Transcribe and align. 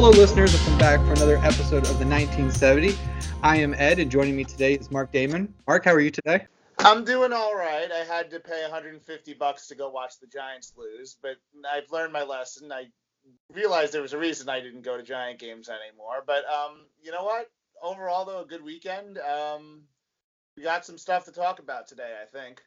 Hello, 0.00 0.10
listeners. 0.10 0.54
Welcome 0.54 0.78
back 0.78 1.00
for 1.00 1.12
another 1.14 1.38
episode 1.38 1.82
of 1.82 1.98
the 1.98 2.06
1970. 2.06 2.94
I 3.42 3.56
am 3.56 3.74
Ed, 3.74 3.98
and 3.98 4.08
joining 4.08 4.36
me 4.36 4.44
today 4.44 4.74
is 4.74 4.92
Marc 4.92 5.10
Damon. 5.10 5.52
Marc, 5.66 5.84
how 5.84 5.92
are 5.92 5.98
you 5.98 6.12
today? 6.12 6.46
I'm 6.78 7.04
doing 7.04 7.32
all 7.32 7.56
right. 7.56 7.90
I 7.90 8.04
had 8.04 8.30
to 8.30 8.38
pay 8.38 8.62
150 8.62 9.34
bucks 9.34 9.66
to 9.66 9.74
go 9.74 9.90
watch 9.90 10.20
the 10.20 10.28
Giants 10.28 10.72
lose, 10.76 11.16
but 11.20 11.32
I've 11.68 11.90
learned 11.90 12.12
my 12.12 12.22
lesson. 12.22 12.70
I 12.70 12.84
realized 13.52 13.92
there 13.92 14.00
was 14.00 14.12
a 14.12 14.18
reason 14.18 14.48
I 14.48 14.60
didn't 14.60 14.82
go 14.82 14.96
to 14.96 15.02
Giant 15.02 15.40
games 15.40 15.68
anymore. 15.68 16.22
But 16.24 16.44
um, 16.48 16.82
you 17.02 17.10
know 17.10 17.24
what? 17.24 17.50
Overall, 17.82 18.24
though, 18.24 18.42
a 18.42 18.46
good 18.46 18.62
weekend. 18.62 19.18
Um, 19.18 19.80
we 20.56 20.62
got 20.62 20.86
some 20.86 20.96
stuff 20.96 21.24
to 21.24 21.32
talk 21.32 21.58
about 21.58 21.88
today, 21.88 22.14
I 22.22 22.26
think. 22.26 22.62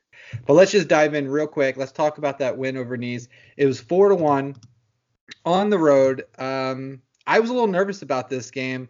But 0.46 0.56
let's 0.56 0.72
just 0.72 0.90
dive 0.90 1.14
in 1.14 1.30
real 1.30 1.48
quick. 1.48 1.78
Let's 1.78 1.94
talk 1.94 2.18
about 2.18 2.40
that 2.40 2.58
win 2.58 2.76
over 2.76 2.98
Nice. 2.98 3.30
It 3.56 3.68
was 3.68 3.80
four 3.80 4.10
to 4.10 4.16
one 4.16 4.58
on 5.46 5.70
the 5.70 5.80
road. 5.80 6.26
Um, 6.38 7.02
I 7.26 7.40
was 7.40 7.50
a 7.50 7.54
little 7.54 7.68
nervous 7.68 8.02
about 8.02 8.30
this 8.30 8.52
game. 8.52 8.90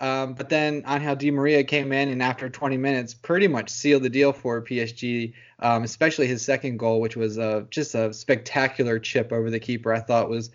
Um, 0.00 0.32
but 0.32 0.48
then 0.48 0.82
Angel 0.88 1.14
Di 1.14 1.30
Maria 1.30 1.62
came 1.62 1.92
in 1.92 2.08
and 2.08 2.22
after 2.22 2.48
20 2.48 2.78
minutes 2.78 3.12
pretty 3.12 3.48
much 3.48 3.68
sealed 3.68 4.02
the 4.02 4.08
deal 4.08 4.32
for 4.32 4.62
PSG, 4.62 5.34
um, 5.58 5.82
especially 5.82 6.26
his 6.26 6.42
second 6.42 6.78
goal, 6.78 7.00
which 7.02 7.16
was 7.16 7.38
uh, 7.38 7.64
just 7.70 7.94
a 7.94 8.12
spectacular 8.14 8.98
chip 8.98 9.30
over 9.30 9.50
the 9.50 9.60
keeper. 9.60 9.92
I 9.92 10.00
thought 10.00 10.30
was 10.30 10.50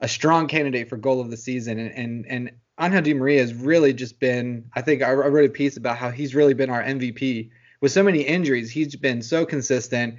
a 0.00 0.08
strong 0.08 0.48
candidate 0.48 0.90
for 0.90 0.98
goal 0.98 1.20
of 1.20 1.30
the 1.30 1.36
season. 1.38 1.78
And 1.78 1.90
and, 1.92 2.26
and 2.26 2.50
Angel 2.78 3.00
Di 3.00 3.14
Maria 3.14 3.40
has 3.40 3.54
really 3.54 3.94
just 3.94 4.20
been, 4.20 4.70
I 4.74 4.82
think 4.82 5.02
I 5.02 5.12
wrote 5.12 5.48
a 5.48 5.52
piece 5.52 5.76
about 5.78 5.96
how 5.96 6.10
he's 6.10 6.34
really 6.34 6.54
been 6.54 6.70
our 6.70 6.82
MVP. 6.82 7.50
With 7.80 7.92
so 7.92 8.02
many 8.02 8.20
injuries, 8.20 8.70
he's 8.70 8.94
been 8.96 9.22
so 9.22 9.46
consistent, 9.46 10.16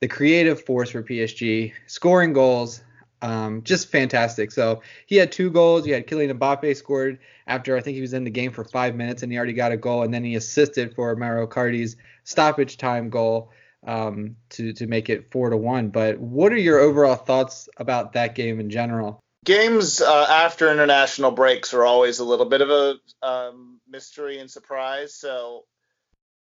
the 0.00 0.08
creative 0.08 0.64
force 0.64 0.90
for 0.90 1.02
PSG, 1.02 1.72
scoring 1.86 2.32
goals, 2.32 2.82
um, 3.22 3.62
just 3.62 3.88
fantastic. 3.88 4.50
So 4.50 4.82
he 5.06 5.16
had 5.16 5.32
two 5.32 5.50
goals. 5.50 5.86
You 5.86 5.94
had 5.94 6.06
Kylian 6.06 6.38
Mbappe 6.38 6.76
scored 6.76 7.18
after 7.46 7.76
I 7.76 7.80
think 7.80 7.96
he 7.96 8.00
was 8.00 8.14
in 8.14 8.24
the 8.24 8.30
game 8.30 8.52
for 8.52 8.64
five 8.64 8.94
minutes 8.94 9.22
and 9.22 9.30
he 9.30 9.38
already 9.38 9.52
got 9.52 9.72
a 9.72 9.76
goal, 9.76 10.02
and 10.02 10.12
then 10.12 10.24
he 10.24 10.34
assisted 10.34 10.94
for 10.94 11.14
Mauro 11.16 11.46
Icardi's 11.46 11.96
stoppage 12.24 12.76
time 12.76 13.10
goal 13.10 13.50
um, 13.86 14.36
to 14.50 14.72
to 14.74 14.86
make 14.86 15.10
it 15.10 15.30
four 15.30 15.50
to 15.50 15.56
one. 15.56 15.88
But 15.88 16.18
what 16.18 16.52
are 16.52 16.58
your 16.58 16.78
overall 16.78 17.16
thoughts 17.16 17.68
about 17.76 18.14
that 18.14 18.34
game 18.34 18.60
in 18.60 18.70
general? 18.70 19.20
Games 19.44 20.02
uh, 20.02 20.26
after 20.28 20.70
international 20.70 21.30
breaks 21.30 21.72
are 21.72 21.84
always 21.84 22.18
a 22.18 22.24
little 22.24 22.46
bit 22.46 22.60
of 22.60 22.70
a 22.70 23.26
um, 23.26 23.80
mystery 23.88 24.38
and 24.38 24.50
surprise. 24.50 25.14
So 25.14 25.64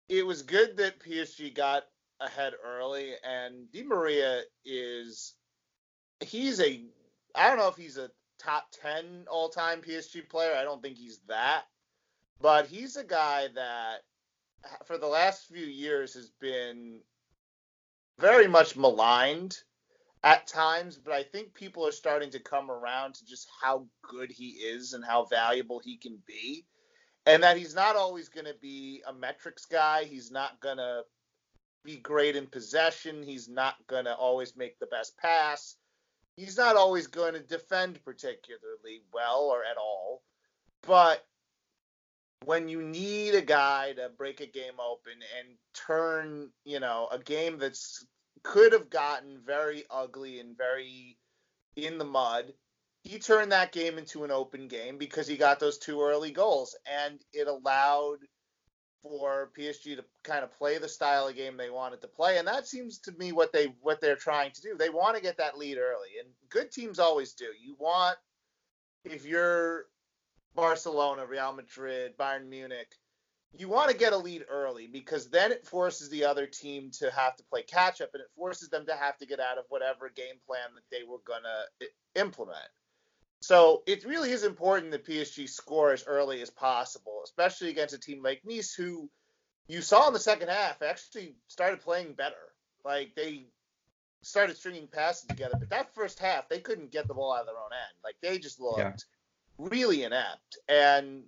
it 0.08 0.26
was 0.26 0.42
good 0.42 0.78
that 0.78 1.00
PSG 1.00 1.54
got 1.54 1.82
ahead 2.20 2.54
early, 2.64 3.12
and 3.22 3.70
Di 3.70 3.82
Maria 3.82 4.42
is 4.64 5.34
he's 6.20 6.60
a 6.60 6.82
I 7.34 7.48
don't 7.48 7.58
know 7.58 7.68
if 7.68 7.76
he's 7.76 7.98
a 7.98 8.10
top 8.38 8.66
10 8.82 9.26
all-time 9.30 9.80
PSG 9.80 10.28
player. 10.28 10.54
I 10.56 10.62
don't 10.62 10.82
think 10.82 10.96
he's 10.96 11.20
that. 11.28 11.64
But 12.40 12.66
he's 12.66 12.96
a 12.96 13.04
guy 13.04 13.48
that 13.54 13.98
for 14.84 14.98
the 14.98 15.06
last 15.06 15.46
few 15.46 15.64
years 15.64 16.14
has 16.14 16.30
been 16.40 17.00
very 18.18 18.48
much 18.48 18.76
maligned 18.76 19.58
at 20.22 20.46
times, 20.46 20.96
but 20.96 21.12
I 21.12 21.22
think 21.22 21.54
people 21.54 21.86
are 21.86 21.92
starting 21.92 22.30
to 22.30 22.40
come 22.40 22.70
around 22.70 23.14
to 23.14 23.26
just 23.26 23.48
how 23.62 23.86
good 24.02 24.30
he 24.30 24.48
is 24.48 24.92
and 24.92 25.04
how 25.04 25.24
valuable 25.24 25.80
he 25.84 25.96
can 25.96 26.18
be. 26.26 26.64
And 27.26 27.42
that 27.42 27.56
he's 27.56 27.74
not 27.74 27.96
always 27.96 28.28
going 28.28 28.46
to 28.46 28.54
be 28.60 29.02
a 29.06 29.12
metrics 29.12 29.66
guy. 29.66 30.04
He's 30.04 30.30
not 30.30 30.60
going 30.60 30.76
to 30.76 31.02
be 31.84 31.96
great 31.96 32.36
in 32.36 32.46
possession. 32.46 33.22
He's 33.22 33.48
not 33.48 33.74
going 33.88 34.04
to 34.04 34.14
always 34.14 34.56
make 34.56 34.78
the 34.78 34.86
best 34.86 35.16
pass 35.18 35.76
he's 36.36 36.56
not 36.56 36.76
always 36.76 37.06
going 37.06 37.34
to 37.34 37.40
defend 37.40 38.04
particularly 38.04 39.02
well 39.12 39.50
or 39.52 39.64
at 39.64 39.76
all. 39.76 40.22
But 40.86 41.24
when 42.44 42.68
you 42.68 42.82
need 42.82 43.34
a 43.34 43.42
guy 43.42 43.92
to 43.94 44.10
break 44.16 44.40
a 44.40 44.46
game 44.46 44.78
open 44.80 45.14
and 45.38 45.56
turn, 45.74 46.50
you 46.64 46.80
know, 46.80 47.08
a 47.10 47.18
game 47.18 47.58
that's 47.58 48.06
could 48.42 48.72
have 48.72 48.90
gotten 48.90 49.40
very 49.44 49.84
ugly 49.90 50.38
and 50.38 50.56
very 50.56 51.16
in 51.74 51.98
the 51.98 52.04
mud, 52.04 52.52
he 53.02 53.18
turned 53.18 53.52
that 53.52 53.72
game 53.72 53.98
into 53.98 54.24
an 54.24 54.30
open 54.30 54.68
game 54.68 54.98
because 54.98 55.26
he 55.26 55.36
got 55.36 55.58
those 55.58 55.78
two 55.78 56.00
early 56.00 56.30
goals 56.30 56.76
and 57.04 57.20
it 57.32 57.48
allowed 57.48 58.18
for 59.02 59.50
PSG 59.58 59.96
to 59.96 60.04
kind 60.24 60.44
of 60.44 60.52
play 60.52 60.78
the 60.78 60.88
style 60.88 61.28
of 61.28 61.36
game 61.36 61.56
they 61.56 61.70
wanted 61.70 62.00
to 62.02 62.08
play, 62.08 62.38
and 62.38 62.48
that 62.48 62.66
seems 62.66 62.98
to 63.00 63.12
me 63.12 63.32
what 63.32 63.52
they 63.52 63.74
what 63.80 64.00
they're 64.00 64.16
trying 64.16 64.52
to 64.52 64.62
do. 64.62 64.76
They 64.76 64.90
want 64.90 65.16
to 65.16 65.22
get 65.22 65.38
that 65.38 65.58
lead 65.58 65.78
early, 65.78 66.10
and 66.20 66.28
good 66.48 66.70
teams 66.70 66.98
always 66.98 67.32
do. 67.32 67.46
You 67.60 67.76
want 67.78 68.16
if 69.04 69.24
you're 69.24 69.86
Barcelona, 70.54 71.26
Real 71.26 71.52
Madrid, 71.52 72.16
Bayern 72.18 72.48
Munich, 72.48 72.94
you 73.52 73.68
want 73.68 73.90
to 73.90 73.96
get 73.96 74.12
a 74.12 74.16
lead 74.16 74.44
early 74.48 74.86
because 74.86 75.28
then 75.30 75.52
it 75.52 75.66
forces 75.66 76.10
the 76.10 76.24
other 76.24 76.46
team 76.46 76.90
to 76.98 77.10
have 77.10 77.36
to 77.36 77.44
play 77.44 77.62
catch 77.62 78.00
up, 78.00 78.10
and 78.14 78.20
it 78.20 78.30
forces 78.36 78.68
them 78.68 78.86
to 78.86 78.94
have 78.94 79.16
to 79.18 79.26
get 79.26 79.40
out 79.40 79.58
of 79.58 79.64
whatever 79.68 80.10
game 80.14 80.36
plan 80.46 80.68
that 80.74 80.84
they 80.90 81.04
were 81.04 81.20
gonna 81.26 81.64
implement. 82.14 82.68
So 83.40 83.82
it 83.86 84.04
really 84.04 84.30
is 84.30 84.44
important 84.44 84.92
that 84.92 85.06
PSG 85.06 85.48
score 85.48 85.92
as 85.92 86.04
early 86.06 86.42
as 86.42 86.50
possible, 86.50 87.20
especially 87.24 87.70
against 87.70 87.94
a 87.94 87.98
team 87.98 88.22
like 88.22 88.42
Nice, 88.44 88.74
who 88.74 89.10
you 89.68 89.82
saw 89.82 90.06
in 90.08 90.12
the 90.12 90.18
second 90.18 90.48
half 90.48 90.82
actually 90.82 91.36
started 91.48 91.80
playing 91.80 92.14
better. 92.14 92.34
Like 92.84 93.14
they 93.14 93.46
started 94.22 94.56
stringing 94.56 94.88
passes 94.88 95.26
together, 95.28 95.56
but 95.58 95.70
that 95.70 95.94
first 95.94 96.18
half 96.18 96.48
they 96.48 96.60
couldn't 96.60 96.92
get 96.92 97.06
the 97.08 97.14
ball 97.14 97.34
out 97.34 97.40
of 97.40 97.46
their 97.46 97.56
own 97.56 97.70
end. 97.72 97.98
Like 98.02 98.16
they 98.22 98.38
just 98.38 98.60
looked 98.60 98.78
yeah. 98.78 98.94
really 99.58 100.04
inept. 100.04 100.58
And 100.68 101.24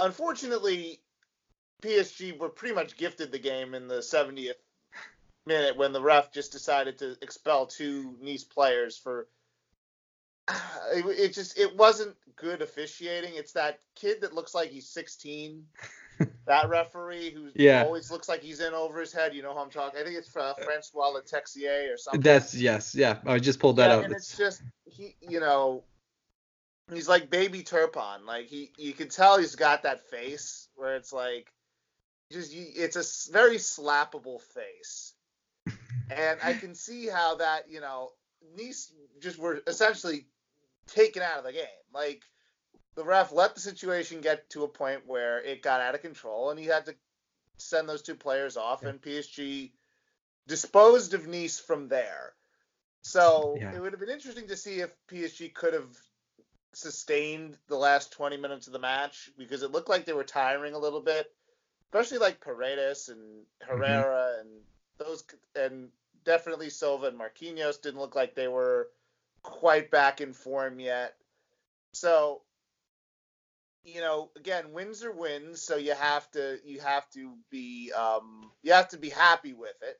unfortunately, 0.00 1.00
PSG 1.82 2.38
were 2.38 2.48
pretty 2.48 2.74
much 2.74 2.96
gifted 2.96 3.30
the 3.30 3.38
game 3.38 3.74
in 3.74 3.88
the 3.88 3.98
70th 3.98 4.54
minute 5.46 5.76
when 5.76 5.92
the 5.92 6.02
ref 6.02 6.32
just 6.32 6.52
decided 6.52 6.98
to 6.98 7.16
expel 7.22 7.66
two 7.66 8.16
Nice 8.20 8.44
players 8.44 8.98
for 8.98 9.28
it, 10.94 11.06
it 11.06 11.34
just 11.34 11.58
it 11.58 11.76
wasn't 11.76 12.16
good 12.36 12.62
officiating. 12.62 13.32
It's 13.34 13.52
that 13.52 13.80
kid 13.94 14.20
that 14.20 14.34
looks 14.34 14.54
like 14.54 14.70
he's 14.70 14.88
16. 14.88 15.64
that 16.46 16.68
referee 16.68 17.30
who 17.30 17.50
yeah. 17.54 17.82
always 17.82 18.10
looks 18.10 18.28
like 18.28 18.42
he's 18.42 18.60
in 18.60 18.72
over 18.72 19.00
his 19.00 19.12
head. 19.12 19.34
You 19.34 19.42
know 19.42 19.52
who 19.52 19.58
I'm 19.58 19.70
talking. 19.70 20.00
I 20.00 20.04
think 20.04 20.16
it's 20.16 20.34
uh, 20.36 20.54
Francois 20.54 21.12
Letexier 21.12 21.92
or 21.92 21.96
something. 21.96 22.20
That's 22.20 22.54
yes, 22.54 22.94
yeah. 22.94 23.18
I 23.26 23.38
just 23.38 23.58
pulled 23.58 23.76
that 23.76 23.90
yeah, 23.90 23.96
out. 23.96 24.04
And 24.04 24.14
it's 24.14 24.36
just 24.36 24.62
he, 24.84 25.16
you 25.20 25.40
know, 25.40 25.84
he's 26.92 27.08
like 27.08 27.30
baby 27.30 27.62
Turpin. 27.62 28.24
Like 28.26 28.46
he, 28.46 28.70
you 28.78 28.92
can 28.92 29.08
tell 29.08 29.38
he's 29.38 29.56
got 29.56 29.82
that 29.82 30.08
face 30.08 30.68
where 30.74 30.96
it's 30.96 31.12
like, 31.12 31.52
just 32.32 32.52
it's 32.54 32.96
a 32.96 33.32
very 33.32 33.56
slappable 33.56 34.40
face. 34.40 35.12
and 36.10 36.38
I 36.42 36.54
can 36.54 36.74
see 36.74 37.08
how 37.08 37.36
that, 37.36 37.70
you 37.70 37.80
know, 37.80 38.10
Nice 38.56 38.92
just 39.20 39.38
were 39.38 39.60
essentially 39.66 40.26
taken 40.86 41.22
out 41.22 41.38
of 41.38 41.44
the 41.44 41.52
game. 41.52 41.66
Like 41.92 42.22
the 42.94 43.04
ref 43.04 43.32
let 43.32 43.54
the 43.54 43.60
situation 43.60 44.20
get 44.20 44.48
to 44.50 44.64
a 44.64 44.68
point 44.68 45.02
where 45.06 45.40
it 45.42 45.62
got 45.62 45.80
out 45.80 45.94
of 45.94 46.02
control, 46.02 46.50
and 46.50 46.58
he 46.58 46.66
had 46.66 46.86
to 46.86 46.94
send 47.58 47.88
those 47.88 48.02
two 48.02 48.14
players 48.14 48.56
off, 48.56 48.80
yeah. 48.82 48.90
and 48.90 49.00
PSG 49.00 49.72
disposed 50.46 51.14
of 51.14 51.26
Nice 51.26 51.58
from 51.58 51.88
there. 51.88 52.34
So 53.02 53.56
yeah. 53.60 53.74
it 53.74 53.80
would 53.80 53.92
have 53.92 54.00
been 54.00 54.10
interesting 54.10 54.48
to 54.48 54.56
see 54.56 54.80
if 54.80 54.90
PSG 55.08 55.54
could 55.54 55.74
have 55.74 55.96
sustained 56.72 57.56
the 57.68 57.76
last 57.76 58.12
20 58.12 58.36
minutes 58.36 58.66
of 58.66 58.72
the 58.72 58.78
match 58.78 59.30
because 59.38 59.62
it 59.62 59.70
looked 59.70 59.88
like 59.88 60.04
they 60.04 60.12
were 60.12 60.24
tiring 60.24 60.74
a 60.74 60.78
little 60.78 61.00
bit, 61.00 61.32
especially 61.84 62.18
like 62.18 62.40
Paredes 62.40 63.08
and 63.08 63.20
mm-hmm. 63.20 63.70
Herrera 63.70 64.32
mm-hmm. 64.32 64.40
and 64.40 64.60
those 64.98 65.24
and 65.54 65.88
definitely 66.24 66.70
Silva 66.70 67.06
and 67.06 67.18
Marquinhos 67.18 67.80
didn't 67.80 68.00
look 68.00 68.14
like 68.14 68.34
they 68.34 68.48
were 68.48 68.88
quite 69.46 69.90
back 69.90 70.20
in 70.20 70.32
form 70.32 70.80
yet. 70.80 71.14
So, 71.94 72.42
you 73.84 74.00
know, 74.00 74.30
again, 74.36 74.72
wins 74.72 75.04
are 75.04 75.12
wins, 75.12 75.62
so 75.62 75.76
you 75.76 75.94
have 75.94 76.30
to 76.32 76.58
you 76.64 76.80
have 76.80 77.08
to 77.10 77.32
be 77.50 77.92
um, 77.92 78.50
you 78.62 78.72
have 78.72 78.88
to 78.88 78.98
be 78.98 79.08
happy 79.08 79.54
with 79.54 79.76
it. 79.82 79.98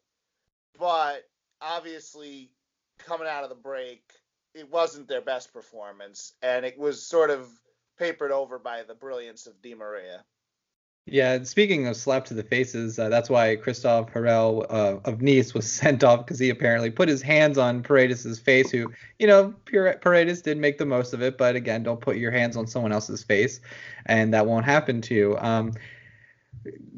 But 0.78 1.22
obviously, 1.62 2.50
coming 2.98 3.28
out 3.28 3.44
of 3.44 3.48
the 3.48 3.54
break, 3.54 4.02
it 4.54 4.70
wasn't 4.70 5.08
their 5.08 5.22
best 5.22 5.52
performance, 5.52 6.34
and 6.43 6.66
it 6.66 6.78
was 6.78 7.06
sort 7.06 7.31
of 7.31 7.48
papered 7.98 8.32
over 8.32 8.58
by 8.58 8.82
the 8.82 8.94
brilliance 8.94 9.46
of 9.46 9.62
Di 9.62 9.75
Maria. 9.75 10.25
Yeah, 11.08 11.44
speaking 11.44 11.87
of 11.87 11.97
slap 11.97 12.25
to 12.26 12.35
the 12.35 12.43
faces, 12.43 12.99
uh, 12.99 13.08
that's 13.08 13.31
why 13.31 13.55
Christophe 13.55 14.12
Hérelle 14.12 14.67
uh, 14.69 14.99
of 15.05 15.23
Nice 15.23 15.55
was 15.55 15.70
sent 15.73 16.03
off 16.03 16.26
because 16.26 16.41
he 16.41 16.50
apparently 16.50 16.91
put 16.91 17.08
his 17.08 17.23
hands 17.23 17.58
on 17.58 17.85
Paredes' 17.85 18.41
face. 18.41 18.73
Who, 18.73 18.93
you 19.20 19.29
know, 19.29 19.55
Paredes 19.67 20.43
did 20.43 20.58
make 20.58 20.79
the 20.79 20.85
most 20.85 21.12
of 21.12 21.23
it, 21.23 21.38
but 21.38 21.55
again, 21.55 21.85
don't 21.85 22.00
put 22.00 22.17
your 22.17 22.32
hands 22.32 22.56
on 22.56 22.67
someone 22.67 22.91
else's 22.91 23.23
face, 23.23 23.61
and 24.06 24.35
that 24.35 24.47
won't 24.47 24.64
happen 24.64 25.00
to 25.03 25.14
you. 25.14 25.38
Um, 25.38 25.75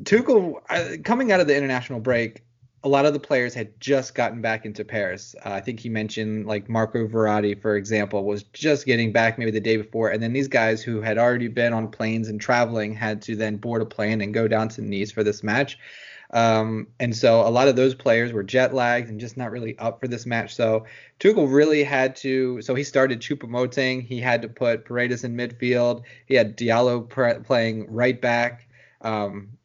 Tuchel, 0.04 0.62
uh, 0.70 0.96
coming 1.04 1.30
out 1.30 1.40
of 1.40 1.46
the 1.46 1.56
international 1.56 2.00
break, 2.00 2.42
a 2.88 2.94
lot 2.96 3.04
of 3.04 3.12
the 3.12 3.20
players 3.20 3.52
had 3.52 3.78
just 3.80 4.14
gotten 4.14 4.40
back 4.40 4.64
into 4.64 4.82
Paris. 4.82 5.34
Uh, 5.44 5.50
I 5.50 5.60
think 5.60 5.78
he 5.78 5.90
mentioned 5.90 6.46
like 6.46 6.70
Marco 6.70 7.06
Verratti, 7.06 7.60
for 7.60 7.76
example, 7.76 8.24
was 8.24 8.44
just 8.54 8.86
getting 8.86 9.12
back 9.12 9.38
maybe 9.38 9.50
the 9.50 9.60
day 9.60 9.76
before, 9.76 10.08
and 10.08 10.22
then 10.22 10.32
these 10.32 10.48
guys 10.48 10.82
who 10.82 11.02
had 11.02 11.18
already 11.18 11.48
been 11.48 11.74
on 11.74 11.90
planes 11.90 12.28
and 12.28 12.40
traveling 12.40 12.94
had 12.94 13.20
to 13.22 13.36
then 13.36 13.58
board 13.58 13.82
a 13.82 13.84
plane 13.84 14.22
and 14.22 14.32
go 14.32 14.48
down 14.48 14.70
to 14.70 14.80
Nice 14.80 15.10
for 15.10 15.22
this 15.22 15.42
match. 15.42 15.78
Um, 16.30 16.88
and 16.98 17.14
so 17.14 17.46
a 17.46 17.50
lot 17.50 17.68
of 17.68 17.76
those 17.76 17.94
players 17.94 18.32
were 18.32 18.42
jet 18.42 18.72
lagged 18.72 19.10
and 19.10 19.20
just 19.20 19.36
not 19.36 19.50
really 19.50 19.78
up 19.78 20.00
for 20.00 20.08
this 20.08 20.24
match. 20.24 20.54
So 20.54 20.86
Tuchel 21.20 21.52
really 21.52 21.84
had 21.84 22.16
to. 22.16 22.62
So 22.62 22.74
he 22.74 22.84
started 22.84 23.20
Choupo-Moting. 23.20 24.00
He 24.02 24.18
had 24.18 24.40
to 24.42 24.48
put 24.48 24.86
Paredes 24.86 25.24
in 25.24 25.36
midfield. 25.36 26.04
He 26.26 26.34
had 26.34 26.56
Diallo 26.56 27.06
pre- 27.06 27.40
playing 27.40 27.92
right 27.92 28.18
back. 28.18 28.66
Um, 29.02 29.57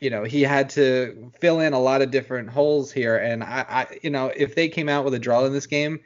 you 0.00 0.10
know, 0.10 0.24
he 0.24 0.42
had 0.42 0.70
to 0.70 1.32
fill 1.40 1.60
in 1.60 1.72
a 1.72 1.78
lot 1.78 2.02
of 2.02 2.10
different 2.10 2.50
holes 2.50 2.92
here. 2.92 3.16
And 3.16 3.42
I, 3.42 3.64
I, 3.68 3.98
you 4.02 4.10
know, 4.10 4.32
if 4.34 4.54
they 4.54 4.68
came 4.68 4.88
out 4.88 5.04
with 5.04 5.14
a 5.14 5.18
draw 5.18 5.44
in 5.44 5.52
this 5.52 5.66
game, 5.66 6.00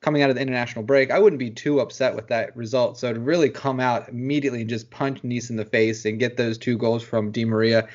coming 0.00 0.22
out 0.22 0.30
of 0.30 0.36
the 0.36 0.42
international 0.42 0.84
break, 0.84 1.10
I 1.10 1.18
wouldn't 1.18 1.40
be 1.40 1.50
too 1.50 1.80
upset 1.80 2.14
with 2.14 2.28
that 2.28 2.56
result. 2.56 2.98
So 2.98 3.12
to 3.12 3.20
really 3.20 3.50
come 3.50 3.80
out 3.80 4.08
immediately 4.08 4.60
and 4.60 4.70
just 4.70 4.90
punch 4.90 5.24
Nice 5.24 5.50
in 5.50 5.56
the 5.56 5.64
face 5.64 6.04
and 6.04 6.20
get 6.20 6.36
those 6.36 6.56
two 6.56 6.78
goals 6.78 7.02
from 7.02 7.32
Di 7.32 7.44
Maria 7.44 7.88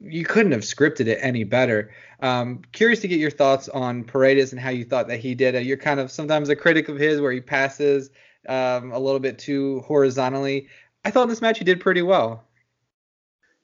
you 0.00 0.24
couldn't 0.24 0.52
have 0.52 0.62
scripted 0.62 1.06
it 1.06 1.18
any 1.20 1.44
better. 1.44 1.92
Um, 2.20 2.62
curious 2.72 3.00
to 3.00 3.08
get 3.08 3.20
your 3.20 3.30
thoughts 3.30 3.68
on 3.68 4.04
Paredes 4.04 4.52
and 4.52 4.60
how 4.60 4.70
you 4.70 4.84
thought 4.84 5.08
that 5.08 5.20
he 5.20 5.34
did. 5.34 5.54
You're 5.64 5.76
kind 5.76 6.00
of 6.00 6.10
sometimes 6.10 6.48
a 6.48 6.56
critic 6.56 6.88
of 6.88 6.98
his 6.98 7.20
where 7.20 7.32
he 7.32 7.40
passes 7.40 8.10
um, 8.48 8.92
a 8.92 8.98
little 8.98 9.20
bit 9.20 9.38
too 9.38 9.80
horizontally. 9.80 10.68
I 11.04 11.10
thought 11.10 11.24
in 11.24 11.28
this 11.28 11.42
match 11.42 11.58
he 11.58 11.64
did 11.64 11.80
pretty 11.80 12.02
well. 12.02 12.44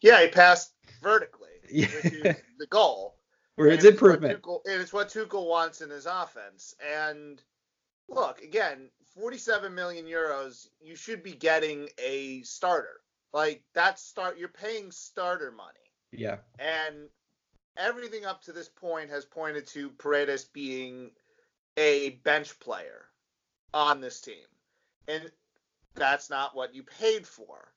Yeah, 0.02 0.20
he 0.22 0.28
passed 0.28 0.72
vertically, 1.06 1.48
yeah. 1.70 1.86
which 1.86 2.12
is 2.12 2.36
the 2.58 2.66
goal. 2.66 3.14
Where 3.54 3.68
it's 3.68 3.84
improvement. 3.84 4.42
Tuchel, 4.42 4.60
and 4.66 4.82
it's 4.82 4.92
what 4.92 5.08
Tuchel 5.08 5.48
wants 5.48 5.80
in 5.80 5.88
his 5.88 6.04
offense. 6.04 6.74
And 6.94 7.40
look, 8.08 8.42
again, 8.42 8.90
47 9.14 9.74
million 9.74 10.04
euros, 10.04 10.66
you 10.80 10.94
should 10.94 11.22
be 11.22 11.32
getting 11.32 11.88
a 11.98 12.42
starter. 12.42 13.00
Like 13.32 13.62
that's 13.74 14.02
start 14.02 14.38
you're 14.38 14.48
paying 14.48 14.90
starter 14.90 15.52
money. 15.52 15.72
Yeah. 16.12 16.36
And 16.58 17.08
everything 17.78 18.26
up 18.26 18.42
to 18.42 18.52
this 18.52 18.68
point 18.68 19.10
has 19.10 19.24
pointed 19.24 19.66
to 19.68 19.90
Paredes 19.90 20.44
being 20.44 21.10
a 21.78 22.10
bench 22.24 22.58
player 22.60 23.06
on 23.72 24.00
this 24.00 24.20
team. 24.20 24.46
And 25.08 25.30
that's 25.94 26.28
not 26.28 26.54
what 26.54 26.74
you 26.74 26.82
paid 26.82 27.26
for. 27.26 27.72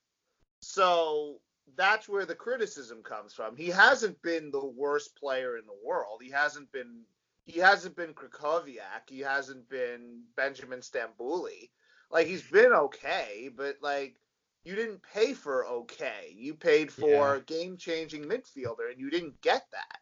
So 0.60 1.40
that's 1.76 2.08
where 2.08 2.26
the 2.26 2.34
criticism 2.34 3.02
comes 3.02 3.32
from. 3.32 3.56
He 3.56 3.68
hasn't 3.68 4.20
been 4.22 4.50
the 4.50 4.64
worst 4.64 5.16
player 5.16 5.56
in 5.56 5.66
the 5.66 5.86
world. 5.86 6.20
He 6.22 6.30
hasn't 6.30 6.70
been 6.72 7.02
he 7.44 7.58
hasn't 7.58 7.96
been 7.96 8.14
Krychowiak. 8.14 9.08
He 9.08 9.20
hasn't 9.20 9.68
been 9.68 10.22
Benjamin 10.36 10.80
Stambouli. 10.80 11.70
Like 12.10 12.26
he's 12.26 12.42
been 12.42 12.72
okay, 12.72 13.50
but 13.54 13.76
like 13.82 14.16
you 14.64 14.74
didn't 14.74 15.02
pay 15.02 15.32
for 15.32 15.66
okay. 15.66 16.34
You 16.36 16.54
paid 16.54 16.92
for 16.92 17.36
yeah. 17.36 17.40
game 17.46 17.76
changing 17.76 18.24
midfielder, 18.24 18.90
and 18.90 19.00
you 19.00 19.10
didn't 19.10 19.40
get 19.40 19.64
that. 19.72 19.98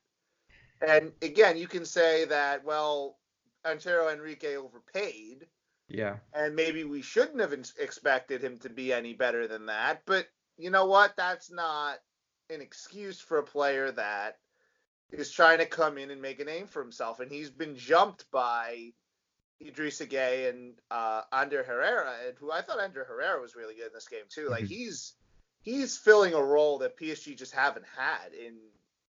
And 0.81 1.12
again, 1.23 1.56
you 1.56 1.67
can 1.67 1.85
say 1.85 2.25
that, 2.26 2.65
well, 2.65 3.19
Antero 3.65 4.09
Henrique 4.09 4.56
overpaid. 4.56 5.47
Yeah. 5.88 6.17
And 6.35 6.55
maybe 6.55 6.85
we 6.85 7.03
shouldn't 7.03 7.41
have 7.41 7.53
expected 7.53 8.43
him 8.43 8.59
to 8.59 8.69
be 8.69 8.93
any 8.93 9.15
better 9.15 9.49
than 9.49 9.67
that. 9.67 10.03
But 10.06 10.26
you 10.58 10.70
know 10.70 10.87
what? 10.87 11.16
That's 11.16 11.50
not 11.50 11.99
an 12.50 12.60
excuse 12.60 13.20
for 13.20 13.38
a 13.38 13.43
player 13.43 13.93
that 13.93 14.38
is 15.10 15.31
trying 15.31 15.58
to 15.58 15.66
come 15.66 15.96
in 15.96 16.10
and 16.10 16.20
make 16.20 16.40
a 16.40 16.44
name 16.44 16.66
for 16.66 16.82
himself. 16.82 17.20
And 17.20 17.31
he's 17.31 17.50
been 17.50 17.76
jumped 17.76 18.31
by 18.31 18.93
Idrissa 19.62 20.06
Gueye 20.08 20.50
and 20.50 20.75
uh, 20.90 21.22
Ander 21.32 21.62
Herrera, 21.62 22.14
and 22.26 22.37
who 22.38 22.52
I 22.52 22.62
thought 22.62 22.81
Ander 22.81 23.05
Herrera 23.05 23.40
was 23.40 23.56
really 23.56 23.75
good 23.75 23.87
in 23.87 23.93
this 23.94 24.08
game 24.08 24.25
too. 24.28 24.49
Like 24.49 24.64
mm-hmm. 24.64 24.75
he's 24.75 25.14
he's 25.62 25.96
filling 25.96 26.34
a 26.34 26.43
role 26.43 26.78
that 26.78 26.99
PSG 26.99 27.37
just 27.37 27.55
haven't 27.55 27.87
had 27.96 28.32
in 28.34 28.56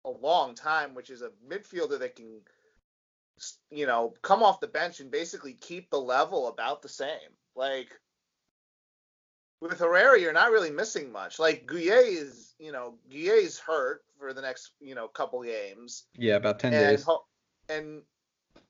a 0.06 0.10
long 0.10 0.56
time, 0.56 0.96
which 0.96 1.10
is 1.10 1.22
a 1.22 1.32
midfielder 1.48 2.00
that 2.00 2.16
can 2.16 2.42
you 3.70 3.86
know 3.86 4.14
come 4.22 4.44
off 4.44 4.60
the 4.60 4.68
bench 4.68 5.00
and 5.00 5.12
basically 5.12 5.54
keep 5.54 5.90
the 5.90 6.00
level 6.00 6.48
about 6.48 6.82
the 6.82 6.90
same. 6.90 7.36
Like 7.56 7.90
with 9.62 9.80
Herrera, 9.80 10.20
you're 10.20 10.34
not 10.34 10.52
really 10.52 10.72
missing 10.72 11.12
much. 11.12 11.40
Like 11.40 11.68
Gueye 11.68 12.18
is, 12.18 12.56
you 12.60 12.72
know, 12.72 12.96
Gueye's 13.12 13.60
hurt 13.60 14.04
for 14.18 14.34
the 14.34 14.42
next, 14.42 14.72
you 14.80 14.96
know, 14.96 15.08
couple 15.08 15.44
games. 15.44 16.06
Yeah, 16.16 16.36
about 16.36 16.60
ten 16.60 16.74
and, 16.74 16.98
days. 16.98 17.06
And 17.68 18.02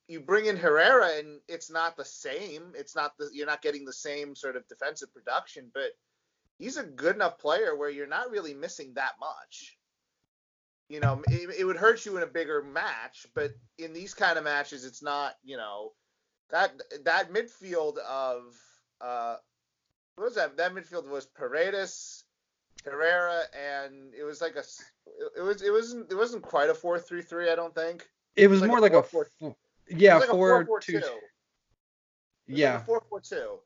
you 0.08 0.20
bring 0.20 0.48
in 0.48 0.58
Herrera 0.58 1.18
and 1.18 1.40
it's 1.48 1.70
not 1.70 1.96
the 1.96 2.06
same. 2.06 2.74
It's 2.76 2.96
not 2.96 3.18
the 3.18 3.30
you're 3.32 3.48
not 3.48 3.62
getting 3.62 3.86
the 3.86 3.94
same 3.94 4.36
sort 4.36 4.56
of 4.56 4.68
defensive 4.68 5.14
production, 5.14 5.70
but 5.74 5.92
he's 6.58 6.78
a 6.78 6.84
good 6.84 7.16
enough 7.16 7.38
player 7.38 7.76
where 7.76 7.90
you're 7.90 8.08
not 8.08 8.32
really 8.32 8.54
missing 8.54 8.94
that 8.96 9.14
much. 9.20 9.78
You 10.90 11.00
know, 11.00 11.22
it, 11.28 11.60
it 11.60 11.66
would 11.66 11.78
hurt 11.78 12.04
you 12.08 12.18
in 12.18 12.24
a 12.24 12.28
bigger 12.28 12.64
match, 12.64 13.28
but 13.36 13.52
in 13.78 13.94
these 13.94 14.16
kind 14.16 14.40
of 14.40 14.44
matches, 14.44 14.84
it's 14.86 15.04
not. 15.04 15.36
You 15.44 15.58
know, 15.58 15.92
that 16.50 16.74
that 17.06 17.32
midfield 17.32 18.00
of 18.00 18.56
uh, 19.00 19.36
what 20.20 20.26
was 20.26 20.36
that? 20.36 20.58
That 20.58 20.74
midfield 20.74 21.08
was 21.08 21.26
Paredes, 21.26 22.26
Herrera, 22.84 23.44
and 23.58 24.14
it 24.14 24.24
was 24.24 24.42
like 24.42 24.58
a 24.58 24.64
it 25.38 25.42
was 25.42 25.62
it 25.62 25.72
wasn't 25.72 26.12
it 26.12 26.16
wasn't 26.16 26.44
quite 26.44 26.70
a 26.70 26.74
four 26.74 27.00
three 27.00 27.22
three. 27.22 27.50
I 27.50 27.56
don't 27.56 27.74
think. 27.74 28.06
It 28.36 28.48
was, 28.48 28.60
it 28.60 28.62
was 28.62 28.62
like 28.62 28.70
more 28.70 28.80
like 28.82 28.94
a 28.94 29.02
four, 29.02 29.28
yeah, 29.88 30.18
like 30.18 30.30
four, 30.30 30.66
four 30.66 30.82
two. 30.82 31.02
Yeah, 32.48 32.76
like 32.76 32.86
four 32.86 33.02
four 33.08 33.22
two. 33.22 33.60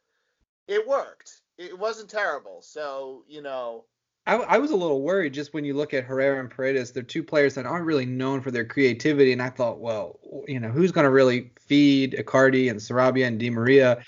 It 0.67 0.87
worked. 0.87 1.41
It 1.57 1.77
wasn't 1.77 2.09
terrible. 2.09 2.61
So 2.61 3.23
you 3.27 3.41
know. 3.41 3.85
I, 4.25 4.35
I, 4.35 4.57
was 4.57 4.71
a 4.71 4.75
little 4.77 5.01
worried 5.01 5.33
just 5.33 5.53
when 5.53 5.65
you 5.65 5.73
look 5.73 5.93
at 5.93 6.05
Herrera 6.05 6.39
and 6.39 6.49
Paredes. 6.49 6.91
They're 6.91 7.03
two 7.03 7.23
players 7.23 7.55
that 7.55 7.65
aren't 7.65 7.85
really 7.85 8.05
known 8.05 8.39
for 8.39 8.51
their 8.51 8.63
creativity, 8.63 9.33
and 9.33 9.41
I 9.41 9.49
thought, 9.49 9.81
well, 9.81 10.17
you 10.47 10.61
know, 10.61 10.69
who's 10.69 10.93
going 10.93 11.03
to 11.03 11.09
really 11.09 11.51
feed 11.59 12.13
Icardi 12.13 12.69
and 12.69 12.79
Sarabia 12.79 13.27
and 13.27 13.37
Di 13.37 13.49
Maria? 13.49 14.01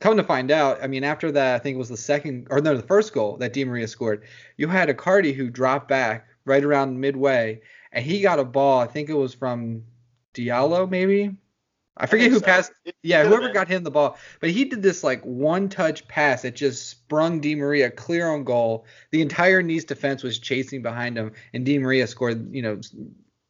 Come 0.00 0.16
to 0.16 0.24
find 0.24 0.50
out, 0.50 0.82
I 0.82 0.86
mean, 0.86 1.04
after 1.04 1.30
that, 1.32 1.54
I 1.54 1.58
think 1.58 1.74
it 1.74 1.78
was 1.78 1.88
the 1.88 1.96
second 1.96 2.48
or 2.50 2.60
no, 2.60 2.76
the 2.76 2.82
first 2.82 3.12
goal 3.12 3.36
that 3.38 3.52
Di 3.52 3.64
Maria 3.64 3.88
scored. 3.88 4.24
You 4.56 4.68
had 4.68 4.88
Icardi 4.88 5.34
who 5.34 5.50
dropped 5.50 5.88
back 5.88 6.28
right 6.44 6.64
around 6.64 7.00
midway, 7.00 7.60
and 7.92 8.04
he 8.04 8.22
got 8.22 8.38
a 8.38 8.44
ball. 8.44 8.80
I 8.80 8.86
think 8.86 9.10
it 9.10 9.14
was 9.14 9.34
from 9.34 9.84
Diallo, 10.34 10.88
maybe 10.88 11.36
I 11.96 12.06
forget 12.06 12.26
I 12.26 12.30
who 12.30 12.38
so. 12.38 12.44
passed. 12.44 12.72
It 12.84 12.96
yeah, 13.02 13.24
whoever 13.24 13.42
been. 13.42 13.52
got 13.52 13.68
him 13.68 13.84
the 13.84 13.90
ball, 13.90 14.16
but 14.40 14.50
he 14.50 14.64
did 14.64 14.82
this 14.82 15.04
like 15.04 15.22
one 15.24 15.68
touch 15.68 16.06
pass 16.08 16.42
that 16.42 16.56
just 16.56 16.88
sprung 16.88 17.40
Di 17.40 17.54
Maria 17.54 17.90
clear 17.90 18.28
on 18.28 18.44
goal. 18.44 18.86
The 19.10 19.20
entire 19.20 19.62
Nice 19.62 19.84
defense 19.84 20.22
was 20.22 20.38
chasing 20.38 20.82
behind 20.82 21.18
him, 21.18 21.32
and 21.52 21.66
Di 21.66 21.78
Maria 21.78 22.06
scored. 22.06 22.54
You 22.54 22.62
know, 22.62 22.80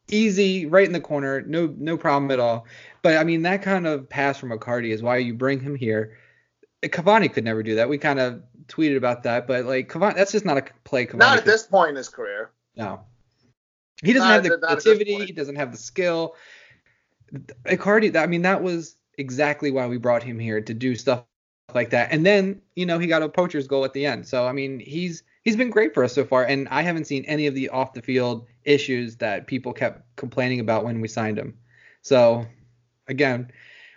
easy 0.09 0.65
right 0.65 0.85
in 0.85 0.91
the 0.91 0.99
corner, 0.99 1.41
no 1.41 1.73
no 1.77 1.97
problem 1.97 2.31
at 2.31 2.39
all. 2.39 2.65
But 3.01 3.17
I 3.17 3.23
mean, 3.23 3.43
that 3.43 3.61
kind 3.61 3.87
of 3.87 4.09
pass 4.09 4.37
from 4.37 4.51
Icardi 4.51 4.91
is 4.91 5.01
why 5.01 5.17
you 5.17 5.33
bring 5.33 5.61
him 5.61 5.75
here. 5.75 6.17
Cavani 6.91 7.31
could 7.31 7.43
never 7.43 7.63
do 7.63 7.75
that. 7.75 7.89
We 7.89 7.97
kind 7.97 8.19
of 8.19 8.41
tweeted 8.67 8.97
about 8.97 9.23
that, 9.23 9.47
but 9.47 9.65
like 9.65 9.89
Cavani, 9.89 10.15
that's 10.15 10.31
just 10.31 10.45
not 10.45 10.57
a 10.57 10.65
play. 10.83 11.05
Cavani 11.05 11.19
not 11.19 11.37
at 11.37 11.43
could. 11.43 11.53
this 11.53 11.63
point 11.63 11.91
in 11.91 11.95
his 11.95 12.09
career. 12.09 12.51
No, 12.75 13.01
he 14.03 14.13
doesn't 14.13 14.27
not 14.27 14.43
have 14.43 14.43
the 14.43 14.57
creativity. 14.57 15.25
He 15.25 15.31
doesn't 15.31 15.55
have 15.55 15.71
the 15.71 15.77
skill. 15.77 16.35
Icardi, 17.65 18.15
I 18.15 18.27
mean, 18.27 18.43
that 18.43 18.61
was 18.61 18.95
exactly 19.17 19.71
why 19.71 19.87
we 19.87 19.97
brought 19.97 20.23
him 20.23 20.39
here 20.39 20.61
to 20.61 20.73
do 20.73 20.95
stuff 20.95 21.23
like 21.73 21.91
that. 21.91 22.11
And 22.11 22.25
then, 22.25 22.61
you 22.75 22.85
know, 22.85 22.99
he 22.99 23.07
got 23.07 23.23
a 23.23 23.29
poacher's 23.29 23.67
goal 23.67 23.85
at 23.85 23.93
the 23.93 24.05
end. 24.05 24.27
So 24.27 24.47
I 24.47 24.51
mean, 24.51 24.79
he's 24.79 25.23
he's 25.43 25.55
been 25.55 25.69
great 25.69 25.93
for 25.93 26.03
us 26.03 26.13
so 26.13 26.25
far, 26.25 26.43
and 26.43 26.67
I 26.69 26.81
haven't 26.81 27.05
seen 27.05 27.25
any 27.25 27.47
of 27.47 27.55
the 27.55 27.69
off 27.69 27.93
the 27.93 28.01
field 28.01 28.47
issues 28.65 29.17
that 29.17 29.47
people 29.47 29.73
kept 29.73 30.15
complaining 30.15 30.59
about 30.59 30.83
when 30.83 31.01
we 31.01 31.07
signed 31.07 31.37
him. 31.37 31.57
So 32.01 32.45
again, 33.07 33.51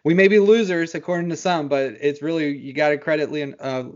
we 0.07 0.15
may 0.15 0.29
be 0.29 0.39
losers 0.39 0.95
according 0.95 1.29
to 1.29 1.37
some, 1.37 1.67
but 1.67 1.97
it's 2.01 2.23
really 2.23 2.57
you 2.57 2.73
got 2.73 2.91
to 2.91 2.97
credit 2.97 3.33
Leon, 3.33 3.57
uh, 3.59 3.87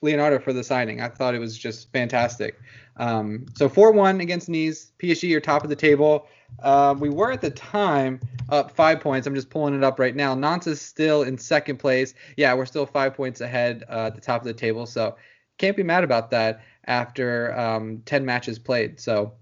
Leonardo 0.00 0.40
for 0.40 0.52
the 0.52 0.64
signing. 0.64 1.00
I 1.00 1.06
thought 1.06 1.36
it 1.36 1.38
was 1.38 1.56
just 1.56 1.92
fantastic. 1.92 2.58
Um, 2.96 3.46
so 3.54 3.68
4-1 3.68 4.20
against 4.20 4.48
Nice. 4.48 4.90
PSG 4.98 5.32
are 5.36 5.40
top 5.40 5.62
of 5.62 5.70
the 5.70 5.76
table. 5.76 6.26
Uh, 6.64 6.96
we 6.98 7.10
were 7.10 7.30
at 7.30 7.40
the 7.40 7.50
time 7.50 8.18
up 8.48 8.72
five 8.72 8.98
points. 8.98 9.28
I'm 9.28 9.36
just 9.36 9.50
pulling 9.50 9.72
it 9.72 9.84
up 9.84 10.00
right 10.00 10.16
now. 10.16 10.34
Nantes 10.34 10.66
is 10.66 10.80
still 10.80 11.22
in 11.22 11.38
second 11.38 11.76
place. 11.76 12.14
Yeah, 12.36 12.52
we're 12.54 12.66
still 12.66 12.84
five 12.84 13.14
points 13.14 13.40
ahead 13.40 13.84
uh, 13.88 14.06
at 14.06 14.16
the 14.16 14.20
top 14.20 14.40
of 14.40 14.48
the 14.48 14.54
table. 14.54 14.84
So 14.84 15.14
can't 15.58 15.76
be 15.76 15.84
mad 15.84 16.02
about 16.02 16.32
that 16.32 16.62
after 16.86 17.56
um, 17.56 18.02
10 18.04 18.24
matches 18.24 18.58
played. 18.58 18.98
So 18.98 19.34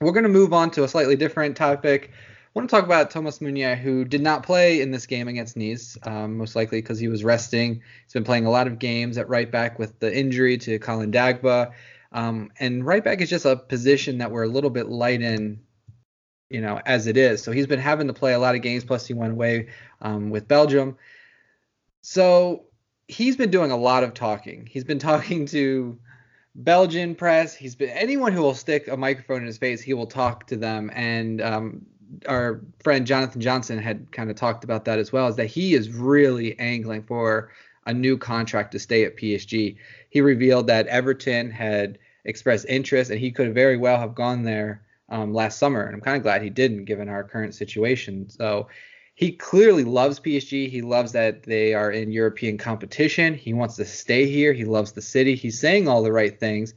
we're 0.00 0.12
going 0.12 0.22
to 0.22 0.30
move 0.30 0.54
on 0.54 0.70
to 0.70 0.84
a 0.84 0.88
slightly 0.88 1.14
different 1.14 1.58
topic. 1.58 2.10
Want 2.54 2.68
to 2.68 2.76
talk 2.76 2.84
about 2.84 3.10
Thomas 3.10 3.40
Meunier, 3.40 3.76
who 3.76 4.04
did 4.04 4.20
not 4.20 4.42
play 4.42 4.82
in 4.82 4.90
this 4.90 5.06
game 5.06 5.26
against 5.26 5.56
Nice, 5.56 5.96
um, 6.02 6.36
most 6.36 6.54
likely 6.54 6.82
because 6.82 6.98
he 6.98 7.08
was 7.08 7.24
resting. 7.24 7.80
He's 8.04 8.12
been 8.12 8.24
playing 8.24 8.44
a 8.44 8.50
lot 8.50 8.66
of 8.66 8.78
games 8.78 9.16
at 9.16 9.28
right 9.28 9.50
back 9.50 9.78
with 9.78 9.98
the 10.00 10.14
injury 10.14 10.58
to 10.58 10.78
Colin 10.78 11.10
Dagba. 11.10 11.72
Um, 12.12 12.50
and 12.60 12.84
right 12.84 13.02
back 13.02 13.22
is 13.22 13.30
just 13.30 13.46
a 13.46 13.56
position 13.56 14.18
that 14.18 14.30
we're 14.30 14.44
a 14.44 14.48
little 14.48 14.68
bit 14.68 14.88
light 14.88 15.22
in 15.22 15.60
you 16.52 16.60
know, 16.60 16.78
as 16.84 17.06
it 17.06 17.16
is. 17.16 17.42
So 17.42 17.50
he's 17.50 17.66
been 17.66 17.80
having 17.80 18.06
to 18.08 18.12
play 18.12 18.34
a 18.34 18.38
lot 18.38 18.54
of 18.54 18.60
games. 18.60 18.84
Plus, 18.84 19.06
he 19.06 19.14
went 19.14 19.32
away 19.32 19.68
um, 20.02 20.28
with 20.28 20.46
Belgium. 20.46 20.98
So 22.02 22.66
he's 23.08 23.36
been 23.36 23.50
doing 23.50 23.70
a 23.70 23.76
lot 23.76 24.04
of 24.04 24.12
talking. 24.12 24.68
He's 24.70 24.84
been 24.84 24.98
talking 25.10 25.46
to 25.46 25.98
Belgian 26.54 27.14
press. 27.14 27.54
He's 27.54 27.74
been 27.74 27.88
anyone 27.88 28.32
who 28.32 28.42
will 28.42 28.54
stick 28.54 28.88
a 28.88 28.96
microphone 28.96 29.40
in 29.40 29.46
his 29.46 29.56
face. 29.56 29.80
He 29.80 29.94
will 29.94 30.06
talk 30.06 30.46
to 30.48 30.56
them. 30.56 30.90
And 30.92 31.40
um, 31.40 31.86
our 32.28 32.60
friend 32.82 33.06
Jonathan 33.06 33.40
Johnson 33.40 33.78
had 33.78 34.10
kind 34.12 34.30
of 34.30 34.36
talked 34.36 34.64
about 34.64 34.84
that 34.84 34.98
as 34.98 35.12
well. 35.12 35.28
Is 35.28 35.36
that 35.36 35.46
he 35.46 35.74
is 35.74 35.90
really 35.90 36.58
angling 36.58 37.02
for 37.04 37.50
a 37.86 37.92
new 37.94 38.16
contract 38.16 38.72
to 38.72 38.78
stay 38.78 39.04
at 39.04 39.16
PSG. 39.16 39.76
He 40.10 40.20
revealed 40.20 40.66
that 40.68 40.86
Everton 40.86 41.50
had 41.50 41.98
expressed 42.24 42.66
interest, 42.68 43.10
and 43.10 43.18
he 43.18 43.30
could 43.30 43.54
very 43.54 43.76
well 43.76 43.98
have 43.98 44.14
gone 44.14 44.42
there 44.42 44.82
um, 45.08 45.34
last 45.34 45.58
summer. 45.58 45.82
And 45.84 45.94
I'm 45.94 46.00
kind 46.00 46.16
of 46.16 46.22
glad 46.22 46.42
he 46.42 46.50
didn't, 46.50 46.84
given 46.84 47.08
our 47.08 47.24
current 47.24 47.54
situation. 47.54 48.30
So 48.30 48.68
he 49.14 49.32
clearly 49.32 49.84
loves 49.84 50.20
PSG. 50.20 50.70
He 50.70 50.80
loves 50.80 51.12
that 51.12 51.42
they 51.42 51.74
are 51.74 51.90
in 51.90 52.12
European 52.12 52.56
competition. 52.56 53.34
He 53.34 53.52
wants 53.52 53.76
to 53.76 53.84
stay 53.84 54.30
here. 54.30 54.52
He 54.52 54.64
loves 54.64 54.92
the 54.92 55.02
city. 55.02 55.34
He's 55.34 55.58
saying 55.58 55.88
all 55.88 56.02
the 56.02 56.12
right 56.12 56.38
things. 56.38 56.74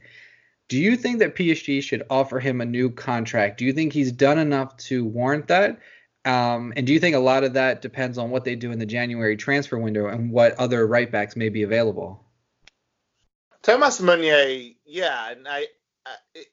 Do 0.68 0.78
you 0.78 0.96
think 0.96 1.20
that 1.20 1.36
PSG 1.36 1.82
should 1.82 2.02
offer 2.10 2.40
him 2.40 2.60
a 2.60 2.64
new 2.64 2.90
contract? 2.90 3.58
Do 3.58 3.64
you 3.64 3.72
think 3.72 3.92
he's 3.92 4.10
done 4.10 4.38
enough 4.38 4.76
to 4.78 5.04
warrant 5.04 5.48
that? 5.48 5.78
Um, 6.24 6.72
and 6.76 6.86
do 6.86 6.92
you 6.92 6.98
think 6.98 7.14
a 7.14 7.20
lot 7.20 7.44
of 7.44 7.52
that 7.52 7.82
depends 7.82 8.18
on 8.18 8.30
what 8.30 8.44
they 8.44 8.56
do 8.56 8.72
in 8.72 8.80
the 8.80 8.86
January 8.86 9.36
transfer 9.36 9.78
window 9.78 10.08
and 10.08 10.30
what 10.30 10.58
other 10.58 10.84
right 10.86 11.10
backs 11.10 11.36
may 11.36 11.48
be 11.48 11.62
available? 11.62 12.24
Thomas 13.62 14.00
Meunier, 14.00 14.72
yeah, 14.84 15.30
and 15.30 15.46
I, 15.46 15.66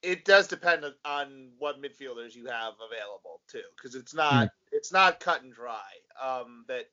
it 0.01 0.25
does 0.25 0.48
depend 0.48 0.86
on 1.05 1.50
what 1.58 1.82
midfielders 1.82 2.36
you 2.36 2.46
have 2.48 2.74
available 2.75 3.41
too, 3.48 3.62
because 3.75 3.96
it's 3.96 4.13
not 4.13 4.48
mm. 4.48 4.50
it's 4.72 4.91
not 4.91 5.20
cut 5.20 5.43
and 5.43 5.53
dry. 5.53 5.82
Um, 6.22 6.65
that 6.67 6.86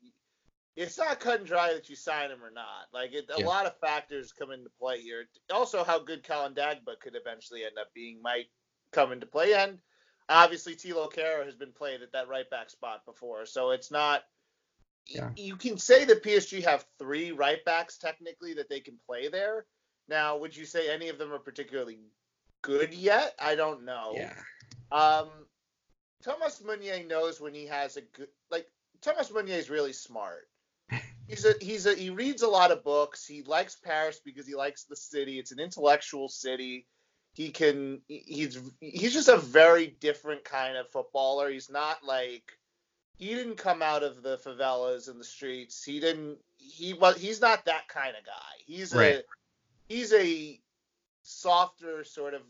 it's 0.81 0.97
not 0.97 1.21
cut 1.21 1.41
and 1.41 1.47
dry 1.47 1.75
that 1.75 1.91
you 1.91 1.97
sign 1.97 2.31
him 2.31 2.43
or 2.43 2.51
not. 2.51 2.87
Like 2.93 3.13
it, 3.13 3.27
a 3.37 3.41
yeah. 3.41 3.47
lot 3.47 3.67
of 3.67 3.79
factors 3.81 4.33
come 4.33 4.51
into 4.51 4.71
play 4.79 5.01
here. 5.01 5.27
Also, 5.53 5.85
how 5.85 5.99
good 5.99 6.27
Colin 6.27 6.55
Dagba 6.55 6.99
could 7.01 7.15
eventually 7.15 7.65
end 7.65 7.79
up 7.79 7.89
being 7.95 8.23
might 8.23 8.47
come 8.91 9.13
into 9.13 9.27
play, 9.27 9.53
and 9.55 9.79
obviously 10.29 10.75
Thilo 10.75 11.13
Kehrer 11.13 11.45
has 11.45 11.55
been 11.55 11.73
played 11.73 12.01
at 12.01 12.13
that 12.13 12.29
right 12.29 12.49
back 12.49 12.71
spot 12.71 13.05
before, 13.05 13.45
so 13.45 13.71
it's 13.71 13.91
not. 13.91 14.23
Yeah. 15.07 15.31
You 15.37 15.57
can 15.57 15.77
say 15.77 16.05
that 16.07 16.23
PSG 16.23 16.65
have 16.65 16.87
three 16.99 17.33
right 17.33 17.63
backs 17.65 17.99
technically 17.99 18.55
that 18.55 18.69
they 18.69 18.81
can 18.81 18.99
play 19.07 19.29
there. 19.29 19.67
Now, 20.09 20.39
would 20.39 20.57
you 20.57 20.65
say 20.65 20.93
any 20.93 21.09
of 21.09 21.19
them 21.19 21.33
are 21.33 21.39
particularly 21.39 21.99
good 22.63 22.95
yet? 22.95 23.35
I 23.39 23.55
don't 23.55 23.85
know. 23.85 24.13
Yeah. 24.15 24.35
Um, 24.93 25.29
Thomas 26.23 26.63
Meunier 26.63 27.05
knows 27.07 27.41
when 27.41 27.55
he 27.55 27.67
has 27.67 27.97
a 27.97 28.03
good 28.03 28.29
like. 28.51 28.67
Thomas 29.03 29.31
Meunier 29.33 29.57
is 29.57 29.71
really 29.71 29.93
smart. 29.93 30.47
He's 31.31 31.45
a 31.45 31.55
he's 31.61 31.87
a 31.87 31.95
he 31.95 32.11
reads 32.11 32.43
a 32.43 32.49
lot 32.49 32.73
of 32.73 32.83
books. 32.83 33.25
He 33.25 33.43
likes 33.43 33.77
Paris 33.77 34.21
because 34.25 34.49
he 34.49 34.57
likes 34.57 34.83
the 34.83 34.97
city. 34.97 35.39
It's 35.39 35.53
an 35.53 35.61
intellectual 35.61 36.29
city. 36.29 36.87
He 37.35 37.51
can 37.51 38.01
he's 38.09 38.59
he's 38.81 39.13
just 39.13 39.29
a 39.29 39.37
very 39.37 39.87
different 40.01 40.43
kind 40.43 40.77
of 40.77 40.89
footballer. 40.91 41.49
He's 41.49 41.71
not 41.71 42.03
like 42.03 42.59
he 43.17 43.27
didn't 43.27 43.59
come 43.59 43.81
out 43.81 44.03
of 44.03 44.23
the 44.23 44.39
favelas 44.39 45.09
and 45.09 45.21
the 45.21 45.25
streets. 45.25 45.85
He 45.85 46.01
didn't 46.01 46.39
he 46.57 46.95
was 46.95 47.17
he's 47.17 47.41
not 47.41 47.65
that 47.67 47.87
kind 47.87 48.17
of 48.19 48.27
guy. 48.27 48.65
He's 48.67 48.93
right. 48.93 49.17
a 49.17 49.25
he's 49.89 50.13
a 50.13 50.59
softer, 51.23 52.03
sort 52.03 52.35
of 52.35 52.43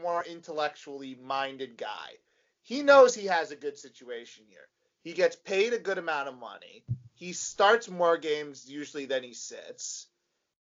more 0.00 0.24
intellectually 0.24 1.18
minded 1.22 1.76
guy. 1.76 2.16
He 2.62 2.82
knows 2.82 3.14
he 3.14 3.26
has 3.26 3.50
a 3.50 3.56
good 3.56 3.76
situation 3.76 4.44
here. 4.48 4.68
He 5.04 5.12
gets 5.12 5.36
paid 5.36 5.74
a 5.74 5.78
good 5.78 5.98
amount 5.98 6.28
of 6.28 6.38
money. 6.38 6.84
He 7.22 7.32
starts 7.32 7.88
more 7.88 8.18
games 8.18 8.68
usually 8.68 9.06
than 9.06 9.22
he 9.22 9.32
sits. 9.32 10.08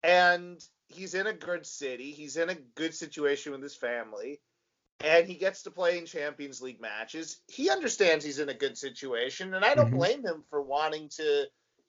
And 0.02 0.62
he's 0.88 1.14
in 1.14 1.26
a 1.26 1.32
good 1.32 1.64
city. 1.64 2.12
He's 2.12 2.36
in 2.36 2.50
a 2.50 2.54
good 2.74 2.94
situation 2.94 3.52
with 3.52 3.62
his 3.62 3.74
family. 3.74 4.38
And 5.00 5.26
he 5.26 5.36
gets 5.36 5.62
to 5.62 5.70
play 5.70 5.96
in 5.96 6.04
Champions 6.04 6.60
League 6.60 6.78
matches. 6.78 7.38
He 7.48 7.70
understands 7.70 8.22
he's 8.22 8.38
in 8.38 8.50
a 8.50 8.54
good 8.54 8.76
situation. 8.76 9.54
And 9.54 9.64
I 9.64 9.74
don't 9.74 9.86
mm-hmm. 9.86 9.96
blame 9.96 10.26
him 10.26 10.44
for 10.50 10.60
wanting 10.60 11.08
to 11.16 11.46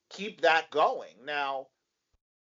keep 0.10 0.40
that 0.44 0.72
going. 0.72 1.16
Now, 1.26 1.68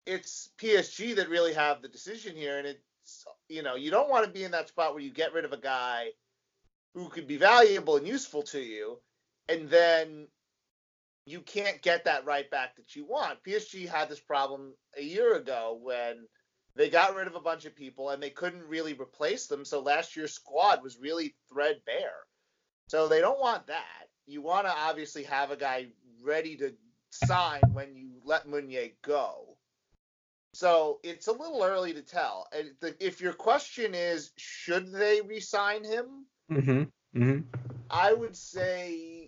it's 0.05 0.51
PSG 0.59 1.17
that 1.17 1.27
really 1.27 1.55
have 1.55 1.81
the 1.81 1.89
decision 1.89 2.37
here, 2.37 2.57
and 2.57 2.67
it's 2.67 3.25
you 3.49 3.63
know 3.63 3.75
you 3.75 3.91
don't 3.91 4.09
want 4.09 4.25
to 4.25 4.31
be 4.31 4.45
in 4.45 4.51
that 4.51 4.69
spot 4.69 4.93
where 4.93 5.03
you 5.03 5.11
get 5.11 5.33
rid 5.33 5.43
of 5.43 5.51
a 5.51 5.57
guy 5.57 6.11
who 6.93 7.09
could 7.09 7.27
be 7.27 7.35
valuable 7.35 7.97
and 7.97 8.07
useful 8.07 8.43
to 8.43 8.61
you, 8.61 8.99
and 9.49 9.69
then 9.69 10.27
you 11.27 11.41
can't 11.41 11.81
get 11.81 12.05
that 12.05 12.25
right 12.25 12.49
back 12.49 12.77
that 12.77 12.95
you 12.95 13.05
want. 13.05 13.43
PSG 13.43 13.85
had 13.85 14.07
this 14.07 14.21
problem 14.21 14.73
a 14.97 15.03
year 15.03 15.35
ago 15.35 15.77
when 15.83 16.25
they 16.73 16.89
got 16.89 17.15
rid 17.15 17.27
of 17.27 17.35
a 17.35 17.41
bunch 17.41 17.65
of 17.65 17.75
people 17.75 18.11
and 18.11 18.23
they 18.23 18.29
couldn't 18.29 18.63
really 18.63 18.93
replace 18.93 19.47
them. 19.47 19.65
So 19.65 19.81
last 19.81 20.15
year's 20.15 20.31
squad 20.31 20.81
was 20.81 20.97
really 20.97 21.35
threadbare. 21.51 22.23
So 22.87 23.09
they 23.09 23.19
don't 23.19 23.41
want 23.41 23.67
that. 23.67 24.07
You 24.25 24.41
want 24.41 24.67
to 24.67 24.73
obviously 24.73 25.23
have 25.23 25.51
a 25.51 25.57
guy 25.57 25.87
ready 26.23 26.55
to 26.57 26.73
sign 27.11 27.61
when 27.73 27.93
you 27.93 28.11
let 28.23 28.47
Meunier 28.47 28.91
go. 29.03 29.57
So 30.53 30.99
it's 31.03 31.27
a 31.27 31.33
little 31.33 31.61
early 31.61 31.93
to 31.93 32.01
tell. 32.01 32.47
And 32.53 32.71
If 33.01 33.19
your 33.19 33.33
question 33.33 33.93
is, 33.93 34.31
should 34.37 34.93
they 34.93 35.19
resign 35.19 35.83
him? 35.83 36.25
Mm-hmm. 36.49 37.21
Mm-hmm. 37.21 37.39
I 37.89 38.13
would 38.13 38.37
say, 38.37 39.26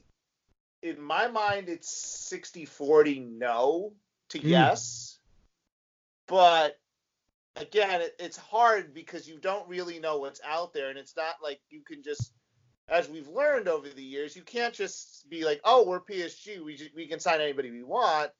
in 0.82 1.02
my 1.02 1.28
mind, 1.28 1.70
it's 1.70 1.90
60 2.30 2.66
40 2.66 3.20
no 3.20 3.94
to 4.30 4.40
mm. 4.40 4.44
yes. 4.44 5.20
But 6.28 6.80
again, 7.56 8.02
it, 8.02 8.16
it's 8.20 8.38
hard 8.38 8.94
because 8.94 9.28
you 9.28 9.40
don't 9.40 9.68
really 9.68 10.00
know 10.00 10.20
what's 10.20 10.42
out 10.46 10.74
there. 10.74 10.90
And 10.90 10.98
it's 10.98 11.16
not 11.16 11.36
like 11.42 11.60
you 11.70 11.82
can 11.82 12.04
just, 12.04 12.34
as 12.88 13.10
we've 13.10 13.28
learned 13.28 13.68
over 13.68 13.90
the 13.90 14.04
years, 14.04 14.36
you 14.36 14.44
can't 14.44 14.74
just 14.74 15.30
be 15.30 15.44
like, 15.44 15.60
oh, 15.64 15.86
we're 15.88 16.02
PSG. 16.02 16.64
We, 16.64 16.76
just, 16.76 16.96
we 16.96 17.08
can 17.08 17.20
sign 17.20 17.42
anybody 17.42 17.72
we 17.72 17.84
want 17.84 18.32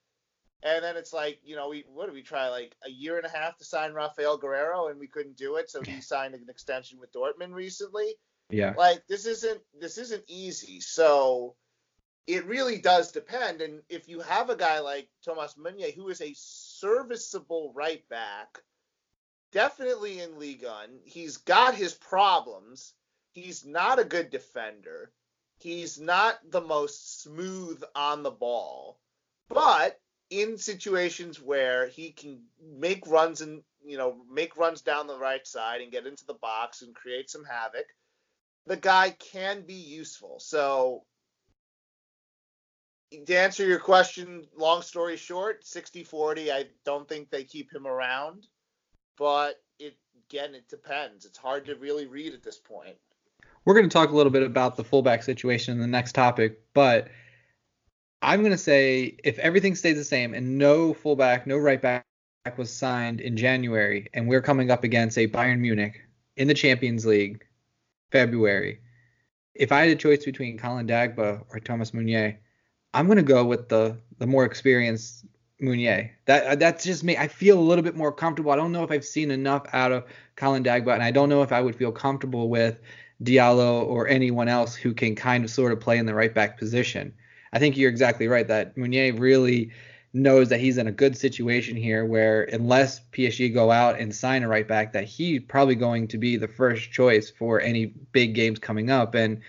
and 0.62 0.84
then 0.84 0.98
it's 0.98 1.14
like, 1.14 1.40
you 1.44 1.56
know, 1.56 1.70
we 1.70 1.86
what 1.88 2.06
did 2.06 2.16
we 2.16 2.22
try 2.22 2.50
like 2.50 2.76
a 2.86 2.90
year 2.90 3.18
and 3.18 3.26
a 3.26 3.30
half 3.30 3.58
to 3.58 3.66
sign 3.66 3.92
Raphaël 3.92 4.40
Guerreiro 4.40 4.90
and 4.90 5.00
we 5.00 5.08
couldn't 5.08 5.38
do 5.38 5.56
it, 5.56 5.70
so 5.70 5.82
he 5.82 6.02
signed 6.02 6.34
an 6.34 6.46
extension 6.50 7.00
with 7.00 7.14
Dortmund 7.14 7.54
recently. 7.54 8.16
Yeah. 8.50 8.74
Like 8.78 9.04
this 9.08 9.26
isn't 9.26 9.62
this 9.80 9.98
isn't 9.98 10.24
easy. 10.28 10.82
So 10.82 11.56
it 12.30 12.46
really 12.46 12.78
does 12.78 13.12
depend. 13.12 13.60
And 13.60 13.82
if 13.90 14.08
you 14.08 14.20
have 14.20 14.52
a 14.52 14.56
guy 14.56 14.80
like 14.80 15.10
Thomas 15.26 15.58
Meunier 15.58 15.90
who 15.92 16.10
is 16.10 16.22
a 16.22 16.36
serviceable 16.36 17.74
right 17.74 18.08
back, 18.08 18.60
definitely 19.52 20.20
in 20.20 20.38
Ligue 20.38 20.64
1, 20.64 21.00
he's 21.06 21.38
got 21.38 21.74
his 21.74 21.96
problems. 21.96 22.94
He's 23.32 23.66
not 23.66 23.98
a 23.98 24.04
good 24.04 24.30
defender. 24.30 25.12
He's 25.58 26.00
not 26.00 26.38
the 26.52 26.62
most 26.62 27.24
smooth 27.24 27.82
on 27.96 28.22
the 28.22 28.32
ball. 28.32 29.00
But 29.48 30.00
in 30.30 30.60
situations 30.60 31.42
where 31.42 31.88
he 31.88 32.12
can 32.12 32.44
make 32.64 33.08
runs 33.08 33.42
and 33.42 33.64
you 33.84 33.98
know 33.98 34.18
make 34.32 34.56
runs 34.56 34.82
down 34.82 35.08
the 35.08 35.18
right 35.18 35.48
side 35.48 35.82
and 35.82 35.92
get 35.92 36.06
into 36.06 36.28
the 36.28 36.36
box 36.36 36.84
and 36.84 36.94
create 36.94 37.32
some 37.32 37.44
havoc, 37.44 37.88
the 38.68 38.78
guy 38.78 39.16
can 39.18 39.64
be 39.66 39.74
useful. 39.74 40.40
So 40.40 41.06
to 43.26 43.36
answer 43.36 43.66
your 43.66 43.80
question, 43.80 44.46
long 44.56 44.82
story 44.82 45.18
short, 45.18 45.64
60-40, 45.64 46.52
I 46.52 46.66
don't 46.86 47.08
think 47.08 47.30
they 47.30 47.44
keep 47.44 47.74
him 47.74 47.88
around, 47.88 48.48
but 49.18 49.62
it 49.80 49.98
again 50.30 50.54
it 50.56 50.68
depends. 50.68 51.26
It's 51.26 51.38
hard 51.38 51.66
to 51.66 51.76
really 51.76 52.06
read 52.06 52.34
at 52.34 52.44
this 52.44 52.58
point. 52.58 52.96
We're 53.66 53.74
going 53.74 53.90
to 53.90 53.94
talk 53.94 54.10
a 54.12 54.16
little 54.16 54.32
bit 54.32 54.44
about 54.44 54.78
the 54.78 54.84
fullback 54.84 55.24
situation 55.24 55.74
in 55.74 55.80
the 55.80 55.88
next 55.88 56.14
topic, 56.14 56.62
but 56.74 57.10
I'm 58.22 58.42
going 58.42 58.52
to 58.52 58.58
say 58.58 59.18
if 59.24 59.40
everything 59.40 59.76
stays 59.76 59.98
the 59.98 60.04
same 60.04 60.34
and 60.34 60.58
no 60.58 60.94
fullback, 60.94 61.48
no 61.48 61.58
right 61.58 61.82
back 61.82 62.06
was 62.58 62.72
signed 62.72 63.22
in 63.22 63.38
January, 63.38 64.08
and 64.14 64.28
we're 64.28 64.42
coming 64.42 64.72
up 64.72 64.84
against 64.84 65.18
a 65.18 65.28
Bayern 65.28 65.60
Munich 65.60 66.02
in 66.38 66.48
the 66.48 66.54
Champions 66.54 67.06
League 67.06 67.46
February, 68.12 68.80
if 69.54 69.72
I 69.72 69.82
had 69.82 69.90
a 69.90 69.96
choice 69.96 70.26
between 70.26 70.58
Colin 70.58 70.88
Dagba 70.88 71.44
or 71.50 71.60
Thomas 71.60 71.94
Meunier, 71.94 72.40
I'm 72.94 73.08
to 73.08 73.24
go 73.24 73.46
with 73.46 73.70
the 73.70 73.98
the 74.18 74.28
more 74.28 74.46
experienced 74.46 75.26
Meunier. 75.60 76.12
That 76.26 76.46
uh, 76.46 76.56
that's 76.56 76.84
just 76.84 77.04
me. 77.04 77.18
I 77.18 77.28
feel 77.28 77.60
a 77.60 77.62
little 77.62 77.84
bit 77.84 77.96
more 77.96 78.12
comfortable. 78.12 78.52
I 78.52 78.56
don't 78.56 78.72
know 78.72 78.84
if 78.84 78.92
I've 78.92 79.06
seen 79.06 79.32
enough 79.32 79.66
out 79.74 79.92
of 79.92 80.06
Colin 80.36 80.64
Dagba, 80.64 80.94
and 80.94 81.04
I 81.04 81.12
don't 81.12 81.30
know 81.30 81.44
if 81.44 81.52
I 81.52 81.62
would 81.62 81.76
feel 81.76 81.92
comfortable 81.92 82.50
with 82.50 82.80
Diallo 83.24 83.84
or 83.86 84.08
anyone 84.08 84.48
else 84.48 84.76
who 84.76 84.94
can 84.94 85.16
kind 85.16 85.44
of 85.44 85.50
sort 85.50 85.72
of 85.72 85.80
play 85.80 85.98
in 85.98 86.06
the 86.06 86.16
right 86.16 86.34
back 86.34 86.58
position. 86.58 87.14
I 87.52 87.60
think 87.60 87.78
you're 87.78 87.90
exactly 87.90 88.28
right 88.28 88.48
that 88.48 88.78
Meunier 88.78 89.14
really 89.14 89.72
knows 90.14 90.50
that 90.50 90.60
he's 90.60 90.78
in 90.78 90.88
a 90.88 90.92
good 90.92 91.16
situation 91.16 91.76
here 91.76 92.04
where 92.04 92.44
unless 92.46 93.02
PSG 93.12 93.54
go 93.54 93.70
out 93.70 94.00
and 94.00 94.16
sign 94.16 94.42
a 94.42 94.48
right 94.48 94.68
back 94.68 94.94
that 94.94 95.04
he's 95.04 95.42
probably 95.48 95.76
going 95.76 96.08
to 96.08 96.18
be 96.18 96.36
the 96.36 96.48
first 96.48 96.92
choice 96.92 97.30
for 97.30 97.62
any 97.62 97.88
big 98.12 98.34
games 98.34 98.58
coming 98.58 98.90
up 98.90 99.14
and 99.14 99.42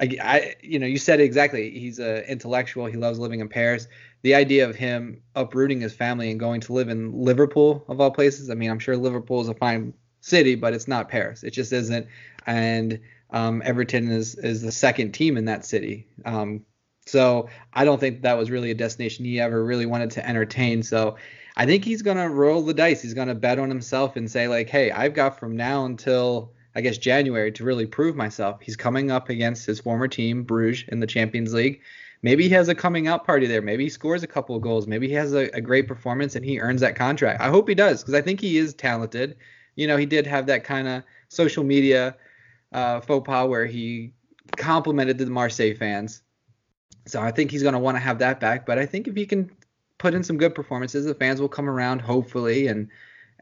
I, 0.00 0.16
I, 0.20 0.54
you 0.60 0.78
know, 0.78 0.86
you 0.86 0.98
said 0.98 1.20
it 1.20 1.24
exactly. 1.24 1.70
He's 1.70 1.98
an 1.98 2.24
intellectual. 2.24 2.86
He 2.86 2.96
loves 2.96 3.18
living 3.18 3.40
in 3.40 3.48
Paris. 3.48 3.86
The 4.22 4.34
idea 4.34 4.68
of 4.68 4.74
him 4.74 5.22
uprooting 5.34 5.80
his 5.80 5.94
family 5.94 6.30
and 6.30 6.40
going 6.40 6.60
to 6.62 6.72
live 6.72 6.88
in 6.88 7.12
Liverpool, 7.12 7.84
of 7.88 8.00
all 8.00 8.10
places. 8.10 8.50
I 8.50 8.54
mean, 8.54 8.70
I'm 8.70 8.78
sure 8.78 8.96
Liverpool 8.96 9.40
is 9.40 9.48
a 9.48 9.54
fine 9.54 9.94
city, 10.20 10.54
but 10.54 10.72
it's 10.74 10.88
not 10.88 11.08
Paris. 11.08 11.44
It 11.44 11.50
just 11.50 11.72
isn't. 11.72 12.06
And 12.46 13.00
um, 13.30 13.62
Everton 13.64 14.10
is 14.10 14.34
is 14.36 14.62
the 14.62 14.72
second 14.72 15.12
team 15.12 15.36
in 15.36 15.44
that 15.44 15.64
city. 15.64 16.08
Um, 16.24 16.64
so 17.06 17.48
I 17.72 17.84
don't 17.84 18.00
think 18.00 18.22
that 18.22 18.38
was 18.38 18.50
really 18.50 18.70
a 18.70 18.74
destination 18.74 19.24
he 19.24 19.38
ever 19.40 19.64
really 19.64 19.86
wanted 19.86 20.10
to 20.12 20.26
entertain. 20.26 20.82
So 20.82 21.16
I 21.56 21.66
think 21.66 21.84
he's 21.84 22.02
gonna 22.02 22.28
roll 22.28 22.62
the 22.62 22.74
dice. 22.74 23.02
He's 23.02 23.14
gonna 23.14 23.34
bet 23.34 23.58
on 23.58 23.68
himself 23.68 24.16
and 24.16 24.30
say 24.30 24.48
like, 24.48 24.68
hey, 24.70 24.90
I've 24.90 25.14
got 25.14 25.38
from 25.38 25.56
now 25.56 25.84
until 25.84 26.52
I 26.74 26.80
guess 26.80 26.98
January 26.98 27.52
to 27.52 27.64
really 27.64 27.86
prove 27.86 28.16
myself. 28.16 28.60
He's 28.60 28.76
coming 28.76 29.10
up 29.10 29.28
against 29.28 29.66
his 29.66 29.80
former 29.80 30.08
team, 30.08 30.42
Bruges, 30.42 30.84
in 30.88 31.00
the 31.00 31.06
Champions 31.06 31.54
League. 31.54 31.80
Maybe 32.22 32.44
he 32.44 32.50
has 32.50 32.68
a 32.68 32.74
coming 32.74 33.06
out 33.06 33.24
party 33.24 33.46
there. 33.46 33.62
Maybe 33.62 33.84
he 33.84 33.90
scores 33.90 34.22
a 34.22 34.26
couple 34.26 34.56
of 34.56 34.62
goals. 34.62 34.86
Maybe 34.86 35.06
he 35.06 35.14
has 35.14 35.34
a, 35.34 35.54
a 35.54 35.60
great 35.60 35.86
performance 35.86 36.34
and 36.36 36.44
he 36.44 36.58
earns 36.58 36.80
that 36.80 36.96
contract. 36.96 37.40
I 37.40 37.48
hope 37.48 37.68
he 37.68 37.74
does 37.74 38.00
because 38.02 38.14
I 38.14 38.22
think 38.22 38.40
he 38.40 38.56
is 38.56 38.74
talented. 38.74 39.36
You 39.76 39.86
know, 39.86 39.96
he 39.96 40.06
did 40.06 40.26
have 40.26 40.46
that 40.46 40.64
kind 40.64 40.88
of 40.88 41.02
social 41.28 41.64
media 41.64 42.16
uh, 42.72 43.00
faux 43.00 43.26
pas 43.26 43.48
where 43.48 43.66
he 43.66 44.14
complimented 44.56 45.18
the 45.18 45.26
Marseille 45.26 45.74
fans. 45.74 46.22
So 47.06 47.20
I 47.20 47.30
think 47.30 47.50
he's 47.50 47.62
going 47.62 47.74
to 47.74 47.78
want 47.78 47.96
to 47.96 48.00
have 48.00 48.18
that 48.20 48.40
back. 48.40 48.64
But 48.64 48.78
I 48.78 48.86
think 48.86 49.06
if 49.06 49.14
he 49.14 49.26
can 49.26 49.50
put 49.98 50.14
in 50.14 50.22
some 50.22 50.38
good 50.38 50.54
performances, 50.54 51.04
the 51.04 51.14
fans 51.14 51.40
will 51.40 51.48
come 51.48 51.68
around 51.68 52.00
hopefully, 52.00 52.66
and 52.68 52.88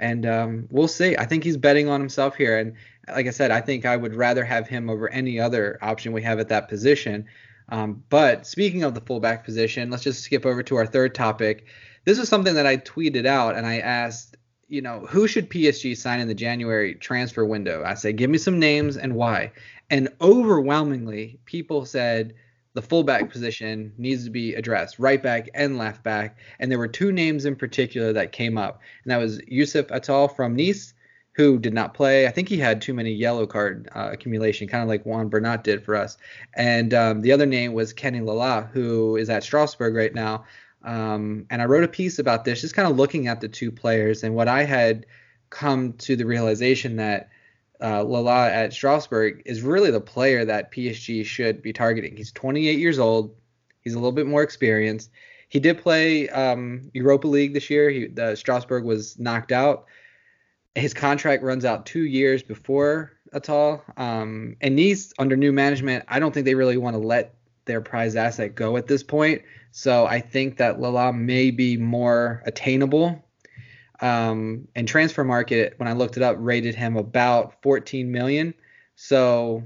and 0.02 0.26
um, 0.26 0.68
we'll 0.70 0.88
see. 0.88 1.16
I 1.16 1.24
think 1.24 1.44
he's 1.44 1.56
betting 1.56 1.88
on 1.88 2.00
himself 2.00 2.34
here, 2.34 2.58
and 2.58 2.74
like 3.08 3.28
I 3.28 3.30
said, 3.30 3.52
I 3.52 3.60
think 3.60 3.86
I 3.86 3.96
would 3.96 4.16
rather 4.16 4.44
have 4.44 4.66
him 4.66 4.90
over 4.90 5.08
any 5.08 5.38
other 5.38 5.78
option 5.80 6.12
we 6.12 6.22
have 6.22 6.40
at 6.40 6.48
that 6.48 6.68
position. 6.68 7.26
Um, 7.68 8.02
but 8.10 8.46
speaking 8.46 8.82
of 8.82 8.94
the 8.94 9.00
fullback 9.00 9.44
position, 9.44 9.90
let's 9.90 10.02
just 10.02 10.24
skip 10.24 10.44
over 10.44 10.62
to 10.64 10.76
our 10.76 10.86
third 10.86 11.14
topic. 11.14 11.66
This 12.04 12.18
is 12.18 12.28
something 12.28 12.54
that 12.54 12.66
I 12.66 12.78
tweeted 12.78 13.24
out 13.26 13.54
and 13.54 13.64
I 13.64 13.78
asked, 13.78 14.36
you 14.68 14.82
know, 14.82 15.06
who 15.08 15.28
should 15.28 15.48
PSG 15.48 15.96
sign 15.96 16.18
in 16.20 16.28
the 16.28 16.34
January 16.34 16.96
transfer 16.96 17.44
window? 17.44 17.84
I 17.86 17.94
say, 17.94 18.12
give 18.12 18.28
me 18.28 18.38
some 18.38 18.58
names 18.58 18.96
and 18.96 19.14
why. 19.14 19.52
And 19.88 20.08
overwhelmingly, 20.20 21.38
people 21.44 21.86
said 21.86 22.34
the 22.74 22.82
fullback 22.82 23.30
position 23.30 23.92
needs 23.98 24.24
to 24.24 24.30
be 24.30 24.54
addressed, 24.54 24.98
right 24.98 25.22
back 25.22 25.48
and 25.54 25.78
left 25.78 26.02
back. 26.02 26.38
And 26.58 26.70
there 26.70 26.78
were 26.78 26.88
two 26.88 27.12
names 27.12 27.44
in 27.44 27.56
particular 27.56 28.12
that 28.14 28.32
came 28.32 28.56
up, 28.56 28.80
and 29.04 29.10
that 29.10 29.18
was 29.18 29.40
Youssef 29.46 29.88
Atal 29.88 30.34
from 30.34 30.56
Nice 30.56 30.94
who 31.34 31.58
did 31.58 31.72
not 31.72 31.94
play. 31.94 32.26
I 32.26 32.30
think 32.30 32.48
he 32.48 32.58
had 32.58 32.82
too 32.82 32.92
many 32.92 33.10
yellow 33.10 33.46
card 33.46 33.88
uh, 33.94 34.10
accumulation, 34.12 34.68
kind 34.68 34.82
of 34.82 34.88
like 34.88 35.06
Juan 35.06 35.28
Bernat 35.28 35.64
did 35.64 35.82
for 35.82 35.96
us. 35.96 36.18
And 36.54 36.92
um, 36.92 37.22
the 37.22 37.32
other 37.32 37.46
name 37.46 37.72
was 37.72 37.92
Kenny 37.92 38.20
Lala, 38.20 38.68
who 38.72 39.16
is 39.16 39.30
at 39.30 39.42
Strasbourg 39.42 39.94
right 39.94 40.14
now. 40.14 40.44
Um, 40.84 41.46
and 41.48 41.62
I 41.62 41.66
wrote 41.66 41.84
a 41.84 41.88
piece 41.88 42.18
about 42.18 42.44
this, 42.44 42.60
just 42.60 42.74
kind 42.74 42.90
of 42.90 42.96
looking 42.96 43.28
at 43.28 43.40
the 43.40 43.48
two 43.48 43.70
players 43.70 44.24
and 44.24 44.34
what 44.34 44.48
I 44.48 44.64
had 44.64 45.06
come 45.48 45.94
to 45.94 46.16
the 46.16 46.26
realization 46.26 46.96
that 46.96 47.30
uh, 47.82 48.04
Lala 48.04 48.48
at 48.50 48.72
Strasbourg 48.72 49.42
is 49.44 49.62
really 49.62 49.90
the 49.90 50.00
player 50.00 50.44
that 50.44 50.72
PSG 50.72 51.24
should 51.24 51.62
be 51.62 51.72
targeting. 51.72 52.16
He's 52.16 52.32
28 52.32 52.78
years 52.78 52.98
old. 52.98 53.34
He's 53.80 53.94
a 53.94 53.98
little 53.98 54.12
bit 54.12 54.26
more 54.26 54.42
experienced. 54.42 55.10
He 55.48 55.60
did 55.60 55.78
play 55.78 56.28
um, 56.30 56.90
Europa 56.94 57.26
League 57.26 57.52
this 57.52 57.68
year. 57.68 57.90
He, 57.90 58.06
the 58.06 58.36
Strasbourg 58.36 58.84
was 58.84 59.18
knocked 59.18 59.52
out 59.52 59.86
his 60.74 60.94
contract 60.94 61.42
runs 61.42 61.64
out 61.64 61.86
two 61.86 62.04
years 62.04 62.42
before 62.42 63.12
Atal. 63.34 63.80
Um, 63.98 64.56
and 64.60 64.76
Nice, 64.76 65.12
under 65.18 65.36
new 65.36 65.52
management, 65.52 66.04
I 66.08 66.18
don't 66.18 66.32
think 66.32 66.46
they 66.46 66.54
really 66.54 66.76
want 66.76 66.94
to 66.94 67.02
let 67.02 67.34
their 67.64 67.80
prize 67.80 68.16
asset 68.16 68.54
go 68.54 68.76
at 68.76 68.86
this 68.86 69.02
point. 69.02 69.42
So 69.70 70.06
I 70.06 70.20
think 70.20 70.56
that 70.58 70.80
Lala 70.80 71.12
may 71.12 71.50
be 71.50 71.76
more 71.76 72.42
attainable. 72.46 73.22
Um, 74.02 74.66
and 74.74 74.86
transfer 74.86 75.22
market, 75.22 75.74
when 75.76 75.88
I 75.88 75.92
looked 75.92 76.16
it 76.16 76.22
up, 76.24 76.36
rated 76.38 76.74
him 76.74 76.96
about 76.96 77.62
14 77.62 78.10
million. 78.10 78.52
So 78.96 79.62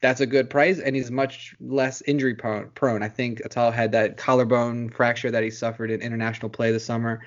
that's 0.00 0.20
a 0.20 0.26
good 0.26 0.48
price, 0.50 0.78
and 0.78 0.94
he's 0.94 1.10
much 1.10 1.56
less 1.58 2.02
injury 2.02 2.34
prone. 2.34 3.02
I 3.02 3.08
think 3.08 3.42
Atal 3.42 3.72
had 3.72 3.92
that 3.92 4.16
collarbone 4.16 4.90
fracture 4.90 5.30
that 5.30 5.42
he 5.42 5.50
suffered 5.50 5.90
in 5.90 6.02
international 6.02 6.50
play 6.50 6.70
this 6.70 6.84
summer. 6.84 7.22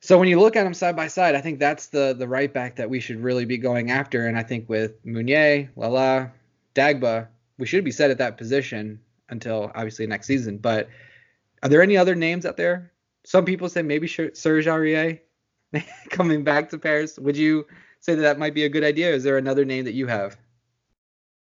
So 0.00 0.18
when 0.18 0.28
you 0.28 0.38
look 0.38 0.54
at 0.54 0.64
them 0.64 0.74
side 0.74 0.96
by 0.96 1.08
side, 1.08 1.34
I 1.34 1.40
think 1.40 1.58
that's 1.58 1.88
the 1.88 2.14
the 2.16 2.28
right 2.28 2.52
back 2.52 2.76
that 2.76 2.88
we 2.88 3.00
should 3.00 3.22
really 3.22 3.44
be 3.44 3.58
going 3.58 3.90
after. 3.90 4.26
And 4.26 4.38
I 4.38 4.42
think 4.42 4.68
with 4.68 5.04
Meunier, 5.04 5.70
Lala, 5.76 6.32
Dagba, 6.74 7.26
we 7.58 7.66
should 7.66 7.84
be 7.84 7.90
set 7.90 8.10
at 8.10 8.18
that 8.18 8.38
position 8.38 9.00
until 9.28 9.70
obviously 9.74 10.06
next 10.06 10.26
season. 10.26 10.58
But 10.58 10.88
are 11.62 11.68
there 11.68 11.82
any 11.82 11.96
other 11.96 12.14
names 12.14 12.46
out 12.46 12.56
there? 12.56 12.92
Some 13.24 13.44
people 13.44 13.68
say 13.68 13.82
maybe 13.82 14.06
Serge 14.06 14.66
Aurier 14.66 15.20
coming 16.10 16.44
back 16.44 16.70
to 16.70 16.78
Paris. 16.78 17.18
Would 17.18 17.36
you 17.36 17.66
say 18.00 18.14
that 18.14 18.22
that 18.22 18.38
might 18.38 18.54
be 18.54 18.64
a 18.64 18.68
good 18.68 18.84
idea? 18.84 19.12
Is 19.12 19.24
there 19.24 19.38
another 19.38 19.64
name 19.64 19.84
that 19.84 19.94
you 19.94 20.06
have? 20.06 20.36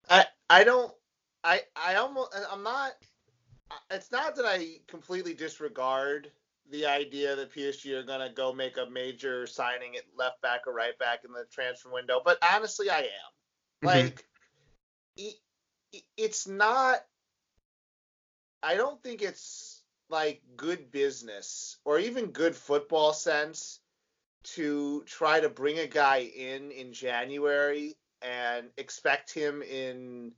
I 0.09 0.25
I 0.49 0.63
don't 0.63 0.93
I 1.43 1.61
I 1.75 1.95
almost 1.95 2.35
I'm 2.51 2.63
not. 2.63 2.91
It's 3.89 4.11
not 4.11 4.35
that 4.35 4.45
I 4.45 4.79
completely 4.87 5.33
disregard 5.33 6.29
the 6.71 6.85
idea 6.85 7.35
that 7.35 7.53
PSG 7.53 7.91
are 7.93 8.03
going 8.03 8.25
to 8.25 8.33
go 8.33 8.53
make 8.53 8.77
a 8.77 8.89
major 8.89 9.45
signing 9.47 9.95
at 9.95 10.03
left 10.17 10.41
back 10.41 10.61
or 10.67 10.73
right 10.73 10.97
back 10.99 11.19
in 11.25 11.31
the 11.31 11.45
transfer 11.51 11.91
window, 11.91 12.21
but 12.23 12.37
honestly, 12.41 12.89
I 12.89 12.99
am. 12.99 13.05
Mm-hmm. 13.83 13.87
Like, 13.87 14.25
it, 15.17 15.35
it's 16.17 16.47
not. 16.47 17.05
I 18.63 18.75
don't 18.75 19.01
think 19.03 19.21
it's 19.21 19.81
like 20.09 20.41
good 20.55 20.91
business 20.91 21.77
or 21.85 21.99
even 21.99 22.27
good 22.27 22.55
football 22.55 23.13
sense 23.13 23.80
to 24.43 25.03
try 25.05 25.39
to 25.39 25.49
bring 25.49 25.79
a 25.79 25.87
guy 25.87 26.29
in 26.35 26.71
in 26.71 26.93
January 26.93 27.95
and 28.21 28.67
expect 28.77 29.33
him 29.33 29.61
in 29.61 30.31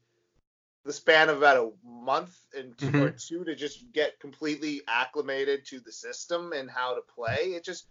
the 0.86 0.94
span 0.94 1.30
of 1.30 1.38
about 1.38 1.58
a 1.58 1.88
month 1.88 2.38
and 2.58 2.78
two, 2.78 2.88
mm-hmm. 2.88 3.02
or 3.04 3.10
two 3.12 3.44
to 3.46 3.56
just 3.56 3.92
get 3.94 4.20
completely 4.20 4.82
acclimated 4.88 5.66
to 5.66 5.80
the 5.80 5.92
system 5.92 6.52
and 6.52 6.70
how 6.70 6.94
to 6.94 7.02
play. 7.02 7.54
It 7.56 7.64
just 7.64 7.88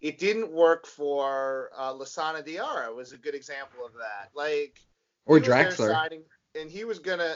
it 0.00 0.18
didn't 0.18 0.52
work 0.52 0.86
for 0.86 1.70
uh, 1.76 1.92
Lassana 1.92 2.46
Diarra 2.46 2.94
was 2.94 3.12
a 3.12 3.18
good 3.18 3.34
example 3.34 3.84
of 3.84 3.92
that. 3.94 4.30
Like 4.34 4.78
or 5.26 5.40
Draxler, 5.40 5.90
signing, 5.90 6.22
and 6.58 6.70
he 6.70 6.84
was 6.84 6.98
gonna. 6.98 7.34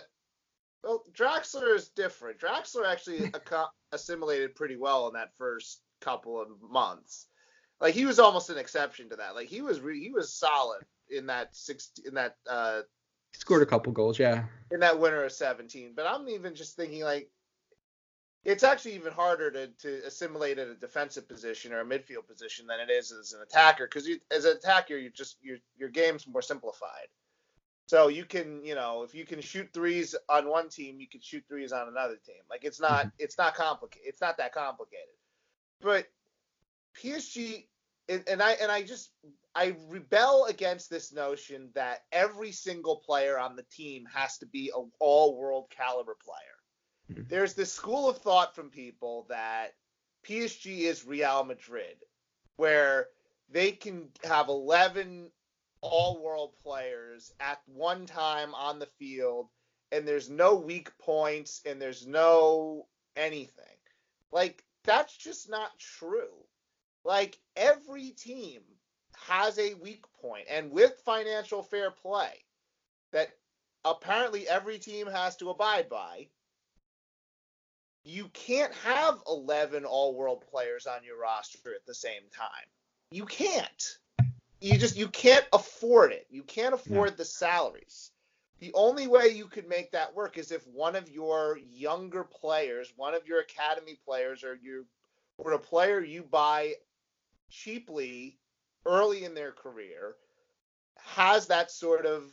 Well, 0.85 1.05
Draxler 1.13 1.75
is 1.75 1.89
different. 1.89 2.41
Draxler 2.41 2.87
actually 2.87 3.33
assimilated 3.93 4.55
pretty 4.55 4.77
well 4.77 5.09
in 5.09 5.15
that 5.15 5.37
first 5.37 5.81
couple 6.01 6.41
of 6.41 6.49
months. 6.63 7.27
Like 7.81 7.95
he 7.95 8.05
was 8.05 8.19
almost 8.19 8.51
an 8.51 8.59
exception 8.59 9.09
to 9.11 9.17
that. 9.17 9.35
Like 9.35 9.49
he 9.49 9.63
was 9.63 9.81
re- 9.81 10.01
he 10.01 10.11
was 10.11 10.33
solid 10.33 10.83
in 11.09 11.27
that 11.27 11.57
six 11.57 11.91
in 12.07 12.15
that 12.15 12.37
uh, 12.49 12.83
he 13.33 13.39
scored 13.39 13.63
a 13.63 13.67
couple 13.67 13.93
goals, 13.93 14.19
yeah. 14.19 14.45
In 14.71 14.81
that 14.81 14.99
winter 14.99 15.25
of 15.25 15.33
17. 15.33 15.93
But 15.95 16.07
I'm 16.07 16.29
even 16.29 16.55
just 16.55 16.77
thinking 16.77 17.03
like 17.03 17.31
it's 18.45 18.65
actually 18.65 18.95
even 18.95 19.13
harder 19.13 19.51
to, 19.51 19.67
to 19.69 20.07
assimilate 20.07 20.59
at 20.59 20.69
a 20.69 20.75
defensive 20.75 21.29
position 21.29 21.73
or 21.73 21.81
a 21.81 21.85
midfield 21.85 22.27
position 22.27 22.67
than 22.67 22.81
it 22.81 22.91
is 22.91 23.13
as 23.13 23.35
an 23.35 23.43
attacker 23.43 23.87
because 23.87 24.09
as 24.31 24.47
an 24.47 24.57
attacker 24.57 24.97
you 24.97 25.11
just 25.11 25.37
your 25.43 25.59
your 25.77 25.89
game's 25.89 26.27
more 26.27 26.43
simplified. 26.43 27.09
So 27.87 28.09
you 28.09 28.25
can 28.25 28.65
you 28.65 28.75
know 28.75 29.03
if 29.03 29.15
you 29.15 29.25
can 29.25 29.41
shoot 29.41 29.69
threes 29.73 30.15
on 30.29 30.49
one 30.49 30.69
team 30.69 31.01
you 31.01 31.09
can 31.09 31.21
shoot 31.21 31.45
threes 31.49 31.73
on 31.73 31.89
another 31.89 32.17
team. 32.27 32.43
Like 32.49 32.65
it's 32.65 32.81
not 32.81 33.07
mm-hmm. 33.07 33.09
it's 33.19 33.39
not 33.39 33.55
complicated. 33.55 34.09
It's 34.09 34.21
not 34.21 34.39
that 34.39 34.53
complicated. 34.53 35.15
But 35.81 36.07
PSG 37.01 37.67
and, 38.11 38.25
and 38.29 38.43
I 38.43 38.53
and 38.53 38.71
I 38.71 38.83
just 38.83 39.11
I 39.55 39.77
rebel 39.89 40.47
against 40.47 40.91
this 40.91 41.13
notion 41.13 41.71
that 41.75 42.03
every 42.13 42.53
single 42.53 42.97
player 42.97 43.39
on 43.39 43.57
the 43.57 43.65
team 43.65 44.07
has 44.13 44.39
to 44.39 44.47
be 44.47 44.71
an 44.77 44.91
all-world 44.99 45.67
caliber 45.71 46.17
player. 46.23 47.19
Mm-hmm. 47.21 47.29
There's 47.29 47.55
this 47.55 47.73
school 47.73 48.09
of 48.09 48.19
thought 48.19 48.55
from 48.55 48.71
people 48.71 49.27
that 49.29 49.75
PSG 50.27 50.81
is 50.81 51.07
Real 51.07 51.45
Madrid, 51.45 51.97
where 52.57 53.09
they 53.51 53.73
can 53.73 54.09
have 54.25 54.49
11 54.49 55.31
all-world 55.81 56.53
players 56.63 57.33
at 57.41 57.61
one 57.67 58.07
time 58.07 58.55
on 58.55 58.79
the 58.79 58.87
field, 58.87 59.49
and 59.91 60.07
there's 60.07 60.31
no 60.31 60.55
weak 60.57 60.97
points 60.99 61.61
and 61.65 61.81
there's 61.81 62.07
no 62.07 62.87
anything. 63.17 63.65
Like 64.31 64.65
that's 64.85 65.17
just 65.17 65.51
not 65.51 65.77
true. 65.79 66.45
Like 67.05 67.39
every 67.57 68.11
team 68.11 68.61
has 69.27 69.59
a 69.59 69.75
weak 69.75 70.05
point, 70.21 70.47
and 70.51 70.71
with 70.71 71.01
financial 71.05 71.63
fair 71.63 71.91
play 71.91 72.45
that 73.13 73.31
apparently 73.85 74.49
every 74.49 74.79
team 74.79 75.07
has 75.07 75.37
to 75.37 75.51
abide 75.51 75.89
by, 75.89 76.29
you 78.05 78.29
can't 78.33 78.73
have 78.85 79.21
11 79.29 79.85
all 79.85 80.15
world 80.15 80.45
players 80.51 80.87
on 80.87 81.05
your 81.05 81.19
roster 81.19 81.75
at 81.75 81.87
the 81.87 81.95
same 81.95 82.23
time. 82.35 82.67
You 83.11 83.27
can't. 83.27 83.99
You 84.61 84.79
just 84.79 84.97
you 84.97 85.09
can't 85.09 85.47
afford 85.53 86.13
it. 86.13 86.27
You 86.31 86.43
can't 86.43 86.75
afford 86.75 87.17
the 87.17 87.25
salaries. 87.25 88.11
The 88.61 88.73
only 88.75 89.07
way 89.07 89.29
you 89.29 89.47
could 89.47 89.69
make 89.69 89.93
that 89.93 90.15
work 90.15 90.37
is 90.37 90.53
if 90.53 90.67
one 90.67 90.95
of 90.95 91.11
your 91.11 91.59
younger 91.71 92.25
players, 92.25 92.93
one 92.95 93.15
of 93.15 93.27
your 93.27 93.41
academy 93.41 93.99
players, 94.05 94.45
or 94.45 94.55
you 94.55 94.85
or 95.39 95.53
a 95.53 95.59
player 95.59 96.01
you 96.01 96.23
buy 96.23 96.75
cheaply 97.51 98.39
early 98.87 99.25
in 99.25 99.35
their 99.35 99.53
career 99.53 100.17
has 101.03 101.47
that 101.47 101.71
sort 101.71 102.07
of 102.07 102.33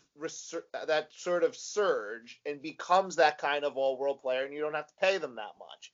that 0.88 1.10
sort 1.14 1.44
of 1.44 1.56
surge 1.56 2.42
and 2.46 2.62
becomes 2.62 3.16
that 3.16 3.38
kind 3.38 3.64
of 3.64 3.78
all-world 3.78 4.22
player 4.22 4.46
and 4.46 4.54
you 4.54 4.60
don't 4.60 4.76
have 4.76 4.88
to 4.88 4.94
pay 5.02 5.18
them 5.18 5.36
that 5.36 5.56
much. 5.60 5.94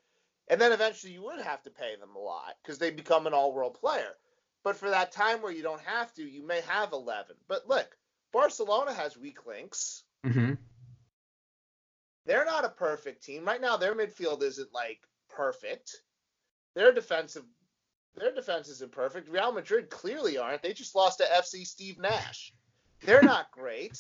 And 0.50 0.60
then 0.60 0.72
eventually 0.72 1.14
you 1.14 1.24
would 1.24 1.42
have 1.42 1.62
to 1.64 1.70
pay 1.70 1.96
them 1.96 2.16
a 2.16 2.20
lot 2.20 2.56
because 2.62 2.78
they 2.78 2.92
become 2.92 3.28
an 3.28 3.34
all-world 3.34 3.76
player. 3.80 4.16
But 4.64 4.76
for 4.76 4.90
that 4.90 5.12
time 5.12 5.42
where 5.42 5.52
you 5.52 5.64
don't 5.64 5.82
have 5.82 6.14
to, 6.16 6.24
you 6.24 6.46
may 6.46 6.62
have 6.62 6.94
11. 6.94 7.36
But 7.48 7.68
look, 7.68 7.96
Barcelona 8.32 8.94
has 8.94 9.18
weak 9.18 9.46
links. 9.46 10.04
Mm-hmm. 10.26 10.54
They're 12.26 12.46
not 12.46 12.66
a 12.66 12.70
perfect 12.70 13.24
team 13.24 13.46
right 13.46 13.62
now. 13.62 13.78
Their 13.78 13.96
midfield 13.96 14.42
isn't 14.42 14.74
like 14.74 15.00
perfect. 15.30 15.92
Their 16.76 16.94
defensive 16.94 17.44
their 18.16 18.34
defense 18.34 18.70
isn't 18.70 18.92
perfect. 18.92 19.30
Real 19.30 19.52
Madrid 19.52 19.90
clearly 19.90 20.38
aren't. 20.38 20.62
They 20.62 20.74
just 20.74 20.96
lost 20.96 21.20
to 21.20 21.26
FC 21.26 21.66
Steve 21.66 22.00
Nash. 22.00 22.54
They're 23.02 23.22
not 23.24 23.52
great. 23.52 23.98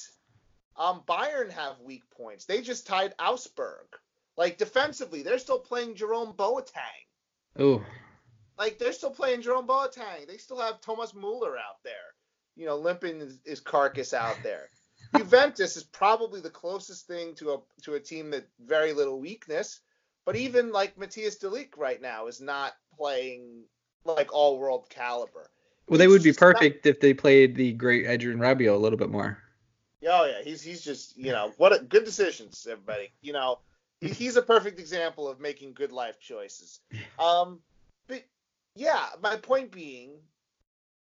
Um, 0.75 1.03
Bayern 1.07 1.51
have 1.51 1.79
weak 1.81 2.03
points. 2.11 2.45
They 2.45 2.61
just 2.61 2.87
tied 2.87 3.13
Augsburg. 3.19 3.85
Like 4.37 4.57
defensively, 4.57 5.21
they're 5.21 5.37
still 5.37 5.59
playing 5.59 5.95
Jerome 5.95 6.33
Boateng. 6.33 7.05
Oh. 7.59 7.83
Like 8.57 8.79
they're 8.79 8.93
still 8.93 9.11
playing 9.11 9.41
Jerome 9.41 9.67
Boateng. 9.67 10.27
They 10.27 10.37
still 10.37 10.59
have 10.59 10.81
Thomas 10.81 11.13
Muller 11.13 11.57
out 11.57 11.83
there. 11.83 11.93
You 12.55 12.65
know, 12.65 12.77
limping 12.77 13.19
his, 13.19 13.39
his 13.45 13.59
carcass 13.59 14.13
out 14.13 14.37
there. 14.43 14.69
Juventus 15.17 15.77
is 15.77 15.83
probably 15.83 16.41
the 16.41 16.49
closest 16.49 17.07
thing 17.07 17.35
to 17.35 17.51
a 17.53 17.57
to 17.83 17.95
a 17.95 17.99
team 17.99 18.31
that 18.31 18.47
very 18.59 18.93
little 18.93 19.19
weakness. 19.19 19.81
But 20.25 20.35
even 20.35 20.71
like 20.71 20.95
Matthijs 20.95 21.39
de 21.39 21.49
Ligt 21.49 21.77
right 21.77 22.01
now 22.01 22.27
is 22.27 22.39
not 22.39 22.73
playing 22.97 23.65
like 24.05 24.33
all 24.33 24.59
world 24.59 24.89
caliber. 24.89 25.49
Well, 25.87 25.97
they 25.97 26.07
would 26.07 26.23
be 26.23 26.33
perfect 26.33 26.85
not... 26.85 26.89
if 26.89 26.99
they 26.99 27.13
played 27.13 27.55
the 27.55 27.73
great 27.73 28.07
Adrien 28.07 28.39
Rabiot 28.39 28.73
a 28.73 28.77
little 28.77 28.97
bit 28.97 29.09
more. 29.09 29.37
Oh 30.05 30.25
yeah, 30.25 30.43
he's 30.43 30.61
he's 30.61 30.83
just 30.83 31.17
you 31.17 31.31
know 31.31 31.53
what 31.57 31.73
a, 31.73 31.83
good 31.83 32.03
decisions, 32.03 32.67
everybody. 32.69 33.11
You 33.21 33.33
know 33.33 33.59
he's 34.03 34.35
a 34.35 34.41
perfect 34.41 34.79
example 34.79 35.27
of 35.27 35.39
making 35.39 35.73
good 35.73 35.91
life 35.91 36.19
choices. 36.19 36.79
Um, 37.19 37.59
but 38.07 38.23
yeah, 38.75 39.07
my 39.21 39.37
point 39.37 39.71
being, 39.71 40.11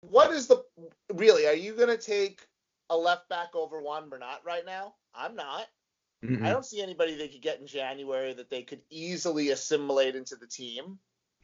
what 0.01 0.31
is 0.33 0.47
the 0.47 0.65
really? 1.13 1.47
Are 1.47 1.55
you 1.55 1.75
gonna 1.75 1.97
take 1.97 2.47
a 2.91 2.97
left 2.97 3.29
back 3.29 3.55
over 3.55 3.83
Juan 3.83 4.09
Bernat 4.09 4.41
right 4.45 4.65
now? 4.65 4.95
I'm 5.15 5.35
not. 5.35 5.67
Mm-mm. 6.25 6.45
I 6.45 6.51
don't 6.51 6.65
see 6.65 6.83
anybody 6.83 7.17
they 7.17 7.29
could 7.29 7.43
get 7.43 7.61
in 7.61 7.67
January 7.67 8.33
that 8.33 8.51
they 8.51 8.63
could 8.63 8.81
easily 8.91 9.51
assimilate 9.51 10.17
into 10.17 10.37
the 10.37 10.47
team. 10.47 10.99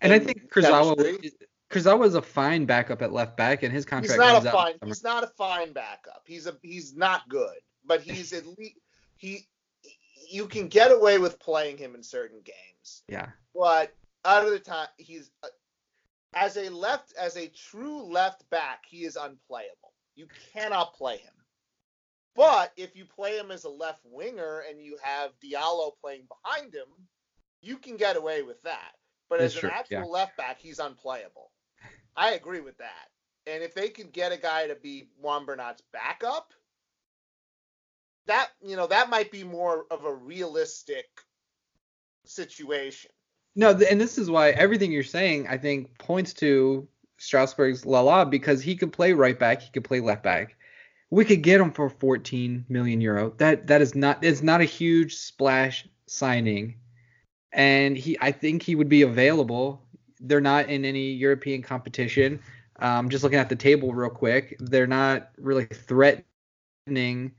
And 0.04 0.12
I 0.12 0.18
think 0.18 0.52
Kurzawa 0.52 1.30
Kurzawa 1.70 2.06
is 2.06 2.14
a 2.14 2.22
fine 2.22 2.66
backup 2.66 3.02
at 3.02 3.12
left 3.12 3.36
back, 3.36 3.62
and 3.62 3.72
his 3.72 3.84
contract. 3.84 4.12
He's 4.12 4.18
not 4.18 4.46
a 4.46 4.50
fine. 4.50 4.74
He's 4.84 5.02
not 5.02 5.24
a 5.24 5.28
fine 5.28 5.72
backup. 5.72 6.22
He's 6.26 6.46
a 6.46 6.56
he's 6.62 6.94
not 6.94 7.28
good, 7.28 7.56
but 7.84 8.02
he's 8.02 8.32
at 8.32 8.46
least 8.58 8.76
he. 9.16 9.46
You 10.30 10.46
can 10.46 10.68
get 10.68 10.92
away 10.92 11.18
with 11.18 11.38
playing 11.38 11.78
him 11.78 11.94
in 11.94 12.02
certain 12.02 12.40
games. 12.44 13.02
Yeah. 13.08 13.28
But 13.54 13.94
out 14.24 14.44
of 14.44 14.50
the 14.50 14.58
time, 14.58 14.88
he's 14.96 15.30
uh, 15.42 15.48
as 16.34 16.56
a 16.56 16.68
left 16.68 17.14
as 17.18 17.36
a 17.36 17.48
true 17.48 18.02
left 18.02 18.48
back, 18.50 18.84
he 18.86 19.04
is 19.04 19.16
unplayable. 19.16 19.92
You 20.16 20.28
cannot 20.52 20.94
play 20.94 21.18
him. 21.18 21.32
But 22.36 22.72
if 22.76 22.96
you 22.96 23.04
play 23.04 23.38
him 23.38 23.50
as 23.50 23.64
a 23.64 23.70
left 23.70 24.02
winger 24.04 24.64
and 24.68 24.80
you 24.82 24.98
have 25.02 25.30
Diallo 25.40 25.92
playing 26.00 26.26
behind 26.28 26.74
him, 26.74 26.88
you 27.60 27.78
can 27.78 27.96
get 27.96 28.16
away 28.16 28.42
with 28.42 28.60
that. 28.62 28.92
But 29.28 29.40
That's 29.40 29.56
as 29.56 29.62
an 29.62 29.68
true. 29.68 29.78
actual 29.78 29.98
yeah. 29.98 30.04
left 30.04 30.36
back, 30.36 30.58
he's 30.60 30.78
unplayable. 30.78 31.50
I 32.16 32.32
agree 32.32 32.60
with 32.60 32.78
that. 32.78 33.08
And 33.46 33.62
if 33.62 33.74
they 33.74 33.88
can 33.88 34.08
get 34.10 34.32
a 34.32 34.36
guy 34.36 34.66
to 34.68 34.74
be 34.74 35.08
Juan 35.20 35.44
Bernat's 35.44 35.82
backup, 35.92 36.52
that 38.26 38.48
you 38.62 38.76
know 38.76 38.86
that 38.86 39.10
might 39.10 39.30
be 39.30 39.44
more 39.44 39.84
of 39.90 40.04
a 40.04 40.14
realistic 40.14 41.06
situation. 42.24 43.10
No, 43.56 43.70
and 43.70 44.00
this 44.00 44.18
is 44.18 44.30
why 44.30 44.50
everything 44.50 44.90
you're 44.90 45.02
saying 45.02 45.46
I 45.48 45.58
think 45.58 45.96
points 45.98 46.32
to 46.34 46.88
Strasbourg's 47.18 47.86
Lala 47.86 48.26
because 48.26 48.62
he 48.62 48.76
could 48.76 48.92
play 48.92 49.12
right 49.12 49.38
back, 49.38 49.62
he 49.62 49.70
could 49.70 49.84
play 49.84 50.00
left 50.00 50.22
back. 50.22 50.56
We 51.10 51.24
could 51.24 51.42
get 51.42 51.60
him 51.60 51.70
for 51.70 51.88
14 51.88 52.64
million 52.68 53.00
euro. 53.00 53.34
That 53.36 53.66
that 53.66 53.82
is 53.82 53.94
not 53.94 54.24
it's 54.24 54.42
not 54.42 54.60
a 54.60 54.64
huge 54.64 55.16
splash 55.16 55.86
signing 56.06 56.76
and 57.54 57.96
he 57.96 58.18
I 58.20 58.32
think 58.32 58.62
he 58.62 58.74
would 58.74 58.88
be 58.88 59.02
available. 59.02 59.80
They're 60.20 60.40
not 60.40 60.68
in 60.68 60.84
any 60.84 61.12
European 61.12 61.62
competition. 61.62 62.40
Um, 62.80 63.08
just 63.08 63.22
looking 63.22 63.38
at 63.38 63.48
the 63.48 63.56
table 63.56 63.94
real 63.94 64.10
quick, 64.10 64.56
they're 64.58 64.86
not 64.86 65.30
really 65.38 65.66
threatening. 65.66 67.32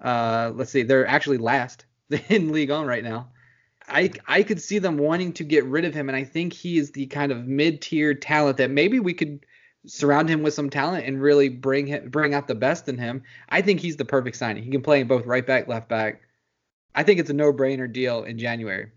Uh, 0.00 0.52
let's 0.54 0.70
see, 0.70 0.82
they're 0.82 1.06
actually 1.06 1.38
last 1.38 1.86
in 2.28 2.52
Ligue 2.52 2.70
1 2.70 2.86
right 2.86 3.02
now. 3.02 3.30
I 3.88 4.10
I 4.26 4.42
could 4.42 4.60
see 4.60 4.78
them 4.78 4.98
wanting 4.98 5.32
to 5.34 5.44
get 5.44 5.64
rid 5.64 5.84
of 5.84 5.94
him, 5.94 6.08
and 6.08 6.16
I 6.16 6.24
think 6.24 6.52
he 6.52 6.78
is 6.78 6.92
the 6.92 7.06
kind 7.06 7.32
of 7.32 7.46
mid-tier 7.46 8.14
talent 8.14 8.58
that 8.58 8.70
maybe 8.70 9.00
we 9.00 9.14
could 9.14 9.44
surround 9.86 10.30
him 10.30 10.42
with 10.42 10.54
some 10.54 10.70
talent 10.70 11.06
and 11.06 11.20
really 11.20 11.50
bring 11.50 11.86
him 11.86 12.08
bring 12.08 12.34
out 12.34 12.48
the 12.48 12.54
best 12.54 12.88
in 12.88 12.98
him. 12.98 13.22
I 13.48 13.62
think 13.62 13.80
he's 13.80 13.96
the 13.96 14.04
perfect 14.04 14.36
signing. 14.36 14.62
He 14.62 14.70
can 14.70 14.82
play 14.82 15.00
in 15.00 15.06
both 15.06 15.26
right 15.26 15.46
back, 15.46 15.68
left 15.68 15.88
back. 15.88 16.22
I 16.94 17.02
think 17.02 17.20
it's 17.20 17.30
a 17.30 17.34
no-brainer 17.34 17.92
deal 17.92 18.24
in 18.24 18.38
January 18.38 18.90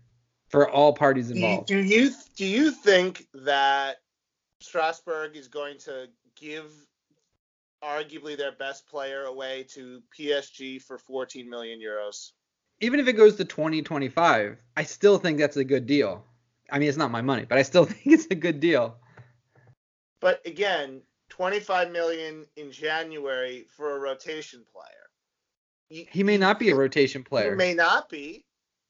for 0.48 0.68
all 0.68 0.92
parties 0.92 1.30
involved. 1.30 1.68
Do 1.68 1.78
you 1.78 2.10
do 2.36 2.44
you 2.44 2.70
think 2.70 3.26
that 3.34 3.96
Strasbourg 4.60 5.36
is 5.36 5.48
going 5.48 5.78
to 5.80 6.08
give 6.36 6.72
arguably 7.82 8.36
their 8.36 8.52
best 8.52 8.88
player 8.88 9.24
away 9.24 9.64
to 9.74 10.02
PSG 10.18 10.82
for 10.82 10.98
14 10.98 11.48
million 11.48 11.80
euros? 11.80 12.32
Even 12.80 13.00
if 13.00 13.08
it 13.08 13.14
goes 13.14 13.36
to 13.36 13.44
2025, 13.44 14.56
I 14.76 14.82
still 14.84 15.18
think 15.18 15.38
that's 15.38 15.56
a 15.56 15.64
good 15.64 15.86
deal. 15.86 16.24
I 16.70 16.78
mean, 16.78 16.88
it's 16.88 16.98
not 16.98 17.10
my 17.10 17.22
money, 17.22 17.44
but 17.44 17.58
I 17.58 17.62
still 17.62 17.84
think 17.86 18.06
it's 18.06 18.26
a 18.30 18.34
good 18.34 18.60
deal. 18.60 18.96
But 20.20 20.40
again, 20.46 21.02
25 21.28 21.90
million 21.92 22.46
in 22.56 22.72
January 22.72 23.66
for 23.76 23.96
a 23.96 24.00
rotation 24.00 24.64
player. 24.72 26.06
he 26.10 26.22
may 26.22 26.38
not 26.38 26.58
be 26.58 26.70
a 26.70 26.74
rotation 26.74 27.22
player. 27.22 27.50
He 27.50 27.56
may 27.56 27.74
not 27.74 28.08
be, 28.08 28.44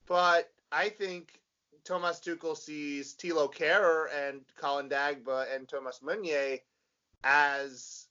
but 0.07 0.51
I 0.73 0.89
think 0.89 1.41
Thomas 1.85 2.21
Tuchel 2.21 2.57
sees 2.57 3.15
Thilo 3.15 3.53
Kehrer 3.53 4.07
and 4.15 4.43
Colin 4.57 4.89
Dagba 4.89 5.55
and 5.55 5.69
Thomas 5.69 6.01
Meunier 6.03 6.59
as 7.25 8.07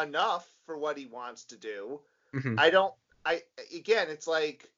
enough 0.00 0.48
for 0.66 0.76
what 0.76 0.96
he 0.96 1.06
wants 1.06 1.44
to 1.46 1.56
do. 1.56 2.00
Mm-hmm. 2.34 2.58
I 2.58 2.70
don't. 2.70 2.94
I 3.24 3.42
again, 3.74 4.08
it's 4.08 4.26
like 4.26 4.70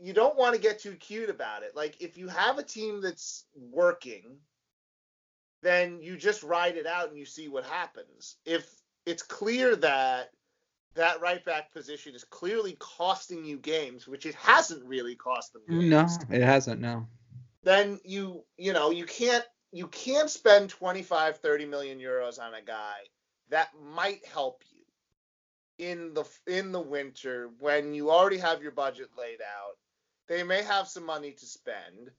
you 0.00 0.12
don't 0.12 0.36
want 0.36 0.54
to 0.54 0.60
get 0.60 0.80
too 0.80 0.94
cute 0.94 1.30
about 1.30 1.62
it. 1.62 1.76
Like 1.76 2.00
if 2.00 2.16
you 2.16 2.28
have 2.28 2.58
a 2.58 2.62
team 2.62 3.00
that's 3.00 3.44
working, 3.54 4.38
then 5.62 6.00
you 6.00 6.16
just 6.16 6.42
ride 6.42 6.76
it 6.76 6.86
out 6.86 7.08
and 7.08 7.18
you 7.18 7.26
see 7.26 7.48
what 7.48 7.64
happens. 7.64 8.36
If 8.44 8.70
it's 9.06 9.22
clear 9.22 9.76
that 9.76 10.30
that 10.94 11.20
right 11.20 11.44
back 11.44 11.72
position 11.72 12.14
is 12.14 12.24
clearly 12.24 12.76
costing 12.80 13.44
you 13.44 13.58
games, 13.58 14.08
which 14.08 14.26
it 14.26 14.34
hasn't 14.34 14.84
really 14.84 15.14
cost 15.14 15.52
them. 15.52 15.62
Games, 15.68 15.84
no, 15.90 16.36
it 16.36 16.42
hasn't. 16.42 16.80
No 16.80 17.06
then 17.68 18.00
you 18.02 18.42
you 18.56 18.72
know 18.72 18.90
you 18.90 19.04
can't 19.04 19.44
you 19.72 19.86
can't 19.88 20.30
spend 20.30 20.70
25 20.70 21.38
30 21.38 21.66
million 21.66 21.98
euros 21.98 22.40
on 22.40 22.54
a 22.54 22.62
guy 22.62 22.96
that 23.50 23.68
might 23.94 24.24
help 24.26 24.62
you 24.70 25.86
in 25.86 26.14
the 26.14 26.24
in 26.46 26.72
the 26.72 26.80
winter 26.80 27.50
when 27.60 27.92
you 27.92 28.10
already 28.10 28.38
have 28.38 28.62
your 28.62 28.72
budget 28.72 29.10
laid 29.18 29.40
out 29.40 29.76
they 30.28 30.42
may 30.42 30.62
have 30.62 30.88
some 30.88 31.04
money 31.04 31.32
to 31.32 31.46
spend 31.46 32.10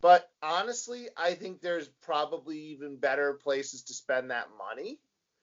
but 0.00 0.30
honestly 0.42 1.08
i 1.16 1.34
think 1.34 1.60
there's 1.60 1.88
probably 2.02 2.58
even 2.58 2.96
better 2.96 3.34
places 3.34 3.82
to 3.82 3.92
spend 3.92 4.30
that 4.30 4.48
money 4.58 4.98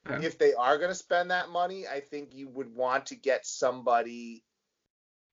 okay. 0.10 0.26
if 0.26 0.40
they 0.40 0.54
are 0.56 0.78
going 0.78 0.90
to 0.90 0.96
spend 0.96 1.30
that 1.30 1.50
money 1.50 1.88
i 1.88 2.00
think 2.00 2.34
you 2.34 2.50
would 2.50 2.74
want 2.76 3.06
to 3.06 3.16
get 3.16 3.46
somebody 3.46 4.44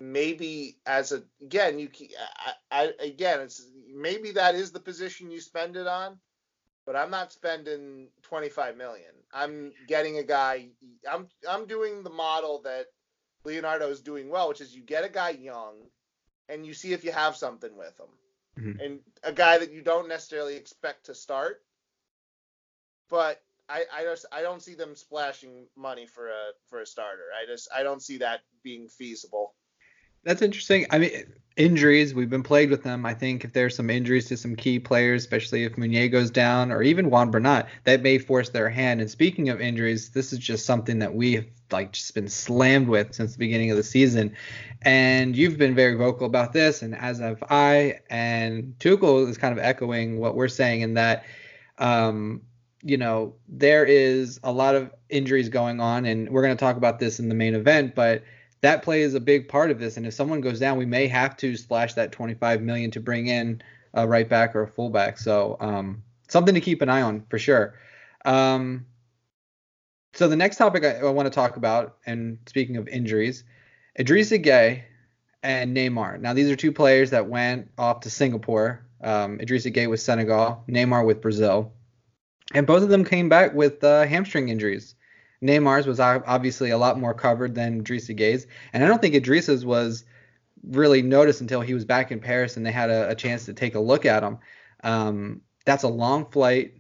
maybe 0.00 0.78
as 0.86 1.12
a 1.12 1.22
again 1.42 1.78
you 1.78 1.88
I, 2.46 2.52
I, 2.70 2.92
again 3.00 3.40
it's 3.40 3.66
maybe 3.94 4.32
that 4.32 4.54
is 4.54 4.72
the 4.72 4.80
position 4.80 5.30
you 5.30 5.40
spend 5.40 5.76
it 5.76 5.86
on 5.86 6.18
but 6.86 6.96
i'm 6.96 7.10
not 7.10 7.32
spending 7.32 8.08
25 8.22 8.76
million 8.76 9.12
i'm 9.32 9.72
getting 9.86 10.18
a 10.18 10.22
guy 10.22 10.68
i'm 11.10 11.26
i'm 11.48 11.66
doing 11.66 12.02
the 12.02 12.10
model 12.10 12.60
that 12.62 12.86
leonardo 13.44 13.88
is 13.88 14.00
doing 14.00 14.28
well 14.28 14.48
which 14.48 14.60
is 14.60 14.74
you 14.74 14.82
get 14.82 15.04
a 15.04 15.08
guy 15.08 15.30
young 15.30 15.74
and 16.48 16.66
you 16.66 16.74
see 16.74 16.92
if 16.92 17.04
you 17.04 17.12
have 17.12 17.36
something 17.36 17.76
with 17.76 17.98
him 17.98 18.64
mm-hmm. 18.64 18.80
and 18.80 19.00
a 19.22 19.32
guy 19.32 19.58
that 19.58 19.72
you 19.72 19.82
don't 19.82 20.08
necessarily 20.08 20.56
expect 20.56 21.06
to 21.06 21.14
start 21.14 21.62
but 23.08 23.40
I, 23.68 23.84
I 23.94 24.02
just 24.02 24.26
I 24.32 24.42
don't 24.42 24.62
see 24.62 24.74
them 24.74 24.94
splashing 24.96 25.66
money 25.76 26.06
for 26.06 26.28
a 26.28 26.52
for 26.68 26.80
a 26.80 26.86
starter. 26.86 27.24
I 27.40 27.46
just 27.46 27.68
I 27.74 27.82
don't 27.82 28.02
see 28.02 28.18
that 28.18 28.40
being 28.62 28.88
feasible. 28.88 29.54
That's 30.24 30.42
interesting. 30.42 30.86
I 30.90 30.98
mean, 30.98 31.32
injuries, 31.58 32.14
we've 32.14 32.30
been 32.30 32.42
plagued 32.42 32.70
with 32.70 32.84
them. 32.84 33.04
I 33.04 33.12
think 33.12 33.44
if 33.44 33.52
there's 33.52 33.74
some 33.74 33.90
injuries 33.90 34.26
to 34.28 34.36
some 34.36 34.54
key 34.56 34.78
players, 34.78 35.22
especially 35.22 35.64
if 35.64 35.76
Meunier 35.76 36.08
goes 36.08 36.30
down 36.30 36.70
or 36.70 36.82
even 36.82 37.10
Juan 37.10 37.30
Bernat, 37.30 37.68
that 37.84 38.00
may 38.00 38.18
force 38.18 38.48
their 38.48 38.70
hand. 38.70 39.00
And 39.00 39.10
speaking 39.10 39.48
of 39.48 39.60
injuries, 39.60 40.10
this 40.10 40.32
is 40.32 40.38
just 40.38 40.64
something 40.64 41.00
that 41.00 41.14
we 41.14 41.34
have 41.34 41.46
like 41.70 41.92
just 41.92 42.14
been 42.14 42.28
slammed 42.28 42.88
with 42.88 43.12
since 43.12 43.32
the 43.32 43.38
beginning 43.38 43.70
of 43.70 43.76
the 43.76 43.82
season. 43.82 44.34
And 44.82 45.36
you've 45.36 45.58
been 45.58 45.74
very 45.74 45.96
vocal 45.96 46.26
about 46.26 46.52
this, 46.52 46.80
and 46.80 46.94
as 46.94 47.18
have 47.18 47.42
I. 47.50 48.00
And 48.08 48.74
Tuchel 48.78 49.28
is 49.28 49.36
kind 49.36 49.52
of 49.52 49.62
echoing 49.62 50.18
what 50.18 50.36
we're 50.36 50.48
saying 50.48 50.82
in 50.82 50.94
that, 50.94 51.24
um, 51.78 52.40
you 52.82 52.96
know, 52.96 53.34
there 53.48 53.84
is 53.84 54.38
a 54.44 54.52
lot 54.52 54.76
of 54.76 54.92
injuries 55.08 55.48
going 55.48 55.80
on, 55.80 56.04
and 56.04 56.30
we're 56.30 56.42
going 56.42 56.56
to 56.56 56.60
talk 56.60 56.76
about 56.76 57.00
this 57.00 57.18
in 57.18 57.28
the 57.28 57.34
main 57.34 57.56
event, 57.56 57.96
but 57.96 58.22
that 58.60 58.82
play 58.82 59.02
is 59.02 59.14
a 59.14 59.20
big 59.20 59.48
part 59.48 59.70
of 59.70 59.78
this. 59.78 59.96
And 59.96 60.06
if 60.06 60.14
someone 60.14 60.40
goes 60.40 60.58
down, 60.58 60.78
we 60.78 60.86
may 60.86 61.06
have 61.06 61.36
to 61.38 61.56
splash 61.56 61.94
that 61.94 62.12
25 62.12 62.60
million 62.62 62.90
to 62.92 63.00
bring 63.00 63.28
in 63.28 63.62
a 63.94 64.06
right 64.06 64.28
back 64.28 64.54
or 64.54 64.62
a 64.62 64.68
fullback. 64.68 65.18
So 65.18 65.56
um, 65.60 66.02
something 66.28 66.54
to 66.54 66.60
keep 66.60 66.82
an 66.82 66.88
eye 66.88 67.02
on 67.02 67.24
for 67.28 67.38
sure. 67.38 67.74
Um, 68.24 68.86
so 70.14 70.28
the 70.28 70.36
next 70.36 70.56
topic 70.56 70.84
I, 70.84 70.98
I 70.98 71.10
want 71.10 71.26
to 71.26 71.30
talk 71.30 71.56
about, 71.56 71.98
and 72.06 72.38
speaking 72.46 72.76
of 72.76 72.88
injuries, 72.88 73.44
Idrissa 73.98 74.44
Gueye 74.44 74.82
and 75.42 75.76
Neymar. 75.76 76.20
Now 76.20 76.32
these 76.34 76.50
are 76.50 76.56
two 76.56 76.72
players 76.72 77.10
that 77.10 77.28
went 77.28 77.70
off 77.78 78.00
to 78.00 78.10
Singapore. 78.10 78.84
Um, 79.00 79.38
Idrissa 79.38 79.72
Gueye 79.72 79.88
with 79.88 80.00
Senegal, 80.00 80.64
Neymar 80.68 81.06
with 81.06 81.20
Brazil, 81.20 81.72
and 82.52 82.66
both 82.66 82.82
of 82.82 82.88
them 82.88 83.04
came 83.04 83.28
back 83.28 83.54
with 83.54 83.84
uh, 83.84 84.04
hamstring 84.06 84.48
injuries. 84.48 84.96
Neymar's 85.42 85.86
was 85.86 86.00
obviously 86.00 86.70
a 86.70 86.78
lot 86.78 86.98
more 86.98 87.14
covered 87.14 87.54
than 87.54 87.82
Idrissa 87.82 88.18
Gueye's, 88.18 88.46
and 88.72 88.82
I 88.82 88.88
don't 88.88 89.00
think 89.00 89.14
Idrissa's 89.14 89.64
was 89.64 90.04
really 90.64 91.02
noticed 91.02 91.40
until 91.40 91.60
he 91.60 91.74
was 91.74 91.84
back 91.84 92.10
in 92.10 92.18
Paris 92.20 92.56
and 92.56 92.66
they 92.66 92.72
had 92.72 92.90
a, 92.90 93.10
a 93.10 93.14
chance 93.14 93.44
to 93.44 93.52
take 93.52 93.76
a 93.76 93.80
look 93.80 94.04
at 94.04 94.24
him. 94.24 94.38
Um, 94.82 95.42
that's 95.64 95.84
a 95.84 95.88
long 95.88 96.26
flight. 96.26 96.74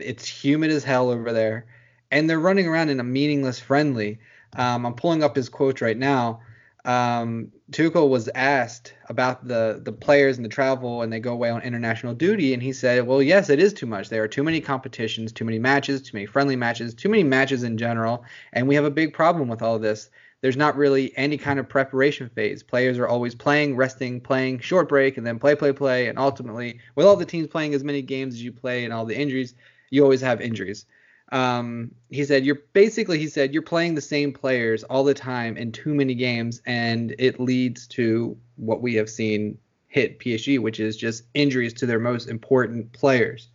It's 0.00 0.26
humid 0.26 0.70
as 0.70 0.84
hell 0.84 1.10
over 1.10 1.32
there, 1.32 1.66
and 2.10 2.28
they're 2.28 2.40
running 2.40 2.66
around 2.66 2.88
in 2.88 3.00
a 3.00 3.04
meaningless 3.04 3.58
friendly. 3.58 4.18
Um, 4.54 4.86
I'm 4.86 4.94
pulling 4.94 5.22
up 5.22 5.36
his 5.36 5.48
quotes 5.48 5.80
right 5.80 5.96
now 5.96 6.40
um, 6.84 7.52
Tuchel 7.72 8.08
was 8.10 8.28
asked 8.34 8.94
about 9.08 9.48
the 9.48 9.80
the 9.82 9.92
players 9.92 10.36
and 10.36 10.44
the 10.44 10.48
travel 10.50 11.02
and 11.02 11.12
they 11.12 11.20
go 11.20 11.32
away 11.32 11.50
on 11.50 11.62
international 11.62 12.14
duty, 12.14 12.52
and 12.52 12.62
he 12.62 12.72
said, 12.72 13.06
"Well, 13.06 13.22
yes, 13.22 13.48
it 13.48 13.58
is 13.58 13.72
too 13.72 13.86
much. 13.86 14.08
There 14.10 14.22
are 14.22 14.28
too 14.28 14.42
many 14.42 14.60
competitions, 14.60 15.32
too 15.32 15.44
many 15.44 15.58
matches, 15.58 16.02
too 16.02 16.14
many 16.14 16.26
friendly 16.26 16.54
matches, 16.54 16.94
too 16.94 17.08
many 17.08 17.24
matches 17.24 17.62
in 17.62 17.78
general, 17.78 18.24
and 18.52 18.68
we 18.68 18.74
have 18.74 18.84
a 18.84 18.90
big 18.90 19.14
problem 19.14 19.48
with 19.48 19.62
all 19.62 19.78
this. 19.78 20.10
There's 20.42 20.56
not 20.56 20.76
really 20.76 21.16
any 21.16 21.38
kind 21.38 21.58
of 21.58 21.68
preparation 21.68 22.28
phase. 22.28 22.62
Players 22.62 22.98
are 22.98 23.08
always 23.08 23.34
playing, 23.34 23.76
resting, 23.76 24.20
playing, 24.20 24.58
short 24.58 24.88
break, 24.88 25.16
and 25.16 25.26
then 25.26 25.38
play, 25.38 25.54
play, 25.54 25.72
play, 25.72 26.08
and 26.08 26.18
ultimately, 26.18 26.78
with 26.94 27.06
all 27.06 27.16
the 27.16 27.24
teams 27.24 27.48
playing 27.48 27.74
as 27.74 27.82
many 27.84 28.02
games 28.02 28.34
as 28.34 28.42
you 28.42 28.52
play 28.52 28.84
and 28.84 28.92
all 28.92 29.06
the 29.06 29.16
injuries, 29.16 29.54
you 29.90 30.02
always 30.02 30.20
have 30.20 30.40
injuries." 30.40 30.84
Um, 31.32 31.92
he 32.10 32.24
said 32.24 32.44
you're 32.44 32.60
basically 32.74 33.18
he 33.18 33.26
said 33.26 33.52
you're 33.54 33.62
playing 33.62 33.94
the 33.94 34.02
same 34.02 34.32
players 34.32 34.84
all 34.84 35.02
the 35.02 35.14
time 35.14 35.56
in 35.56 35.72
too 35.72 35.94
many 35.94 36.14
games 36.14 36.60
and 36.66 37.14
it 37.18 37.40
leads 37.40 37.86
to 37.88 38.36
what 38.56 38.82
we 38.82 38.94
have 38.94 39.08
seen 39.08 39.58
hit 39.88 40.18
PSG 40.18 40.58
which 40.60 40.78
is 40.78 40.96
just 40.96 41.24
injuries 41.34 41.72
to 41.74 41.86
their 41.86 41.98
most 41.98 42.28
important 42.28 42.92
players. 42.92 43.48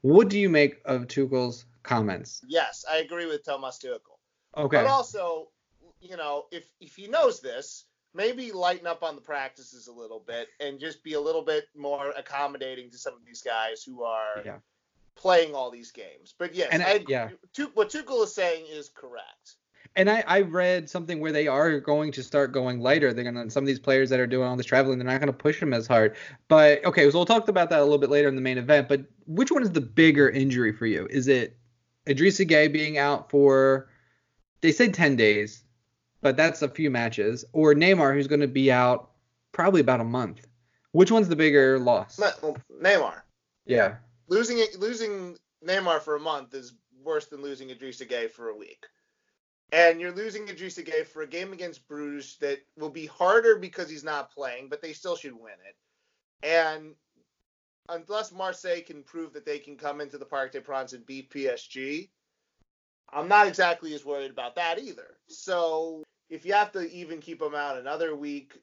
What 0.00 0.28
do 0.28 0.38
you 0.38 0.48
make 0.48 0.80
of 0.86 1.06
Tuchel's 1.06 1.66
comments? 1.82 2.42
Yes, 2.48 2.84
I 2.90 2.98
agree 2.98 3.26
with 3.26 3.44
Thomas 3.44 3.78
Tuchel. 3.78 4.16
Okay. 4.56 4.78
But 4.78 4.86
also, 4.86 5.48
you 6.00 6.16
know, 6.16 6.46
if 6.50 6.66
if 6.80 6.96
he 6.96 7.08
knows 7.08 7.40
this, 7.40 7.84
maybe 8.14 8.52
lighten 8.52 8.86
up 8.86 9.02
on 9.02 9.16
the 9.16 9.20
practices 9.20 9.86
a 9.86 9.92
little 9.92 10.24
bit 10.26 10.48
and 10.60 10.80
just 10.80 11.04
be 11.04 11.12
a 11.12 11.20
little 11.20 11.42
bit 11.42 11.64
more 11.76 12.14
accommodating 12.16 12.90
to 12.90 12.96
some 12.96 13.12
of 13.12 13.24
these 13.26 13.42
guys 13.42 13.82
who 13.82 14.02
are 14.02 14.42
yeah 14.46 14.58
playing 15.16 15.54
all 15.54 15.70
these 15.70 15.90
games. 15.90 16.34
But 16.38 16.54
yes, 16.54 16.68
and 16.70 16.82
I, 16.82 17.04
yeah. 17.08 17.30
what 17.74 17.90
Tuchel 17.90 18.22
is 18.22 18.34
saying 18.34 18.66
is 18.70 18.88
correct. 18.88 19.56
And 19.96 20.10
I, 20.10 20.22
I 20.26 20.40
read 20.42 20.90
something 20.90 21.20
where 21.20 21.32
they 21.32 21.48
are 21.48 21.80
going 21.80 22.12
to 22.12 22.22
start 22.22 22.52
going 22.52 22.80
lighter. 22.80 23.14
They're 23.14 23.24
gonna 23.24 23.50
some 23.50 23.64
of 23.64 23.66
these 23.66 23.80
players 23.80 24.10
that 24.10 24.20
are 24.20 24.26
doing 24.26 24.46
all 24.46 24.56
this 24.56 24.66
traveling, 24.66 24.98
they're 24.98 25.08
not 25.08 25.20
gonna 25.20 25.32
push 25.32 25.58
them 25.58 25.72
as 25.72 25.86
hard. 25.86 26.16
But 26.48 26.84
okay, 26.84 27.10
so 27.10 27.18
we'll 27.18 27.26
talk 27.26 27.48
about 27.48 27.70
that 27.70 27.80
a 27.80 27.82
little 27.82 27.98
bit 27.98 28.10
later 28.10 28.28
in 28.28 28.34
the 28.34 28.42
main 28.42 28.58
event. 28.58 28.88
But 28.88 29.06
which 29.26 29.50
one 29.50 29.62
is 29.62 29.72
the 29.72 29.80
bigger 29.80 30.28
injury 30.28 30.72
for 30.72 30.86
you? 30.86 31.06
Is 31.10 31.28
it 31.28 31.56
Idrissa 32.06 32.48
Gueye 32.48 32.72
being 32.72 32.98
out 32.98 33.30
for 33.30 33.88
they 34.60 34.72
said 34.72 34.94
10 34.94 35.16
days, 35.16 35.64
but 36.20 36.36
that's 36.36 36.62
a 36.62 36.68
few 36.68 36.90
matches, 36.90 37.44
or 37.52 37.74
Neymar 37.74 38.14
who's 38.14 38.26
going 38.26 38.40
to 38.40 38.48
be 38.48 38.72
out 38.72 39.10
probably 39.52 39.80
about 39.80 40.00
a 40.00 40.04
month. 40.04 40.46
Which 40.92 41.10
one's 41.10 41.28
the 41.28 41.36
bigger 41.36 41.78
loss? 41.78 42.18
Neymar. 42.82 43.20
Yeah 43.66 43.96
losing 44.28 44.64
losing 44.78 45.36
Neymar 45.64 46.00
for 46.00 46.16
a 46.16 46.20
month 46.20 46.54
is 46.54 46.74
worse 47.02 47.26
than 47.26 47.42
losing 47.42 47.68
Idrissa 47.68 48.08
Gueye 48.08 48.30
for 48.30 48.48
a 48.48 48.56
week. 48.56 48.84
And 49.72 50.00
you're 50.00 50.12
losing 50.12 50.46
Idrissa 50.46 50.86
Gueye 50.86 51.06
for 51.06 51.22
a 51.22 51.26
game 51.26 51.52
against 51.52 51.88
Bruges 51.88 52.36
that 52.40 52.58
will 52.76 52.90
be 52.90 53.06
harder 53.06 53.56
because 53.56 53.90
he's 53.90 54.04
not 54.04 54.32
playing, 54.32 54.68
but 54.68 54.80
they 54.80 54.92
still 54.92 55.16
should 55.16 55.32
win 55.32 55.54
it. 55.68 55.76
And 56.46 56.94
unless 57.88 58.32
Marseille 58.32 58.82
can 58.86 59.02
prove 59.02 59.32
that 59.32 59.44
they 59.44 59.58
can 59.58 59.76
come 59.76 60.00
into 60.00 60.18
the 60.18 60.24
Parc 60.24 60.52
des 60.52 60.60
Princes 60.60 60.94
and 60.94 61.06
beat 61.06 61.30
PSG, 61.30 62.10
I'm 63.12 63.28
not 63.28 63.46
exactly 63.46 63.94
as 63.94 64.04
worried 64.04 64.30
about 64.30 64.56
that 64.56 64.78
either. 64.78 65.16
So 65.28 66.02
if 66.28 66.44
you 66.44 66.52
have 66.52 66.72
to 66.72 66.90
even 66.90 67.20
keep 67.20 67.40
them 67.40 67.54
out 67.54 67.78
another 67.78 68.14
week, 68.14 68.54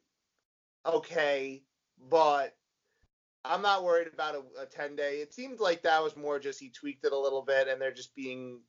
okay, 0.86 1.63
but 2.10 2.56
I'm 3.45 3.62
not 3.62 3.84
worried 3.84 4.08
about 4.13 4.36
a, 4.36 4.62
a 4.62 4.65
10 4.65 4.95
day. 4.95 5.17
It 5.17 5.34
seemed 5.34 5.60
like 5.60 5.84
that 5.84 6.03
was 6.03 6.15
more 6.15 6.39
just 6.39 6.60
he 6.60 6.69
tweaked 6.69 7.06
it 7.06 7.12
a 7.12 7.19
little 7.19 7.41
bit 7.41 7.67
and 7.67 7.82
they're 7.82 7.93
just 7.93 8.15
being, 8.15 8.60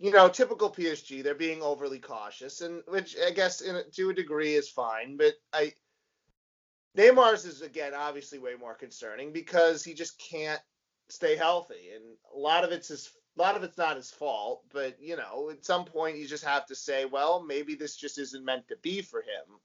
you 0.00 0.10
know, 0.10 0.28
typical 0.28 0.70
PSG. 0.70 1.22
They're 1.22 1.34
being 1.34 1.62
overly 1.62 2.00
cautious, 2.00 2.60
and 2.60 2.82
which 2.88 3.16
I 3.24 3.30
guess 3.30 3.60
in, 3.60 3.80
to 3.92 4.10
a 4.10 4.14
degree 4.14 4.54
is 4.54 4.68
fine. 4.68 5.16
But 5.16 5.34
I, 5.52 5.72
Neymar's 6.96 7.44
is 7.44 7.62
again 7.62 7.94
obviously 7.94 8.38
way 8.38 8.54
more 8.58 8.74
concerning 8.74 9.32
because 9.32 9.84
he 9.84 9.94
just 9.94 10.18
can't 10.18 10.60
stay 11.08 11.36
healthy, 11.36 11.90
and 11.94 12.04
a 12.34 12.38
lot 12.38 12.64
of 12.64 12.72
it's 12.72 12.88
his. 12.88 13.10
A 13.36 13.42
lot 13.42 13.56
of 13.56 13.64
it's 13.64 13.76
not 13.76 13.96
his 13.96 14.12
fault, 14.12 14.62
but 14.72 14.96
you 15.00 15.16
know, 15.16 15.50
at 15.50 15.64
some 15.64 15.84
point 15.84 16.18
you 16.18 16.26
just 16.28 16.44
have 16.44 16.66
to 16.66 16.76
say, 16.76 17.04
well, 17.04 17.42
maybe 17.42 17.74
this 17.74 17.96
just 17.96 18.16
isn't 18.16 18.44
meant 18.44 18.68
to 18.68 18.76
be 18.80 19.02
for 19.02 19.22
him 19.22 19.58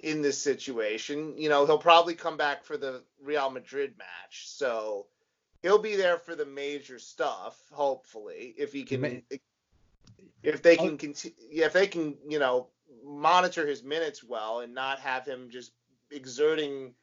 in 0.00 0.22
this 0.22 0.38
situation. 0.38 1.34
You 1.36 1.48
know, 1.48 1.66
he'll 1.66 1.78
probably 1.78 2.14
come 2.14 2.36
back 2.36 2.64
for 2.64 2.76
the 2.76 3.02
Real 3.22 3.50
Madrid 3.50 3.94
match, 3.98 4.48
so 4.48 5.06
he'll 5.62 5.78
be 5.78 5.96
there 5.96 6.18
for 6.18 6.34
the 6.34 6.46
major 6.46 6.98
stuff. 6.98 7.58
Hopefully, 7.72 8.54
if 8.56 8.72
he 8.72 8.84
can, 8.84 9.22
if 10.42 10.62
they 10.62 10.76
can 10.76 10.96
continue, 10.98 11.36
if 11.50 11.72
they 11.72 11.86
can, 11.86 12.16
you 12.28 12.38
know, 12.38 12.68
monitor 13.04 13.66
his 13.66 13.82
minutes 13.82 14.22
well 14.22 14.60
and 14.60 14.74
not 14.74 14.98
have 15.00 15.26
him 15.26 15.48
just 15.50 15.72
exerting 16.10 16.94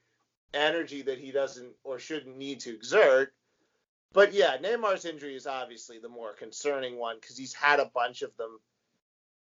energy 0.53 1.01
that 1.01 1.19
he 1.19 1.31
doesn't 1.31 1.73
or 1.84 1.99
shouldn't 1.99 2.38
need 2.38 2.60
to 2.62 2.73
exert. 2.73 3.34
But 4.13 4.34
yeah, 4.34 4.58
Neymar's 4.58 5.03
injury 5.03 5.36
is 5.36 5.45
obviously 5.45 5.99
the 5.99 6.08
more 6.08 6.34
concerning 6.34 6.97
one 6.97 7.17
because 7.19 7.38
he's 7.38 7.53
had 7.53 7.81
a 7.81 7.91
bunch 7.93 8.21
of 8.21 8.36
them. 8.38 8.60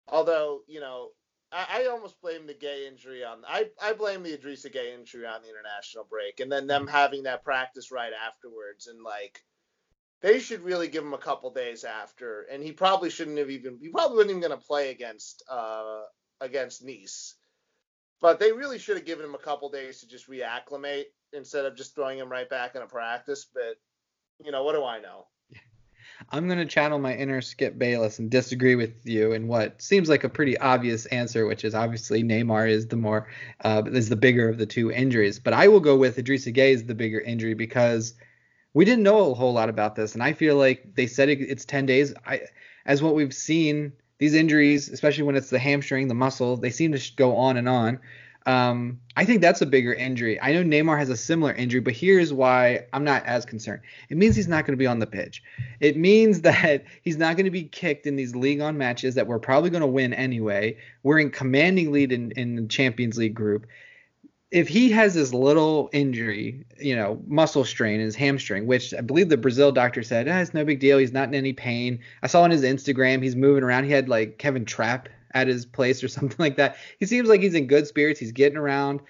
Although, 0.06 0.62
you 0.68 0.80
know, 0.80 1.10
I, 1.52 1.66
I, 1.82 1.86
almost 1.86 2.20
blame 2.20 2.46
the 2.46 2.54
Gueye 2.54 2.86
injury 2.86 3.24
on 3.24 3.42
I, 3.46 3.66
I 3.82 3.92
blame 3.92 4.22
the 4.22 4.36
Idrissa 4.36 4.72
Gueye 4.72 4.94
injury 4.94 5.26
on 5.26 5.42
the 5.42 5.48
international 5.48 6.06
break 6.08 6.40
and 6.40 6.50
then 6.50 6.66
them 6.66 6.86
having 6.86 7.24
that 7.24 7.44
practice 7.44 7.90
right 7.90 8.12
afterwards 8.12 8.86
and 8.86 9.02
like 9.02 9.42
they 10.22 10.38
should 10.38 10.62
really 10.62 10.88
give 10.88 11.02
him 11.04 11.14
a 11.14 11.18
couple 11.18 11.52
days 11.52 11.84
after 11.84 12.42
and 12.50 12.62
he 12.62 12.72
probably 12.72 13.10
shouldn't 13.10 13.38
have 13.38 13.50
even 13.50 13.78
he 13.80 13.88
probably 13.88 14.18
wasn't 14.18 14.38
even 14.38 14.50
to 14.50 14.56
play 14.56 14.90
against 14.90 15.42
uh 15.50 16.02
against 16.40 16.84
Nice. 16.84 17.34
But 18.20 18.38
they 18.38 18.52
really 18.52 18.78
should 18.78 18.96
have 18.96 19.06
given 19.06 19.24
him 19.24 19.34
a 19.34 19.38
couple 19.38 19.70
days 19.70 20.00
to 20.00 20.08
just 20.08 20.28
reacclimate 20.28 21.06
instead 21.32 21.64
of 21.64 21.76
just 21.76 21.94
throwing 21.94 22.18
him 22.18 22.30
right 22.30 22.48
back 22.48 22.74
in 22.74 22.82
a 22.82 22.86
practice 22.86 23.46
but 23.52 23.76
you 24.44 24.52
know 24.52 24.62
what 24.62 24.74
do 24.74 24.84
I 24.84 25.00
know 25.00 25.26
I'm 26.28 26.46
going 26.46 26.59
to 26.59 26.66
channel 26.66 26.98
my 26.98 27.14
inner 27.14 27.40
Skip 27.40 27.78
Bayless 27.78 28.18
and 28.18 28.30
disagree 28.30 28.74
with 28.74 28.92
you 29.04 29.33
in 29.33 29.48
what 29.48 29.80
seems 29.80 30.09
like 30.09 30.24
a 30.24 30.28
pretty 30.28 30.59
obvious 30.59 31.06
answer, 31.06 31.46
which 31.46 31.64
is 31.64 31.74
obviously 31.74 32.22
Neymar 32.22 32.68
is 32.68 32.87
the 32.87 32.96
more 32.96 33.28
uh, 33.64 33.83
is 33.87 34.09
the 34.09 34.16
bigger 34.16 34.48
of 34.48 34.59
the 34.59 34.66
two 34.66 34.90
injuries. 34.90 35.38
But 35.38 35.54
I 35.54 35.68
will 35.68 35.80
go 35.80 35.96
with 35.96 36.16
Idrissa 36.16 36.54
Gueye 36.54 36.74
is 36.74 36.85
the 36.85 36.94
bigger 36.94 37.20
injury 37.20 37.54
because 37.54 38.14
we 38.74 38.85
didn't 38.85 39.02
know 39.02 39.30
a 39.30 39.35
whole 39.35 39.52
lot 39.52 39.68
about 39.68 39.96
this, 39.96 40.14
and 40.14 40.22
I 40.22 40.33
feel 40.33 40.56
like 40.56 40.94
they 40.94 41.06
said 41.06 41.28
it, 41.28 41.40
it's 41.40 41.64
10 41.64 41.87
days. 41.87 42.14
I, 42.24 42.42
as 42.87 43.02
what 43.02 43.14
we've 43.14 43.35
seen, 43.35 43.92
these 44.18 44.35
injuries, 44.35 44.88
especially 44.88 45.24
when 45.24 45.35
it's 45.35 45.50
the 45.50 45.59
hamstring, 45.59 46.06
the 46.06 46.14
muscle, 46.14 46.56
they 46.56 46.70
seem 46.70 46.92
to 46.92 47.12
go 47.16 47.37
on 47.37 47.56
and 47.56 47.68
on. 47.68 47.98
Um, 48.46 49.00
I 49.16 49.24
think 49.24 49.42
that's 49.42 49.61
a 49.61 49.66
bigger 49.66 49.92
injury. 49.92 50.40
I 50.40 50.53
know 50.53 50.62
Neymar 50.62 50.98
has 50.98 51.11
a 51.11 51.16
similar 51.16 51.53
injury, 51.53 51.81
but 51.81 51.92
here's 51.92 52.33
why 52.33 52.87
I'm 52.92 53.05
not 53.05 53.24
as 53.26 53.44
concerned. 53.44 53.83
It 54.09 54.16
means 54.16 54.35
he's 54.35 54.48
not 54.48 54.64
going 54.64 54.72
to 54.72 54.79
be 54.79 54.87
on 54.87 54.98
the 54.98 55.07
pitch. 55.07 55.42
It 55.81 55.96
means 55.96 56.40
that 56.42 56.85
he's 57.03 57.18
not 57.18 57.37
going 57.37 57.44
to 57.44 57.50
be 57.50 57.64
kicked 57.64 58.07
in 58.07 58.16
these 58.16 58.35
Ligue 58.35 58.61
1 58.61 58.79
matches 58.79 59.14
that 59.14 59.26
we're 59.26 59.38
probably 59.38 59.70
going 59.70 59.83
to 59.83 59.87
win 59.87 60.14
anyway. 60.14 60.79
We're 61.03 61.18
in 61.18 61.31
commanding 61.31 61.92
lead 61.92 62.12
in, 62.12 62.33
in 62.33 62.57
the 62.57 62.66
Champions 62.66 63.18
League 63.18 63.35
group. 63.35 63.66
If 64.50 64.66
he 64.66 64.90
has 64.90 65.14
this 65.14 65.33
little 65.33 65.88
injury, 65.92 66.64
you 66.81 66.96
know, 66.96 67.22
muscle 67.29 67.64
strain 67.64 68.00
in 68.00 68.07
his 68.07 68.16
hamstring, 68.16 68.66
which 68.66 68.92
I 68.92 69.00
believe 69.00 69.29
the 69.29 69.37
Brazil 69.37 69.70
doctor 69.70 70.03
said, 70.03 70.26
ah, 70.29 70.40
it's 70.40 70.55
no 70.55 70.64
big 70.64 70.81
deal. 70.81 70.98
He's 70.98 71.12
not 71.12 71.29
in 71.29 71.37
any 71.37 71.53
pain. 71.53 72.00
I 72.22 72.26
saw 72.26 72.42
on 72.42 72.50
his 72.50 72.62
Instagram, 72.62 73.22
he's 73.22 73.37
moving 73.37 73.62
around. 73.62 73.85
He 73.85 73.92
had 73.92 74.09
like 74.09 74.38
Kevin 74.38 74.64
Trapp 74.64 75.09
at 75.32 75.48
his 75.48 75.66
place 75.66 76.02
or 76.02 76.08
something 76.16 76.36
like 76.38 76.56
that. 76.56 76.76
He 76.98 77.06
seems 77.06 77.28
like 77.28 77.40
he's 77.40 77.54
in 77.54 77.66
good 77.66 77.86
spirits. 77.86 78.20
He's 78.20 78.32
getting 78.32 78.58
around. 78.58 79.00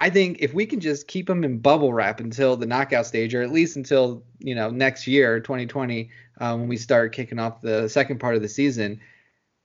I 0.00 0.10
think 0.10 0.38
if 0.40 0.52
we 0.52 0.66
can 0.66 0.80
just 0.80 1.06
keep 1.06 1.30
him 1.30 1.44
in 1.44 1.58
bubble 1.58 1.92
wrap 1.92 2.18
until 2.18 2.56
the 2.56 2.66
knockout 2.66 3.06
stage, 3.06 3.34
or 3.34 3.42
at 3.42 3.52
least 3.52 3.76
until 3.76 4.24
you 4.40 4.54
know 4.54 4.68
next 4.70 5.06
year, 5.06 5.38
2020, 5.38 6.10
um, 6.40 6.60
when 6.60 6.68
we 6.68 6.76
start 6.76 7.12
kicking 7.12 7.38
off 7.38 7.60
the 7.60 7.88
second 7.88 8.18
part 8.18 8.34
of 8.34 8.42
the 8.42 8.48
season, 8.48 9.00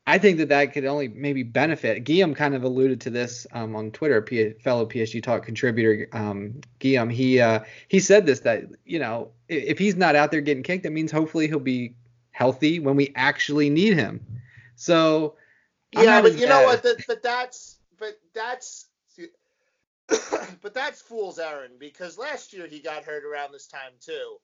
I 0.05 0.19
think 0.19 0.37
that 0.37 0.49
that 0.49 0.73
could 0.73 0.85
only 0.85 1.07
maybe 1.07 1.43
benefit. 1.43 2.03
Guillaume 2.03 2.35
kind 2.35 2.53
of 2.53 2.63
alluded 2.63 3.01
to 3.01 3.09
this 3.09 3.47
um, 3.51 3.75
on 3.75 3.91
Twitter. 3.91 4.21
P- 4.21 4.51
fellow 4.53 4.85
PSG 4.85 5.23
Talk 5.23 5.43
contributor 5.43 6.07
um, 6.13 6.61
Guillaume, 6.79 7.09
he 7.09 7.41
uh, 7.41 7.61
he 7.87 7.99
said 7.99 8.25
this 8.25 8.41
that 8.41 8.65
you 8.85 8.99
know 8.99 9.31
if 9.49 9.79
he's 9.79 9.95
not 9.95 10.15
out 10.15 10.31
there 10.31 10.41
getting 10.41 10.63
kicked, 10.63 10.83
that 10.83 10.91
means 10.91 11.11
hopefully 11.11 11.47
he'll 11.47 11.59
be 11.59 11.95
healthy 12.31 12.79
when 12.79 12.95
we 12.95 13.11
actually 13.15 13.71
need 13.71 13.95
him. 13.95 14.23
So 14.75 15.35
yeah, 15.91 16.21
but 16.21 16.37
you 16.37 16.47
know 16.47 16.63
what? 16.63 16.83
That, 16.83 17.03
but 17.07 17.23
that's 17.23 17.79
but 17.99 18.19
that's 18.33 18.89
but 20.61 20.73
that's 20.73 21.01
fool's 21.01 21.39
errand 21.39 21.79
because 21.79 22.17
last 22.17 22.53
year 22.53 22.67
he 22.67 22.79
got 22.79 23.03
hurt 23.03 23.23
around 23.25 23.51
this 23.51 23.67
time 23.67 23.91
too, 23.99 24.37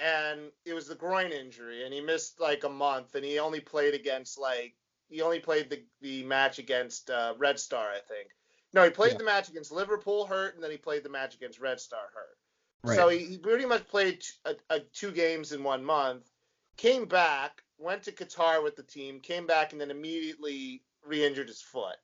and 0.00 0.50
it 0.64 0.74
was 0.74 0.88
the 0.88 0.94
groin 0.94 1.32
injury, 1.32 1.84
and 1.84 1.92
he 1.92 2.00
missed 2.00 2.40
like 2.40 2.64
a 2.64 2.68
month, 2.68 3.14
and 3.14 3.24
he 3.24 3.38
only 3.38 3.60
played 3.60 3.94
against 3.94 4.38
like 4.38 4.74
he 5.08 5.22
only 5.22 5.40
played 5.40 5.70
the 5.70 5.82
the 6.00 6.24
match 6.24 6.58
against 6.58 7.10
uh, 7.10 7.34
Red 7.38 7.58
Star, 7.58 7.88
I 7.88 8.00
think. 8.08 8.28
No, 8.72 8.84
he 8.84 8.90
played 8.90 9.12
yeah. 9.12 9.18
the 9.18 9.24
match 9.24 9.48
against 9.48 9.72
Liverpool 9.72 10.26
hurt, 10.26 10.54
and 10.54 10.62
then 10.62 10.70
he 10.70 10.76
played 10.76 11.02
the 11.02 11.08
match 11.08 11.34
against 11.34 11.60
Red 11.60 11.80
Star 11.80 12.00
hurt. 12.14 12.36
Right. 12.82 12.96
So 12.96 13.08
he, 13.08 13.18
he 13.18 13.38
pretty 13.38 13.64
much 13.64 13.88
played 13.88 14.22
a, 14.44 14.54
a, 14.70 14.80
two 14.80 15.12
games 15.12 15.52
in 15.52 15.62
one 15.62 15.84
month. 15.84 16.30
Came 16.76 17.06
back, 17.06 17.62
went 17.78 18.02
to 18.04 18.12
Qatar 18.12 18.62
with 18.62 18.76
the 18.76 18.82
team, 18.82 19.20
came 19.20 19.46
back, 19.46 19.72
and 19.72 19.80
then 19.80 19.90
immediately 19.90 20.82
re-injured 21.04 21.48
his 21.48 21.62
foot. 21.62 21.96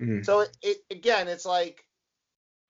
Mm. 0.00 0.24
So 0.24 0.40
it, 0.40 0.56
it, 0.62 0.76
again, 0.90 1.28
it's 1.28 1.46
like, 1.46 1.84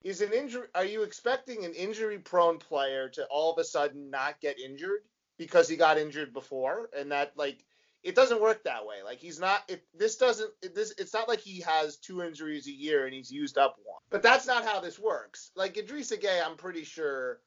is 0.03 0.21
an 0.21 0.33
injury? 0.33 0.67
Are 0.75 0.85
you 0.85 1.03
expecting 1.03 1.65
an 1.65 1.73
injury-prone 1.73 2.57
player 2.57 3.09
to 3.09 3.25
all 3.25 3.51
of 3.51 3.59
a 3.59 3.63
sudden 3.63 4.09
not 4.09 4.39
get 4.39 4.59
injured 4.59 5.01
because 5.37 5.67
he 5.67 5.75
got 5.75 5.97
injured 5.97 6.33
before, 6.33 6.89
and 6.97 7.11
that 7.11 7.33
like 7.35 7.65
it 8.03 8.15
doesn't 8.15 8.41
work 8.41 8.63
that 8.63 8.85
way. 8.85 8.97
Like 9.03 9.19
he's 9.19 9.39
not. 9.39 9.63
It, 9.67 9.83
this 9.97 10.15
doesn't. 10.15 10.51
It, 10.61 10.73
this. 10.73 10.93
It's 10.97 11.13
not 11.13 11.27
like 11.27 11.39
he 11.39 11.61
has 11.61 11.97
two 11.97 12.21
injuries 12.21 12.67
a 12.67 12.71
year 12.71 13.05
and 13.05 13.13
he's 13.13 13.31
used 13.31 13.57
up 13.57 13.75
one. 13.83 13.99
But 14.09 14.21
that's 14.23 14.47
not 14.47 14.63
how 14.63 14.79
this 14.79 14.99
works. 14.99 15.51
Like 15.55 15.73
Idrissa 15.75 16.21
Gueye, 16.21 16.45
I'm 16.45 16.55
pretty 16.55 16.83
sure 16.83 17.39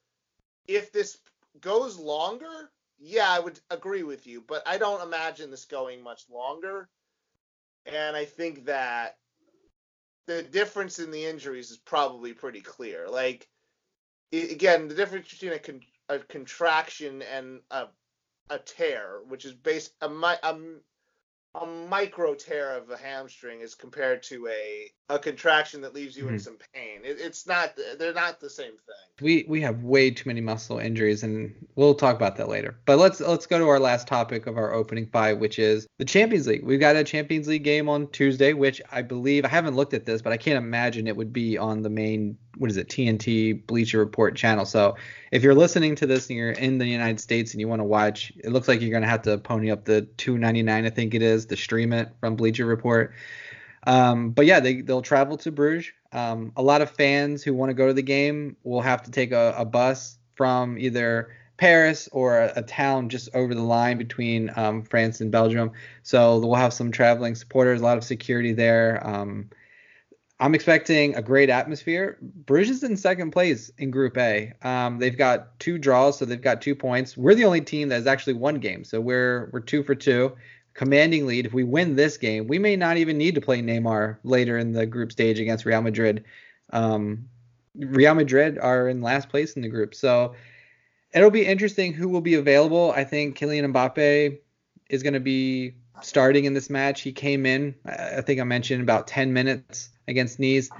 if 0.66 0.92
this 0.92 1.18
goes 1.60 1.98
longer, 1.98 2.70
yeah, 3.02 3.28
I 3.28 3.40
would 3.40 3.58
agree 3.68 4.04
with 4.04 4.26
you, 4.26 4.42
but 4.46 4.62
I 4.66 4.78
don't 4.78 5.02
imagine 5.02 5.50
this 5.50 5.64
going 5.64 6.02
much 6.02 6.22
longer. 6.30 6.88
And 7.84 8.16
I 8.16 8.24
think 8.24 8.66
that 8.66 9.16
the 10.28 10.42
difference 10.42 11.00
in 11.00 11.10
the 11.10 11.24
injuries 11.24 11.72
is 11.72 11.78
probably 11.78 12.32
pretty 12.32 12.60
clear. 12.60 13.08
Like, 13.08 13.48
again, 14.32 14.86
the 14.86 14.94
difference 14.94 15.30
between 15.30 15.52
a, 15.52 15.58
con- 15.58 15.80
a 16.08 16.20
contraction 16.20 17.22
and 17.22 17.60
a, 17.72 17.86
a 18.50 18.58
tear, 18.60 19.18
which 19.26 19.44
is 19.44 19.52
based 19.52 19.92
a, 20.00 20.08
a, 20.08 20.58
a 21.56 21.66
micro 21.66 22.34
tear 22.34 22.76
of 22.76 22.88
a 22.90 22.96
hamstring 22.96 23.62
is 23.62 23.74
compared 23.74 24.22
to 24.24 24.46
a 24.46 24.90
a 25.12 25.18
contraction 25.18 25.82
that 25.82 25.94
leaves 25.94 26.16
you 26.16 26.24
mm-hmm. 26.24 26.34
in 26.34 26.40
some 26.40 26.56
pain. 26.72 27.00
It, 27.04 27.18
it's 27.20 27.46
not 27.46 27.78
they're 27.98 28.14
not 28.14 28.40
the 28.40 28.48
same 28.48 28.72
thing. 28.72 28.96
We 29.20 29.44
we 29.46 29.60
have 29.60 29.82
way 29.82 30.10
too 30.10 30.28
many 30.28 30.40
muscle 30.40 30.78
injuries, 30.78 31.22
and 31.22 31.54
we'll 31.76 31.94
talk 31.94 32.16
about 32.16 32.36
that 32.36 32.48
later. 32.48 32.76
But 32.86 32.98
let's 32.98 33.20
let's 33.20 33.46
go 33.46 33.58
to 33.58 33.68
our 33.68 33.78
last 33.78 34.08
topic 34.08 34.46
of 34.46 34.56
our 34.56 34.72
opening 34.72 35.06
five, 35.06 35.38
which 35.38 35.58
is 35.58 35.86
the 35.98 36.04
Champions 36.04 36.46
League. 36.46 36.64
We've 36.64 36.80
got 36.80 36.96
a 36.96 37.04
Champions 37.04 37.46
League 37.46 37.64
game 37.64 37.88
on 37.88 38.08
Tuesday, 38.08 38.54
which 38.54 38.80
I 38.90 39.02
believe 39.02 39.44
I 39.44 39.48
haven't 39.48 39.76
looked 39.76 39.92
at 39.92 40.06
this, 40.06 40.22
but 40.22 40.32
I 40.32 40.38
can't 40.38 40.56
imagine 40.56 41.06
it 41.06 41.16
would 41.16 41.32
be 41.32 41.58
on 41.58 41.82
the 41.82 41.90
main 41.90 42.38
what 42.56 42.70
is 42.70 42.76
it 42.76 42.88
TNT 42.88 43.66
Bleacher 43.66 43.98
Report 43.98 44.34
channel. 44.34 44.64
So 44.64 44.96
if 45.30 45.42
you're 45.42 45.54
listening 45.54 45.94
to 45.96 46.06
this 46.06 46.28
and 46.28 46.38
you're 46.38 46.52
in 46.52 46.78
the 46.78 46.86
United 46.86 47.20
States 47.20 47.52
and 47.52 47.60
you 47.60 47.68
want 47.68 47.80
to 47.80 47.84
watch, 47.84 48.32
it 48.42 48.52
looks 48.52 48.68
like 48.68 48.80
you're 48.80 48.90
gonna 48.90 49.06
have 49.06 49.22
to 49.22 49.38
pony 49.38 49.70
up 49.70 49.84
the 49.84 50.06
2.99, 50.18 50.86
I 50.86 50.90
think 50.90 51.14
it 51.14 51.22
is, 51.22 51.46
to 51.46 51.56
stream 51.56 51.92
it 51.92 52.10
from 52.20 52.36
Bleacher 52.36 52.66
Report. 52.66 53.12
Um, 53.86 54.30
but 54.30 54.46
yeah, 54.46 54.60
they 54.60 54.80
they'll 54.80 55.02
travel 55.02 55.36
to 55.38 55.52
Bruges. 55.52 55.92
Um, 56.12 56.52
a 56.56 56.62
lot 56.62 56.82
of 56.82 56.90
fans 56.90 57.42
who 57.42 57.54
want 57.54 57.70
to 57.70 57.74
go 57.74 57.86
to 57.86 57.94
the 57.94 58.02
game 58.02 58.56
will 58.64 58.82
have 58.82 59.02
to 59.04 59.10
take 59.10 59.32
a, 59.32 59.54
a 59.56 59.64
bus 59.64 60.18
from 60.34 60.78
either 60.78 61.30
Paris 61.56 62.08
or 62.12 62.38
a, 62.38 62.52
a, 62.56 62.62
town 62.62 63.08
just 63.08 63.28
over 63.34 63.54
the 63.54 63.62
line 63.62 63.96
between 63.96 64.50
um, 64.56 64.82
France 64.82 65.20
and 65.20 65.30
Belgium. 65.30 65.70
So 66.02 66.38
we'll 66.38 66.54
have 66.56 66.72
some 66.72 66.90
traveling 66.90 67.34
supporters, 67.34 67.80
a 67.80 67.84
lot 67.84 67.96
of 67.96 68.04
security 68.04 68.52
there. 68.52 69.00
Um, 69.06 69.48
I'm 70.40 70.56
expecting 70.56 71.14
a 71.14 71.22
great 71.22 71.50
atmosphere. 71.50 72.18
Bruges 72.20 72.78
is 72.78 72.82
in 72.82 72.96
second 72.96 73.30
place 73.30 73.70
in 73.78 73.92
Group 73.92 74.18
A. 74.18 74.52
Um, 74.62 74.98
they've 74.98 75.16
got 75.16 75.58
two 75.60 75.78
draws, 75.78 76.18
so 76.18 76.24
they've 76.24 76.42
got 76.42 76.60
two 76.60 76.74
points. 76.74 77.16
We're 77.16 77.36
the 77.36 77.44
only 77.44 77.60
team 77.60 77.88
that 77.90 77.94
has 77.94 78.08
actually 78.08 78.34
one 78.34 78.56
game, 78.56 78.82
so 78.82 79.00
we're 79.00 79.48
we're 79.52 79.60
two 79.60 79.84
for 79.84 79.94
two 79.94 80.32
commanding 80.74 81.26
lead. 81.26 81.46
If 81.46 81.52
we 81.52 81.64
win 81.64 81.96
this 81.96 82.16
game, 82.16 82.46
we 82.46 82.58
may 82.58 82.76
not 82.76 82.96
even 82.96 83.18
need 83.18 83.34
to 83.34 83.40
play 83.40 83.60
Neymar 83.60 84.18
later 84.24 84.58
in 84.58 84.72
the 84.72 84.86
group 84.86 85.12
stage 85.12 85.38
against 85.38 85.64
Real 85.64 85.82
Madrid. 85.82 86.24
Um, 86.72 87.28
Real 87.74 88.14
Madrid 88.14 88.58
are 88.58 88.88
in 88.88 89.00
last 89.00 89.28
place 89.28 89.54
in 89.54 89.62
the 89.62 89.68
group, 89.68 89.94
so 89.94 90.34
it'll 91.14 91.30
be 91.30 91.46
interesting 91.46 91.92
who 91.92 92.08
will 92.08 92.20
be 92.20 92.34
available. 92.34 92.92
I 92.92 93.04
think 93.04 93.38
Kylian 93.38 93.72
Mbappe 93.72 94.38
is 94.88 95.02
going 95.02 95.14
to 95.14 95.20
be 95.20 95.74
starting 96.02 96.44
in 96.44 96.54
this 96.54 96.70
match. 96.70 97.00
He 97.00 97.12
came 97.12 97.46
in, 97.46 97.74
I 97.86 98.20
think 98.20 98.40
I 98.40 98.44
mentioned 98.44 98.82
about 98.82 99.06
10 99.06 99.32
minutes 99.32 99.90
against 100.08 100.38
Nice. 100.38 100.70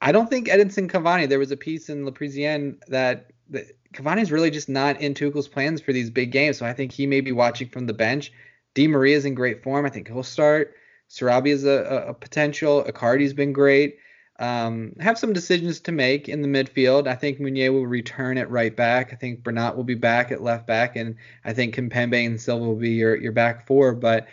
I 0.00 0.12
don't 0.12 0.30
think 0.30 0.48
Edinson 0.48 0.88
Cavani. 0.88 1.28
There 1.28 1.38
was 1.38 1.50
a 1.50 1.56
piece 1.56 1.88
in 1.88 2.04
Le 2.04 2.12
Parisien 2.12 2.78
that, 2.86 3.30
that 3.50 3.66
Cavani 3.92 4.22
is 4.22 4.30
really 4.30 4.50
just 4.50 4.68
not 4.68 5.00
in 5.00 5.14
Tuchel's 5.14 5.48
plans 5.48 5.80
for 5.80 5.92
these 5.92 6.10
big 6.10 6.30
games. 6.30 6.58
So 6.58 6.66
I 6.66 6.72
think 6.72 6.92
he 6.92 7.06
may 7.06 7.20
be 7.20 7.32
watching 7.32 7.68
from 7.68 7.86
the 7.86 7.94
bench. 7.94 8.32
Di 8.78 8.86
Maria 8.86 9.16
is 9.16 9.24
in 9.24 9.34
great 9.34 9.60
form. 9.64 9.84
I 9.86 9.88
think 9.88 10.06
he'll 10.06 10.22
start. 10.22 10.76
Sarabia 11.10 11.48
is 11.48 11.64
a, 11.64 12.04
a, 12.10 12.14
potential. 12.14 12.84
Icardi's 12.84 13.32
been 13.32 13.52
great. 13.52 13.98
Um, 14.38 14.92
have 15.00 15.18
some 15.18 15.32
decisions 15.32 15.80
to 15.80 15.90
make 15.90 16.28
in 16.28 16.42
the 16.42 16.48
midfield. 16.48 17.08
I 17.08 17.16
think 17.16 17.40
Meunier 17.40 17.72
will 17.72 17.88
return 17.88 18.38
at 18.38 18.48
right 18.52 18.76
back. 18.76 19.12
I 19.12 19.16
think 19.16 19.42
Bernat 19.42 19.76
will 19.76 19.82
be 19.82 19.96
back 19.96 20.30
at 20.30 20.44
left 20.44 20.68
back, 20.68 20.94
and 20.94 21.16
I 21.44 21.54
think 21.54 21.74
Kimpembe 21.74 22.24
and 22.24 22.40
Silva 22.40 22.66
will 22.66 22.76
be 22.76 22.90
your, 22.90 23.16
your 23.16 23.32
back 23.32 23.66
four. 23.66 23.96
But 23.96 24.28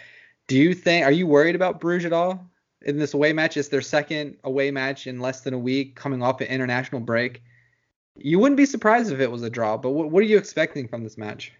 do 0.45 0.59
you 0.59 0.75
think 0.75 1.07
are 1.07 1.11
you 1.11 1.25
worried 1.25 1.55
about 1.55 1.79
Bruges 1.79 2.05
at 2.05 2.13
all 2.13 2.47
in 2.83 2.99
this 2.99 3.15
away 3.15 3.33
match? 3.33 3.57
It's 3.57 3.69
their 3.69 3.81
second 3.81 4.37
away 4.43 4.69
match 4.69 5.07
in 5.07 5.19
less 5.19 5.41
than 5.41 5.55
a 5.55 5.59
week, 5.59 5.95
coming 5.95 6.21
off 6.21 6.39
an 6.41 6.47
international 6.49 7.01
break. 7.01 7.41
You 8.15 8.37
wouldn't 8.37 8.57
be 8.57 8.67
surprised 8.67 9.11
if 9.11 9.19
it 9.19 9.31
was 9.31 9.41
a 9.41 9.49
draw, 9.49 9.75
but 9.75 9.89
what, 9.89 10.11
what 10.11 10.19
are 10.19 10.27
you 10.27 10.37
expecting 10.37 10.87
from 10.87 11.03
this 11.03 11.17
match? 11.17 11.51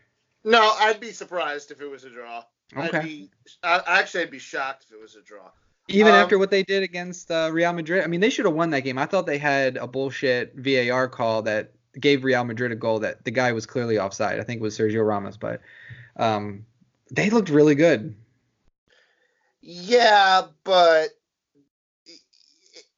No, 0.44 0.76
I'd 0.80 1.00
be 1.00 1.14
surprised 1.14 1.72
if 1.72 1.82
it 1.82 1.90
was 1.90 2.04
a 2.04 2.12
draw. 2.12 2.44
Okay. 2.76 2.98
I'd 2.98 3.04
be, 3.04 3.30
I, 3.64 3.82
actually, 3.88 4.24
I'd 4.24 4.32
be 4.32 4.40
shocked 4.40 4.86
if 4.88 4.94
it 4.94 5.02
was 5.02 5.16
a 5.16 5.22
draw. 5.22 5.52
Even 5.88 6.14
um, 6.14 6.20
after 6.20 6.40
what 6.40 6.50
they 6.50 6.64
did 6.64 6.82
against 6.84 7.30
uh, 7.30 7.50
Real 7.52 7.72
Madrid, 7.74 8.04
I 8.04 8.08
mean, 8.08 8.20
they 8.20 8.30
should 8.30 8.46
have 8.46 8.56
won 8.56 8.72
that 8.72 8.82
game. 8.82 8.98
I 8.98 9.06
thought 9.06 9.26
they 9.26 9.38
had 9.38 9.78
a 9.78 9.86
bullshit 9.86 10.54
VAR 10.56 11.08
call 11.08 11.44
that 11.44 11.74
gave 12.00 12.24
Real 12.24 12.44
Madrid 12.44 12.72
a 12.72 12.76
goal 12.76 13.00
that 13.00 13.24
the 13.24 13.32
guy 13.32 13.52
was 13.52 13.66
clearly 13.66 14.00
offside. 14.00 14.40
I 14.40 14.44
think 14.44 14.60
it 14.60 14.64
was 14.64 14.78
Sergio 14.78 15.08
Ramos, 15.08 15.38
but 15.38 15.62
um, 16.18 16.66
they 17.12 17.30
looked 17.30 17.50
really 17.50 17.76
good. 17.76 18.16
Yeah, 19.62 20.44
but 20.64 21.10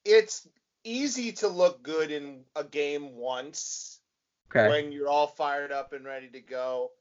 it's 0.05 0.47
easy 0.83 1.33
to 1.33 1.47
look 1.47 1.83
good 1.83 2.11
in 2.11 2.43
a 2.55 2.63
game 2.63 3.15
once 3.15 3.99
okay. 4.49 4.69
when 4.69 4.91
you're 4.91 5.09
all 5.09 5.27
fired 5.27 5.71
up 5.71 5.93
and 5.93 6.05
ready 6.05 6.29
to 6.29 6.39
go. 6.39 6.91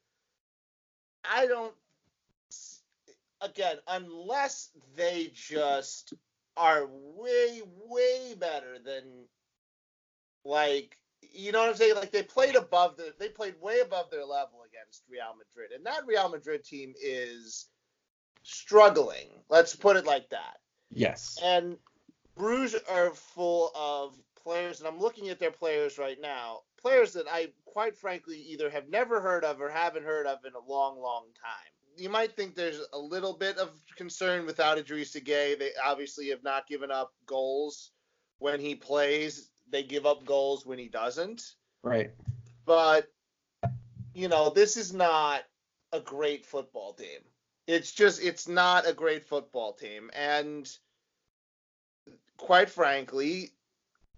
I 1.24 1.46
don't 1.46 1.74
again, 3.40 3.76
unless 3.88 4.70
they 4.96 5.30
just 5.34 6.14
are 6.56 6.86
way, 6.88 7.62
way 7.88 8.34
better 8.38 8.78
than 8.84 9.02
like 10.44 10.96
you 11.32 11.52
know 11.52 11.60
what 11.60 11.70
I'm 11.70 11.74
saying? 11.74 11.96
Like 11.96 12.12
they 12.12 12.22
played 12.22 12.54
above 12.54 12.96
the 12.96 13.12
they 13.18 13.28
played 13.28 13.54
way 13.60 13.80
above 13.80 14.10
their 14.10 14.24
level 14.24 14.60
against 14.68 15.04
Real 15.10 15.34
Madrid. 15.36 15.72
And 15.72 15.84
that 15.86 16.06
Real 16.06 16.28
Madrid 16.28 16.64
team 16.64 16.94
is 17.02 17.66
struggling. 18.42 19.28
Let's 19.48 19.74
put 19.74 19.96
it 19.96 20.06
like 20.06 20.28
that. 20.30 20.58
Yes. 20.90 21.38
And 21.42 21.76
Bruges 22.36 22.76
are 22.88 23.10
full 23.10 23.72
of 23.74 24.16
players, 24.42 24.78
and 24.78 24.88
I'm 24.88 25.00
looking 25.00 25.28
at 25.28 25.38
their 25.38 25.50
players 25.50 25.98
right 25.98 26.18
now. 26.20 26.60
Players 26.80 27.12
that 27.14 27.26
I, 27.30 27.48
quite 27.64 27.96
frankly, 27.96 28.38
either 28.38 28.70
have 28.70 28.88
never 28.88 29.20
heard 29.20 29.44
of 29.44 29.60
or 29.60 29.68
haven't 29.68 30.04
heard 30.04 30.26
of 30.26 30.38
in 30.44 30.52
a 30.52 30.70
long, 30.72 31.00
long 31.00 31.24
time. 31.42 31.72
You 31.96 32.10
might 32.10 32.36
think 32.36 32.54
there's 32.54 32.80
a 32.92 32.98
little 32.98 33.32
bit 33.32 33.58
of 33.58 33.70
concern 33.96 34.46
without 34.46 34.78
Idrissa 34.78 35.24
Gueye. 35.24 35.58
They 35.58 35.70
obviously 35.84 36.28
have 36.28 36.42
not 36.42 36.66
given 36.66 36.90
up 36.90 37.12
goals 37.26 37.90
when 38.38 38.60
he 38.60 38.74
plays. 38.74 39.50
They 39.70 39.82
give 39.82 40.06
up 40.06 40.24
goals 40.24 40.66
when 40.66 40.78
he 40.78 40.88
doesn't. 40.88 41.42
Right. 41.82 42.10
But 42.64 43.08
you 44.14 44.28
know, 44.28 44.50
this 44.50 44.76
is 44.76 44.92
not 44.92 45.42
a 45.92 46.00
great 46.00 46.46
football 46.46 46.92
team. 46.92 47.20
It's 47.66 47.92
just 47.92 48.22
it's 48.22 48.48
not 48.48 48.88
a 48.88 48.92
great 48.92 49.24
football 49.24 49.72
team 49.72 50.10
and 50.14 50.70
quite 52.36 52.70
frankly, 52.70 53.52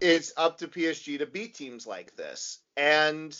it's 0.00 0.32
up 0.36 0.58
to 0.58 0.68
PSG 0.68 1.18
to 1.18 1.26
beat 1.26 1.54
teams 1.54 1.86
like 1.86 2.14
this. 2.16 2.58
And 2.76 3.36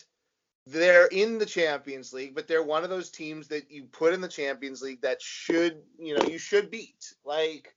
they're 0.71 1.07
in 1.07 1.39
the 1.39 1.47
Champions 1.47 2.13
League, 2.13 2.35
but 2.35 2.47
they're 2.47 2.63
one 2.63 2.85
of 2.85 2.91
those 2.91 3.11
teams 3.11 3.49
that 3.49 3.71
you 3.71 3.85
put 3.85 4.15
in 4.15 4.21
the 4.21 4.29
Champions 4.29 4.83
League 4.83 5.03
that 5.03 5.23
should, 5.23 5.83
you 5.99 6.17
know, 6.17 6.25
you 6.25 6.39
should 6.39 6.71
beat. 6.71 7.15
Like 7.25 7.75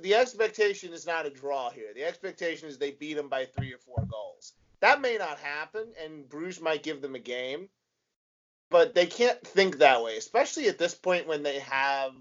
the 0.00 0.14
expectation 0.14 0.92
is 0.92 1.06
not 1.06 1.26
a 1.26 1.30
draw 1.30 1.70
here. 1.70 1.92
The 1.94 2.04
expectation 2.04 2.68
is 2.68 2.78
they 2.78 2.92
beat 2.92 3.14
them 3.14 3.28
by 3.28 3.46
3 3.46 3.72
or 3.72 3.78
4 3.78 4.06
goals. 4.10 4.52
That 4.80 5.00
may 5.00 5.16
not 5.16 5.38
happen 5.38 5.92
and 6.02 6.28
Bruges 6.28 6.60
might 6.60 6.82
give 6.82 7.00
them 7.00 7.14
a 7.14 7.20
game, 7.20 7.68
but 8.70 8.94
they 8.94 9.06
can't 9.06 9.40
think 9.40 9.78
that 9.78 10.02
way, 10.02 10.16
especially 10.16 10.68
at 10.68 10.78
this 10.78 10.94
point 10.94 11.26
when 11.26 11.42
they 11.42 11.60
have 11.60 12.12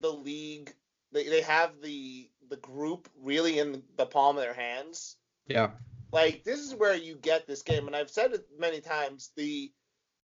the 0.00 0.12
league 0.12 0.74
they, 1.12 1.28
they 1.28 1.42
have 1.42 1.80
the 1.82 2.28
the 2.48 2.56
group 2.56 3.08
really 3.22 3.58
in 3.58 3.82
the 3.96 4.06
palm 4.06 4.36
of 4.36 4.42
their 4.42 4.54
hands. 4.54 5.16
Yeah. 5.46 5.70
Like 6.12 6.44
this 6.44 6.60
is 6.60 6.74
where 6.74 6.94
you 6.94 7.16
get 7.16 7.46
this 7.46 7.62
game, 7.62 7.86
and 7.86 7.96
I've 7.96 8.10
said 8.10 8.32
it 8.32 8.46
many 8.58 8.80
times. 8.80 9.30
The 9.36 9.72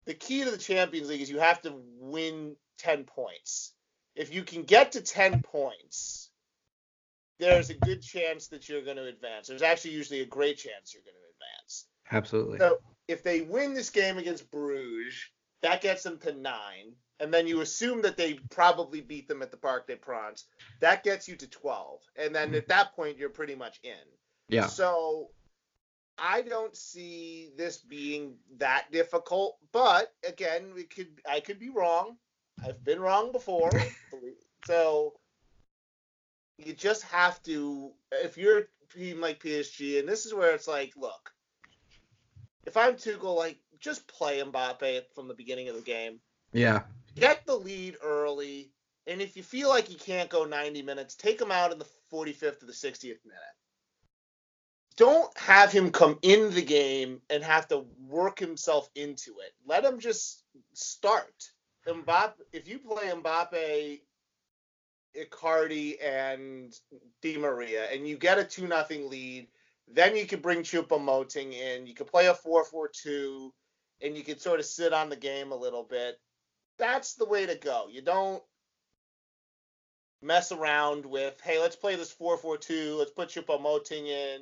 the 0.06 0.14
key 0.14 0.44
to 0.44 0.50
the 0.50 0.58
Champions 0.58 1.08
League 1.08 1.20
is 1.20 1.30
you 1.30 1.38
have 1.38 1.62
to 1.62 1.80
win 1.98 2.56
ten 2.78 3.04
points. 3.04 3.72
If 4.14 4.34
you 4.34 4.42
can 4.42 4.64
get 4.64 4.92
to 4.92 5.00
ten 5.00 5.42
points, 5.42 6.30
there's 7.38 7.70
a 7.70 7.74
good 7.74 8.02
chance 8.02 8.48
that 8.48 8.68
you're 8.68 8.84
going 8.84 8.96
to 8.96 9.06
advance. 9.06 9.48
There's 9.48 9.62
actually 9.62 9.92
usually 9.92 10.20
a 10.20 10.26
great 10.26 10.58
chance 10.58 10.92
you're 10.92 11.02
going 11.02 11.14
to 11.14 11.62
advance. 11.62 11.86
Absolutely. 12.12 12.58
So 12.58 12.78
if 13.08 13.22
they 13.22 13.40
win 13.40 13.72
this 13.72 13.90
game 13.90 14.18
against 14.18 14.50
Bruges, 14.50 15.14
that 15.62 15.80
gets 15.80 16.02
them 16.02 16.18
to 16.18 16.32
nine 16.32 16.94
and 17.20 17.32
then 17.32 17.46
you 17.46 17.60
assume 17.60 18.02
that 18.02 18.16
they 18.16 18.34
probably 18.50 19.02
beat 19.02 19.28
them 19.28 19.42
at 19.42 19.50
the 19.50 19.56
Parc 19.56 19.86
des 19.86 19.96
Princes. 19.96 20.46
That 20.80 21.04
gets 21.04 21.28
you 21.28 21.36
to 21.36 21.46
12, 21.46 22.00
and 22.16 22.34
then 22.34 22.48
mm-hmm. 22.48 22.56
at 22.56 22.68
that 22.68 22.96
point 22.96 23.18
you're 23.18 23.28
pretty 23.28 23.54
much 23.54 23.78
in. 23.84 23.92
Yeah. 24.48 24.66
So 24.66 25.28
I 26.20 26.42
don't 26.42 26.76
see 26.76 27.50
this 27.56 27.78
being 27.78 28.36
that 28.58 28.90
difficult, 28.92 29.58
but 29.72 30.12
again, 30.28 30.72
we 30.74 30.84
could 30.84 31.08
I 31.28 31.40
could 31.40 31.58
be 31.58 31.70
wrong. 31.70 32.16
I've 32.64 32.82
been 32.84 33.00
wrong 33.00 33.32
before. 33.32 33.70
so 34.66 35.14
you 36.58 36.72
just 36.72 37.02
have 37.04 37.42
to 37.44 37.92
if 38.12 38.36
you're 38.36 38.58
a 38.58 38.64
team 38.94 39.20
like 39.20 39.42
PSG, 39.42 39.98
and 39.98 40.08
this 40.08 40.26
is 40.26 40.34
where 40.34 40.54
it's 40.54 40.68
like, 40.68 40.92
look, 40.96 41.32
if 42.66 42.76
I'm 42.76 42.94
Tuchel, 42.94 43.36
like 43.36 43.58
just 43.78 44.06
play 44.06 44.42
Mbappe 44.42 45.02
from 45.14 45.28
the 45.28 45.34
beginning 45.34 45.68
of 45.68 45.76
the 45.76 45.82
game. 45.82 46.20
Yeah 46.52 46.82
get 47.16 47.46
the 47.46 47.54
lead 47.54 47.96
early, 48.02 48.70
and 49.06 49.20
if 49.20 49.36
you 49.36 49.42
feel 49.42 49.68
like 49.68 49.90
you 49.90 49.96
can't 49.96 50.30
go 50.30 50.44
90 50.44 50.82
minutes, 50.82 51.14
take 51.14 51.40
him 51.40 51.50
out 51.50 51.72
in 51.72 51.78
the 51.78 51.86
45th 52.12 52.60
to 52.60 52.66
the 52.66 52.72
60th 52.72 53.24
minute. 53.24 53.56
Don't 55.00 55.36
have 55.38 55.72
him 55.72 55.90
come 55.90 56.18
in 56.20 56.52
the 56.52 56.62
game 56.62 57.22
and 57.30 57.42
have 57.42 57.66
to 57.68 57.86
work 58.06 58.38
himself 58.38 58.90
into 58.94 59.30
it. 59.40 59.52
Let 59.66 59.84
him 59.84 59.98
just 59.98 60.44
start. 60.74 61.50
Mbappe, 61.88 62.34
if 62.52 62.68
you 62.68 62.78
play 62.78 63.06
Mbappe, 63.06 64.00
Icardi, 65.16 65.96
and 66.04 66.78
Di 67.22 67.38
Maria, 67.38 67.86
and 67.90 68.06
you 68.06 68.18
get 68.18 68.38
a 68.38 68.44
2 68.44 68.68
0 68.68 69.08
lead, 69.08 69.48
then 69.88 70.14
you 70.14 70.26
could 70.26 70.42
bring 70.42 70.62
Choupo-Moting 70.62 71.54
in. 71.54 71.86
You 71.86 71.94
could 71.94 72.06
play 72.06 72.26
a 72.26 72.34
4 72.34 72.64
4 72.64 72.90
2, 73.02 73.52
and 74.02 74.14
you 74.14 74.22
could 74.22 74.42
sort 74.42 74.60
of 74.60 74.66
sit 74.66 74.92
on 74.92 75.08
the 75.08 75.16
game 75.16 75.50
a 75.50 75.56
little 75.56 75.84
bit 75.84 76.20
that's 76.80 77.14
the 77.14 77.26
way 77.26 77.46
to 77.46 77.54
go. 77.54 77.86
You 77.90 78.02
don't 78.02 78.42
mess 80.22 80.50
around 80.50 81.06
with, 81.06 81.38
hey, 81.44 81.60
let's 81.60 81.76
play 81.76 81.94
this 81.94 82.12
4-4-2. 82.12 82.98
Let's 82.98 83.12
put 83.12 83.28
Choupo-Moting 83.28 84.06
in. 84.06 84.40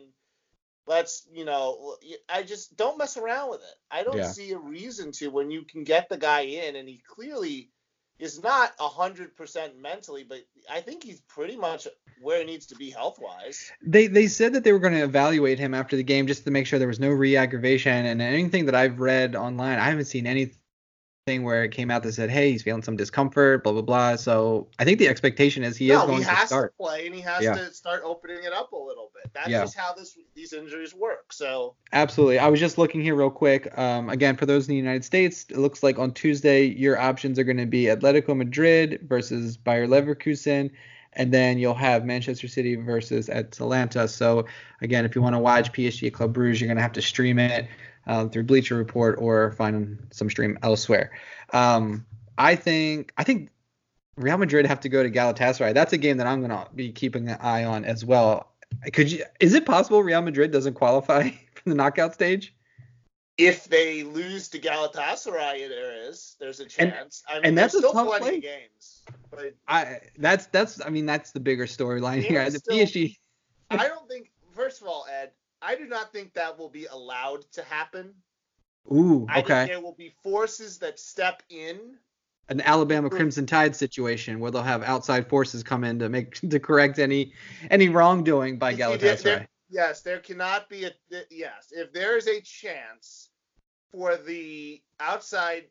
Let's, 0.89 1.27
you 1.31 1.45
know, 1.45 1.97
I 2.29 2.43
just 2.43 2.77
don't 2.77 2.97
mess 2.97 3.19
around 3.19 3.51
with 3.51 3.61
it. 3.61 3.77
I 3.91 4.03
don't 4.03 4.17
yeah. 4.17 4.33
see 4.33 4.53
a 4.53 4.59
reason 4.59 5.13
to 5.13 5.29
when 5.29 5.51
you 5.51 5.63
can 5.63 5.85
get 5.85 6.09
the 6.09 6.17
guy 6.17 6.41
in, 6.41 6.77
and 6.77 6.89
he 6.89 7.03
clearly 7.07 7.71
is 8.19 8.43
not 8.43 8.77
100% 8.79 9.81
mentally, 9.81 10.25
but 10.25 10.39
I 10.69 10.81
think 10.81 11.05
he's 11.05 11.21
pretty 11.21 11.57
much 11.57 11.87
where 12.21 12.39
he 12.39 12.45
needs 12.45 12.67
to 12.67 12.75
be 12.75 12.91
health 12.91 13.19
wise. 13.21 13.71
They 13.83 14.07
they 14.07 14.27
said 14.27 14.55
that 14.55 14.65
they 14.65 14.73
were 14.73 14.79
going 14.81 14.95
to 14.95 15.05
evaluate 15.05 15.59
him 15.59 15.75
after 15.75 15.95
the 15.95 16.03
game 16.03 16.27
just 16.27 16.45
to 16.45 16.51
make 16.51 16.67
sure 16.67 16.79
there 16.79 16.89
was 16.89 16.99
no 16.99 17.11
re-aggravation. 17.11 18.07
And 18.07 18.21
anything 18.21 18.67
that 18.67 18.75
I've 18.75 18.99
read 18.99 19.37
online, 19.37 19.79
I 19.79 19.85
haven't 19.85 20.07
seen 20.07 20.27
any 20.27 20.53
thing 21.29 21.43
where 21.43 21.63
it 21.63 21.73
came 21.73 21.91
out 21.91 22.03
that 22.03 22.13
said, 22.13 22.31
"Hey, 22.31 22.53
he's 22.53 22.63
feeling 22.63 22.83
some 22.83 22.97
discomfort," 22.97 23.63
blah 23.63 23.73
blah 23.73 23.83
blah. 23.83 24.17
So 24.17 24.69
I 24.79 24.85
think 24.85 24.99
the 24.99 25.09
expectation 25.09 25.63
is 25.63 25.77
he 25.77 25.89
no, 25.89 26.01
is 26.01 26.07
going 26.07 26.19
he 26.19 26.25
has 26.25 26.41
to 26.41 26.47
start. 26.47 26.73
to 26.77 26.83
play 26.83 27.07
and 27.07 27.15
he 27.15 27.21
has 27.21 27.43
yeah. 27.43 27.55
to 27.55 27.73
start 27.73 28.03
opening 28.05 28.43
it 28.45 28.53
up 28.53 28.73
a 28.73 28.77
little 28.77 29.11
bit. 29.15 29.31
That's 29.35 29.49
yeah. 29.49 29.61
just 29.61 29.77
how 29.77 29.93
this 29.93 30.19
these 30.35 30.53
injuries 30.55 30.95
work. 30.95 31.33
So 31.33 31.75
absolutely. 31.93 32.39
I 32.39 32.49
was 32.49 32.61
just 32.61 32.79
looking 32.79 33.03
here 33.03 33.15
real 33.15 33.31
quick. 33.31 33.77
Um, 33.79 34.09
again, 34.09 34.37
for 34.37 34.47
those 34.47 34.67
in 34.67 34.73
the 34.73 34.79
United 34.79 35.05
States, 35.05 35.45
it 35.51 35.59
looks 35.59 35.83
like 35.83 35.99
on 35.99 36.13
Tuesday 36.13 36.65
your 36.65 36.99
options 36.99 37.39
are 37.39 37.45
going 37.45 37.59
to 37.59 37.67
be 37.67 37.85
Atletico 37.85 38.35
Madrid 38.35 39.01
versus 39.03 39.57
Bayer 39.57 39.87
Leverkusen. 39.87 40.71
And 41.15 41.33
then 41.33 41.59
you'll 41.59 41.75
have 41.75 42.05
Manchester 42.05 42.47
City 42.49 42.77
versus 42.77 43.29
Atalanta. 43.29 44.07
So 44.07 44.47
again, 44.83 45.05
if 45.05 45.17
you 45.17 45.23
want 45.23 45.35
to 45.35 45.41
watch 45.41 45.73
PSG 45.73 46.13
Club 46.13 46.33
Bruges, 46.33 46.61
you're 46.61 46.69
going 46.69 46.77
to 46.77 46.83
have 46.83 46.93
to 46.93 47.03
stream 47.03 47.39
it 47.39 47.67
uh, 48.09 48.27
through 48.29 48.45
Bleacher 48.45 48.75
Report 48.75 49.17
or 49.21 49.53
find 49.53 50.07
some 50.11 50.29
stream 50.29 50.59
elsewhere. 50.63 51.13
Um, 51.53 52.05
I 52.37 52.57
think 52.57 53.13
I 53.17 53.25
think 53.25 53.51
Real 54.17 54.39
Madrid 54.39 54.67
have 54.67 54.81
to 54.81 54.89
go 54.89 55.03
to 55.03 55.11
Galatasaray. 55.11 55.75
That's 55.75 55.93
a 55.93 55.99
game 55.99 56.17
that 56.17 56.27
I'm 56.27 56.41
going 56.41 56.51
to 56.51 56.67
be 56.75 56.91
keeping 56.91 57.29
an 57.29 57.39
eye 57.41 57.65
on 57.65 57.85
as 57.85 58.05
well. 58.05 58.53
Could 58.93 59.13
you? 59.13 59.25
Is 59.41 59.55
it 59.55 59.67
possible 59.67 60.03
Real 60.03 60.23
Madrid 60.23 60.51
doesn't 60.51 60.75
qualify 60.75 61.31
for 61.55 61.69
the 61.69 61.75
knockout 61.75 62.15
stage? 62.15 62.55
If 63.37 63.69
they 63.69 64.03
lose 64.03 64.49
to 64.49 64.59
Galatasaray, 64.59 65.69
there 65.69 66.09
is. 66.09 66.35
There's 66.41 66.59
a 66.59 66.65
chance. 66.65 67.23
And, 67.29 67.37
I 67.37 67.41
mean, 67.41 67.49
and 67.49 67.59
that's 67.59 67.77
still 67.77 67.91
a 67.91 67.95
tough 67.95 68.19
plenty 68.19 68.41
games. 68.41 69.05
But 69.31 69.55
I 69.69 70.01
that's 70.17 70.47
that's 70.47 70.85
I 70.85 70.91
mean 70.91 71.07
that's 71.07 71.31
the 71.31 71.41
bigger 71.41 71.67
storyline 71.67 72.23
here. 72.23 72.49
The 72.51 72.59
PSG. 72.59 73.17
I 73.71 73.87
don't 73.89 74.09
think. 74.09 74.31
First 74.57 74.83
of 74.83 74.89
all, 74.89 75.07
Ed, 75.09 75.31
I 75.61 75.75
do 75.75 75.87
not 75.87 76.13
think 76.13 76.35
that 76.35 76.59
will 76.59 76.69
be 76.69 76.87
allowed 76.87 77.43
to 77.53 77.63
happen. 77.63 78.15
Ooh, 78.93 79.27
I 79.29 79.41
okay. 79.41 79.67
there 79.67 79.81
will 79.81 79.95
be 79.95 80.15
forces 80.23 80.79
that 80.79 80.99
step 80.99 81.43
in. 81.51 81.99
An 82.49 82.63
Alabama 82.63 83.11
Crimson 83.11 83.45
Tide 83.45 83.77
situation 83.77 84.41
where 84.41 84.51
they'll 84.51 84.63
have 84.63 84.83
outside 84.83 85.29
forces 85.29 85.63
come 85.63 85.85
in 85.85 85.99
to 85.99 86.09
make 86.09 86.35
to 86.51 86.59
correct 86.59 86.99
any 86.99 87.33
any 87.71 87.89
wrongdoing 87.89 88.59
by 88.59 88.75
Galatasaray. 88.75 89.23
There, 89.23 89.49
yes, 89.69 90.01
there 90.01 90.19
cannot 90.19 90.71
be 90.71 90.85
a 90.85 90.93
yes. 91.31 91.69
If 91.71 91.93
there 91.93 92.17
is 92.17 92.27
a 92.27 92.41
chance 92.41 93.29
for 93.91 94.17
the 94.17 94.83
outside 95.01 95.65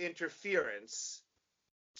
interference 0.00 1.22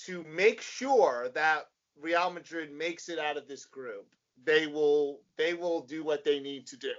to 0.04 0.24
make 0.24 0.60
sure 0.60 1.28
that 1.34 1.68
Real 2.00 2.30
Madrid 2.30 2.72
makes 2.72 3.08
it 3.08 3.18
out 3.18 3.36
of 3.36 3.46
this 3.46 3.64
group, 3.64 4.06
they 4.44 4.66
will 4.66 5.20
they 5.36 5.54
will 5.54 5.82
do 5.82 6.02
what 6.02 6.24
they 6.24 6.40
need 6.40 6.66
to 6.68 6.76
do. 6.76 6.92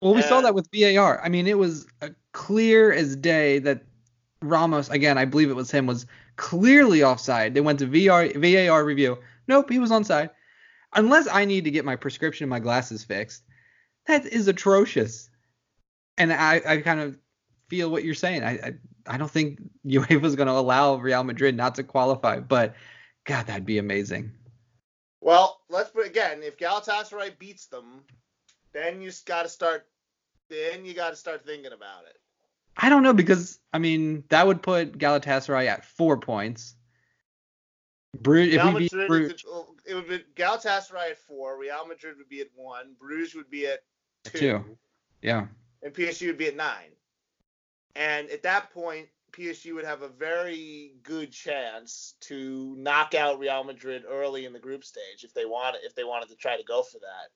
Well, 0.00 0.14
we 0.14 0.20
and, 0.20 0.28
saw 0.28 0.40
that 0.40 0.54
with 0.54 0.68
VAR. 0.74 1.20
I 1.22 1.28
mean, 1.28 1.46
it 1.46 1.58
was 1.58 1.86
clear 2.32 2.92
as 2.92 3.16
day 3.16 3.58
that 3.60 3.84
Ramos, 4.42 4.88
again, 4.88 5.18
I 5.18 5.24
believe 5.24 5.50
it 5.50 5.56
was 5.56 5.70
him, 5.70 5.86
was 5.86 6.06
clearly 6.36 7.02
offside. 7.02 7.54
They 7.54 7.60
went 7.60 7.78
to 7.80 7.86
VR, 7.86 8.34
VAR 8.34 8.84
review. 8.84 9.18
Nope, 9.46 9.70
he 9.70 9.78
was 9.78 9.90
onside. 9.90 10.30
Unless 10.94 11.28
I 11.28 11.44
need 11.44 11.64
to 11.64 11.70
get 11.70 11.84
my 11.84 11.96
prescription 11.96 12.44
and 12.44 12.50
my 12.50 12.60
glasses 12.60 13.04
fixed, 13.04 13.42
that 14.06 14.26
is 14.26 14.48
atrocious. 14.48 15.28
And 16.16 16.32
I, 16.32 16.62
I 16.66 16.76
kind 16.78 17.00
of 17.00 17.18
feel 17.68 17.90
what 17.90 18.04
you're 18.04 18.14
saying. 18.14 18.42
I, 18.42 18.50
I, 18.52 18.74
I 19.06 19.16
don't 19.18 19.30
think 19.30 19.60
UEFA 19.86 20.24
is 20.24 20.36
going 20.36 20.48
to 20.48 20.54
allow 20.54 20.96
Real 20.96 21.24
Madrid 21.24 21.56
not 21.56 21.74
to 21.74 21.82
qualify, 21.82 22.40
but 22.40 22.74
God, 23.24 23.46
that'd 23.46 23.66
be 23.66 23.78
amazing. 23.78 24.32
Well, 25.20 25.60
let's 25.68 25.90
put 25.90 26.06
again. 26.06 26.42
If 26.42 26.56
Galatasaray 26.56 27.38
beats 27.38 27.66
them, 27.66 28.02
then 28.72 29.00
you 29.00 29.10
got 29.26 29.42
to 29.42 29.48
start. 29.48 29.86
Then 30.48 30.84
you 30.84 30.94
got 30.94 31.10
to 31.10 31.16
start 31.16 31.44
thinking 31.46 31.72
about 31.72 32.04
it. 32.08 32.16
I 32.76 32.88
don't 32.88 33.02
know 33.02 33.12
because 33.12 33.58
I 33.72 33.78
mean 33.78 34.24
that 34.28 34.46
would 34.46 34.62
put 34.62 34.98
Galatasaray 34.98 35.66
at 35.66 35.84
four 35.84 36.16
points, 36.16 36.74
Bruges. 38.18 38.56
Real 38.56 38.68
If 38.68 38.74
we 38.74 38.80
beat 38.80 38.92
Madrid, 38.92 39.08
Bruges, 39.08 39.44
it 39.86 39.94
would 39.94 40.08
be 40.08 40.24
Galatasaray 40.34 41.10
at 41.10 41.18
four, 41.18 41.58
Real 41.58 41.86
Madrid 41.86 42.16
would 42.18 42.28
be 42.28 42.40
at 42.40 42.48
one, 42.54 42.94
Bruges 42.98 43.34
would 43.34 43.50
be 43.50 43.66
at 43.66 43.80
two, 44.24 44.38
Two. 44.38 44.78
yeah. 45.22 45.46
and 45.82 45.92
PSG 45.94 46.26
would 46.26 46.38
be 46.38 46.48
at 46.48 46.56
nine. 46.56 46.90
And 47.96 48.30
at 48.30 48.42
that 48.44 48.72
point, 48.72 49.08
PSG 49.32 49.74
would 49.74 49.84
have 49.84 50.02
a 50.02 50.08
very 50.08 50.94
good 51.02 51.32
chance 51.32 52.14
to 52.22 52.74
knock 52.78 53.14
out 53.14 53.38
Real 53.38 53.64
Madrid 53.64 54.04
early 54.08 54.46
in 54.46 54.52
the 54.52 54.58
group 54.58 54.84
stage 54.84 55.22
if 55.22 55.34
they 55.34 55.44
want 55.44 55.76
if 55.82 55.94
they 55.94 56.04
wanted 56.04 56.28
to 56.30 56.36
try 56.36 56.56
to 56.56 56.64
go 56.64 56.82
for 56.82 56.98
that. 56.98 57.28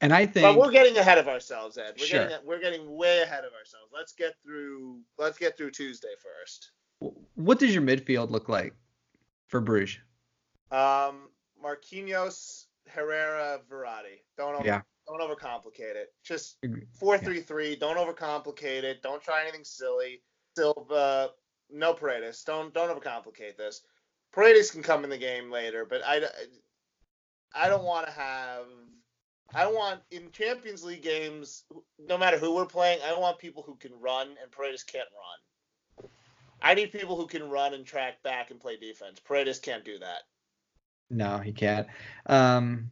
And 0.00 0.12
I 0.12 0.26
think. 0.26 0.44
But 0.44 0.56
we're 0.58 0.70
getting 0.70 0.96
ahead 0.96 1.18
of 1.18 1.26
ourselves, 1.28 1.76
Ed. 1.76 1.94
We're 1.98 2.06
Sure. 2.06 2.28
getting 2.28 2.46
we're 2.46 2.60
getting 2.60 2.96
way 2.96 3.20
ahead 3.22 3.44
of 3.44 3.52
ourselves. 3.52 3.90
Let's 3.92 4.12
get 4.12 4.34
through 4.42 5.00
let's 5.18 5.38
get 5.38 5.56
through 5.56 5.72
Tuesday 5.72 6.14
first. 6.22 6.70
what 7.34 7.58
does 7.60 7.72
your 7.72 7.82
midfield 7.82 8.30
look 8.30 8.48
like 8.48 8.74
for 9.46 9.60
Bruges? 9.60 10.00
Um, 10.72 11.30
Marquinhos, 11.62 12.66
Herrera, 12.88 13.60
Verratti. 13.70 14.20
Don't 14.36 14.54
over, 14.56 14.66
Yeah. 14.66 14.82
don't 15.06 15.20
overcomplicate 15.20 15.94
it. 15.96 16.12
Just 16.22 16.58
four 16.98 17.18
three 17.18 17.40
three. 17.40 17.76
Don't 17.76 17.96
overcomplicate 17.96 18.82
it. 18.84 19.02
Don't 19.02 19.22
try 19.22 19.42
anything 19.42 19.64
silly. 19.64 20.22
Silva, 20.56 21.30
no 21.70 21.94
Paredes. 21.94 22.42
Don't 22.44 22.72
don't 22.74 22.88
overcomplicate 22.88 23.56
this. 23.56 23.82
Paredes 24.32 24.70
can 24.70 24.82
come 24.82 25.04
in 25.04 25.10
the 25.10 25.18
game 25.18 25.50
later, 25.50 25.84
but 25.84 26.02
I 26.04 26.22
I 27.54 27.68
don't 27.68 27.84
want 27.84 28.06
to 28.06 28.12
have. 28.12 28.66
I 29.54 29.66
want 29.66 30.00
in 30.10 30.30
Champions 30.30 30.84
League 30.84 31.02
games, 31.02 31.64
no 31.98 32.18
matter 32.18 32.38
who 32.38 32.54
we're 32.54 32.66
playing, 32.66 32.98
I 33.04 33.18
want 33.18 33.38
people 33.38 33.62
who 33.62 33.76
can 33.76 33.92
run, 34.00 34.28
and 34.42 34.50
Paredes 34.50 34.82
can't 34.82 35.08
run. 35.14 36.08
I 36.60 36.74
need 36.74 36.92
people 36.92 37.16
who 37.16 37.26
can 37.26 37.48
run 37.48 37.74
and 37.74 37.86
track 37.86 38.22
back 38.22 38.50
and 38.50 38.60
play 38.60 38.76
defense. 38.76 39.20
Paredes 39.20 39.58
can't 39.58 39.84
do 39.84 39.98
that. 40.00 40.22
No, 41.10 41.38
he 41.38 41.52
can't. 41.52 41.86
Um, 42.26 42.90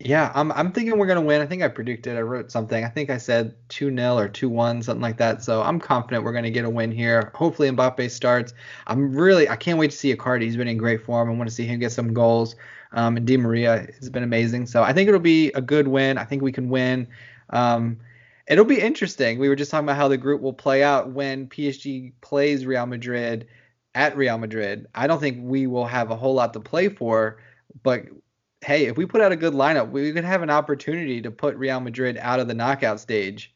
yeah, 0.00 0.30
I'm 0.34 0.52
I'm 0.52 0.70
thinking 0.70 0.96
we're 0.96 1.08
gonna 1.08 1.20
win. 1.20 1.42
I 1.42 1.46
think 1.46 1.62
I 1.62 1.68
predicted. 1.68 2.16
I 2.16 2.20
wrote 2.20 2.52
something. 2.52 2.84
I 2.84 2.88
think 2.88 3.10
I 3.10 3.18
said 3.18 3.56
two 3.68 3.94
0 3.94 4.16
or 4.16 4.28
two 4.28 4.48
one, 4.48 4.80
something 4.80 5.02
like 5.02 5.16
that. 5.18 5.42
So 5.42 5.60
I'm 5.60 5.80
confident 5.80 6.22
we're 6.22 6.32
gonna 6.32 6.50
get 6.50 6.64
a 6.64 6.70
win 6.70 6.92
here. 6.92 7.32
Hopefully 7.34 7.68
Mbappe 7.70 8.08
starts. 8.10 8.54
I'm 8.86 9.12
really 9.12 9.48
I 9.48 9.56
can't 9.56 9.78
wait 9.78 9.90
to 9.90 9.96
see 9.96 10.14
Icardi. 10.14 10.42
He's 10.42 10.56
been 10.56 10.68
in 10.68 10.78
great 10.78 11.04
form. 11.04 11.28
I 11.28 11.34
want 11.34 11.48
to 11.48 11.54
see 11.54 11.66
him 11.66 11.80
get 11.80 11.90
some 11.90 12.14
goals. 12.14 12.54
Um, 12.92 13.16
and 13.16 13.26
Di 13.26 13.36
Maria 13.36 13.86
has 13.98 14.10
been 14.10 14.22
amazing. 14.22 14.66
So 14.66 14.82
I 14.82 14.92
think 14.92 15.08
it'll 15.08 15.20
be 15.20 15.52
a 15.52 15.60
good 15.60 15.88
win. 15.88 16.18
I 16.18 16.24
think 16.24 16.42
we 16.42 16.52
can 16.52 16.68
win. 16.68 17.08
Um, 17.50 17.98
it'll 18.46 18.64
be 18.64 18.80
interesting. 18.80 19.38
We 19.38 19.48
were 19.48 19.56
just 19.56 19.70
talking 19.70 19.86
about 19.86 19.96
how 19.96 20.08
the 20.08 20.16
group 20.16 20.40
will 20.40 20.52
play 20.52 20.82
out 20.82 21.10
when 21.10 21.48
PSG 21.48 22.12
plays 22.20 22.66
Real 22.66 22.86
Madrid 22.86 23.46
at 23.94 24.16
Real 24.16 24.38
Madrid. 24.38 24.86
I 24.94 25.06
don't 25.06 25.20
think 25.20 25.38
we 25.42 25.66
will 25.66 25.86
have 25.86 26.10
a 26.10 26.16
whole 26.16 26.34
lot 26.34 26.52
to 26.54 26.60
play 26.60 26.88
for, 26.88 27.38
but 27.82 28.04
hey, 28.60 28.86
if 28.86 28.96
we 28.96 29.06
put 29.06 29.20
out 29.20 29.32
a 29.32 29.36
good 29.36 29.54
lineup, 29.54 29.90
we 29.90 30.12
could 30.12 30.24
have 30.24 30.42
an 30.42 30.50
opportunity 30.50 31.22
to 31.22 31.30
put 31.30 31.56
Real 31.56 31.80
Madrid 31.80 32.18
out 32.20 32.40
of 32.40 32.48
the 32.48 32.54
knockout 32.54 33.00
stage. 33.00 33.54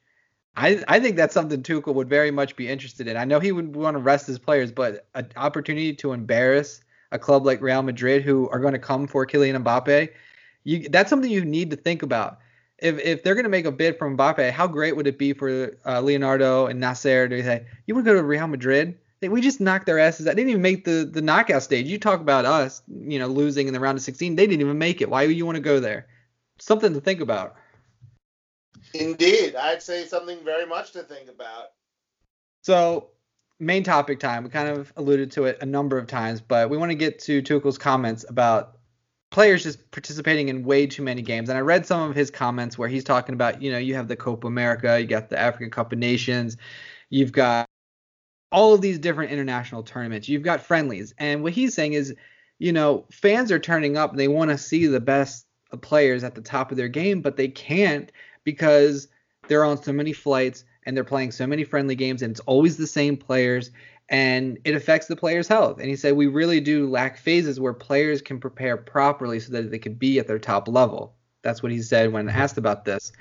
I 0.56 0.82
I 0.86 1.00
think 1.00 1.16
that's 1.16 1.34
something 1.34 1.62
Tuchel 1.62 1.94
would 1.94 2.08
very 2.08 2.30
much 2.30 2.56
be 2.56 2.68
interested 2.68 3.06
in. 3.06 3.16
I 3.16 3.24
know 3.24 3.40
he 3.40 3.52
would 3.52 3.74
want 3.74 3.94
to 3.94 4.02
rest 4.02 4.26
his 4.26 4.38
players, 4.38 4.70
but 4.70 5.06
an 5.14 5.30
opportunity 5.36 5.94
to 5.94 6.12
embarrass 6.12 6.81
a 7.12 7.18
club 7.18 7.46
like 7.46 7.60
Real 7.60 7.82
Madrid 7.82 8.22
who 8.22 8.48
are 8.48 8.58
going 8.58 8.72
to 8.72 8.78
come 8.78 9.06
for 9.06 9.26
Kylian 9.26 9.62
Mbappe, 9.62 10.08
you 10.64 10.88
that's 10.88 11.10
something 11.10 11.30
you 11.30 11.44
need 11.44 11.70
to 11.70 11.76
think 11.76 12.02
about. 12.02 12.38
If 12.78 12.98
if 12.98 13.22
they're 13.22 13.34
going 13.34 13.44
to 13.44 13.50
make 13.50 13.66
a 13.66 13.70
bid 13.70 13.98
for 13.98 14.10
Mbappe, 14.10 14.50
how 14.50 14.66
great 14.66 14.96
would 14.96 15.06
it 15.06 15.18
be 15.18 15.32
for 15.32 15.76
uh, 15.86 16.00
Leonardo 16.00 16.66
and 16.66 16.80
Nasser 16.80 17.28
to 17.28 17.42
say, 17.42 17.66
"You 17.86 17.94
want 17.94 18.06
to 18.06 18.12
go 18.12 18.16
to 18.16 18.24
Real 18.24 18.48
Madrid?" 18.48 18.98
We 19.20 19.40
just 19.40 19.60
knocked 19.60 19.86
their 19.86 20.00
asses. 20.00 20.26
I 20.26 20.34
didn't 20.34 20.50
even 20.50 20.62
make 20.62 20.84
the 20.84 21.08
the 21.10 21.22
knockout 21.22 21.62
stage. 21.62 21.86
You 21.86 21.98
talk 21.98 22.20
about 22.20 22.44
us, 22.44 22.82
you 22.88 23.20
know, 23.20 23.28
losing 23.28 23.68
in 23.68 23.72
the 23.72 23.78
round 23.78 23.96
of 23.96 24.02
16. 24.02 24.34
They 24.34 24.46
didn't 24.48 24.62
even 24.62 24.78
make 24.78 25.00
it. 25.00 25.08
Why 25.08 25.26
would 25.26 25.36
you 25.36 25.46
want 25.46 25.56
to 25.56 25.62
go 25.62 25.78
there? 25.78 26.08
Something 26.58 26.92
to 26.94 27.00
think 27.00 27.20
about. 27.20 27.54
Indeed, 28.94 29.54
I'd 29.54 29.82
say 29.82 30.06
something 30.06 30.38
very 30.44 30.66
much 30.66 30.92
to 30.92 31.04
think 31.04 31.28
about. 31.28 31.68
So, 32.62 33.11
main 33.62 33.84
topic 33.84 34.18
time. 34.18 34.44
We 34.44 34.50
kind 34.50 34.68
of 34.68 34.92
alluded 34.96 35.30
to 35.32 35.44
it 35.44 35.58
a 35.60 35.66
number 35.66 35.96
of 35.96 36.06
times, 36.06 36.40
but 36.40 36.68
we 36.68 36.76
want 36.76 36.90
to 36.90 36.96
get 36.96 37.18
to 37.20 37.40
Tuchel's 37.40 37.78
comments 37.78 38.24
about 38.28 38.78
players 39.30 39.62
just 39.62 39.90
participating 39.92 40.48
in 40.48 40.64
way 40.64 40.86
too 40.86 41.02
many 41.02 41.22
games. 41.22 41.48
And 41.48 41.56
I 41.56 41.62
read 41.62 41.86
some 41.86 42.10
of 42.10 42.14
his 42.14 42.30
comments 42.30 42.76
where 42.76 42.88
he's 42.88 43.04
talking 43.04 43.34
about, 43.34 43.62
you 43.62 43.70
know, 43.70 43.78
you 43.78 43.94
have 43.94 44.08
the 44.08 44.16
Copa 44.16 44.46
America, 44.46 45.00
you 45.00 45.06
got 45.06 45.30
the 45.30 45.38
African 45.38 45.70
Cup 45.70 45.92
of 45.92 45.98
Nations, 45.98 46.56
you've 47.08 47.32
got 47.32 47.66
all 48.50 48.74
of 48.74 48.82
these 48.82 48.98
different 48.98 49.30
international 49.30 49.82
tournaments, 49.82 50.28
you've 50.28 50.42
got 50.42 50.60
friendlies. 50.60 51.14
And 51.18 51.42
what 51.42 51.52
he's 51.52 51.72
saying 51.72 51.94
is, 51.94 52.14
you 52.58 52.72
know, 52.72 53.06
fans 53.10 53.50
are 53.50 53.58
turning 53.58 53.96
up 53.96 54.14
they 54.14 54.28
want 54.28 54.50
to 54.50 54.58
see 54.58 54.86
the 54.86 55.00
best 55.00 55.46
players 55.80 56.24
at 56.24 56.34
the 56.34 56.42
top 56.42 56.70
of 56.70 56.76
their 56.76 56.88
game, 56.88 57.22
but 57.22 57.36
they 57.36 57.48
can't 57.48 58.12
because 58.44 59.08
they're 59.48 59.64
on 59.64 59.82
so 59.82 59.92
many 59.92 60.12
flights 60.12 60.64
and 60.84 60.96
they're 60.96 61.04
playing 61.04 61.32
so 61.32 61.46
many 61.46 61.64
friendly 61.64 61.94
games 61.94 62.22
and 62.22 62.32
it's 62.32 62.40
always 62.40 62.76
the 62.76 62.86
same 62.86 63.16
players 63.16 63.70
and 64.08 64.58
it 64.64 64.74
affects 64.74 65.06
the 65.06 65.16
players' 65.16 65.48
health. 65.48 65.78
And 65.78 65.88
he 65.88 65.96
said 65.96 66.14
we 66.14 66.26
really 66.26 66.60
do 66.60 66.88
lack 66.88 67.16
phases 67.16 67.58
where 67.58 67.72
players 67.72 68.20
can 68.20 68.40
prepare 68.40 68.76
properly 68.76 69.40
so 69.40 69.52
that 69.52 69.70
they 69.70 69.78
can 69.78 69.94
be 69.94 70.18
at 70.18 70.26
their 70.26 70.38
top 70.38 70.68
level. 70.68 71.14
That's 71.42 71.62
what 71.62 71.72
he 71.72 71.82
said 71.82 72.12
when 72.12 72.28
asked 72.28 72.58
about 72.58 72.84
this. 72.84 73.12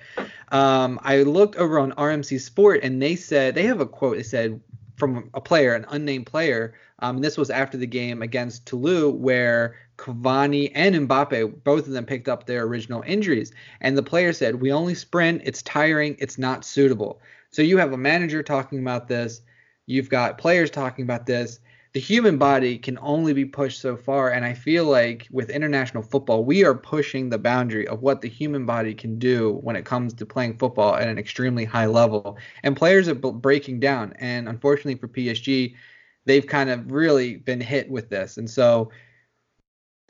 Um, 0.51 0.99
I 1.03 1.23
looked 1.23 1.55
over 1.55 1.79
on 1.79 1.91
RMC 1.93 2.39
Sport 2.39 2.81
and 2.83 3.01
they 3.01 3.15
said 3.15 3.55
they 3.55 3.65
have 3.65 3.81
a 3.81 3.85
quote. 3.85 4.17
They 4.17 4.23
said 4.23 4.61
from 4.97 5.29
a 5.33 5.41
player, 5.41 5.73
an 5.73 5.85
unnamed 5.89 6.27
player. 6.27 6.75
Um, 6.99 7.15
and 7.15 7.25
this 7.25 7.37
was 7.37 7.49
after 7.49 7.77
the 7.77 7.87
game 7.87 8.21
against 8.21 8.67
Toulouse, 8.67 9.15
where 9.15 9.75
Cavani 9.97 10.71
and 10.75 11.07
Mbappe, 11.07 11.63
both 11.63 11.87
of 11.87 11.93
them 11.93 12.05
picked 12.05 12.29
up 12.29 12.45
their 12.45 12.63
original 12.63 13.03
injuries. 13.07 13.51
And 13.81 13.97
the 13.97 14.03
player 14.03 14.31
said, 14.33 14.61
"We 14.61 14.71
only 14.71 14.93
sprint. 14.93 15.41
It's 15.43 15.63
tiring. 15.63 16.15
It's 16.19 16.37
not 16.37 16.63
suitable." 16.63 17.19
So 17.51 17.61
you 17.61 17.77
have 17.77 17.91
a 17.91 17.97
manager 17.97 18.41
talking 18.41 18.79
about 18.79 19.07
this. 19.07 19.41
You've 19.85 20.09
got 20.09 20.37
players 20.37 20.71
talking 20.71 21.03
about 21.03 21.25
this. 21.25 21.59
The 21.93 21.99
human 21.99 22.37
body 22.37 22.77
can 22.77 22.97
only 23.01 23.33
be 23.33 23.43
pushed 23.43 23.81
so 23.81 23.97
far, 23.97 24.31
and 24.31 24.45
I 24.45 24.53
feel 24.53 24.85
like 24.85 25.27
with 25.29 25.49
international 25.49 26.03
football, 26.03 26.45
we 26.45 26.63
are 26.63 26.73
pushing 26.73 27.27
the 27.29 27.37
boundary 27.37 27.85
of 27.85 28.01
what 28.01 28.21
the 28.21 28.29
human 28.29 28.65
body 28.65 28.93
can 28.93 29.19
do 29.19 29.59
when 29.63 29.75
it 29.75 29.83
comes 29.83 30.13
to 30.13 30.25
playing 30.25 30.57
football 30.57 30.95
at 30.95 31.09
an 31.09 31.17
extremely 31.17 31.65
high 31.65 31.87
level. 31.87 32.37
And 32.63 32.77
players 32.77 33.09
are 33.09 33.15
breaking 33.15 33.81
down, 33.81 34.13
and 34.19 34.47
unfortunately 34.47 34.95
for 34.95 35.09
PSG, 35.09 35.75
they've 36.23 36.47
kind 36.47 36.69
of 36.69 36.89
really 36.89 37.35
been 37.35 37.59
hit 37.59 37.89
with 37.89 38.07
this. 38.09 38.37
And 38.37 38.49
so, 38.49 38.89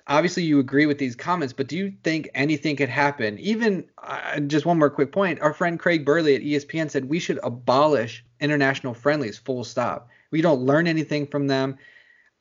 obviously, 0.08 0.44
you 0.44 0.60
agree 0.60 0.86
with 0.86 0.98
these 0.98 1.16
comments, 1.16 1.54
but 1.54 1.68
do 1.68 1.78
you 1.78 1.94
think 2.04 2.30
anything 2.34 2.76
could 2.76 2.90
happen? 2.90 3.38
Even 3.40 3.86
uh, 3.98 4.40
just 4.42 4.66
one 4.66 4.80
more 4.80 4.90
quick 4.90 5.12
point: 5.12 5.42
our 5.42 5.54
friend 5.54 5.80
Craig 5.80 6.06
Burley 6.06 6.36
at 6.36 6.42
ESPN 6.42 6.90
said 6.90 7.06
we 7.06 7.20
should 7.20 7.40
abolish 7.44 8.24
international 8.40 8.94
friendlies, 8.94 9.38
full 9.38 9.64
stop. 9.64 10.10
We 10.32 10.42
don't 10.42 10.62
learn 10.62 10.88
anything 10.88 11.28
from 11.28 11.48
them. 11.48 11.78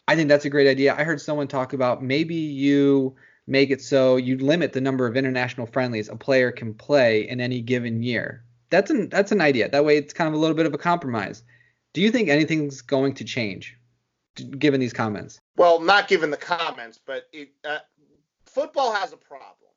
I 0.09 0.17
think 0.17 0.29
that's 0.29 0.45
a 0.45 0.51
great 0.51 0.69
idea. 0.69 0.95
I 0.97 1.05
heard 1.05 1.21
someone 1.21 1.49
talk 1.49 1.73
about 1.73 2.03
maybe 2.03 2.35
you 2.35 3.15
make 3.47 3.71
it 3.71 3.83
so 3.83 4.17
you 4.17 4.39
limit 4.39 4.73
the 4.73 4.81
number 4.81 5.07
of 5.07 5.17
international 5.17 5.67
friendlies 5.67 6.09
a 6.09 6.17
player 6.17 6.53
can 6.53 6.75
play 6.75 7.29
in 7.29 7.41
any 7.41 7.61
given 7.61 8.03
year. 8.03 8.45
That's 8.71 8.91
an 8.91 9.09
that's 9.09 9.33
an 9.33 9.41
idea. 9.41 9.69
That 9.69 9.85
way, 9.85 9.97
it's 9.97 10.13
kind 10.13 10.29
of 10.29 10.35
a 10.35 10.39
little 10.39 10.57
bit 10.57 10.67
of 10.67 10.75
a 10.75 10.79
compromise. 10.79 11.43
Do 11.93 12.01
you 12.01 12.11
think 12.11 12.29
anything's 12.29 12.83
going 12.83 13.15
to 13.15 13.25
change, 13.25 13.77
given 14.35 14.81
these 14.81 14.93
comments? 14.93 15.41
Well, 15.57 15.81
not 15.81 16.09
given 16.09 16.31
the 16.31 16.37
comments, 16.37 16.99
but 17.05 17.25
it, 17.33 17.51
uh, 17.65 17.79
football 18.47 18.93
has 18.93 19.13
a 19.13 19.17
problem, 19.17 19.73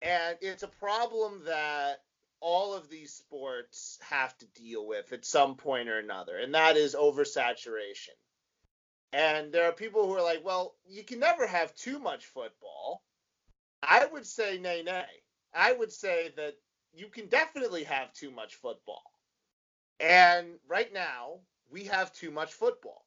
and 0.00 0.36
it's 0.40 0.62
a 0.62 0.68
problem 0.68 1.44
that 1.46 2.02
all 2.40 2.74
of 2.74 2.90
these 2.90 3.12
sports 3.12 3.98
have 4.02 4.36
to 4.38 4.46
deal 4.46 4.86
with 4.86 5.12
at 5.12 5.24
some 5.24 5.54
point 5.54 5.88
or 5.88 5.98
another, 5.98 6.36
and 6.36 6.54
that 6.54 6.76
is 6.76 6.94
oversaturation. 6.94 8.16
And 9.12 9.52
there 9.52 9.68
are 9.68 9.72
people 9.72 10.06
who 10.06 10.14
are 10.14 10.22
like, 10.22 10.44
well, 10.44 10.74
you 10.88 11.04
can 11.04 11.20
never 11.20 11.46
have 11.46 11.74
too 11.74 11.98
much 11.98 12.24
football. 12.26 13.04
I 13.82 14.06
would 14.06 14.26
say 14.26 14.58
nay, 14.58 14.82
nay. 14.82 15.04
I 15.54 15.72
would 15.72 15.92
say 15.92 16.32
that 16.36 16.54
you 16.94 17.08
can 17.08 17.26
definitely 17.26 17.84
have 17.84 18.12
too 18.12 18.30
much 18.30 18.56
football. 18.56 19.04
And 20.00 20.58
right 20.66 20.92
now, 20.92 21.40
we 21.70 21.84
have 21.84 22.12
too 22.12 22.30
much 22.30 22.54
football. 22.54 23.04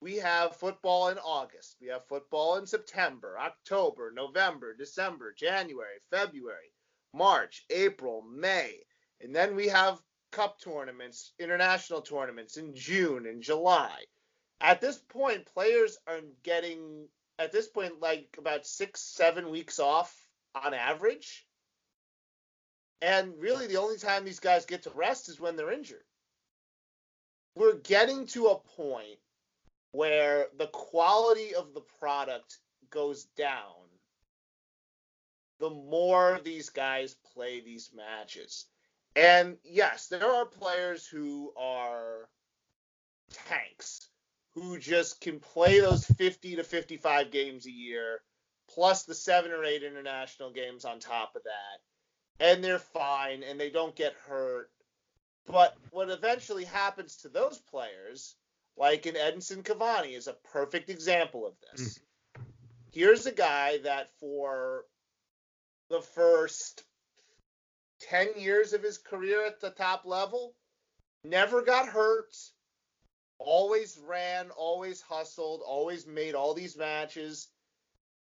We 0.00 0.16
have 0.16 0.56
football 0.56 1.08
in 1.08 1.18
August. 1.18 1.76
We 1.80 1.88
have 1.88 2.06
football 2.06 2.56
in 2.56 2.66
September, 2.66 3.36
October, 3.38 4.12
November, 4.14 4.74
December, 4.74 5.34
January, 5.36 5.98
February, 6.10 6.72
March, 7.12 7.64
April, 7.70 8.22
May. 8.22 8.78
And 9.20 9.34
then 9.34 9.56
we 9.56 9.66
have 9.68 10.00
cup 10.30 10.60
tournaments, 10.60 11.32
international 11.40 12.02
tournaments 12.02 12.56
in 12.56 12.74
June 12.74 13.26
and 13.26 13.42
July. 13.42 14.04
At 14.60 14.80
this 14.80 14.98
point, 14.98 15.46
players 15.46 15.98
are 16.06 16.20
getting, 16.44 17.08
at 17.38 17.50
this 17.50 17.66
point, 17.68 18.00
like 18.00 18.36
about 18.38 18.66
six, 18.66 19.00
seven 19.00 19.50
weeks 19.50 19.80
off 19.80 20.14
on 20.54 20.74
average. 20.74 21.44
And 23.02 23.32
really, 23.38 23.66
the 23.66 23.76
only 23.76 23.96
time 23.96 24.24
these 24.24 24.40
guys 24.40 24.64
get 24.64 24.84
to 24.84 24.90
rest 24.90 25.28
is 25.28 25.40
when 25.40 25.56
they're 25.56 25.72
injured. 25.72 26.04
We're 27.56 27.78
getting 27.78 28.26
to 28.28 28.46
a 28.46 28.60
point 28.60 29.18
where 29.92 30.46
the 30.58 30.66
quality 30.68 31.54
of 31.54 31.74
the 31.74 31.82
product 31.98 32.58
goes 32.90 33.24
down, 33.36 33.74
the 35.60 35.70
more 35.70 36.40
these 36.44 36.70
guys 36.70 37.16
play 37.34 37.60
these 37.60 37.90
matches. 37.94 38.66
And 39.16 39.56
yes, 39.64 40.06
there 40.06 40.30
are 40.30 40.46
players 40.46 41.06
who 41.06 41.52
are 41.56 42.28
tanks 43.48 44.08
who 44.54 44.78
just 44.78 45.20
can 45.20 45.40
play 45.40 45.80
those 45.80 46.04
50 46.04 46.56
to 46.56 46.64
55 46.64 47.30
games 47.30 47.66
a 47.66 47.70
year 47.70 48.20
plus 48.68 49.04
the 49.04 49.14
7 49.14 49.50
or 49.50 49.64
8 49.64 49.82
international 49.82 50.50
games 50.50 50.84
on 50.84 51.00
top 51.00 51.34
of 51.36 51.42
that. 51.44 52.44
And 52.44 52.62
they're 52.62 52.78
fine 52.78 53.42
and 53.42 53.58
they 53.58 53.70
don't 53.70 53.96
get 53.96 54.14
hurt. 54.26 54.70
But 55.46 55.76
what 55.90 56.10
eventually 56.10 56.64
happens 56.64 57.16
to 57.18 57.28
those 57.28 57.58
players, 57.58 58.36
like 58.78 59.06
an 59.06 59.14
Edinson 59.14 59.62
Cavani, 59.62 60.16
is 60.16 60.28
a 60.28 60.36
perfect 60.52 60.90
example 60.90 61.46
of 61.46 61.54
this. 61.60 61.98
Mm. 61.98 62.42
Here's 62.92 63.26
a 63.26 63.32
guy 63.32 63.78
that 63.78 64.10
for 64.18 64.84
the 65.90 66.00
first 66.00 66.84
10 68.00 68.28
years 68.36 68.72
of 68.72 68.82
his 68.82 68.98
career 68.98 69.44
at 69.44 69.60
the 69.60 69.70
top 69.70 70.04
level, 70.04 70.54
never 71.24 71.62
got 71.62 71.88
hurt, 71.88 72.34
always 73.38 73.98
ran, 74.06 74.50
always 74.50 75.00
hustled, 75.00 75.62
always 75.64 76.06
made 76.06 76.34
all 76.34 76.54
these 76.54 76.76
matches. 76.76 77.48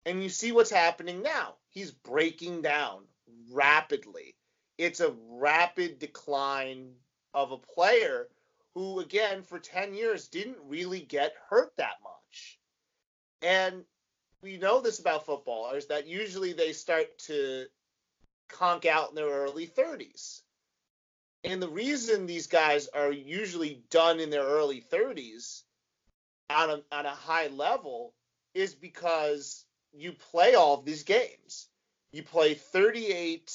And 0.05 0.23
you 0.23 0.29
see 0.29 0.51
what's 0.51 0.71
happening 0.71 1.21
now. 1.21 1.55
He's 1.69 1.91
breaking 1.91 2.61
down 2.61 3.03
rapidly. 3.51 4.35
It's 4.77 4.99
a 4.99 5.15
rapid 5.29 5.99
decline 5.99 6.93
of 7.33 7.51
a 7.51 7.57
player 7.57 8.27
who, 8.75 8.99
again, 8.99 9.43
for 9.43 9.59
10 9.59 9.93
years 9.93 10.27
didn't 10.27 10.57
really 10.67 11.01
get 11.01 11.33
hurt 11.49 11.71
that 11.77 11.95
much. 12.03 12.59
And 13.41 13.83
we 14.41 14.57
know 14.57 14.81
this 14.81 14.99
about 14.99 15.25
footballers 15.25 15.87
that 15.87 16.07
usually 16.07 16.53
they 16.53 16.73
start 16.73 17.17
to 17.19 17.65
conk 18.49 18.85
out 18.85 19.09
in 19.09 19.15
their 19.15 19.29
early 19.29 19.67
30s. 19.67 20.41
And 21.43 21.61
the 21.61 21.69
reason 21.69 22.25
these 22.25 22.47
guys 22.47 22.87
are 22.87 23.11
usually 23.11 23.83
done 23.89 24.19
in 24.19 24.29
their 24.29 24.43
early 24.43 24.81
30s 24.81 25.63
on 26.49 26.69
a, 26.69 26.95
on 26.95 27.05
a 27.05 27.09
high 27.09 27.47
level 27.47 28.13
is 28.53 28.75
because 28.75 29.65
you 29.93 30.13
play 30.31 30.55
all 30.55 30.75
of 30.77 30.85
these 30.85 31.03
games. 31.03 31.67
You 32.11 32.23
play 32.23 32.53
38 32.53 33.51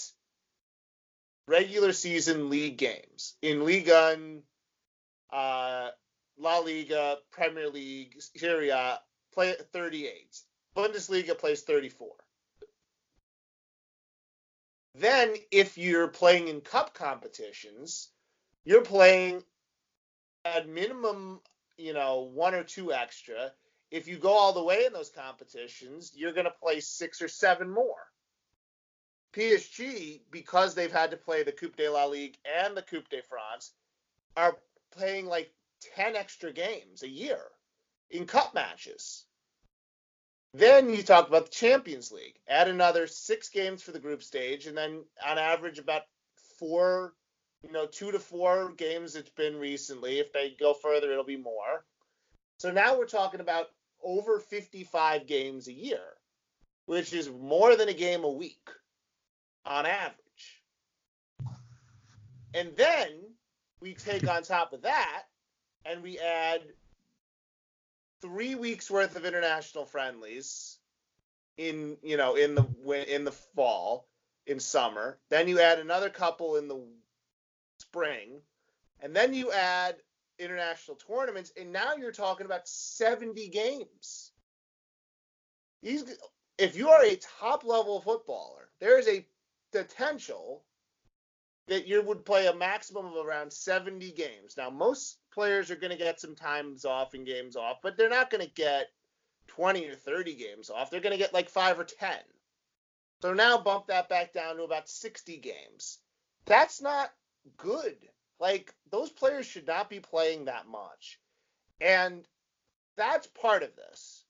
regular 1.47 1.93
season 1.93 2.51
league 2.51 2.79
games 2.79 3.35
in 3.43 3.65
Liga, 3.65 4.19
uh, 5.33 5.89
La 6.39 6.59
Liga, 6.59 7.19
Premier 7.31 7.69
League, 7.69 8.17
Serie 8.19 8.71
A, 8.71 9.01
play 9.33 9.55
38. 9.73 10.41
Bundesliga 10.77 11.37
plays 11.37 11.63
34. 11.63 12.09
Then, 14.95 15.35
if 15.51 15.77
you're 15.77 16.09
playing 16.09 16.49
in 16.49 16.61
cup 16.61 16.95
competitions, 16.95 18.09
you're 18.65 18.83
playing 18.83 19.43
at 20.45 20.69
minimum, 20.69 21.41
you 21.77 21.93
know, 21.93 22.31
one 22.33 22.55
or 22.55 22.63
two 22.63 22.93
extra. 22.93 23.53
If 23.91 24.09
you 24.09 24.17
go 24.17 24.33
all 24.33 24.53
the 24.53 24.63
way 24.63 24.87
in 24.87 24.93
those 24.93 25.11
competitions, 25.11 26.13
you're 26.15 26.33
going 26.33 26.47
to 26.47 26.63
play 26.63 26.81
six 26.81 27.21
or 27.21 27.29
seven 27.29 27.71
more. 27.71 28.11
PSG, 29.35 30.23
because 30.31 30.75
they've 30.75 30.93
had 30.93 31.11
to 31.11 31.17
play 31.17 31.43
the 31.43 31.53
Coupe 31.53 31.77
de 31.77 31.89
la 31.89 32.07
Ligue 32.07 32.39
and 32.61 32.75
the 32.75 32.83
Coupe 32.83 33.09
de 33.11 33.23
France, 33.23 33.73
are 34.35 34.57
playing 34.97 35.27
like 35.27 35.53
10 35.95 36.17
extra 36.17 36.53
games 36.53 37.03
a 37.03 37.09
year 37.09 37.41
in 38.11 38.27
cup 38.27 38.55
matches. 38.55 39.25
Then 40.55 40.89
you 40.91 41.03
talk 41.03 41.29
about 41.29 41.47
the 41.47 41.51
Champions 41.51 42.11
League. 42.11 42.39
Add 42.49 42.69
another 42.69 43.07
six 43.07 43.51
games 43.51 43.83
for 43.83 43.93
the 43.93 43.99
group 43.99 44.23
stage, 44.23 44.67
and 44.67 44.77
then 44.77 45.05
on 45.27 45.39
average 45.39 45.79
about 45.79 46.03
four, 46.59 47.15
you 47.63 47.73
know, 47.73 47.87
two 47.87 48.11
to 48.11 48.19
four 48.19 48.73
games 48.73 49.17
it's 49.17 49.31
been 49.31 49.57
recently. 49.57 50.19
If 50.19 50.33
they 50.33 50.57
go 50.59 50.73
further, 50.73 51.13
it'll 51.13 51.25
be 51.25 51.37
more. 51.37 51.85
So 52.59 52.73
now 52.73 52.97
we're 52.97 53.07
talking 53.07 53.41
about 53.41 53.67
over 54.03 54.39
55 54.39 55.27
games 55.27 55.69
a 55.69 55.73
year, 55.73 56.15
which 56.87 57.13
is 57.13 57.29
more 57.29 57.77
than 57.77 57.91
a 57.91 57.95
game 57.95 58.25
a 58.25 58.31
week 58.31 58.71
on 59.67 59.85
average. 59.85 60.63
And 62.55 62.75
then 62.77 63.36
we 63.81 63.95
take 63.95 64.29
on 64.29 64.43
top 64.43 64.73
of 64.73 64.83
that 64.83 65.25
and 65.85 66.03
we 66.03 66.19
add 66.19 66.63
three 68.21 68.55
weeks 68.55 68.91
worth 68.91 69.17
of 69.17 69.25
international 69.25 69.85
friendlies 69.85 70.79
in 71.59 71.97
you 72.03 72.17
know 72.17 72.35
in 72.35 72.55
the 72.55 73.15
in 73.15 73.25
the 73.25 73.33
fall 73.33 74.07
in 74.47 74.61
summer. 74.61 75.19
Then 75.31 75.49
you 75.49 75.61
add 75.61 75.79
another 75.79 76.11
couple 76.11 76.57
in 76.57 76.69
the 76.69 76.81
spring. 77.79 78.41
And 79.01 79.15
then 79.15 79.35
you 79.35 79.53
add 79.53 79.97
international 80.39 80.97
tournaments. 80.97 81.53
And 81.59 81.73
now 81.73 81.95
you're 81.97 82.13
talking 82.13 82.47
about 82.47 82.67
70 82.69 83.49
games. 83.49 84.33
These, 85.83 86.05
if 86.59 86.77
you 86.77 86.89
are 86.89 87.05
a 87.05 87.19
top 87.39 87.65
level 87.65 88.01
footballer 88.01 88.67
there 88.81 88.99
is 88.99 89.09
a 89.09 89.27
potential 89.73 90.63
that 91.69 91.87
you 91.87 92.01
would 92.03 92.25
play 92.25 92.47
a 92.47 92.55
maximum 92.55 93.07
of 93.07 93.27
around 93.27 93.53
70 93.53 94.13
games 94.13 94.57
now 94.57 94.71
most 94.71 95.19
players 95.37 95.71
are 95.71 95.77
going 95.77 95.93
to 95.93 96.03
get 96.03 96.19
some 96.19 96.35
times 96.35 96.85
off 96.85 97.13
and 97.15 97.27
games 97.27 97.57
off, 97.57 97.77
but 97.83 97.97
they're 97.97 98.09
not 98.09 98.31
going 98.31 98.43
to 98.43 98.51
get 98.55 98.87
20 99.49 99.87
or 99.87 99.95
30 99.95 100.35
games 100.35 100.71
off. 100.71 100.91
They're 100.91 101.01
going 101.01 101.13
to 101.13 101.19
get 101.19 101.35
like 101.35 101.51
five 101.51 101.79
or 101.79 101.85
10. 101.85 102.11
So 103.21 103.35
now 103.35 103.59
bump 103.59 103.87
that 103.89 104.09
back 104.09 104.33
down 104.33 104.57
to 104.57 104.63
about 104.63 104.89
60 104.89 105.37
games. 105.37 105.99
That's 106.47 106.81
not 106.81 107.13
good. 107.59 107.97
Like 108.41 108.75
those 108.91 109.11
players 109.11 109.47
should 109.47 109.67
not 109.67 109.91
be 109.91 110.01
playing 110.01 110.47
that 110.47 110.67
much. 110.67 111.21
And 111.81 112.27
that's 112.97 113.27
part 113.27 113.63
of 113.63 113.77
this. 113.77 114.25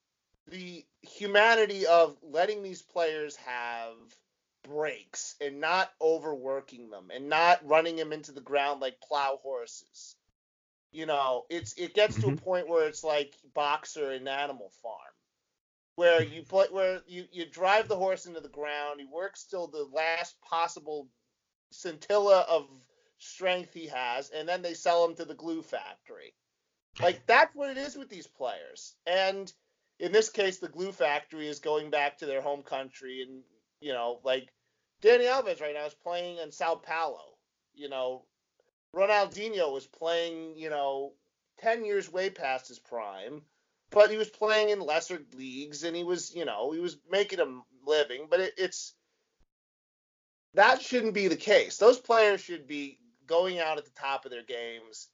The 0.49 0.85
humanity 1.03 1.87
of 1.87 2.17
letting 2.23 2.63
these 2.63 2.83
players 2.83 3.37
have 3.37 3.95
breaks 4.67 5.37
and 5.41 5.61
not 5.61 5.91
overworking 6.01 6.91
them 6.91 7.11
and 7.15 7.29
not 7.29 7.67
running 7.67 7.97
them 7.97 8.13
into 8.13 8.33
the 8.33 8.41
ground 8.41 8.81
like 8.81 9.01
plow 9.01 9.39
horses 9.43 10.17
you 10.97 11.05
know, 11.05 11.45
it's 11.51 11.75
it 11.75 11.95
gets 11.95 12.15
mm-hmm. 12.15 12.23
to 12.23 12.29
a 12.29 12.31
mm-hmm. 12.33 12.45
point 12.45 12.69
where 12.69 12.89
it's 12.89 13.05
like 13.05 13.35
boxer 13.55 14.13
in 14.13 14.27
Animal 14.27 14.71
Farm, 14.83 15.13
where 15.97 16.23
you 16.23 16.43
play 16.49 16.67
where 16.71 17.03
you 17.07 17.27
you 17.31 17.45
drive 17.45 17.87
the 17.87 17.97
horse 17.97 18.25
into 18.25 18.41
the 18.41 18.49
ground, 18.49 19.01
he 19.01 19.07
works 19.07 19.45
till 19.45 19.67
the 19.67 19.87
last 19.93 20.41
possible 20.41 21.07
scintilla 21.71 22.47
of 22.49 22.67
strength 23.19 23.75
he 23.75 23.87
has, 23.89 24.31
and 24.31 24.49
then 24.49 24.63
they 24.63 24.73
sell 24.73 25.05
him 25.05 25.15
to 25.17 25.27
the 25.27 25.35
glue 25.35 25.63
factory. 25.63 26.33
Like 27.01 27.27
that's 27.27 27.55
what 27.55 27.71
it 27.71 27.77
is 27.77 27.95
with 27.95 28.09
these 28.09 28.27
players. 28.27 28.95
And 29.07 29.53
in 29.99 30.13
this 30.13 30.31
case, 30.31 30.59
the 30.59 30.69
glue 30.69 30.93
factory 30.93 31.47
is 31.47 31.59
going 31.59 31.91
back 31.91 32.19
to 32.19 32.27
their 32.27 32.41
home 32.41 32.63
country, 32.63 33.21
and 33.21 33.43
you 33.81 33.93
know, 33.93 34.21
like 34.25 34.49
Dani 35.03 35.25
Alves 35.25 35.61
right 35.61 35.75
now 35.75 35.87
is 35.87 35.95
playing 35.95 36.39
in 36.39 36.51
Sao 36.51 36.77
Paulo. 36.77 37.23
You 37.75 37.89
know, 37.89 38.25
Ronaldinho 38.95 39.73
was 39.73 39.87
playing, 39.87 40.57
you 40.57 40.71
know, 40.71 41.13
10 41.59 41.85
years 41.85 42.11
way 42.11 42.31
past 42.31 42.69
his 42.69 42.79
prime, 42.79 43.43
but 43.91 44.11
he 44.11 44.17
was 44.17 44.31
playing 44.31 44.71
in 44.71 44.81
lesser 44.81 45.23
leagues 45.35 45.85
and 45.85 45.95
he 45.95 46.05
was, 46.05 46.35
you 46.35 46.45
know, 46.45 46.73
he 46.73 46.81
was 46.81 46.97
making 47.11 47.41
a 47.41 47.61
living, 47.87 48.27
but 48.31 48.41
it, 48.41 48.55
it's 48.57 48.95
that 50.55 50.81
shouldn't 50.81 51.13
be 51.13 51.29
the 51.29 51.37
case. 51.37 51.77
Those 51.77 51.99
players 51.99 52.41
should 52.41 52.67
be 52.67 52.99
going 53.27 53.59
out 53.59 53.77
at 53.77 53.85
the 53.85 53.91
top 53.91 54.25
of 54.25 54.31
their 54.31 54.43
games 54.43 55.09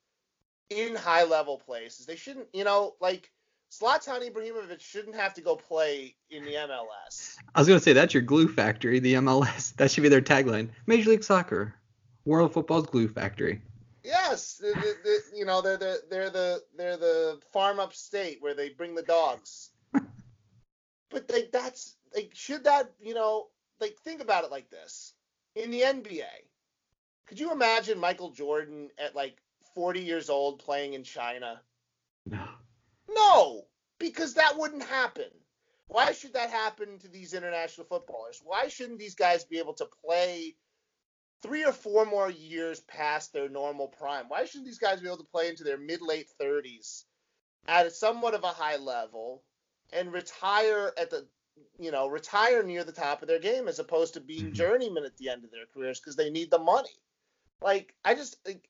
in 0.70 0.94
high 0.94 1.24
level 1.24 1.58
places. 1.58 2.06
They 2.06 2.16
shouldn't, 2.16 2.46
you 2.52 2.62
know, 2.62 2.94
like 3.00 3.31
Zlatan 3.72 4.28
Ibrahimovic 4.30 4.80
shouldn't 4.80 5.16
have 5.16 5.32
to 5.34 5.40
go 5.40 5.56
play 5.56 6.14
in 6.30 6.44
the 6.44 6.52
MLS. 6.52 7.36
I 7.54 7.60
was 7.60 7.66
going 7.66 7.80
to 7.80 7.82
say 7.82 7.94
that's 7.94 8.12
your 8.12 8.22
glue 8.22 8.46
factory, 8.46 8.98
the 9.00 9.14
MLS. 9.14 9.74
That 9.76 9.90
should 9.90 10.02
be 10.02 10.10
their 10.10 10.20
tagline. 10.20 10.68
Major 10.86 11.08
League 11.08 11.24
Soccer, 11.24 11.74
World 12.26 12.52
Football's 12.52 12.86
glue 12.86 13.08
factory. 13.08 13.62
Yes, 14.04 14.58
the, 14.58 14.68
the, 14.68 14.94
the, 15.04 15.38
you 15.38 15.46
know 15.46 15.62
they're 15.62 15.76
the 15.76 16.02
they're 16.10 16.28
the 16.28 16.60
they're 16.76 16.96
the 16.96 17.40
farm 17.52 17.78
upstate 17.78 18.38
where 18.40 18.54
they 18.54 18.70
bring 18.70 18.94
the 18.94 19.02
dogs. 19.02 19.70
but 19.92 21.30
like 21.30 21.50
that's 21.52 21.96
like 22.14 22.32
should 22.34 22.64
that 22.64 22.90
you 23.00 23.14
know 23.14 23.46
like 23.80 23.96
think 24.04 24.20
about 24.20 24.44
it 24.44 24.50
like 24.50 24.68
this 24.70 25.14
in 25.54 25.70
the 25.70 25.82
NBA. 25.82 26.24
Could 27.26 27.38
you 27.38 27.52
imagine 27.52 27.98
Michael 27.98 28.32
Jordan 28.32 28.90
at 28.98 29.14
like 29.14 29.38
40 29.74 30.00
years 30.00 30.28
old 30.28 30.58
playing 30.58 30.94
in 30.94 31.04
China? 31.04 31.62
No. 32.26 32.44
No, 33.14 33.66
because 33.98 34.34
that 34.34 34.56
wouldn't 34.58 34.84
happen. 34.84 35.30
Why 35.88 36.12
should 36.12 36.34
that 36.34 36.50
happen 36.50 36.98
to 37.00 37.08
these 37.08 37.34
international 37.34 37.86
footballers? 37.86 38.40
Why 38.42 38.68
shouldn't 38.68 38.98
these 38.98 39.14
guys 39.14 39.44
be 39.44 39.58
able 39.58 39.74
to 39.74 39.86
play 40.04 40.56
three 41.42 41.64
or 41.64 41.72
four 41.72 42.06
more 42.06 42.30
years 42.30 42.80
past 42.80 43.32
their 43.32 43.48
normal 43.48 43.88
prime. 43.88 44.28
Why 44.28 44.44
shouldn't 44.44 44.66
these 44.66 44.78
guys 44.78 45.00
be 45.00 45.08
able 45.08 45.18
to 45.18 45.24
play 45.24 45.48
into 45.48 45.64
their 45.64 45.76
mid 45.76 46.00
late 46.00 46.28
30s 46.40 47.04
at 47.66 47.92
somewhat 47.92 48.34
of 48.34 48.44
a 48.44 48.48
high 48.48 48.76
level 48.76 49.42
and 49.92 50.12
retire 50.12 50.92
at 50.96 51.10
the 51.10 51.28
you 51.78 51.90
know, 51.90 52.06
retire 52.08 52.62
near 52.62 52.82
the 52.82 52.92
top 52.92 53.20
of 53.20 53.28
their 53.28 53.38
game 53.38 53.68
as 53.68 53.78
opposed 53.78 54.14
to 54.14 54.20
being 54.20 54.50
Mhm. 54.50 54.54
journeymen 54.54 55.04
at 55.04 55.16
the 55.18 55.28
end 55.28 55.44
of 55.44 55.50
their 55.50 55.66
careers 55.66 56.00
because 56.00 56.16
they 56.16 56.30
need 56.30 56.50
the 56.50 56.58
money. 56.58 56.96
Like, 57.60 57.94
I 58.04 58.14
just 58.14 58.38
like 58.46 58.68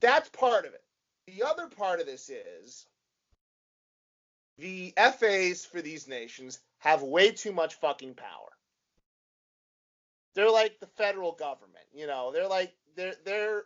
that's 0.00 0.28
part 0.30 0.64
of 0.64 0.74
it. 0.74 0.84
The 1.26 1.42
other 1.42 1.68
part 1.68 2.00
of 2.00 2.06
this 2.06 2.28
is 2.28 2.86
the 4.60 4.92
FAs 4.96 5.64
for 5.64 5.80
these 5.80 6.06
nations 6.06 6.60
have 6.78 7.02
way 7.02 7.30
too 7.32 7.52
much 7.52 7.74
fucking 7.74 8.14
power. 8.14 8.50
They're 10.34 10.50
like 10.50 10.78
the 10.78 10.86
federal 10.86 11.32
government, 11.32 11.86
you 11.92 12.06
know. 12.06 12.30
They're 12.32 12.46
like 12.46 12.74
they're 12.94 13.14
they're 13.24 13.62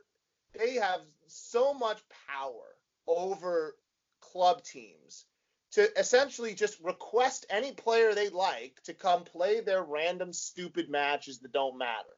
they 0.59 0.75
have 0.75 1.01
so 1.27 1.75
much 1.75 2.01
power 2.29 2.77
over 3.07 3.77
club 4.21 4.63
teams 4.63 5.27
to 5.73 5.91
essentially 5.99 6.55
just 6.55 6.81
request 6.81 7.45
any 7.51 7.73
player 7.73 8.15
they 8.15 8.29
like 8.29 8.81
to 8.85 8.95
come 8.95 9.25
play 9.25 9.61
their 9.61 9.83
random 9.83 10.33
stupid 10.33 10.89
matches 10.89 11.41
that 11.41 11.53
don't 11.53 11.77
matter. 11.77 12.17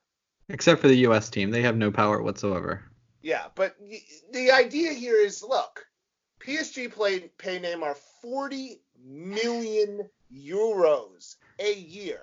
Except 0.48 0.80
for 0.80 0.88
the 0.88 0.98
U.S. 0.98 1.30
team, 1.30 1.50
they 1.50 1.62
have 1.62 1.76
no 1.76 1.90
power 1.90 2.22
whatsoever. 2.22 2.84
Yeah, 3.22 3.46
but 3.54 3.74
the 4.32 4.52
idea 4.52 4.92
here 4.92 5.16
is 5.16 5.42
look, 5.42 5.86
PSG 6.40 6.92
played 6.92 7.36
pay 7.38 7.58
Neymar 7.58 7.96
40 8.22 8.80
million 9.04 10.08
euros 10.32 11.36
a 11.58 11.74
year. 11.74 12.20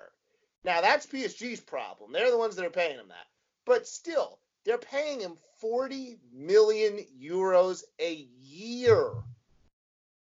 Now 0.64 0.80
that's 0.80 1.06
PSG's 1.06 1.60
problem. 1.60 2.12
They're 2.12 2.30
the 2.30 2.38
ones 2.38 2.56
that 2.56 2.64
are 2.64 2.70
paying 2.70 2.98
him 2.98 3.08
that. 3.08 3.26
But 3.66 3.86
still, 3.86 4.38
they're 4.64 4.78
paying 4.78 5.20
him 5.20 5.36
40 5.60 6.18
million 6.32 7.00
euros 7.20 7.82
a 8.00 8.26
year. 8.42 9.10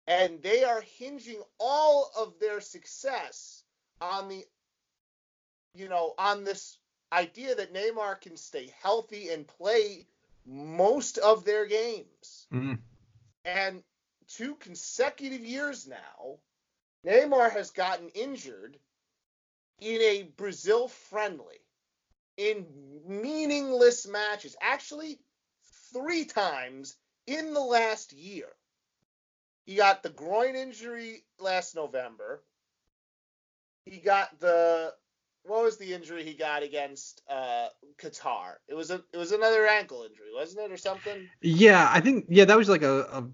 And 0.07 0.41
they 0.41 0.63
are 0.63 0.81
hinging 0.81 1.41
all 1.59 2.11
of 2.17 2.39
their 2.39 2.61
success 2.61 3.63
on 4.01 4.29
the 4.29 4.43
you 5.75 5.87
know, 5.87 6.13
on 6.17 6.43
this 6.43 6.77
idea 7.11 7.55
that 7.55 7.73
Neymar 7.73 8.21
can 8.21 8.37
stay 8.37 8.73
healthy 8.81 9.29
and 9.29 9.47
play 9.47 10.05
most 10.45 11.17
of 11.17 11.45
their 11.45 11.65
games. 11.65 12.47
Mm. 12.53 12.79
And 13.45 13.83
two 14.27 14.55
consecutive 14.55 15.43
years 15.43 15.87
now, 15.87 16.39
Neymar 17.05 17.51
has 17.51 17.71
gotten 17.71 18.09
injured 18.09 18.77
in 19.79 20.01
a 20.01 20.23
Brazil 20.23 20.87
friendly, 20.87 21.59
in 22.37 22.65
meaningless 23.07 24.07
matches. 24.07 24.55
Actually, 24.61 25.19
three 25.93 26.25
times 26.25 26.95
in 27.27 27.53
the 27.53 27.61
last 27.61 28.13
year. 28.13 28.47
He 29.65 29.75
got 29.75 30.03
the 30.03 30.09
groin 30.09 30.55
injury 30.55 31.23
last 31.39 31.75
November. 31.75 32.43
He 33.85 33.97
got 33.97 34.39
the 34.39 34.93
what 35.43 35.63
was 35.63 35.77
the 35.77 35.93
injury 35.93 36.23
he 36.23 36.33
got 36.33 36.63
against 36.63 37.21
uh, 37.29 37.67
Qatar? 37.97 38.55
It 38.67 38.75
was 38.75 38.91
a 38.91 39.01
it 39.13 39.17
was 39.17 39.31
another 39.31 39.67
ankle 39.67 40.03
injury, 40.03 40.27
wasn't 40.33 40.65
it, 40.65 40.71
or 40.71 40.77
something? 40.77 41.29
Yeah, 41.41 41.89
I 41.91 41.99
think 41.99 42.25
yeah 42.29 42.45
that 42.45 42.57
was 42.57 42.69
like 42.69 42.83
a, 42.83 43.01
a 43.01 43.27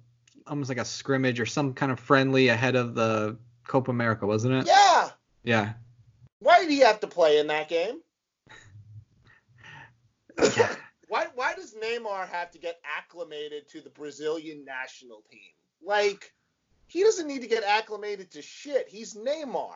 almost 0.47 0.70
like 0.70 0.78
a 0.78 0.86
scrimmage 0.86 1.39
or 1.39 1.45
some 1.45 1.74
kind 1.74 1.91
of 1.91 1.99
friendly 1.99 2.49
ahead 2.49 2.76
of 2.76 2.95
the 2.95 3.38
Copa 3.68 3.91
America, 3.91 4.26
wasn't 4.26 4.53
it? 4.53 4.68
Yeah. 4.68 5.10
Yeah. 5.43 5.74
Why 6.39 6.60
did 6.60 6.70
he 6.70 6.80
have 6.80 6.99
to 7.01 7.08
play 7.08 7.39
in 7.39 7.47
that 7.47 7.70
game? 7.70 7.99
Why 11.08 11.28
why 11.36 11.53
does 11.53 11.76
Neymar 11.76 12.28
have 12.30 12.51
to 12.51 12.58
get 12.58 12.80
acclimated 12.97 13.70
to 13.70 13.80
the 13.80 13.91
Brazilian 13.91 14.66
national 14.66 15.24
team? 15.32 15.53
Like 15.82 16.34
he 16.88 17.03
doesn't 17.03 17.28
need 17.28 17.41
to 17.41 17.47
get 17.47 17.64
acclimated 17.64 18.32
to 18.32 18.41
shit. 18.41 18.89
He's 18.89 19.14
Neymar. 19.14 19.76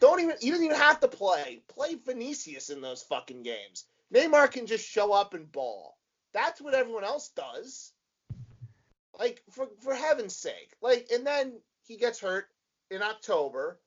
Don't 0.00 0.20
even 0.20 0.36
you 0.40 0.52
don't 0.52 0.64
even 0.64 0.76
have 0.76 1.00
to 1.00 1.08
play. 1.08 1.62
Play 1.68 1.94
Vinicius 1.94 2.70
in 2.70 2.80
those 2.80 3.02
fucking 3.02 3.42
games. 3.42 3.86
Neymar 4.12 4.50
can 4.50 4.66
just 4.66 4.88
show 4.88 5.12
up 5.12 5.34
and 5.34 5.50
ball. 5.50 5.98
That's 6.32 6.60
what 6.60 6.74
everyone 6.74 7.04
else 7.04 7.30
does. 7.30 7.92
Like 9.18 9.42
for 9.50 9.68
for 9.82 9.94
heaven's 9.94 10.36
sake. 10.36 10.74
Like 10.80 11.08
and 11.12 11.26
then 11.26 11.60
he 11.86 11.96
gets 11.96 12.20
hurt 12.20 12.48
in 12.90 13.02
October 13.02 13.78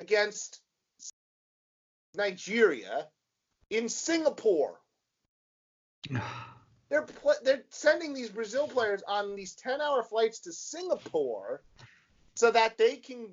against 0.00 0.60
Nigeria 2.14 3.08
in 3.70 3.88
Singapore. 3.88 4.80
They're 6.90 7.02
pl- 7.02 7.34
they're 7.42 7.64
sending 7.70 8.12
these 8.12 8.28
Brazil 8.28 8.68
players 8.68 9.02
on 9.08 9.34
these 9.34 9.56
10-hour 9.56 10.04
flights 10.04 10.38
to 10.40 10.52
Singapore 10.52 11.62
so 12.34 12.50
that 12.50 12.76
they 12.76 12.96
can 12.96 13.30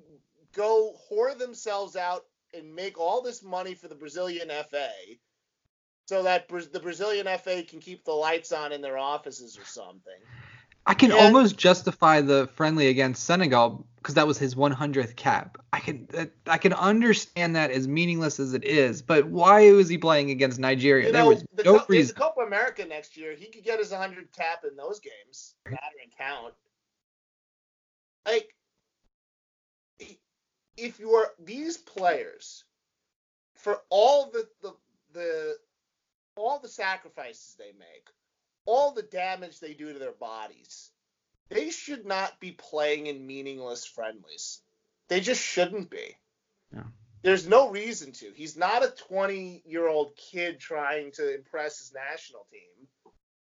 go 0.52 0.94
whore 1.10 1.36
themselves 1.36 1.96
out 1.96 2.24
and 2.54 2.74
make 2.74 2.98
all 2.98 3.22
this 3.22 3.42
money 3.42 3.74
for 3.74 3.88
the 3.88 3.94
Brazilian 3.94 4.48
FA 4.70 4.90
so 6.06 6.22
that 6.22 6.48
the 6.48 6.80
Brazilian 6.80 7.26
FA 7.38 7.62
can 7.62 7.80
keep 7.80 8.04
the 8.04 8.12
lights 8.12 8.52
on 8.52 8.72
in 8.72 8.80
their 8.82 8.98
offices 8.98 9.58
or 9.58 9.64
something. 9.64 10.12
I 10.84 10.94
can 10.94 11.12
And- 11.12 11.20
almost 11.20 11.56
justify 11.56 12.20
the 12.20 12.48
friendly 12.54 12.88
against 12.88 13.24
Senegal 13.24 13.86
because 13.96 14.14
that 14.14 14.26
was 14.26 14.36
his 14.36 14.56
100th 14.56 15.14
cap. 15.14 15.58
I 15.72 15.78
can 15.78 16.08
I 16.46 16.58
can 16.58 16.72
understand 16.72 17.54
that 17.54 17.70
as 17.70 17.86
meaningless 17.86 18.40
as 18.40 18.52
it 18.52 18.64
is, 18.64 19.00
but 19.00 19.26
why 19.26 19.70
was 19.70 19.88
he 19.88 19.96
playing 19.96 20.32
against 20.32 20.58
Nigeria? 20.58 21.06
You 21.06 21.12
there 21.12 21.24
was 21.24 21.44
the, 21.54 21.62
no 21.62 21.84
reason. 21.88 22.14
the 22.16 22.20
Copa 22.20 22.40
America 22.40 22.84
next 22.84 23.16
year, 23.16 23.36
he 23.36 23.46
could 23.46 23.62
get 23.62 23.78
his 23.78 23.92
100 23.92 24.32
cap 24.32 24.64
in 24.68 24.74
those 24.76 24.98
games. 24.98 25.54
Matter 25.66 25.78
and 26.02 26.12
count. 26.18 26.54
Like, 28.26 28.52
if 30.76 30.98
you're 30.98 31.28
these 31.38 31.76
players, 31.76 32.64
for 33.56 33.80
all 33.90 34.30
the, 34.30 34.46
the 34.62 34.74
the 35.12 35.56
all 36.36 36.58
the 36.58 36.68
sacrifices 36.68 37.54
they 37.58 37.72
make, 37.78 38.08
all 38.64 38.92
the 38.92 39.02
damage 39.02 39.60
they 39.60 39.74
do 39.74 39.92
to 39.92 39.98
their 39.98 40.12
bodies, 40.12 40.90
they 41.48 41.70
should 41.70 42.06
not 42.06 42.40
be 42.40 42.52
playing 42.52 43.06
in 43.06 43.26
meaningless 43.26 43.84
friendlies. 43.84 44.60
They 45.08 45.20
just 45.20 45.42
shouldn't 45.42 45.90
be. 45.90 46.16
No. 46.70 46.84
There's 47.22 47.46
no 47.46 47.70
reason 47.70 48.12
to. 48.12 48.32
He's 48.34 48.56
not 48.56 48.84
a 48.84 48.94
20 49.08 49.62
year 49.66 49.86
old 49.86 50.16
kid 50.16 50.58
trying 50.58 51.12
to 51.12 51.34
impress 51.34 51.78
his 51.78 51.92
national 51.92 52.46
team. 52.50 52.88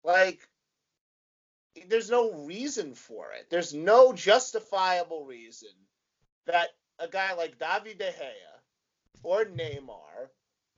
Like, 0.04 0.40
there's 1.88 2.10
no 2.10 2.46
reason 2.46 2.96
for 2.96 3.32
it. 3.34 3.50
There's 3.50 3.74
no 3.74 4.14
justifiable 4.14 5.26
reason 5.26 5.70
that 6.48 6.70
a 7.00 7.08
guy 7.08 7.34
like 7.34 7.60
David 7.60 7.98
De 7.98 8.12
Gea 8.12 8.60
or 9.24 9.46
Neymar 9.46 10.30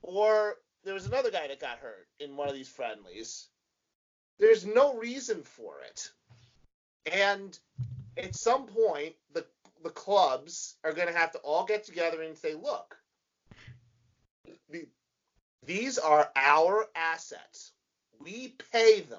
or 0.02 0.56
there 0.84 0.94
was 0.94 1.06
another 1.06 1.30
guy 1.30 1.46
that 1.48 1.60
got 1.60 1.78
hurt 1.78 2.08
in 2.18 2.36
one 2.36 2.48
of 2.48 2.54
these 2.54 2.68
friendlies. 2.68 3.48
There's 4.38 4.66
no 4.66 4.94
reason 4.94 5.42
for 5.42 5.74
it. 5.88 6.10
And 7.12 7.58
at 8.16 8.34
some 8.34 8.66
point, 8.66 9.14
the 9.32 9.44
the 9.82 9.90
clubs 9.90 10.76
are 10.84 10.92
going 10.92 11.08
to 11.08 11.18
have 11.18 11.32
to 11.32 11.38
all 11.38 11.64
get 11.64 11.84
together 11.84 12.22
and 12.22 12.36
say, 12.36 12.54
look, 12.54 12.96
the, 14.70 14.86
these 15.66 15.98
are 15.98 16.30
our 16.36 16.86
assets. 16.94 17.72
We 18.20 18.54
pay 18.70 19.00
them. 19.00 19.18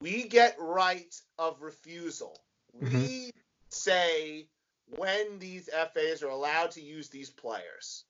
We 0.00 0.24
get 0.24 0.56
right 0.58 1.14
of 1.38 1.62
refusal. 1.62 2.36
Mm-hmm. 2.76 2.98
We 2.98 3.30
say 3.68 4.48
when 4.96 5.38
these 5.38 5.68
FAs 5.68 6.22
are 6.22 6.30
allowed 6.30 6.72
to 6.72 6.80
use 6.80 7.08
these 7.08 7.30
players. 7.30 8.04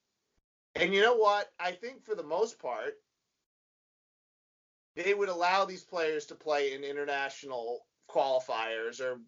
And 0.75 0.93
you 0.93 1.03
know 1.03 1.17
what? 1.17 1.51
I 1.59 1.73
think 1.73 2.05
for 2.05 2.15
the 2.15 2.23
most 2.23 2.59
part, 2.59 2.95
they 4.97 5.15
would 5.15 5.29
allow 5.29 5.65
these 5.65 5.85
players 5.85 6.27
to 6.27 6.35
play 6.35 6.73
in 6.73 6.85
international 6.85 7.87
qualifiers 8.11 9.01
or 9.01 9.21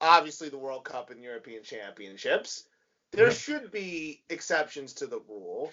obviously 0.00 0.48
the 0.48 0.58
World 0.58 0.84
Cup 0.84 1.10
and 1.10 1.22
European 1.22 1.62
Championships. 1.62 2.64
There 3.12 3.30
should 3.30 3.70
be 3.70 4.22
exceptions 4.30 4.94
to 4.94 5.06
the 5.06 5.20
rule, 5.28 5.72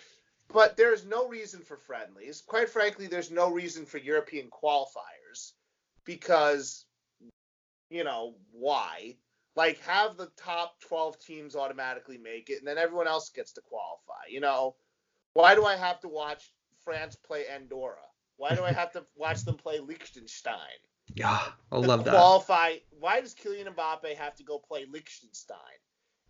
but 0.52 0.76
there's 0.76 1.06
no 1.06 1.28
reason 1.28 1.62
for 1.62 1.78
friendlies. 1.78 2.42
Quite 2.46 2.70
frankly, 2.70 3.08
there's 3.08 3.32
no 3.32 3.52
reason 3.52 3.86
for 3.86 4.00
European 4.00 4.50
qualifiers 4.50 5.54
because, 6.04 6.86
you 7.90 8.04
know, 8.04 8.36
why? 8.52 9.18
Like, 9.58 9.80
have 9.82 10.18
the 10.18 10.30
top 10.38 10.80
12 10.82 11.20
teams 11.20 11.56
automatically 11.56 12.20
make 12.20 12.52
it, 12.52 12.60
and 12.60 12.68
then 12.68 12.78
everyone 12.78 13.08
else 13.08 13.32
gets 13.32 13.54
to 13.54 13.62
qualify. 13.62 14.30
You 14.30 14.40
know, 14.40 14.76
why 15.34 15.56
do 15.56 15.66
I 15.66 15.76
have 15.76 16.00
to 16.02 16.08
watch 16.08 16.52
France 16.86 17.16
play 17.16 17.46
Andorra? 17.48 18.06
Why 18.36 18.54
do 18.54 18.64
I 18.64 18.72
have 18.72 18.92
to 18.92 19.04
watch 19.16 19.44
them 19.46 19.56
play 19.58 19.80
Liechtenstein? 19.80 20.54
Yeah, 21.16 21.40
I 21.72 21.78
love 21.78 22.04
that. 22.04 22.12
qualify. 22.14 22.76
Why 23.00 23.20
does 23.20 23.34
Kylian 23.34 23.74
Mbappe 23.74 24.16
have 24.16 24.36
to 24.36 24.44
go 24.44 24.60
play 24.60 24.86
Liechtenstein? 24.88 25.58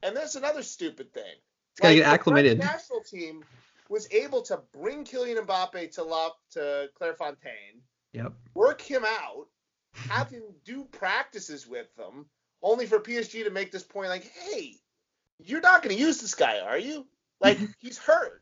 And 0.03 0.15
there's 0.15 0.38
another 0.38 0.63
stupid 0.63 1.13
thing. 1.13 1.23
He's 1.25 1.82
gotta 1.82 1.95
get 1.95 2.03
the 2.03 2.07
acclimated. 2.09 2.59
national 2.59 3.01
team 3.01 3.43
was 3.89 4.07
able 4.13 4.41
to 4.43 4.61
bring 4.71 5.03
Kylian 5.03 5.45
Mbappe 5.45 5.91
to 5.95 6.03
La, 6.03 6.30
to 6.51 6.89
Clairefontaine, 6.97 7.82
Yep. 8.13 8.32
work 8.53 8.82
him 8.82 9.03
out, 9.05 9.47
have 9.95 10.30
him 10.30 10.43
do 10.63 10.86
practices 10.86 11.67
with 11.67 11.93
them, 11.97 12.30
only 12.61 12.85
for 12.85 12.99
PSG 12.99 13.43
to 13.43 13.49
make 13.49 13.71
this 13.71 13.83
point 13.83 14.09
like, 14.09 14.29
hey, 14.31 14.75
you're 15.39 15.61
not 15.61 15.83
going 15.83 15.95
to 15.95 16.01
use 16.01 16.19
this 16.19 16.35
guy, 16.35 16.59
are 16.59 16.77
you? 16.77 17.05
Like 17.39 17.59
he's 17.79 17.97
hurt. 17.97 18.41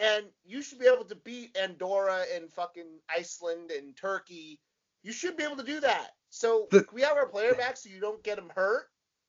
And 0.00 0.24
you 0.44 0.62
should 0.62 0.78
be 0.78 0.86
able 0.86 1.04
to 1.06 1.16
beat 1.16 1.56
Andorra 1.56 2.24
and 2.34 2.50
fucking 2.52 3.00
Iceland 3.14 3.70
and 3.72 3.96
Turkey. 3.96 4.60
You 5.02 5.12
should 5.12 5.36
be 5.36 5.42
able 5.44 5.56
to 5.56 5.64
do 5.64 5.80
that. 5.80 6.10
So 6.30 6.68
The- 6.70 6.86
we 6.92 7.02
have 7.02 7.16
our 7.16 7.26
player 7.26 7.54
back 7.54 7.76
so 7.76 7.88
you 7.90 8.00
don't 8.00 8.22
get 8.22 8.38
him 8.38 8.50
hurt. 8.54 8.84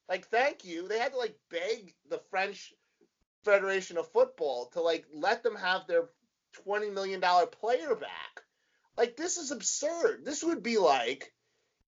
Like, 0.08 0.28
thank 0.28 0.66
you. 0.66 0.88
They 0.88 1.00
had 1.00 1.14
to 1.14 1.18
like 1.18 1.36
beg 1.50 1.94
the 2.10 2.20
French 2.30 2.74
Federation 3.44 3.98
of 3.98 4.12
Football 4.12 4.68
to 4.74 4.82
like 4.82 5.06
let 5.14 5.42
them 5.42 5.56
have 5.56 5.88
their 5.88 6.10
twenty 6.64 6.90
million 6.90 7.20
dollar 7.22 7.46
player 7.48 7.96
back. 7.96 8.42
Like, 8.98 9.16
this 9.16 9.38
is 9.38 9.52
absurd. 9.52 10.26
This 10.26 10.44
would 10.44 10.62
be 10.62 10.78
like 10.78 11.32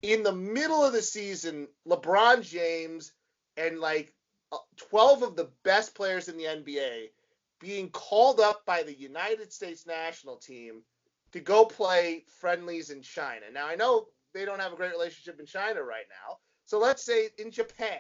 in 0.02 0.24
the 0.24 0.32
middle 0.32 0.84
of 0.84 0.94
the 0.94 1.02
season, 1.02 1.68
LeBron 1.88 2.42
James 2.44 3.12
and 3.58 3.80
like 3.80 4.14
uh, 4.52 4.58
12 4.78 5.24
of 5.24 5.36
the 5.36 5.50
best 5.64 5.96
players 5.96 6.28
in 6.30 6.38
the 6.38 6.46
NBA 6.46 7.08
being 7.60 7.90
called 7.90 8.40
up 8.40 8.66
by 8.66 8.84
the 8.84 8.98
United 8.98 9.52
States 9.52 9.86
national 9.86 10.38
team 10.38 10.82
to 11.34 11.40
go 11.40 11.66
play 11.66 12.24
friendlies 12.40 12.90
in 12.90 13.02
China. 13.02 13.46
Now, 13.54 13.68
I 13.68 13.76
know 13.76 14.08
they 14.34 14.46
don't 14.46 14.62
have 14.62 14.74
a 14.74 14.78
great 14.78 14.92
relationship 14.92 15.40
in 15.40 15.46
China 15.46 15.84
right 15.84 16.06
now. 16.10 16.38
So 16.66 16.80
let's 16.80 17.04
say 17.04 17.30
in 17.38 17.52
Japan. 17.52 18.00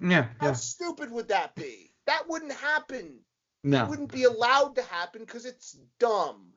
Yeah, 0.00 0.28
How 0.38 0.48
yeah. 0.48 0.52
stupid 0.52 1.10
would 1.10 1.28
that 1.28 1.54
be? 1.54 1.92
That 2.06 2.28
wouldn't 2.28 2.52
happen. 2.52 3.20
No. 3.62 3.84
It 3.84 3.88
wouldn't 3.88 4.12
be 4.12 4.24
allowed 4.24 4.74
to 4.76 4.82
happen 4.82 5.20
because 5.20 5.44
it's 5.44 5.78
dumb. 5.98 6.52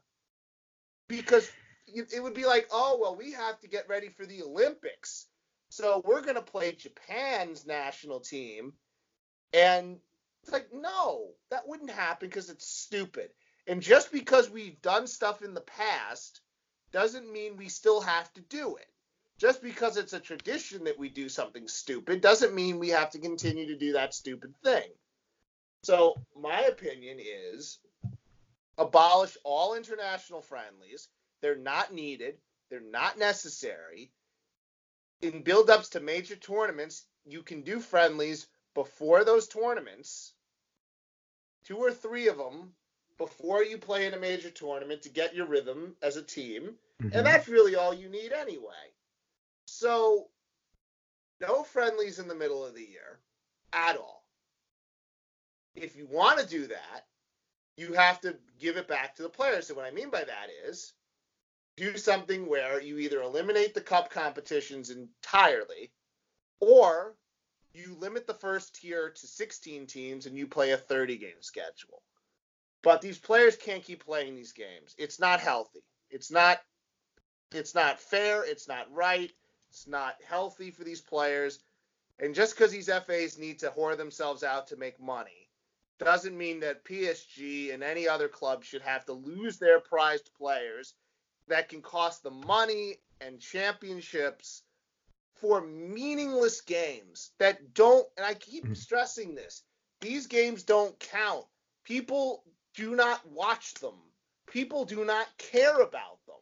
Because 1.08 1.52
it 1.94 2.22
would 2.22 2.34
be 2.34 2.46
like, 2.46 2.68
oh, 2.72 2.98
well, 3.00 3.16
we 3.16 3.32
have 3.32 3.60
to 3.62 3.68
get 3.68 3.90
ready 3.90 4.10
for 4.10 4.26
the 4.26 4.44
Olympics. 4.44 5.28
So 5.70 6.02
we're 6.06 6.22
going 6.22 6.36
to 6.36 6.42
play 6.42 6.74
Japan's 6.74 7.66
national 7.66 8.20
team. 8.20 8.74
And 9.54 9.98
it's 10.42 10.52
like, 10.52 10.70
no, 10.74 11.30
that 11.50 11.68
wouldn't 11.68 11.90
happen 11.90 12.30
because 12.30 12.50
it's 12.50 12.68
stupid. 12.68 13.30
And 13.68 13.82
just 13.82 14.12
because 14.12 14.50
we've 14.50 14.82
done 14.82 15.08
stuff 15.08 15.42
in 15.42 15.54
the 15.54 15.62
past 15.62 16.42
doesn't 16.92 17.32
mean 17.32 17.58
we 17.58 17.70
still 17.70 18.02
have 18.02 18.32
to 18.34 18.42
do 18.42 18.76
it. 18.76 18.88
Just 19.40 19.62
because 19.62 19.98
it's 19.98 20.14
a 20.14 20.20
tradition 20.20 20.84
that 20.84 21.00
we 21.00 21.10
do 21.10 21.28
something 21.28 21.68
stupid 21.68 22.22
doesn't 22.22 22.54
mean 22.54 22.80
we 22.80 22.90
have 22.90 23.10
to 23.12 23.20
continue 23.20 23.68
to 23.68 23.78
do 23.78 23.94
that 23.94 24.14
stupid 24.14 24.54
thing. 24.64 24.90
So, 25.84 26.16
my 26.40 26.62
opinion 26.62 27.18
is 27.20 27.80
abolish 28.78 29.38
all 29.44 29.76
international 29.76 30.42
friendlies. 30.42 31.10
They're 31.44 31.56
not 31.58 31.94
needed, 31.94 32.38
they're 32.70 32.80
not 32.80 33.20
necessary. 33.20 34.14
In 35.22 35.44
build 35.44 35.70
ups 35.70 35.90
to 35.90 36.00
major 36.00 36.38
tournaments, 36.38 37.06
you 37.26 37.44
can 37.44 37.64
do 37.64 37.82
friendlies 37.82 38.48
before 38.74 39.26
those 39.26 39.50
tournaments, 39.50 40.32
two 41.66 41.76
or 41.76 41.92
three 41.92 42.30
of 42.30 42.38
them 42.38 42.74
before 43.18 43.62
you 43.62 43.78
play 43.78 44.06
in 44.06 44.14
a 44.14 44.20
major 44.20 44.50
tournament 44.50 45.02
to 45.02 45.10
get 45.10 45.36
your 45.36 45.46
rhythm 45.46 45.98
as 46.02 46.16
a 46.16 46.24
team. 46.24 46.80
Mhm. 47.02 47.14
And 47.14 47.28
that's 47.28 47.50
really 47.50 47.76
all 47.76 47.94
you 47.94 48.08
need 48.08 48.32
anyway. 48.32 48.94
So, 49.66 50.32
no 51.42 51.64
friendlies 51.66 52.20
in 52.20 52.30
the 52.30 52.36
middle 52.36 52.66
of 52.66 52.74
the 52.74 52.86
year 52.86 53.20
at 53.74 53.98
all. 53.98 54.26
If 55.76 55.98
you 55.98 56.08
want 56.08 56.40
to 56.40 56.46
do 56.46 56.68
that, 56.68 57.06
you 57.76 57.92
have 57.92 58.22
to 58.22 58.40
give 58.60 58.78
it 58.78 58.88
back 58.88 59.18
to 59.18 59.24
the 59.24 59.30
players. 59.30 59.68
So, 59.68 59.74
what 59.74 59.84
I 59.84 59.92
mean 59.92 60.10
by 60.10 60.24
that 60.24 60.50
is 60.50 60.94
do 61.76 61.98
something 61.98 62.48
where 62.48 62.82
you 62.82 62.98
either 63.00 63.22
eliminate 63.22 63.74
the 63.74 63.82
cup 63.82 64.10
competitions 64.10 64.90
entirely 64.90 65.92
or 66.60 67.16
you 67.74 67.96
limit 68.00 68.28
the 68.28 68.34
first 68.34 68.76
tier 68.76 69.10
to 69.10 69.28
16 69.28 69.88
teams 69.88 70.26
and 70.26 70.38
you 70.38 70.48
play 70.48 70.72
a 70.72 70.78
30 70.78 71.18
game 71.18 71.42
schedule. 71.42 72.04
But 72.84 73.02
these 73.02 73.18
players 73.18 73.56
can't 73.56 73.84
keep 73.84 74.06
playing 74.06 74.36
these 74.36 74.52
games. 74.52 74.94
It's 74.98 75.20
not 75.20 75.40
healthy. 75.40 75.84
It's 76.10 76.30
not 76.30 76.60
it's 77.54 77.76
not 77.76 78.00
fair, 78.00 78.44
it's 78.44 78.68
not 78.68 78.92
right, 78.92 79.32
it's 79.70 79.88
not 79.88 80.16
healthy 80.28 80.72
for 80.72 80.84
these 80.84 81.02
players. 81.02 81.60
And 82.20 82.34
just 82.34 82.56
because 82.56 82.72
these 82.72 82.90
FAs 82.90 83.38
need 83.38 83.60
to 83.60 83.70
whore 83.70 83.96
themselves 83.96 84.44
out 84.44 84.68
to 84.68 84.76
make 84.76 85.00
money 85.00 85.50
doesn't 86.00 86.38
mean 86.38 86.60
that 86.62 86.84
PSG 86.86 87.74
and 87.74 87.84
any 87.84 88.08
other 88.08 88.28
club 88.28 88.64
should 88.64 88.82
have 88.82 89.06
to 89.06 89.14
lose 89.14 89.58
their 89.58 89.80
prized 89.80 90.32
players 90.36 90.96
that 91.48 91.70
can 91.70 91.82
cost 91.82 92.24
them 92.24 92.42
money 92.46 93.00
and 93.22 93.40
championships 93.40 94.64
for 95.36 95.62
meaningless 95.62 96.62
games 96.62 97.32
that 97.40 97.74
don't 97.74 98.08
and 98.18 98.26
I 98.26 98.34
keep 98.34 98.66
Mhm. 98.66 98.78
stressing 98.78 99.36
this. 99.36 99.64
These 100.00 100.28
games 100.28 100.64
don't 100.64 100.98
count. 101.00 101.48
People 101.84 102.44
do 102.74 102.96
not 102.96 103.26
watch 103.28 103.74
them. 103.76 104.12
People 104.46 104.86
do 104.86 105.06
not 105.06 105.38
care 105.38 105.82
about 105.82 106.26
them. 106.26 106.42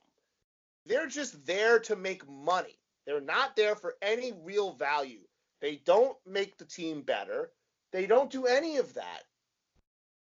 They're 0.85 1.07
just 1.07 1.45
there 1.45 1.79
to 1.79 1.95
make 1.95 2.27
money. 2.27 2.79
They're 3.05 3.21
not 3.21 3.55
there 3.55 3.75
for 3.75 3.97
any 4.01 4.31
real 4.31 4.73
value. 4.73 5.27
They 5.59 5.77
don't 5.77 6.17
make 6.25 6.57
the 6.57 6.65
team 6.65 7.01
better. 7.01 7.53
They 7.91 8.07
don't 8.07 8.31
do 8.31 8.45
any 8.45 8.77
of 8.77 8.93
that. 8.95 9.23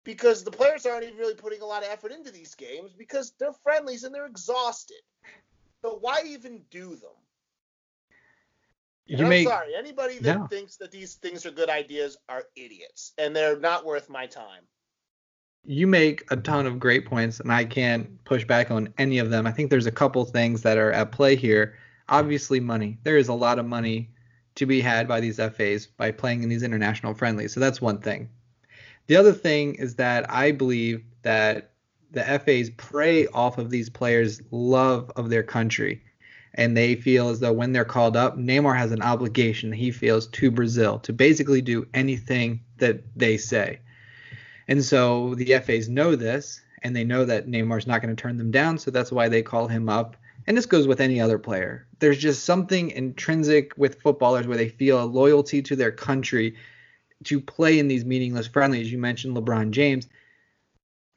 Because 0.06 0.44
the 0.44 0.52
players 0.52 0.86
aren't 0.86 1.04
even 1.04 1.18
really 1.18 1.34
putting 1.34 1.60
a 1.60 1.66
lot 1.66 1.82
of 1.82 1.90
effort 1.90 2.12
into 2.12 2.30
these 2.30 2.54
games 2.54 2.92
because 2.94 3.34
they're 3.38 3.52
friendlies 3.64 4.04
and 4.04 4.14
they're 4.14 4.26
exhausted. 4.26 5.02
So 5.84 5.98
why 6.00 6.22
even 6.26 6.62
do 6.70 6.96
them? 6.96 7.10
And 9.08 9.20
You 9.20 9.26
I'm 9.26 9.44
sorry, 9.44 9.74
anybody 9.76 10.18
that 10.20 10.38
No. 10.38 10.46
thinks 10.46 10.76
that 10.78 10.90
these 10.92 11.14
things 11.16 11.44
are 11.44 11.50
good 11.50 11.70
ideas 11.70 12.16
are 12.28 12.44
idiots, 12.56 13.12
and 13.18 13.36
they're 13.36 13.58
not 13.58 13.84
worth 13.84 14.08
my 14.08 14.26
time. 14.26 14.68
you 15.68 15.86
make 15.88 16.24
a 16.30 16.36
ton 16.36 16.64
of 16.66 16.78
great 16.78 17.06
points, 17.06 17.40
and 17.40 17.52
I 17.52 17.64
can't 17.64 18.24
push 18.24 18.44
back 18.44 18.70
on 18.70 18.94
any 18.98 19.18
of 19.18 19.30
them. 19.30 19.48
I 19.48 19.52
think 19.52 19.68
there's 19.70 19.86
a 19.86 19.92
couple 19.92 20.24
things 20.24 20.62
that 20.62 20.78
are 20.78 20.92
at 20.92 21.10
play 21.10 21.34
here. 21.34 21.74
Obviously, 22.08 22.60
money. 22.60 22.98
There 23.02 23.16
is 23.16 23.28
a 23.28 23.34
lot 23.34 23.58
of 23.58 23.66
money 23.66 24.10
to 24.54 24.66
be 24.66 24.80
had 24.80 25.08
by 25.08 25.20
these 25.20 25.38
FAs 25.40 25.86
by 25.86 26.12
playing 26.12 26.44
in 26.44 26.48
these 26.48 26.62
international 26.62 27.14
friendlies. 27.14 27.52
So 27.52 27.58
that's 27.60 27.80
one 27.80 28.00
thing. 28.00 28.28
The 29.06 29.16
other 29.16 29.32
thing 29.32 29.74
is 29.76 29.94
that 29.96 30.30
I 30.30 30.52
believe 30.52 31.04
that 31.22 31.72
the 32.10 32.22
FAs 32.22 32.70
prey 32.70 33.26
off 33.28 33.58
of 33.58 33.70
these 33.70 33.90
players' 33.90 34.40
love 34.50 35.10
of 35.16 35.30
their 35.30 35.42
country. 35.42 36.02
And 36.54 36.76
they 36.76 36.94
feel 36.94 37.28
as 37.28 37.40
though 37.40 37.52
when 37.52 37.72
they're 37.72 37.84
called 37.84 38.16
up, 38.16 38.38
Neymar 38.38 38.76
has 38.76 38.90
an 38.90 39.02
obligation, 39.02 39.72
he 39.72 39.90
feels, 39.90 40.26
to 40.28 40.50
Brazil 40.50 40.98
to 41.00 41.12
basically 41.12 41.60
do 41.60 41.86
anything 41.92 42.60
that 42.78 43.02
they 43.14 43.36
say. 43.36 43.80
And 44.66 44.82
so 44.82 45.34
the 45.34 45.58
FAs 45.58 45.88
know 45.88 46.16
this, 46.16 46.60
and 46.82 46.96
they 46.96 47.04
know 47.04 47.24
that 47.24 47.46
Neymar's 47.46 47.86
not 47.86 48.00
going 48.00 48.14
to 48.14 48.20
turn 48.20 48.38
them 48.38 48.50
down, 48.50 48.78
so 48.78 48.90
that's 48.90 49.12
why 49.12 49.28
they 49.28 49.42
call 49.42 49.68
him 49.68 49.88
up. 49.88 50.16
And 50.46 50.56
this 50.56 50.66
goes 50.66 50.86
with 50.86 51.00
any 51.00 51.20
other 51.20 51.38
player. 51.38 51.86
There's 51.98 52.18
just 52.18 52.44
something 52.44 52.90
intrinsic 52.90 53.72
with 53.76 54.00
footballers 54.00 54.46
where 54.46 54.56
they 54.56 54.68
feel 54.68 55.02
a 55.02 55.04
loyalty 55.04 55.60
to 55.62 55.76
their 55.76 55.92
country 55.92 56.54
to 57.24 57.40
play 57.40 57.78
in 57.78 57.88
these 57.88 58.04
meaningless 58.04 58.46
friendlies. 58.46 58.90
You 58.90 58.98
mentioned 58.98 59.36
LeBron 59.36 59.70
James. 59.70 60.08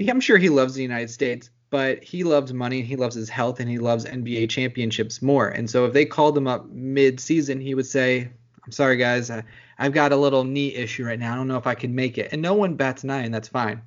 I'm 0.07 0.21
sure 0.21 0.37
he 0.37 0.49
loves 0.49 0.75
the 0.75 0.81
United 0.81 1.09
States, 1.09 1.49
but 1.69 2.03
he 2.03 2.23
loves 2.23 2.53
money 2.53 2.79
and 2.79 2.87
he 2.87 2.95
loves 2.95 3.15
his 3.15 3.29
health 3.29 3.59
and 3.59 3.69
he 3.69 3.77
loves 3.79 4.05
NBA 4.05 4.49
championships 4.49 5.21
more. 5.21 5.49
And 5.49 5.69
so 5.69 5.85
if 5.85 5.93
they 5.93 6.05
called 6.05 6.37
him 6.37 6.47
up 6.47 6.69
mid-season, 6.69 7.59
he 7.59 7.75
would 7.75 7.85
say, 7.85 8.29
"I'm 8.63 8.71
sorry 8.71 8.95
guys, 8.97 9.29
I, 9.29 9.43
I've 9.77 9.93
got 9.93 10.11
a 10.13 10.15
little 10.15 10.43
knee 10.45 10.73
issue 10.73 11.05
right 11.05 11.19
now. 11.19 11.33
I 11.33 11.35
don't 11.35 11.47
know 11.49 11.57
if 11.57 11.67
I 11.67 11.75
can 11.75 11.93
make 11.93 12.17
it." 12.17 12.29
And 12.31 12.41
no 12.41 12.53
one 12.53 12.75
bats 12.75 13.03
an 13.03 13.09
eye, 13.09 13.23
and 13.23 13.33
that's 13.33 13.49
fine. 13.49 13.81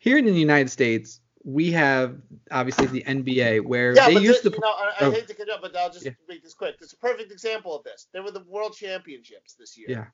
Here 0.00 0.18
in 0.18 0.26
the 0.26 0.32
United 0.32 0.70
States, 0.70 1.20
we 1.44 1.72
have 1.72 2.16
obviously 2.50 2.86
the 2.86 3.02
NBA 3.02 3.64
where 3.64 3.94
Yeah, 3.94 4.08
they 4.08 4.14
but 4.14 4.22
used 4.22 4.42
the- 4.42 4.50
to 4.50 4.56
you 4.56 4.60
know, 4.60 4.68
I, 4.68 4.92
I 5.00 5.04
oh. 5.06 5.10
hate 5.10 5.26
to 5.28 5.34
cut 5.34 5.46
you 5.46 5.52
off, 5.54 5.60
but 5.62 5.74
I'll 5.76 5.90
just 5.90 6.04
Yeah. 6.04 6.12
make 6.28 6.42
this 6.42 6.54
quick. 6.54 6.76
It's 6.80 6.92
a 6.92 6.96
perfect 6.98 7.32
example 7.32 7.74
of 7.76 7.84
this. 7.84 8.06
There 8.12 8.22
were 8.22 8.30
the 8.30 8.44
World 8.44 8.74
Championships 8.74 9.54
this 9.54 9.76
year. 9.78 9.86
Yeah. 9.88 10.04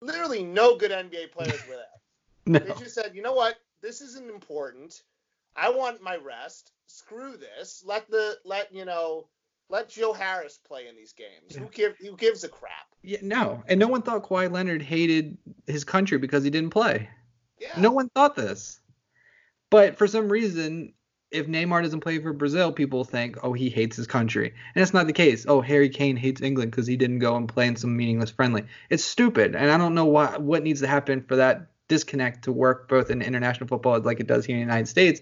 Literally 0.00 0.42
no 0.42 0.76
good 0.76 0.90
NBA 0.90 1.32
players 1.32 1.60
were 1.68 1.76
there. 1.76 1.86
no. 2.46 2.58
They 2.58 2.80
just 2.80 2.94
said, 2.94 3.12
you 3.14 3.22
know 3.22 3.34
what? 3.34 3.56
This 3.82 4.00
isn't 4.00 4.30
important. 4.30 5.02
I 5.54 5.70
want 5.70 6.02
my 6.02 6.16
rest. 6.16 6.72
Screw 6.86 7.36
this. 7.36 7.82
Let 7.84 8.10
the 8.10 8.38
let 8.44 8.72
you 8.74 8.84
know 8.84 9.28
let 9.68 9.88
Joe 9.88 10.12
Harris 10.12 10.58
play 10.58 10.86
in 10.88 10.96
these 10.96 11.12
games. 11.12 11.54
Who 11.54 11.64
Yeah. 11.64 11.70
give 11.72 11.96
who 11.98 12.16
gives 12.16 12.44
a 12.44 12.48
crap? 12.48 12.86
Yeah, 13.02 13.18
no, 13.22 13.62
and 13.68 13.78
no 13.80 13.88
one 13.88 14.02
thought 14.02 14.24
Kawhi 14.24 14.50
Leonard 14.50 14.82
hated 14.82 15.36
his 15.66 15.84
country 15.84 16.18
because 16.18 16.44
he 16.44 16.50
didn't 16.50 16.70
play. 16.70 17.08
Yeah. 17.58 17.80
No 17.80 17.90
one 17.90 18.08
thought 18.10 18.36
this. 18.36 18.80
But 19.70 19.96
for 19.96 20.06
some 20.06 20.28
reason, 20.28 20.92
if 21.36 21.46
Neymar 21.46 21.82
doesn't 21.82 22.00
play 22.00 22.18
for 22.18 22.32
Brazil, 22.32 22.72
people 22.72 23.04
think, 23.04 23.36
oh, 23.42 23.52
he 23.52 23.68
hates 23.68 23.96
his 23.96 24.06
country. 24.06 24.54
And 24.74 24.82
it's 24.82 24.94
not 24.94 25.06
the 25.06 25.12
case. 25.12 25.44
Oh, 25.46 25.60
Harry 25.60 25.88
Kane 25.88 26.16
hates 26.16 26.40
England 26.40 26.70
because 26.70 26.86
he 26.86 26.96
didn't 26.96 27.18
go 27.18 27.36
and 27.36 27.48
play 27.48 27.66
in 27.66 27.76
some 27.76 27.96
meaningless 27.96 28.30
friendly. 28.30 28.64
It's 28.90 29.04
stupid. 29.04 29.54
And 29.54 29.70
I 29.70 29.76
don't 29.76 29.94
know 29.94 30.06
why, 30.06 30.36
what 30.38 30.62
needs 30.62 30.80
to 30.80 30.86
happen 30.86 31.22
for 31.22 31.36
that 31.36 31.66
disconnect 31.88 32.44
to 32.44 32.52
work 32.52 32.88
both 32.88 33.10
in 33.10 33.22
international 33.22 33.68
football 33.68 34.00
like 34.00 34.18
it 34.18 34.26
does 34.26 34.44
here 34.44 34.56
in 34.56 34.60
the 34.60 34.66
United 34.66 34.88
States. 34.88 35.20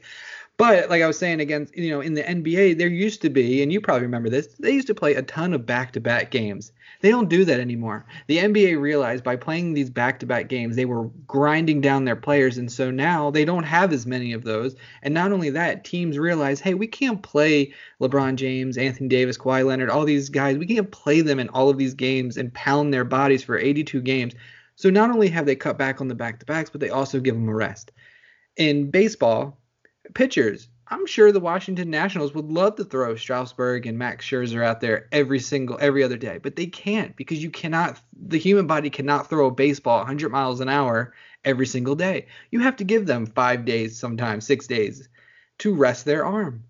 But 0.56 0.88
like 0.88 1.02
I 1.02 1.06
was 1.08 1.18
saying 1.18 1.40
against, 1.40 1.76
you 1.76 1.90
know, 1.90 2.00
in 2.00 2.14
the 2.14 2.22
NBA, 2.22 2.78
there 2.78 2.86
used 2.86 3.22
to 3.22 3.30
be, 3.30 3.60
and 3.60 3.72
you 3.72 3.80
probably 3.80 4.02
remember 4.02 4.30
this, 4.30 4.46
they 4.60 4.70
used 4.70 4.86
to 4.86 4.94
play 4.94 5.14
a 5.14 5.22
ton 5.22 5.52
of 5.52 5.66
back-to-back 5.66 6.30
games. 6.30 6.70
They 7.00 7.10
don't 7.10 7.28
do 7.28 7.44
that 7.44 7.58
anymore. 7.58 8.06
The 8.28 8.38
NBA 8.38 8.80
realized 8.80 9.24
by 9.24 9.34
playing 9.34 9.74
these 9.74 9.90
back-to-back 9.90 10.48
games, 10.48 10.76
they 10.76 10.84
were 10.84 11.06
grinding 11.26 11.80
down 11.80 12.04
their 12.04 12.14
players, 12.14 12.56
and 12.56 12.70
so 12.70 12.92
now 12.92 13.32
they 13.32 13.44
don't 13.44 13.64
have 13.64 13.92
as 13.92 14.06
many 14.06 14.32
of 14.32 14.44
those. 14.44 14.76
And 15.02 15.12
not 15.12 15.32
only 15.32 15.50
that, 15.50 15.84
teams 15.84 16.18
realize, 16.18 16.60
hey, 16.60 16.74
we 16.74 16.86
can't 16.86 17.20
play 17.20 17.74
LeBron 18.00 18.36
James, 18.36 18.78
Anthony 18.78 19.08
Davis, 19.08 19.36
Kawhi 19.36 19.66
Leonard, 19.66 19.90
all 19.90 20.04
these 20.04 20.28
guys. 20.28 20.56
We 20.56 20.66
can't 20.66 20.90
play 20.92 21.20
them 21.20 21.40
in 21.40 21.48
all 21.48 21.68
of 21.68 21.78
these 21.78 21.94
games 21.94 22.36
and 22.36 22.54
pound 22.54 22.94
their 22.94 23.04
bodies 23.04 23.42
for 23.42 23.58
82 23.58 24.00
games. 24.02 24.34
So 24.76 24.88
not 24.88 25.10
only 25.10 25.28
have 25.30 25.46
they 25.46 25.56
cut 25.56 25.78
back 25.78 26.00
on 26.00 26.06
the 26.06 26.14
back-to-backs, 26.14 26.70
but 26.70 26.80
they 26.80 26.90
also 26.90 27.18
give 27.18 27.34
them 27.34 27.48
a 27.48 27.54
rest. 27.54 27.90
In 28.56 28.92
baseball, 28.92 29.58
pitchers. 30.14 30.68
I'm 30.88 31.06
sure 31.06 31.32
the 31.32 31.40
Washington 31.40 31.90
Nationals 31.90 32.34
would 32.34 32.50
love 32.50 32.76
to 32.76 32.84
throw 32.84 33.16
Strasburg 33.16 33.86
and 33.86 33.98
Max 33.98 34.26
Scherzer 34.26 34.62
out 34.62 34.80
there 34.80 35.08
every 35.12 35.40
single 35.40 35.78
every 35.80 36.02
other 36.02 36.18
day, 36.18 36.38
but 36.38 36.56
they 36.56 36.66
can't 36.66 37.16
because 37.16 37.42
you 37.42 37.50
cannot 37.50 38.00
the 38.14 38.38
human 38.38 38.66
body 38.66 38.90
cannot 38.90 39.30
throw 39.30 39.46
a 39.46 39.50
baseball 39.50 39.98
100 39.98 40.30
miles 40.30 40.60
an 40.60 40.68
hour 40.68 41.14
every 41.44 41.66
single 41.66 41.94
day. 41.94 42.26
You 42.50 42.60
have 42.60 42.76
to 42.76 42.84
give 42.84 43.06
them 43.06 43.26
5 43.26 43.64
days 43.64 43.98
sometimes 43.98 44.46
6 44.46 44.66
days 44.66 45.08
to 45.58 45.74
rest 45.74 46.04
their 46.04 46.26
arm. 46.26 46.64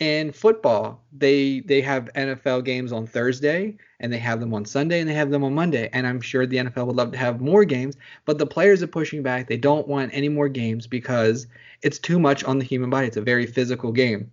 And 0.00 0.34
football, 0.34 1.02
they 1.12 1.60
they 1.60 1.80
have 1.80 2.10
NFL 2.14 2.64
games 2.64 2.92
on 2.92 3.06
Thursday 3.06 3.76
and 3.98 4.12
they 4.12 4.18
have 4.18 4.38
them 4.38 4.54
on 4.54 4.64
Sunday 4.64 5.00
and 5.00 5.08
they 5.08 5.14
have 5.14 5.30
them 5.30 5.42
on 5.42 5.54
Monday. 5.54 5.90
And 5.92 6.06
I'm 6.06 6.20
sure 6.20 6.46
the 6.46 6.58
NFL 6.58 6.86
would 6.86 6.96
love 6.96 7.10
to 7.12 7.18
have 7.18 7.40
more 7.40 7.64
games, 7.64 7.96
but 8.24 8.38
the 8.38 8.46
players 8.46 8.80
are 8.82 8.86
pushing 8.86 9.24
back. 9.24 9.48
They 9.48 9.56
don't 9.56 9.88
want 9.88 10.12
any 10.14 10.28
more 10.28 10.48
games 10.48 10.86
because 10.86 11.48
it's 11.82 11.98
too 11.98 12.20
much 12.20 12.44
on 12.44 12.58
the 12.58 12.64
human 12.64 12.90
body. 12.90 13.08
It's 13.08 13.16
a 13.16 13.22
very 13.22 13.46
physical 13.46 13.90
game. 13.90 14.30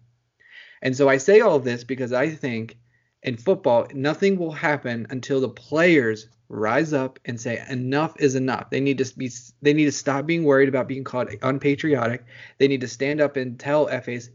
And 0.83 0.95
so 0.95 1.09
I 1.09 1.17
say 1.17 1.39
all 1.39 1.57
this 1.57 1.83
because 1.83 2.13
I 2.13 2.29
think 2.29 2.77
in 3.23 3.37
football, 3.37 3.87
nothing 3.91 4.37
will 4.37 4.51
happen 4.51 5.07
until 5.09 5.41
the 5.41 5.49
players 5.49 6.27
rise 6.47 6.93
up 6.93 7.19
and 7.25 7.41
say 7.41 7.63
enough 7.69 8.15
is 8.19 8.35
enough. 8.35 8.69
They 8.69 8.79
need 8.79 8.99
to 8.99 9.17
be 9.17 9.31
they 9.63 9.73
need 9.73 9.85
to 9.85 9.91
stop 9.91 10.27
being 10.27 10.43
worried 10.43 10.69
about 10.69 10.87
being 10.87 11.03
called 11.03 11.29
unpatriotic. 11.41 12.23
They 12.59 12.67
need 12.67 12.81
to 12.81 12.87
stand 12.87 13.19
up 13.19 13.35
and 13.35 13.59
tell 13.59 13.87
FAs, 13.87 14.29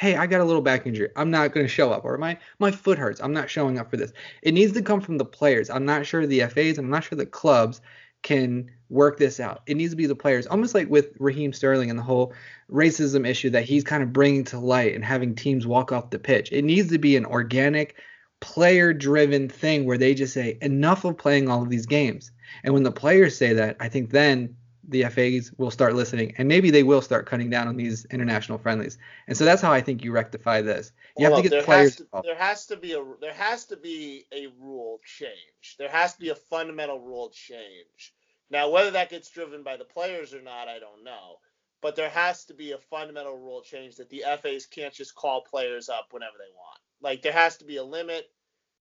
"Hey, 0.00 0.16
I 0.16 0.26
got 0.26 0.40
a 0.40 0.44
little 0.44 0.62
back 0.62 0.86
injury. 0.86 1.10
I'm 1.14 1.30
not 1.30 1.52
going 1.52 1.64
to 1.64 1.68
show 1.68 1.92
up." 1.92 2.04
Or 2.04 2.16
my 2.18 2.38
my 2.58 2.70
foot 2.70 2.98
hurts. 2.98 3.20
I'm 3.20 3.34
not 3.34 3.50
showing 3.50 3.78
up 3.78 3.90
for 3.90 3.98
this. 3.98 4.12
It 4.42 4.54
needs 4.54 4.72
to 4.72 4.82
come 4.82 5.00
from 5.02 5.18
the 5.18 5.24
players. 5.26 5.68
I'm 5.68 5.84
not 5.84 6.06
sure 6.06 6.26
the 6.26 6.40
FAs, 6.40 6.78
I'm 6.78 6.90
not 6.90 7.04
sure 7.04 7.18
the 7.18 7.26
clubs 7.26 7.80
can 8.22 8.70
work 8.88 9.18
this 9.18 9.40
out. 9.40 9.62
It 9.66 9.76
needs 9.76 9.92
to 9.92 9.96
be 9.96 10.06
the 10.06 10.14
players, 10.14 10.46
almost 10.46 10.74
like 10.74 10.88
with 10.88 11.10
Raheem 11.18 11.52
Sterling 11.52 11.90
and 11.90 11.98
the 11.98 12.02
whole 12.02 12.32
racism 12.70 13.26
issue 13.26 13.50
that 13.50 13.64
he's 13.64 13.84
kind 13.84 14.02
of 14.02 14.12
bringing 14.12 14.44
to 14.44 14.58
light 14.58 14.94
and 14.94 15.04
having 15.04 15.34
teams 15.34 15.66
walk 15.66 15.92
off 15.92 16.10
the 16.10 16.18
pitch. 16.18 16.50
It 16.52 16.64
needs 16.64 16.90
to 16.90 16.98
be 16.98 17.16
an 17.16 17.26
organic, 17.26 17.96
player 18.40 18.92
driven 18.92 19.48
thing 19.48 19.84
where 19.84 19.98
they 19.98 20.14
just 20.14 20.34
say, 20.34 20.58
enough 20.60 21.04
of 21.04 21.18
playing 21.18 21.48
all 21.48 21.62
of 21.62 21.70
these 21.70 21.86
games. 21.86 22.30
And 22.64 22.74
when 22.74 22.82
the 22.82 22.92
players 22.92 23.36
say 23.36 23.52
that, 23.54 23.76
I 23.80 23.88
think 23.88 24.10
then 24.10 24.56
the 24.90 25.04
FAs 25.04 25.52
will 25.56 25.70
start 25.70 25.94
listening 25.94 26.34
and 26.36 26.48
maybe 26.48 26.70
they 26.70 26.82
will 26.82 27.00
start 27.00 27.26
cutting 27.26 27.48
down 27.48 27.68
on 27.68 27.76
these 27.76 28.04
international 28.06 28.58
friendlies. 28.58 28.98
And 29.28 29.36
so 29.36 29.44
that's 29.44 29.62
how 29.62 29.72
I 29.72 29.80
think 29.80 30.04
you 30.04 30.12
rectify 30.12 30.62
this. 30.62 30.92
You 31.16 31.24
well, 31.24 31.36
have 31.36 31.44
to 31.44 31.48
get 31.48 31.56
there 31.56 31.64
players. 31.64 31.98
Has 31.98 32.06
to, 32.08 32.22
there 32.24 32.36
has 32.36 32.66
to 32.66 32.76
be 32.76 32.92
a 32.92 33.04
there 33.20 33.32
has 33.32 33.64
to 33.66 33.76
be 33.76 34.26
a 34.32 34.48
rule 34.60 35.00
change. 35.04 35.76
There 35.78 35.88
has 35.88 36.14
to 36.14 36.20
be 36.20 36.30
a 36.30 36.34
fundamental 36.34 37.00
rule 37.00 37.30
change. 37.30 38.14
Now, 38.50 38.68
whether 38.68 38.90
that 38.90 39.10
gets 39.10 39.30
driven 39.30 39.62
by 39.62 39.76
the 39.76 39.84
players 39.84 40.34
or 40.34 40.42
not, 40.42 40.68
I 40.68 40.80
don't 40.80 41.04
know. 41.04 41.36
But 41.82 41.96
there 41.96 42.10
has 42.10 42.44
to 42.46 42.54
be 42.54 42.72
a 42.72 42.78
fundamental 42.78 43.38
rule 43.38 43.62
change 43.62 43.96
that 43.96 44.10
the 44.10 44.24
FAs 44.42 44.66
can't 44.66 44.92
just 44.92 45.14
call 45.14 45.42
players 45.42 45.88
up 45.88 46.08
whenever 46.10 46.36
they 46.36 46.52
want. 46.54 46.78
Like 47.00 47.22
there 47.22 47.32
has 47.32 47.56
to 47.58 47.64
be 47.64 47.76
a 47.76 47.84
limit. 47.84 48.30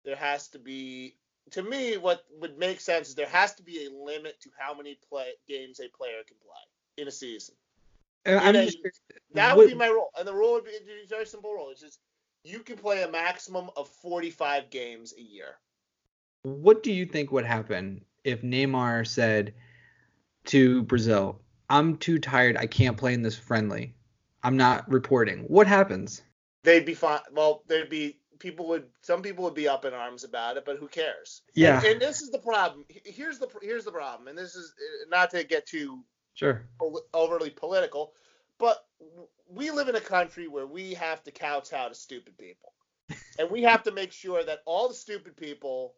There 0.05 0.17
has 0.17 0.49
to 0.49 0.59
be 0.59 1.17
to 1.53 1.63
me 1.63 1.97
what 1.97 2.25
would 2.41 2.59
make 2.59 2.81
sense 2.81 3.09
is 3.09 3.15
there 3.15 3.27
has 3.29 3.55
to 3.55 3.63
be 3.63 3.87
a 3.87 3.91
limit 3.91 4.41
to 4.41 4.51
how 4.59 4.75
many 4.75 4.99
play 5.09 5.33
games 5.49 5.81
a 5.81 5.89
player 5.97 6.23
can 6.27 6.37
play 6.45 7.03
in 7.03 7.09
a 7.09 7.11
season. 7.11 7.55
And 8.25 8.57
In 8.57 8.63
a- 8.63 8.65
just, 8.67 8.79
that 9.35 9.57
what- 9.57 9.67
would 9.67 9.69
be 9.71 9.75
my 9.77 9.87
rule. 9.87 10.11
And 10.19 10.27
the 10.27 10.35
rule 10.35 10.55
would 10.55 10.65
be 10.65 10.71
a 10.77 11.07
very 11.09 11.27
simple 11.27 11.53
rule. 11.53 11.71
It's 11.71 11.81
just 11.81 12.01
you 12.43 12.61
can 12.61 12.77
play 12.77 13.03
a 13.03 13.11
maximum 13.11 13.71
of 13.77 13.89
45 13.89 14.71
games 14.71 15.15
a 15.17 15.23
year. 15.23 15.59
What 16.43 16.83
do 16.83 16.93
you 16.93 17.07
think 17.07 17.31
would 17.33 17.45
happen 17.45 18.05
if 18.25 18.43
Neymar 18.43 19.07
said 19.07 19.55
to 20.47 20.83
Brazil, 20.85 21.41
"I'm 21.71 21.97
too 21.99 22.19
tired. 22.19 22.57
I 22.57 22.67
can't 22.67 22.97
play 22.97 23.15
in 23.15 23.23
this 23.23 23.37
friendly. 23.37 23.95
I'm 24.43 24.57
not 24.57 24.89
reporting." 24.91 25.45
What 25.45 25.67
happens? 25.67 26.23
They'd 26.63 26.85
be 26.85 26.95
fine. 26.95 27.21
Well, 27.33 27.63
they'd 27.67 27.89
be 27.89 28.19
people 28.39 28.69
would 28.69 28.85
some 29.03 29.23
people 29.23 29.45
would 29.45 29.55
be 29.55 29.69
up 29.69 29.85
in 29.85 29.95
arms 29.95 30.25
about 30.25 30.57
it, 30.57 30.65
but 30.65 30.79
who 30.79 30.89
cares? 30.89 31.43
Yeah. 31.55 31.79
And, 31.79 31.87
and 31.87 32.01
this 32.01 32.23
is 32.23 32.31
the 32.31 32.39
problem. 32.39 32.85
Here's 33.05 33.39
the 33.39 33.49
here's 33.63 33.85
the 33.85 33.93
problem. 33.93 34.29
And 34.29 34.39
this 34.39 34.55
is 34.55 34.73
uh, 34.79 35.09
not 35.09 35.31
to 35.31 35.45
get 35.45 35.67
too 35.67 36.05
Sure. 36.35 36.69
overly 37.15 37.49
political, 37.49 38.13
but 38.59 38.77
we 39.49 39.71
live 39.71 39.89
in 39.89 39.97
a 39.97 40.01
country 40.01 40.49
where 40.49 40.67
we 40.67 40.93
have 40.93 41.23
to 41.25 41.31
kowtow 41.31 41.89
to 41.89 41.95
stupid 41.95 42.37
people, 42.37 42.75
and 43.39 43.51
we 43.51 43.63
have 43.63 43.85
to 43.85 43.91
make 43.91 44.13
sure 44.13 44.45
that 44.45 44.61
all 44.67 44.89
the 44.89 44.95
stupid 44.95 45.35
people 45.37 45.95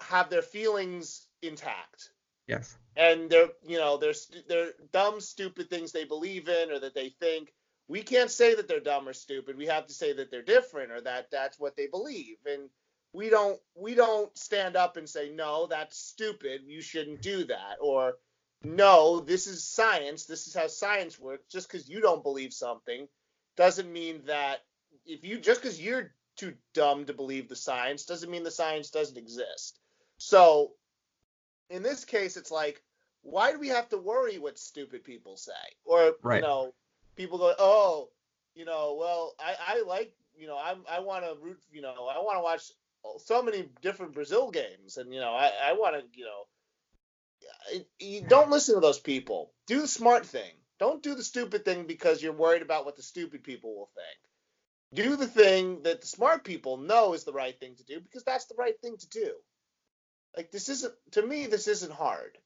have 0.00 0.28
their 0.28 0.42
feelings 0.42 1.26
intact 1.42 2.10
Yes. 2.46 2.76
and 2.96 3.30
they're 3.30 3.48
you 3.66 3.78
know 3.78 3.96
they're 3.96 4.14
they're 4.48 4.72
dumb 4.92 5.20
stupid 5.20 5.70
things 5.70 5.92
they 5.92 6.04
believe 6.04 6.48
in 6.48 6.70
or 6.70 6.80
that 6.80 6.94
they 6.94 7.10
think 7.20 7.52
we 7.90 8.02
can't 8.02 8.30
say 8.30 8.54
that 8.54 8.68
they're 8.68 8.78
dumb 8.78 9.08
or 9.08 9.12
stupid. 9.12 9.58
We 9.58 9.66
have 9.66 9.88
to 9.88 9.92
say 9.92 10.12
that 10.12 10.30
they're 10.30 10.42
different 10.42 10.92
or 10.92 11.00
that 11.00 11.28
that's 11.32 11.58
what 11.58 11.76
they 11.76 11.88
believe. 11.88 12.36
And 12.46 12.70
we 13.12 13.28
don't 13.30 13.58
we 13.74 13.96
don't 13.96 14.36
stand 14.38 14.76
up 14.76 14.96
and 14.96 15.08
say 15.08 15.28
no 15.30 15.66
that's 15.66 15.98
stupid. 15.98 16.60
You 16.64 16.82
shouldn't 16.82 17.20
do 17.20 17.44
that. 17.46 17.78
Or 17.80 18.18
no 18.62 19.18
this 19.18 19.48
is 19.48 19.64
science. 19.64 20.24
This 20.24 20.46
is 20.46 20.54
how 20.54 20.68
science 20.68 21.18
works. 21.18 21.42
Just 21.50 21.68
because 21.68 21.88
you 21.88 22.00
don't 22.00 22.22
believe 22.22 22.52
something 22.52 23.08
doesn't 23.56 23.92
mean 23.92 24.22
that 24.26 24.60
if 25.04 25.24
you 25.24 25.40
just 25.40 25.60
because 25.60 25.82
you're 25.82 26.14
too 26.36 26.54
dumb 26.74 27.06
to 27.06 27.12
believe 27.12 27.48
the 27.48 27.56
science 27.56 28.04
doesn't 28.04 28.30
mean 28.30 28.44
the 28.44 28.52
science 28.52 28.90
doesn't 28.90 29.18
exist. 29.18 29.80
So 30.18 30.74
in 31.70 31.82
this 31.82 32.04
case, 32.04 32.36
it's 32.36 32.52
like, 32.52 32.84
why 33.22 33.50
do 33.50 33.58
we 33.58 33.68
have 33.68 33.88
to 33.88 33.98
worry 33.98 34.38
what 34.38 34.60
stupid 34.60 35.02
people 35.02 35.36
say? 35.36 35.52
Or 35.84 36.14
Right. 36.22 36.36
you 36.36 36.42
know, 36.42 36.72
people 37.20 37.38
go, 37.38 37.52
oh, 37.58 38.08
you 38.54 38.64
know, 38.64 38.96
well, 38.98 39.34
I, 39.38 39.76
I 39.76 39.82
like, 39.86 40.12
you 40.36 40.46
know, 40.46 40.58
I'm, 40.62 40.78
I 40.90 41.00
want 41.00 41.24
to 41.24 41.36
root, 41.42 41.60
you 41.70 41.82
know, 41.82 41.90
I 41.90 42.18
want 42.18 42.38
to 42.38 42.42
watch 42.42 42.62
so 43.18 43.42
many 43.42 43.68
different 43.82 44.14
Brazil 44.14 44.50
games, 44.50 44.96
and 44.96 45.12
you 45.12 45.20
know, 45.20 45.32
I, 45.32 45.50
I 45.64 45.72
want 45.74 45.96
to, 45.96 46.02
you 46.18 46.24
know, 46.24 47.84
you 47.98 48.22
don't 48.22 48.50
listen 48.50 48.74
to 48.74 48.80
those 48.80 48.98
people. 48.98 49.52
Do 49.66 49.80
the 49.80 49.88
smart 49.88 50.26
thing. 50.26 50.52
Don't 50.78 51.02
do 51.02 51.14
the 51.14 51.22
stupid 51.22 51.64
thing 51.64 51.86
because 51.86 52.22
you're 52.22 52.32
worried 52.32 52.62
about 52.62 52.86
what 52.86 52.96
the 52.96 53.02
stupid 53.02 53.42
people 53.42 53.74
will 53.74 53.90
think. 53.94 55.04
Do 55.04 55.16
the 55.16 55.26
thing 55.26 55.82
that 55.82 56.00
the 56.00 56.06
smart 56.06 56.42
people 56.42 56.78
know 56.78 57.12
is 57.12 57.24
the 57.24 57.32
right 57.32 57.58
thing 57.58 57.76
to 57.76 57.84
do 57.84 58.00
because 58.00 58.24
that's 58.24 58.46
the 58.46 58.56
right 58.58 58.80
thing 58.80 58.96
to 58.96 59.08
do 59.08 59.34
like 60.36 60.50
this 60.50 60.68
isn't 60.68 60.94
to 61.12 61.22
me 61.22 61.46
this 61.46 61.68
isn't 61.68 61.92
hard 61.92 62.38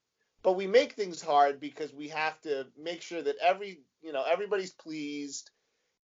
but 0.43 0.53
we 0.53 0.67
make 0.67 0.93
things 0.93 1.23
hard 1.23 1.61
because 1.61 1.93
we 1.93 2.09
have 2.09 2.39
to 2.43 2.67
make 2.79 3.01
sure 3.03 3.23
that 3.23 3.37
every 3.41 3.81
you 4.05 4.13
know 4.13 4.25
everybody's 4.25 4.73
pleased 4.73 5.51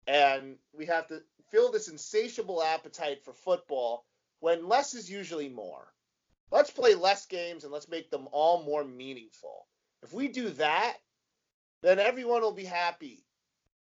and 0.07 0.55
we 0.73 0.85
have 0.85 1.07
to 1.07 1.21
fill 1.51 1.71
this 1.71 1.89
insatiable 1.89 2.63
appetite 2.63 3.23
for 3.23 3.33
football 3.33 4.05
when 4.39 4.67
less 4.67 4.93
is 4.93 5.09
usually 5.09 5.49
more 5.49 5.87
let's 6.51 6.71
play 6.71 6.95
less 6.95 7.25
games 7.27 7.63
and 7.63 7.73
let's 7.73 7.89
make 7.89 8.09
them 8.09 8.27
all 8.31 8.63
more 8.63 8.83
meaningful 8.83 9.67
if 10.03 10.13
we 10.13 10.27
do 10.27 10.49
that 10.49 10.97
then 11.83 11.99
everyone 11.99 12.41
will 12.41 12.53
be 12.53 12.65
happy 12.65 13.25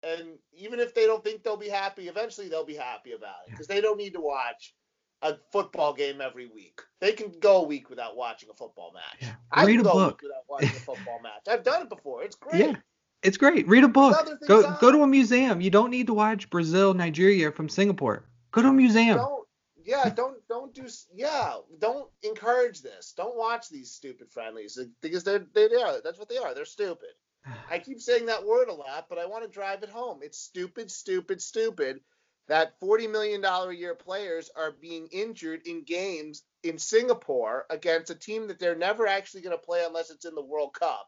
and 0.03 0.37
even 0.53 0.79
if 0.79 0.93
they 0.95 1.05
don't 1.05 1.23
think 1.23 1.43
they'll 1.43 1.57
be 1.57 1.69
happy 1.69 2.07
eventually 2.07 2.47
they'll 2.47 2.65
be 2.65 2.75
happy 2.75 3.11
about 3.11 3.35
it 3.47 3.51
because 3.51 3.67
they 3.67 3.81
don't 3.81 3.97
need 3.97 4.13
to 4.13 4.21
watch 4.21 4.73
a 5.21 5.35
football 5.51 5.93
game 5.93 6.21
every 6.21 6.47
week. 6.47 6.79
They 7.01 7.11
can 7.11 7.33
go 7.41 7.61
a 7.63 7.65
week 7.67 7.89
without 7.89 8.15
watching 8.15 8.49
a 8.49 8.53
football 8.53 8.93
match. 8.93 9.17
Yeah. 9.21 9.35
I 9.51 9.65
Read 9.65 9.73
can 9.73 9.81
a 9.81 9.83
go 9.83 9.91
book. 9.91 10.01
a 10.01 10.07
week 10.07 10.21
without 10.23 10.43
watching 10.47 10.77
a 10.77 10.79
football 10.79 11.19
match. 11.21 11.43
I've 11.49 11.63
done 11.63 11.81
it 11.81 11.89
before. 11.89 12.23
It's 12.23 12.35
great. 12.39 12.61
Yeah. 12.61 12.75
It's 13.22 13.38
great. 13.38 13.67
Read 13.67 13.84
a 13.84 13.88
book. 13.88 14.15
Go 14.47 14.65
on. 14.65 14.78
go 14.80 14.91
to 14.91 15.03
a 15.03 15.07
museum. 15.07 15.61
You 15.61 15.70
don't 15.70 15.89
need 15.89 16.07
to 16.07 16.13
watch 16.13 16.49
Brazil, 16.49 16.93
Nigeria 16.93 17.51
from 17.51 17.70
Singapore. 17.70 18.24
Go 18.51 18.61
to 18.61 18.70
a 18.70 18.74
museum. 18.74 19.17
Don't 19.17 19.47
yeah, 19.84 20.09
don't 20.09 20.38
don't 20.47 20.74
do 20.74 20.86
yeah, 21.13 21.55
don't 21.80 22.09
encourage 22.24 22.82
this. 22.82 23.13
Don't 23.17 23.38
watch 23.38 23.70
these 23.70 23.91
stupid 23.91 24.32
friendlies 24.32 24.78
because 25.01 25.24
they're 25.24 25.45
they 25.53 25.65
are. 25.65 26.01
That's 26.03 26.20
what 26.20 26.30
they 26.30 26.38
are. 26.38 26.53
They're 26.53 26.65
stupid. 26.65 27.09
I 27.70 27.80
keep 27.80 27.99
saying 27.99 28.28
that 28.28 28.45
word 28.45 28.70
a 28.70 28.74
lot, 28.74 29.07
but 29.09 29.17
I 29.17 29.26
want 29.26 29.43
to 29.43 29.49
drive 29.49 29.84
it 29.84 29.89
home. 29.89 30.20
It's 30.22 30.39
stupid, 30.39 30.89
stupid, 30.89 31.41
stupid 31.41 32.01
that 32.49 32.80
$40 32.82 33.09
million 33.11 33.45
a 33.45 33.72
year 33.72 33.95
players 33.95 34.49
are 34.55 34.72
being 34.72 35.07
injured 35.11 35.61
in 35.65 35.84
games 35.84 36.43
in 36.63 36.78
Singapore 36.80 37.65
against 37.70 38.09
a 38.09 38.15
team 38.15 38.47
that 38.47 38.59
they're 38.59 38.76
never 38.76 39.07
actually 39.07 39.41
going 39.41 39.55
to 39.55 39.63
play 39.63 39.86
unless 39.86 40.09
it's 40.09 40.26
in 40.26 40.36
the 40.36 40.43
World 40.43 40.74
Cup. 40.74 41.07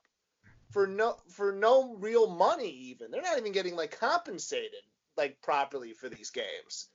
For 0.72 0.88
no 0.88 1.18
for 1.30 1.52
no 1.52 1.96
real 1.96 2.30
money 2.30 2.70
even. 2.70 3.12
They're 3.12 3.22
not 3.22 3.38
even 3.38 3.52
getting 3.52 3.76
like 3.76 3.98
compensated 4.00 4.82
like 5.18 5.42
properly 5.42 5.94
for 5.94 6.10
these 6.10 6.30
games. 6.30 6.90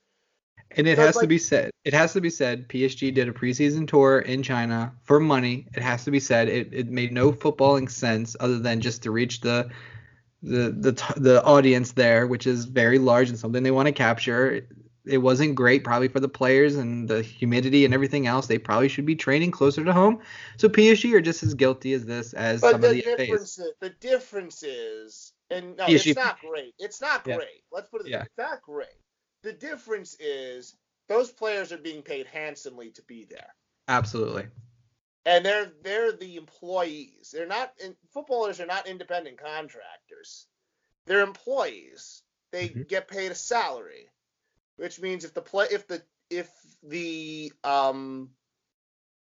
And 0.71 0.87
it 0.87 0.97
so 0.97 1.05
has 1.05 1.15
like, 1.15 1.23
to 1.23 1.27
be 1.27 1.37
said. 1.37 1.71
It 1.85 1.93
has 1.93 2.13
to 2.13 2.21
be 2.21 2.29
said. 2.29 2.67
PSG 2.67 3.13
did 3.13 3.29
a 3.29 3.31
preseason 3.31 3.87
tour 3.87 4.19
in 4.19 4.43
China 4.43 4.91
for 5.03 5.19
money. 5.19 5.67
It 5.73 5.81
has 5.81 6.03
to 6.05 6.11
be 6.11 6.19
said. 6.19 6.49
It, 6.49 6.73
it 6.73 6.87
made 6.89 7.13
no 7.13 7.31
footballing 7.31 7.89
sense 7.89 8.35
other 8.39 8.59
than 8.59 8.81
just 8.81 9.03
to 9.03 9.11
reach 9.11 9.39
the 9.39 9.69
the 10.43 10.71
the 10.71 11.13
the 11.17 11.43
audience 11.43 11.93
there, 11.93 12.27
which 12.27 12.47
is 12.47 12.65
very 12.65 12.99
large 12.99 13.29
and 13.29 13.39
something 13.39 13.63
they 13.63 13.71
want 13.71 13.87
to 13.87 13.93
capture. 13.93 14.67
It 15.07 15.17
wasn't 15.17 15.55
great 15.55 15.83
probably 15.83 16.07
for 16.07 16.19
the 16.19 16.29
players 16.29 16.75
and 16.75 17.07
the 17.07 17.21
humidity 17.21 17.85
and 17.85 17.93
everything 17.93 18.27
else. 18.27 18.47
They 18.47 18.57
probably 18.57 18.87
should 18.87 19.05
be 19.05 19.15
training 19.15 19.51
closer 19.51 19.83
to 19.83 19.93
home. 19.93 20.19
So 20.57 20.69
PSG 20.69 21.13
are 21.13 21.21
just 21.21 21.43
as 21.43 21.53
guilty 21.53 21.93
as 21.93 22.05
this 22.05 22.33
as 22.33 22.61
but 22.61 22.71
some 22.71 22.81
the 22.81 22.89
of 22.89 22.95
the 22.95 23.01
difference 23.01 23.55
FAs. 23.55 23.71
the 23.79 23.89
difference 23.89 24.63
is, 24.63 25.33
and 25.49 25.77
no, 25.77 25.85
PSG, 25.85 26.07
it's 26.07 26.17
not 26.17 26.39
great. 26.39 26.73
It's 26.79 27.01
not 27.01 27.25
yeah. 27.25 27.35
great. 27.35 27.63
Let's 27.71 27.89
put 27.89 28.01
it. 28.01 28.07
Yeah. 28.07 28.23
It's 28.23 28.37
not 28.37 28.61
great. 28.61 28.89
The 29.43 29.53
difference 29.53 30.15
is 30.19 30.75
those 31.07 31.31
players 31.31 31.71
are 31.71 31.77
being 31.77 32.01
paid 32.01 32.27
handsomely 32.27 32.91
to 32.91 33.01
be 33.03 33.25
there. 33.29 33.55
Absolutely. 33.87 34.47
And 35.25 35.45
they're 35.45 35.71
they're 35.83 36.11
the 36.11 36.35
employees. 36.37 37.31
They're 37.33 37.47
not 37.47 37.73
footballers 38.13 38.59
are 38.59 38.65
not 38.65 38.87
independent 38.87 39.37
contractors. 39.37 40.47
They're 41.05 41.21
employees. 41.21 42.23
They 42.51 42.69
mm-hmm. 42.69 42.83
get 42.83 43.07
paid 43.07 43.31
a 43.31 43.35
salary, 43.35 44.09
which 44.77 44.99
means 44.99 45.25
if 45.25 45.33
the 45.33 45.41
play 45.41 45.67
if 45.71 45.87
the 45.87 46.01
if 46.29 46.49
the 46.83 47.51
um 47.63 48.29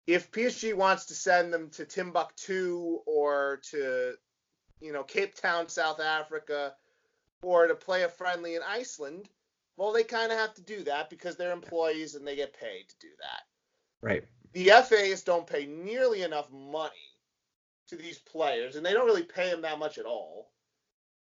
if 0.07 0.31
PSG 0.31 0.73
wants 0.73 1.05
to 1.05 1.13
send 1.13 1.53
them 1.53 1.69
to 1.71 1.85
Timbuktu 1.85 2.99
or 3.05 3.59
to 3.71 4.13
you 4.79 4.93
know 4.93 5.03
Cape 5.03 5.35
Town, 5.35 5.69
South 5.69 5.99
Africa, 5.99 6.73
or 7.41 7.67
to 7.67 7.75
play 7.75 8.03
a 8.03 8.09
friendly 8.09 8.55
in 8.55 8.61
Iceland, 8.67 9.29
well, 9.77 9.91
they 9.91 10.03
kind 10.03 10.31
of 10.31 10.37
have 10.37 10.53
to 10.55 10.61
do 10.61 10.83
that 10.83 11.09
because 11.09 11.35
they're 11.35 11.51
employees 11.51 12.15
and 12.15 12.27
they 12.27 12.35
get 12.35 12.59
paid 12.59 12.89
to 12.89 12.95
do 12.99 13.07
that. 13.21 13.43
Right. 14.05 14.23
The 14.53 14.69
FAs 14.83 15.23
don't 15.23 15.47
pay 15.47 15.65
nearly 15.65 16.23
enough 16.23 16.51
money 16.51 16.91
to 17.87 17.95
these 17.95 18.19
players, 18.19 18.75
and 18.75 18.85
they 18.85 18.93
don't 18.93 19.05
really 19.05 19.23
pay 19.23 19.49
them 19.49 19.61
that 19.61 19.79
much 19.79 19.97
at 19.97 20.05
all. 20.05 20.51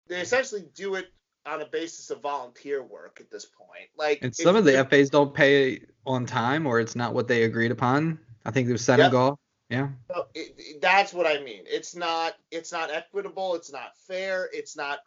They 0.07 0.21
essentially 0.21 0.65
do 0.75 0.95
it 0.95 1.07
on 1.45 1.61
a 1.61 1.65
basis 1.65 2.09
of 2.09 2.21
volunteer 2.21 2.83
work 2.83 3.19
at 3.19 3.29
this 3.29 3.45
point. 3.45 3.89
Like, 3.97 4.19
and 4.21 4.35
some 4.35 4.55
of 4.55 4.65
the 4.65 4.85
FAs 4.89 5.09
don't 5.09 5.33
pay 5.33 5.81
on 6.05 6.25
time, 6.25 6.65
or 6.65 6.79
it's 6.79 6.95
not 6.95 7.13
what 7.13 7.27
they 7.27 7.43
agreed 7.43 7.71
upon. 7.71 8.19
I 8.45 8.51
think 8.51 8.67
there's 8.67 8.83
Senegal. 8.83 9.39
Yep. 9.69 9.79
Yeah. 9.79 9.89
So 10.13 10.27
it, 10.35 10.53
it, 10.57 10.81
that's 10.81 11.13
what 11.13 11.25
I 11.25 11.41
mean. 11.41 11.63
It's 11.65 11.95
not. 11.95 12.35
It's 12.51 12.71
not 12.71 12.91
equitable. 12.91 13.55
It's 13.55 13.71
not 13.71 13.97
fair. 14.07 14.49
It's 14.53 14.77
not 14.77 14.99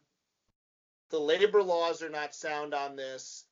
the 1.10 1.18
labor 1.18 1.62
laws 1.62 2.02
are 2.02 2.10
not 2.10 2.34
sound 2.34 2.74
on 2.74 2.96
this. 2.96 3.44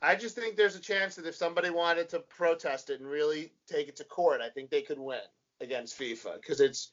I 0.00 0.14
just 0.14 0.36
think 0.36 0.56
there's 0.56 0.76
a 0.76 0.80
chance 0.80 1.16
that 1.16 1.26
if 1.26 1.34
somebody 1.34 1.70
wanted 1.70 2.08
to 2.10 2.20
protest 2.20 2.90
it 2.90 3.00
and 3.00 3.08
really 3.08 3.52
take 3.66 3.88
it 3.88 3.96
to 3.96 4.04
court, 4.04 4.40
I 4.40 4.48
think 4.48 4.70
they 4.70 4.82
could 4.82 4.98
win 4.98 5.18
against 5.60 5.98
FIFA 5.98 6.40
because 6.40 6.60
it's 6.60 6.92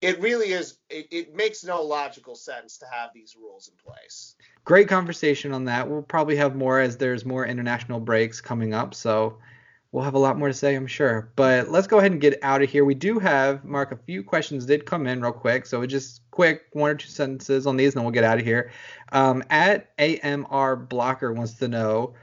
it 0.00 0.20
really 0.20 0.52
is 0.52 0.78
it, 0.88 1.08
it, 1.10 1.34
makes 1.34 1.62
no 1.62 1.82
logical 1.82 2.34
sense 2.34 2.78
to 2.78 2.86
have 2.90 3.10
these 3.14 3.36
rules 3.36 3.68
in 3.68 3.74
place. 3.76 4.34
Great 4.64 4.88
conversation 4.88 5.52
on 5.52 5.64
that. 5.66 5.88
We'll 5.88 6.02
probably 6.02 6.36
have 6.36 6.56
more 6.56 6.80
as 6.80 6.96
there's 6.96 7.24
more 7.24 7.46
international 7.46 8.00
breaks 8.00 8.40
coming 8.40 8.72
up, 8.72 8.94
so 8.94 9.38
we'll 9.92 10.04
have 10.04 10.14
a 10.14 10.18
lot 10.18 10.38
more 10.38 10.48
to 10.48 10.54
say, 10.54 10.74
I'm 10.74 10.86
sure. 10.86 11.30
But 11.36 11.70
let's 11.70 11.86
go 11.86 11.98
ahead 11.98 12.12
and 12.12 12.20
get 12.20 12.38
out 12.42 12.62
of 12.62 12.70
here. 12.70 12.84
We 12.84 12.94
do 12.94 13.18
have, 13.18 13.64
Marc, 13.64 13.92
a 13.92 13.96
few 13.96 14.22
questions 14.22 14.64
did 14.66 14.86
come 14.86 15.06
in 15.06 15.20
real 15.20 15.32
quick. 15.32 15.66
So 15.66 15.84
just 15.86 16.22
quick, 16.30 16.62
one 16.72 16.90
or 16.90 16.94
two 16.94 17.08
sentences 17.08 17.66
on 17.66 17.76
these, 17.76 17.94
and 17.94 17.98
then 17.98 18.04
we'll 18.04 18.12
get 18.12 18.24
out 18.24 18.38
of 18.38 18.44
here. 18.44 18.70
Um, 19.12 19.42
at 19.50 19.90
AMR 19.98 20.76
Blocker 20.76 21.32
wants 21.32 21.54
to 21.54 21.68
know 21.68 22.14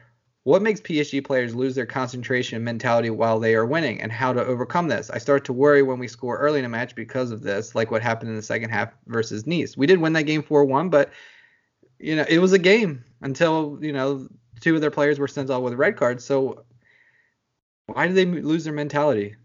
what 0.47 0.61
makes 0.61 0.79
PSG 0.79 1.25
players 1.25 1.53
lose 1.53 1.75
their 1.75 1.85
concentration 1.85 2.55
and 2.55 2.63
mentality 2.63 3.09
while 3.09 3.37
they 3.37 3.53
are 3.53 3.65
winning, 3.65 3.99
and 3.99 4.09
how 4.09 4.31
to 4.31 4.45
overcome 4.45 4.87
this. 4.87 5.09
I 5.09 5.17
start 5.17 5.43
to 5.43 5.51
worry 5.51 5.83
when 5.83 5.99
we 5.99 6.07
score 6.07 6.37
early 6.37 6.59
in 6.59 6.63
a 6.63 6.69
match 6.69 6.95
because 6.95 7.31
of 7.31 7.41
this, 7.43 7.75
like 7.75 7.91
what 7.91 8.01
happened 8.01 8.29
in 8.29 8.37
the 8.37 8.41
second 8.41 8.69
half 8.69 8.93
versus 9.07 9.45
Nice. 9.45 9.75
We 9.75 9.87
did 9.87 9.99
win 9.99 10.13
that 10.13 10.23
game 10.23 10.41
4-1, 10.41 10.89
but 10.89 11.11
you 11.99 12.15
know 12.15 12.23
it 12.29 12.39
was 12.39 12.53
a 12.53 12.59
game 12.59 13.03
until 13.19 13.77
you 13.81 13.91
know 13.91 14.25
two 14.61 14.73
of 14.73 14.79
their 14.79 14.89
players 14.89 15.19
were 15.19 15.27
sent 15.27 15.49
off 15.49 15.63
with 15.63 15.73
red 15.73 15.97
cards. 15.97 16.23
So 16.23 16.63
why 17.87 18.07
do 18.07 18.13
they 18.13 18.23
lose 18.23 18.63
their 18.63 18.71
mentality? 18.71 19.35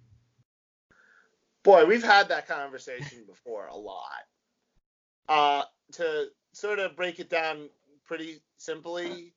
Boy, 1.64 1.84
we've 1.84 2.04
had 2.04 2.28
that 2.28 2.46
conversation 2.46 3.24
before 3.26 3.66
a 3.66 3.76
lot. 3.76 4.22
Uh, 5.28 5.62
to 5.94 6.28
sort 6.52 6.78
of 6.78 6.94
break 6.94 7.18
it 7.18 7.28
down 7.28 7.70
pretty 8.06 8.40
simply, 8.56 9.32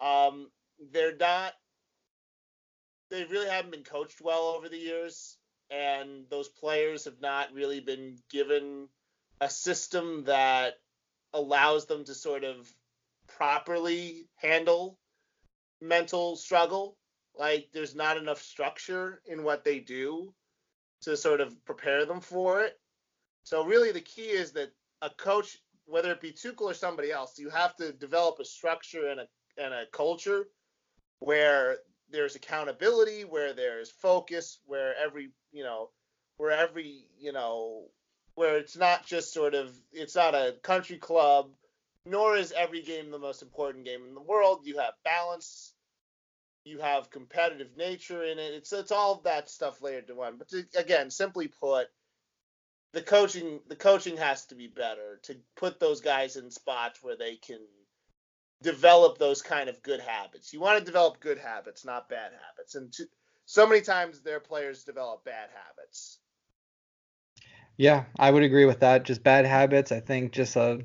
um, 0.00 0.48
they're 0.92 1.16
not. 1.16 1.52
They 3.10 3.24
really 3.24 3.48
haven't 3.48 3.70
been 3.70 3.84
coached 3.84 4.20
well 4.20 4.54
over 4.56 4.68
the 4.68 4.78
years, 4.78 5.36
and 5.70 6.24
those 6.30 6.48
players 6.48 7.04
have 7.04 7.20
not 7.20 7.52
really 7.52 7.80
been 7.80 8.16
given 8.30 8.88
a 9.40 9.48
system 9.48 10.24
that 10.24 10.74
allows 11.32 11.86
them 11.86 12.04
to 12.04 12.14
sort 12.14 12.44
of 12.44 12.72
properly 13.26 14.28
handle 14.36 14.98
mental 15.80 16.36
struggle 16.36 16.96
like 17.36 17.68
there's 17.72 17.94
not 17.94 18.16
enough 18.16 18.40
structure 18.40 19.20
in 19.26 19.42
what 19.42 19.64
they 19.64 19.80
do 19.80 20.32
to 21.02 21.16
sort 21.16 21.40
of 21.40 21.64
prepare 21.64 22.06
them 22.06 22.20
for 22.20 22.62
it. 22.62 22.78
So 23.42 23.64
really 23.64 23.92
the 23.92 24.00
key 24.00 24.22
is 24.30 24.52
that 24.52 24.72
a 25.02 25.10
coach, 25.10 25.58
whether 25.86 26.12
it 26.12 26.20
be 26.20 26.32
Tuchel 26.32 26.62
or 26.62 26.74
somebody 26.74 27.10
else, 27.10 27.38
you 27.38 27.50
have 27.50 27.76
to 27.76 27.92
develop 27.92 28.38
a 28.38 28.44
structure 28.44 29.08
and 29.08 29.20
a 29.20 29.26
and 29.56 29.72
a 29.72 29.84
culture 29.92 30.46
where 31.18 31.78
there's 32.10 32.36
accountability, 32.36 33.24
where 33.24 33.52
there's 33.52 33.90
focus, 33.90 34.58
where 34.66 34.94
every 34.96 35.30
you 35.52 35.64
know, 35.64 35.90
where 36.36 36.50
every 36.50 37.06
you 37.18 37.32
know, 37.32 37.86
where 38.34 38.56
it's 38.58 38.76
not 38.76 39.06
just 39.06 39.32
sort 39.32 39.54
of 39.54 39.74
it's 39.92 40.16
not 40.16 40.34
a 40.34 40.56
country 40.62 40.98
club, 40.98 41.50
nor 42.06 42.36
is 42.36 42.52
every 42.52 42.82
game 42.82 43.10
the 43.10 43.18
most 43.18 43.42
important 43.42 43.84
game 43.84 44.04
in 44.06 44.14
the 44.14 44.20
world. 44.20 44.60
You 44.64 44.78
have 44.78 44.94
balance 45.04 45.74
you 46.64 46.78
have 46.78 47.10
competitive 47.10 47.76
nature 47.76 48.24
in 48.24 48.38
it. 48.38 48.54
It's 48.54 48.72
it's 48.72 48.92
all 48.92 49.20
that 49.24 49.50
stuff 49.50 49.82
layered 49.82 50.08
to 50.08 50.14
one. 50.14 50.36
But 50.38 50.48
to, 50.48 50.64
again, 50.76 51.10
simply 51.10 51.48
put, 51.48 51.88
the 52.92 53.02
coaching 53.02 53.60
the 53.68 53.76
coaching 53.76 54.16
has 54.16 54.46
to 54.46 54.54
be 54.54 54.66
better 54.66 55.20
to 55.24 55.36
put 55.56 55.78
those 55.78 56.00
guys 56.00 56.36
in 56.36 56.50
spots 56.50 57.02
where 57.02 57.16
they 57.16 57.36
can 57.36 57.60
develop 58.64 59.18
those 59.18 59.42
kind 59.42 59.68
of 59.68 59.80
good 59.82 60.00
habits. 60.00 60.52
You 60.52 60.58
want 60.58 60.78
to 60.78 60.84
develop 60.84 61.20
good 61.20 61.38
habits, 61.38 61.84
not 61.84 62.08
bad 62.08 62.32
habits. 62.32 62.74
And 62.74 62.92
to, 62.94 63.04
so 63.44 63.66
many 63.66 63.82
times 63.82 64.20
their 64.20 64.40
players 64.40 64.82
develop 64.82 65.24
bad 65.24 65.50
habits. 65.54 66.18
Yeah, 67.76 68.04
I 68.18 68.30
would 68.30 68.42
agree 68.42 68.64
with 68.64 68.80
that. 68.80 69.04
Just 69.04 69.22
bad 69.22 69.44
habits. 69.44 69.92
I 69.92 70.00
think 70.00 70.32
just 70.32 70.56
a 70.56 70.80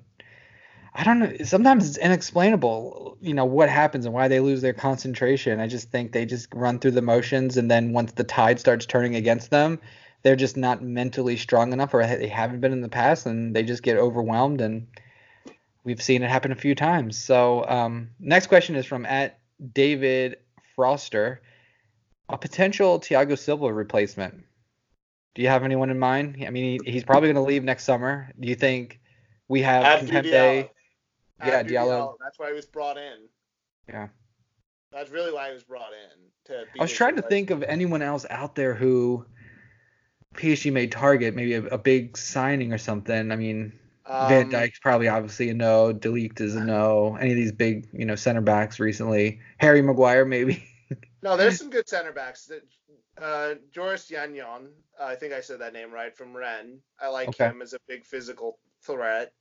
I 0.93 1.03
don't 1.03 1.19
know. 1.19 1.31
Sometimes 1.43 1.87
it's 1.87 1.97
inexplainable, 1.97 3.17
you 3.21 3.33
know, 3.33 3.45
what 3.45 3.69
happens 3.69 4.05
and 4.05 4.13
why 4.13 4.27
they 4.27 4.39
lose 4.39 4.61
their 4.61 4.73
concentration. 4.73 5.59
I 5.59 5.67
just 5.67 5.91
think 5.91 6.11
they 6.11 6.25
just 6.25 6.53
run 6.53 6.79
through 6.79 6.91
the 6.91 7.01
motions, 7.01 7.57
and 7.57 7.69
then 7.69 7.93
once 7.93 8.11
the 8.11 8.23
tide 8.23 8.59
starts 8.59 8.85
turning 8.85 9.15
against 9.15 9.51
them, 9.51 9.79
they're 10.23 10.35
just 10.35 10.57
not 10.57 10.81
mentally 10.81 11.37
strong 11.37 11.73
enough, 11.73 11.93
or 11.93 12.05
they 12.05 12.27
haven't 12.27 12.59
been 12.59 12.73
in 12.73 12.81
the 12.81 12.89
past, 12.89 13.27
and 13.27 13.55
they 13.55 13.63
just 13.63 13.83
get 13.83 13.97
overwhelmed. 13.97 14.61
And 14.61 14.87
we've 15.89 16.03
seen 16.03 16.21
it 16.21 16.29
happen 16.29 16.51
a 16.51 16.55
few 16.55 16.75
times. 16.75 17.17
So, 17.17 17.65
um, 17.67 18.11
next 18.19 18.45
question 18.45 18.75
is 18.75 18.85
from 18.85 19.07
at 19.07 19.39
David 19.73 20.37
Froster, 20.77 21.39
a 22.29 22.37
potential 22.37 22.99
Thiago 22.99 23.35
Silva 23.35 23.73
replacement. 23.73 24.43
Do 25.33 25.41
you 25.41 25.47
have 25.47 25.63
anyone 25.63 25.89
in 25.89 25.97
mind? 25.97 26.43
I 26.45 26.51
mean, 26.51 26.79
he, 26.83 26.91
he's 26.91 27.03
probably 27.03 27.33
going 27.33 27.43
to 27.43 27.49
leave 27.49 27.63
next 27.63 27.85
summer. 27.85 28.31
Do 28.39 28.47
you 28.47 28.53
think 28.53 28.99
we 29.47 29.63
have 29.63 30.01
Kimpembe? 30.01 30.69
Yeah, 31.43 31.63
Diallo. 31.63 31.69
Diallo. 31.69 32.13
That's 32.23 32.37
why 32.37 32.49
he 32.49 32.53
was 32.53 32.67
brought 32.67 32.97
in. 32.97 33.27
Yeah. 33.87 34.09
That's 34.91 35.09
really 35.09 35.33
why 35.33 35.47
he 35.47 35.53
was 35.55 35.63
brought 35.63 35.91
in. 35.91 36.19
To 36.45 36.65
I 36.79 36.83
was 36.83 36.91
trying 36.91 37.15
to 37.15 37.23
think 37.23 37.49
of 37.49 37.63
anyone 37.63 38.03
else 38.03 38.27
out 38.29 38.53
there 38.53 38.75
who 38.75 39.25
PSG 40.35 40.71
may 40.71 40.85
target, 40.85 41.35
maybe 41.35 41.55
a, 41.55 41.63
a 41.65 41.77
big 41.79 42.15
signing 42.15 42.73
or 42.73 42.77
something. 42.77 43.31
I 43.31 43.35
mean, 43.35 43.73
um, 44.09 44.27
Van 44.27 44.49
Dijk's 44.49 44.79
probably 44.79 45.07
obviously 45.07 45.49
a 45.49 45.53
no. 45.53 45.93
De 45.93 46.09
Ligt 46.09 46.41
is 46.41 46.55
a 46.55 46.63
no. 46.63 47.15
Any 47.21 47.31
of 47.31 47.37
these 47.37 47.51
big, 47.51 47.87
you 47.93 48.05
know, 48.05 48.15
center 48.15 48.41
backs 48.41 48.79
recently. 48.79 49.39
Harry 49.57 49.81
Maguire 49.83 50.25
maybe. 50.25 50.67
no, 51.21 51.37
there's 51.37 51.59
some 51.59 51.69
good 51.69 51.87
center 51.87 52.11
backs. 52.11 52.51
Uh, 53.21 53.55
Joris 53.71 54.11
uh, 54.11 54.25
I 54.99 55.15
think 55.15 55.33
I 55.33 55.41
said 55.41 55.59
that 55.59 55.73
name 55.73 55.91
right, 55.91 56.15
from 56.15 56.35
Rennes. 56.35 56.81
I 56.99 57.09
like 57.09 57.29
okay. 57.29 57.45
him 57.45 57.61
as 57.61 57.73
a 57.73 57.79
big 57.87 58.05
physical 58.05 58.57
threat. 58.81 59.31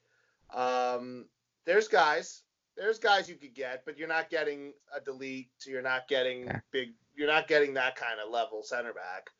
Um, 0.52 1.26
there's 1.64 1.88
guys, 1.88 2.42
there's 2.76 2.98
guys 2.98 3.28
you 3.28 3.36
could 3.36 3.54
get, 3.54 3.84
but 3.86 3.96
you're 3.96 4.08
not 4.08 4.28
getting 4.28 4.72
a 4.94 5.00
De 5.00 5.12
Ligt. 5.12 5.66
You're 5.66 5.82
not 5.82 6.08
getting 6.08 6.50
big. 6.72 6.90
You're 7.14 7.28
not 7.28 7.48
getting 7.48 7.74
that 7.74 7.96
kind 7.96 8.20
of 8.24 8.30
level 8.30 8.62
center 8.62 8.92
back. 8.92 9.30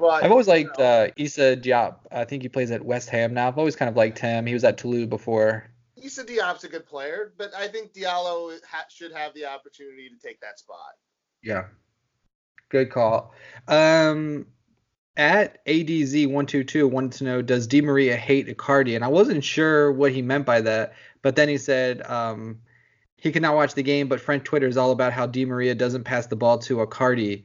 But, 0.00 0.24
I've 0.24 0.30
always 0.30 0.48
liked 0.48 0.78
you 0.78 0.84
know, 0.84 0.90
uh, 0.90 1.08
Issa 1.16 1.56
Diop. 1.58 1.96
I 2.10 2.24
think 2.24 2.42
he 2.42 2.48
plays 2.48 2.70
at 2.70 2.82
West 2.82 3.10
Ham 3.10 3.34
now. 3.34 3.48
I've 3.48 3.58
always 3.58 3.76
kind 3.76 3.88
of 3.88 3.96
liked 3.96 4.18
him. 4.18 4.46
He 4.46 4.54
was 4.54 4.64
at 4.64 4.78
Toulouse 4.78 5.06
before. 5.06 5.70
Issa 6.02 6.24
Diop's 6.24 6.64
a 6.64 6.68
good 6.68 6.86
player, 6.86 7.34
but 7.36 7.54
I 7.54 7.68
think 7.68 7.92
Diallo 7.92 8.58
ha- 8.66 8.86
should 8.88 9.12
have 9.12 9.34
the 9.34 9.44
opportunity 9.44 10.08
to 10.08 10.16
take 10.16 10.40
that 10.40 10.58
spot. 10.58 10.94
Yeah. 11.42 11.64
Good 12.70 12.90
call. 12.90 13.34
Um, 13.68 14.46
at 15.18 15.64
ADZ122 15.66 16.90
wanted 16.90 17.12
to 17.12 17.24
know 17.24 17.42
Does 17.42 17.66
Di 17.66 17.82
Maria 17.82 18.16
hate 18.16 18.48
Icardi? 18.48 18.94
And 18.94 19.04
I 19.04 19.08
wasn't 19.08 19.44
sure 19.44 19.92
what 19.92 20.12
he 20.12 20.22
meant 20.22 20.46
by 20.46 20.62
that, 20.62 20.94
but 21.20 21.36
then 21.36 21.50
he 21.50 21.58
said 21.58 22.00
um, 22.06 22.60
he 23.16 23.30
cannot 23.32 23.54
watch 23.54 23.74
the 23.74 23.82
game, 23.82 24.08
but 24.08 24.20
French 24.20 24.44
Twitter 24.44 24.66
is 24.66 24.78
all 24.78 24.92
about 24.92 25.12
how 25.12 25.26
Di 25.26 25.44
Maria 25.44 25.74
doesn't 25.74 26.04
pass 26.04 26.26
the 26.26 26.36
ball 26.36 26.58
to 26.60 26.76
Icardi. 26.76 27.44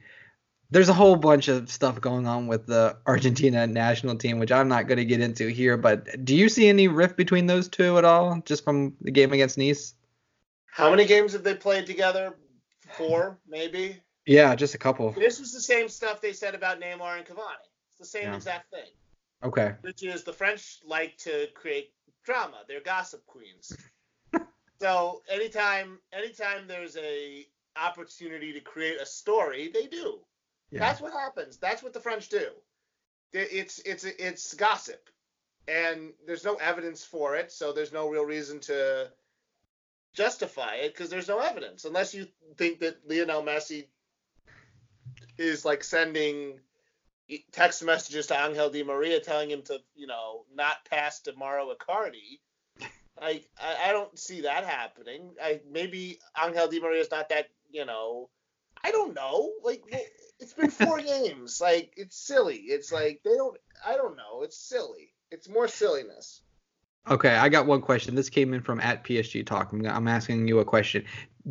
There's 0.70 0.88
a 0.88 0.94
whole 0.94 1.16
bunch 1.16 1.48
of 1.48 1.70
stuff 1.70 2.00
going 2.00 2.26
on 2.26 2.48
with 2.48 2.66
the 2.66 2.96
Argentina 3.06 3.66
national 3.66 4.16
team, 4.16 4.38
which 4.38 4.50
I'm 4.50 4.68
not 4.68 4.88
going 4.88 4.98
to 4.98 5.04
get 5.04 5.20
into 5.20 5.48
here. 5.48 5.76
But 5.76 6.24
do 6.24 6.34
you 6.34 6.48
see 6.48 6.68
any 6.68 6.88
rift 6.88 7.16
between 7.16 7.46
those 7.46 7.68
two 7.68 7.98
at 7.98 8.04
all, 8.04 8.42
just 8.44 8.64
from 8.64 8.94
the 9.00 9.12
game 9.12 9.32
against 9.32 9.58
Nice? 9.58 9.94
How 10.72 10.90
many 10.90 11.06
games 11.06 11.32
have 11.32 11.44
they 11.44 11.54
played 11.54 11.86
together? 11.86 12.34
Four, 12.96 13.38
maybe. 13.48 14.00
Yeah, 14.26 14.54
just 14.56 14.74
a 14.74 14.78
couple. 14.78 15.12
This 15.12 15.38
was 15.38 15.52
the 15.52 15.60
same 15.60 15.88
stuff 15.88 16.20
they 16.20 16.32
said 16.32 16.54
about 16.54 16.80
Neymar 16.80 17.18
and 17.18 17.26
Cavani. 17.26 17.54
It's 17.90 17.98
the 17.98 18.04
same 18.04 18.24
yeah. 18.24 18.36
exact 18.36 18.70
thing. 18.70 18.90
Okay. 19.42 19.74
Which 19.82 20.02
is 20.02 20.24
the 20.24 20.32
French 20.32 20.80
like 20.84 21.16
to 21.18 21.46
create 21.54 21.92
drama. 22.24 22.58
They're 22.66 22.80
gossip 22.80 23.24
queens. 23.26 23.72
so 24.80 25.22
anytime 25.30 25.98
anytime 26.12 26.66
there's 26.66 26.96
a 26.96 27.46
opportunity 27.80 28.52
to 28.52 28.60
create 28.60 29.00
a 29.00 29.06
story, 29.06 29.70
they 29.72 29.86
do. 29.86 30.18
Yeah. 30.70 30.80
That's 30.80 31.00
what 31.00 31.12
happens. 31.12 31.58
That's 31.58 31.82
what 31.82 31.92
the 31.92 32.00
French 32.00 32.28
do. 32.28 32.48
It's 33.32 33.80
it's 33.80 34.04
it's 34.04 34.54
gossip, 34.54 35.10
and 35.68 36.12
there's 36.26 36.44
no 36.44 36.54
evidence 36.54 37.04
for 37.04 37.36
it, 37.36 37.52
so 37.52 37.72
there's 37.72 37.92
no 37.92 38.08
real 38.08 38.24
reason 38.24 38.60
to 38.60 39.10
justify 40.14 40.76
it 40.76 40.94
because 40.94 41.10
there's 41.10 41.28
no 41.28 41.38
evidence 41.40 41.84
unless 41.84 42.14
you 42.14 42.26
think 42.56 42.80
that 42.80 42.96
Lionel 43.06 43.42
Messi 43.42 43.84
is 45.36 45.64
like 45.64 45.84
sending 45.84 46.58
text 47.52 47.84
messages 47.84 48.28
to 48.28 48.46
Angel 48.46 48.70
Di 48.70 48.82
Maria 48.82 49.20
telling 49.20 49.50
him 49.50 49.62
to, 49.62 49.78
you 49.94 50.06
know, 50.06 50.44
not 50.54 50.84
pass 50.88 51.20
to 51.20 51.32
Mauro 51.36 51.74
Icardi. 51.74 52.40
I, 53.20 53.42
I, 53.60 53.92
don't 53.92 54.16
see 54.18 54.42
that 54.42 54.64
happening. 54.66 55.30
I 55.42 55.60
maybe 55.70 56.18
Angel 56.42 56.68
Di 56.68 56.80
Maria 56.80 57.00
is 57.00 57.10
not 57.10 57.30
that, 57.30 57.48
you 57.70 57.86
know, 57.86 58.28
I 58.84 58.90
don't 58.90 59.14
know. 59.14 59.52
Like 59.64 59.84
it's 60.38 60.52
been 60.52 60.70
four 60.70 61.00
games. 61.00 61.60
Like 61.60 61.92
it's 61.96 62.16
silly. 62.16 62.56
It's 62.56 62.92
like 62.92 63.20
they 63.24 63.34
don't. 63.36 63.56
I 63.84 63.96
don't 63.96 64.16
know. 64.16 64.42
It's 64.42 64.56
silly. 64.56 65.14
It's 65.30 65.48
more 65.48 65.68
silliness. 65.68 66.42
Okay, 67.08 67.34
I 67.34 67.48
got 67.48 67.66
one 67.66 67.82
question. 67.82 68.14
This 68.14 68.30
came 68.30 68.52
in 68.52 68.62
from 68.62 68.80
at 68.80 69.04
PSG 69.04 69.46
Talk. 69.46 69.72
I'm, 69.72 69.86
I'm 69.86 70.08
asking 70.08 70.48
you 70.48 70.58
a 70.58 70.64
question. 70.64 71.04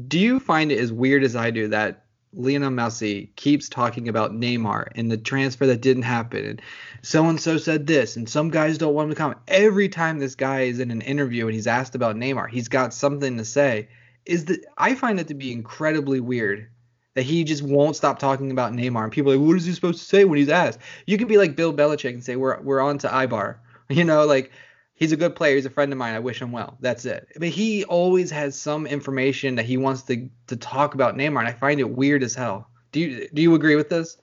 Do 0.08 0.20
you 0.20 0.40
find 0.40 0.72
it 0.72 0.80
as 0.80 0.92
weird 0.92 1.24
as 1.24 1.36
I 1.36 1.50
do 1.50 1.70
that 1.70 2.06
Lionel 2.34 2.72
Messi 2.72 3.34
keeps 3.38 3.70
talking 3.70 4.10
about 4.10 4.34
Neymar 4.34 4.90
and 4.96 5.10
the 5.10 5.18
transfer 5.18 5.66
that 5.68 5.80
didn't 5.80 6.04
happen, 6.04 6.46
and 6.46 6.62
so 7.02 7.26
and 7.30 7.40
so 7.40 7.58
said 7.58 7.88
this, 7.88 8.18
and 8.18 8.28
some 8.28 8.50
guys 8.50 8.78
don't 8.78 8.94
want 8.94 9.06
him 9.06 9.12
to 9.12 9.18
come. 9.18 9.36
Every 9.48 9.88
time 9.88 10.20
this 10.20 10.36
guy 10.36 10.62
is 10.62 10.80
in 10.80 10.92
an 10.92 11.02
interview 11.02 11.46
and 11.46 11.56
he's 11.56 11.68
asked 11.68 11.96
about 11.96 12.18
Neymar, 12.18 12.50
he's 12.50 12.68
got 12.68 12.94
something 12.94 13.38
to 13.38 13.46
say. 13.46 13.88
Is 14.26 14.46
that 14.46 14.66
I 14.78 14.96
find 14.96 15.20
it 15.20 15.30
to 15.30 15.34
be 15.34 15.54
incredibly 15.54 16.20
weird 16.20 16.68
that 17.16 17.24
he 17.24 17.44
just 17.44 17.64
won't 17.64 17.96
stop 17.96 18.20
talking 18.20 18.52
about 18.52 18.74
Neymar, 18.74 19.04
and 19.04 19.12
people 19.12 19.32
are 19.32 19.38
like, 19.38 19.48
what 19.48 19.58
is 19.58 19.66
he 19.66 19.74
supposed 19.74 20.00
to 20.00 20.06
say 20.06 20.26
when 20.26 20.38
he's 20.38 20.50
asked? 20.50 20.80
You 21.08 21.18
can 21.18 21.28
be 21.28 21.38
like 21.38 21.56
Bill 21.56 21.74
Belichick 21.74 22.14
and 22.14 22.24
say 22.24 22.36
we're 22.36 22.62
we're 22.62 22.82
on 22.82 22.98
to 23.00 23.08
Eibar. 23.08 23.58
you 23.90 24.04
know, 24.04 24.26
like 24.26 24.52
he's 24.94 25.12
a 25.12 25.18
good 25.18 25.36
player. 25.36 25.56
He's 25.56 25.66
a 25.66 25.70
friend 25.70 25.92
of 25.92 25.98
mine. 25.98 26.14
I 26.14 26.20
wish 26.20 26.42
him 26.42 26.52
well. 26.52 26.78
That's 26.82 27.06
it. 27.06 27.28
But 27.38 27.50
he 27.50 27.86
always 27.86 28.30
has 28.32 28.60
some 28.60 28.86
information 28.86 29.56
that 29.56 29.66
he 29.66 29.78
wants 29.78 30.04
to 30.04 30.30
to 30.48 30.56
talk 30.58 30.94
about 30.94 31.16
Neymar, 31.16 31.40
and 31.40 31.48
I 31.48 31.54
find 31.54 31.80
it 31.80 31.90
weird 31.90 32.22
as 32.22 32.36
hell. 32.36 32.70
Do 32.92 33.00
you 33.00 33.30
do 33.34 33.42
you 33.42 33.56
agree 33.56 33.76
with 33.76 33.90
this? 33.90 34.18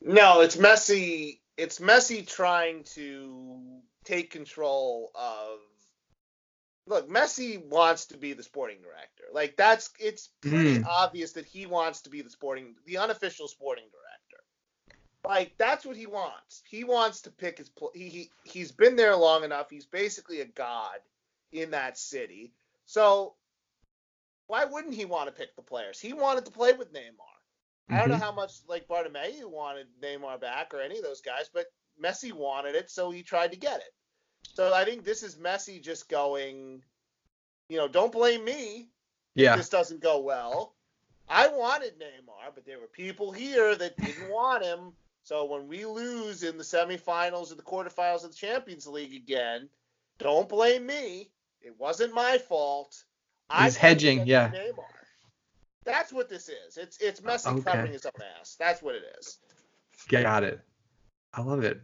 No, 0.00 0.40
it's 0.40 0.56
Messi. 0.56 1.38
It's 1.56 1.78
Messi 1.78 2.26
trying 2.26 2.82
to 2.94 3.60
take 4.04 4.30
control 4.30 5.12
of. 5.14 5.58
Look, 6.86 7.08
Messi 7.08 7.64
wants 7.64 8.06
to 8.06 8.16
be 8.16 8.32
the 8.32 8.42
sporting 8.42 8.78
director. 8.82 9.24
Like 9.32 9.56
that's 9.56 9.90
it's 10.00 10.30
pretty 10.40 10.78
mm. 10.78 10.86
obvious 10.86 11.32
that 11.32 11.44
he 11.44 11.66
wants 11.66 12.02
to 12.02 12.10
be 12.10 12.22
the 12.22 12.30
sporting, 12.30 12.74
the 12.86 12.98
unofficial 12.98 13.46
sporting 13.48 13.84
director. 13.84 14.42
Like 15.24 15.54
that's 15.58 15.86
what 15.86 15.96
he 15.96 16.06
wants. 16.06 16.62
He 16.68 16.82
wants 16.82 17.22
to 17.22 17.30
pick 17.30 17.58
his. 17.58 17.70
He, 17.94 18.08
he 18.08 18.30
he's 18.44 18.72
been 18.72 18.96
there 18.96 19.14
long 19.14 19.44
enough. 19.44 19.70
He's 19.70 19.86
basically 19.86 20.40
a 20.40 20.46
god 20.46 20.98
in 21.52 21.70
that 21.70 21.98
city. 21.98 22.52
So 22.86 23.34
why 24.48 24.64
wouldn't 24.64 24.94
he 24.94 25.04
want 25.04 25.28
to 25.28 25.32
pick 25.32 25.54
the 25.54 25.62
players? 25.62 26.00
He 26.00 26.12
wanted 26.12 26.44
to 26.46 26.50
play 26.50 26.72
with 26.72 26.92
Neymar. 26.92 27.00
Mm-hmm. 27.00 27.94
I 27.94 27.98
don't 27.98 28.08
know 28.08 28.14
mm-hmm. 28.16 28.24
how 28.24 28.32
much 28.32 28.52
like 28.68 28.88
Bartomeu 28.88 29.48
wanted 29.48 29.86
Neymar 30.02 30.40
back 30.40 30.74
or 30.74 30.80
any 30.80 30.98
of 30.98 31.04
those 31.04 31.20
guys, 31.20 31.48
but 31.52 31.66
Messi 32.02 32.32
wanted 32.32 32.74
it, 32.74 32.90
so 32.90 33.10
he 33.10 33.22
tried 33.22 33.52
to 33.52 33.58
get 33.58 33.78
it. 33.78 33.94
So 34.54 34.72
I 34.72 34.84
think 34.84 35.04
this 35.04 35.22
is 35.22 35.36
Messi 35.36 35.82
just 35.82 36.08
going, 36.08 36.82
you 37.68 37.78
know, 37.78 37.88
don't 37.88 38.12
blame 38.12 38.44
me. 38.44 38.88
Yeah. 39.34 39.56
this 39.56 39.70
doesn't 39.70 40.00
go 40.00 40.20
well. 40.20 40.74
I 41.28 41.48
wanted 41.48 41.98
Neymar, 41.98 42.54
but 42.54 42.66
there 42.66 42.78
were 42.78 42.86
people 42.86 43.32
here 43.32 43.74
that 43.74 43.96
didn't 43.96 44.30
want 44.30 44.62
him. 44.62 44.92
So 45.24 45.44
when 45.44 45.68
we 45.68 45.86
lose 45.86 46.42
in 46.42 46.58
the 46.58 46.64
semifinals 46.64 47.52
or 47.52 47.54
the 47.54 47.62
quarterfinals 47.62 48.24
of 48.24 48.30
the 48.30 48.36
Champions 48.36 48.86
League 48.86 49.14
again, 49.14 49.68
don't 50.18 50.48
blame 50.48 50.84
me. 50.84 51.30
It 51.62 51.74
wasn't 51.78 52.12
my 52.12 52.38
fault. 52.38 53.04
He's 53.58 53.76
hedging, 53.76 54.26
yeah. 54.26 54.50
Neymar. 54.50 54.84
That's 55.84 56.12
what 56.12 56.28
this 56.28 56.48
is. 56.48 56.76
It's 56.76 56.98
it's 56.98 57.20
Messi 57.20 57.52
okay. 57.52 57.62
covering 57.62 57.92
his 57.92 58.06
own 58.06 58.12
ass. 58.40 58.56
That's 58.58 58.82
what 58.82 58.94
it 58.94 59.02
is. 59.18 59.38
Got 60.08 60.44
it. 60.44 60.60
I 61.34 61.42
love 61.42 61.64
it. 61.64 61.80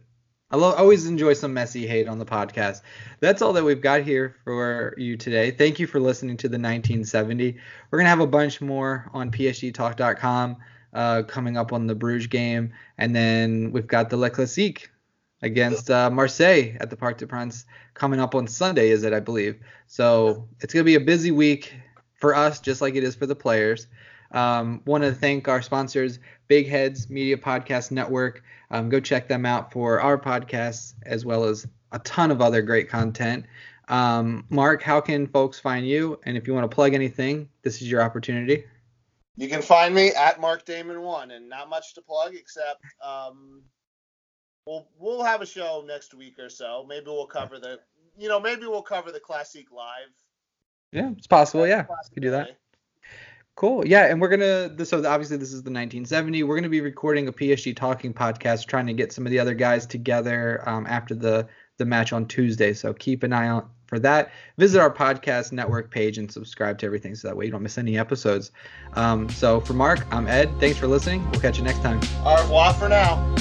I 0.51 0.57
always 0.57 1.05
enjoy 1.05 1.33
some 1.33 1.53
Messi 1.53 1.87
hate 1.87 2.07
on 2.07 2.17
the 2.17 2.25
podcast. 2.25 2.81
That's 3.19 3.43
all 3.43 3.53
that 3.53 3.63
we've 3.63 3.81
got 3.81 4.01
here 4.01 4.35
for 4.43 4.95
you 4.97 5.15
today. 5.15 5.51
Thank 5.51 5.77
you 5.77 5.85
for 5.85 5.99
listening 5.99 6.37
to 6.37 6.47
the 6.47 6.57
1970. 6.57 7.55
We're 7.91 7.99
gonna 7.99 8.09
have 8.09 8.19
a 8.19 8.25
bunch 8.25 8.59
more 8.59 9.11
on 9.13 9.29
PSGTalk.com 9.29 10.57
uh, 10.93 11.21
coming 11.27 11.55
up 11.55 11.71
on 11.71 11.85
the 11.85 11.93
Bruges 11.93 12.25
game, 12.25 12.73
and 12.97 13.15
then 13.15 13.71
we've 13.71 13.85
got 13.85 14.09
the 14.09 14.17
Le 14.17 14.31
Classique 14.31 14.89
against 15.43 15.91
uh, 15.91 16.09
Marseille 16.09 16.75
at 16.79 16.89
the 16.89 16.97
Parc 16.97 17.19
des 17.19 17.27
Princes 17.27 17.65
coming 17.93 18.19
up 18.19 18.33
on 18.33 18.47
Sunday, 18.47 18.89
is 18.89 19.03
it? 19.03 19.13
I 19.13 19.19
believe. 19.19 19.59
So 19.85 20.47
it's 20.61 20.73
gonna 20.73 20.83
be 20.83 20.95
a 20.95 20.99
busy 20.99 21.29
week 21.29 21.75
for 22.15 22.35
us, 22.35 22.59
just 22.59 22.81
like 22.81 22.95
it 22.95 23.03
is 23.03 23.13
for 23.13 23.27
the 23.27 23.35
players. 23.35 23.85
Um, 24.31 24.81
Want 24.85 25.03
to 25.03 25.13
thank 25.13 25.47
our 25.47 25.61
sponsors, 25.61 26.19
Big 26.47 26.67
Heads 26.67 27.09
Media 27.09 27.37
Podcast 27.37 27.91
Network. 27.91 28.43
Um, 28.71 28.89
go 28.89 28.99
check 28.99 29.27
them 29.27 29.45
out 29.45 29.71
for 29.71 29.99
our 29.99 30.17
podcasts 30.17 30.93
as 31.05 31.25
well 31.25 31.43
as 31.43 31.67
a 31.91 31.99
ton 31.99 32.31
of 32.31 32.41
other 32.41 32.61
great 32.61 32.89
content. 32.89 33.45
Um, 33.87 34.45
Marc, 34.49 34.83
how 34.83 35.01
can 35.01 35.25
folks 35.27 35.59
find 35.59 35.87
you? 35.87 36.19
And 36.23 36.37
if 36.37 36.47
you 36.47 36.53
want 36.53 36.69
to 36.69 36.73
plug 36.73 36.93
anything, 36.93 37.49
this 37.63 37.81
is 37.81 37.89
your 37.89 38.01
opportunity. 38.01 38.63
You 39.35 39.47
can 39.47 39.61
find 39.61 39.95
me 39.95 40.09
at 40.09 40.39
Marc 40.39 40.65
Damon 40.65 41.01
One, 41.01 41.31
and 41.31 41.49
not 41.49 41.69
much 41.69 41.95
to 41.95 42.01
plug 42.01 42.35
except 42.35 42.83
um, 43.03 43.63
we'll 44.65 44.87
we'll 44.99 45.23
have 45.23 45.41
a 45.41 45.45
show 45.45 45.83
next 45.87 46.13
week 46.13 46.37
or 46.37 46.49
so. 46.49 46.85
Maybe 46.87 47.05
we'll 47.07 47.25
cover 47.25 47.57
the 47.57 47.79
you 48.17 48.27
know 48.27 48.39
maybe 48.39 48.67
we'll 48.67 48.81
cover 48.81 49.11
the 49.11 49.19
Classic 49.19 49.71
live. 49.71 50.11
Yeah, 50.91 51.11
it's 51.17 51.25
possible. 51.27 51.65
Yeah, 51.65 51.85
we 51.89 52.13
could 52.13 52.23
do 52.23 52.31
that. 52.31 52.57
Cool. 53.59 53.85
Yeah, 53.85 54.05
and 54.05 54.21
we're 54.21 54.29
gonna. 54.29 54.85
So 54.85 55.05
obviously 55.05 55.35
this 55.35 55.49
is 55.49 55.63
the 55.63 55.69
1970. 55.69 56.43
We're 56.43 56.55
gonna 56.55 56.69
be 56.69 56.79
recording 56.79 57.27
a 57.27 57.33
PSG 57.33 57.75
talking 57.75 58.13
podcast, 58.13 58.67
trying 58.67 58.87
to 58.87 58.93
get 58.93 59.11
some 59.11 59.25
of 59.25 59.31
the 59.31 59.39
other 59.39 59.53
guys 59.53 59.85
together 59.85 60.63
um, 60.65 60.87
after 60.87 61.13
the 61.13 61.45
the 61.75 61.83
match 61.83 62.13
on 62.13 62.25
Tuesday. 62.25 62.71
So 62.71 62.93
keep 62.93 63.21
an 63.21 63.33
eye 63.33 63.49
out 63.49 63.69
for 63.87 63.99
that. 63.99 64.31
Visit 64.57 64.79
our 64.79 64.89
podcast 64.89 65.51
network 65.51 65.91
page 65.91 66.17
and 66.17 66.31
subscribe 66.31 66.77
to 66.77 66.85
everything 66.85 67.15
so 67.15 67.27
that 67.27 67.35
way 67.35 67.47
you 67.47 67.51
don't 67.51 67.61
miss 67.61 67.77
any 67.77 67.97
episodes. 67.97 68.51
Um, 68.93 69.27
so 69.27 69.59
for 69.59 69.73
Marc, 69.73 70.05
I'm 70.09 70.25
Ed. 70.29 70.49
Thanks 70.61 70.77
for 70.77 70.87
listening. 70.87 71.29
We'll 71.29 71.41
catch 71.41 71.57
you 71.57 71.65
next 71.65 71.81
time. 71.81 71.99
Au 72.23 72.41
revoir 72.41 72.73
for 72.75 72.87
now. 72.87 73.35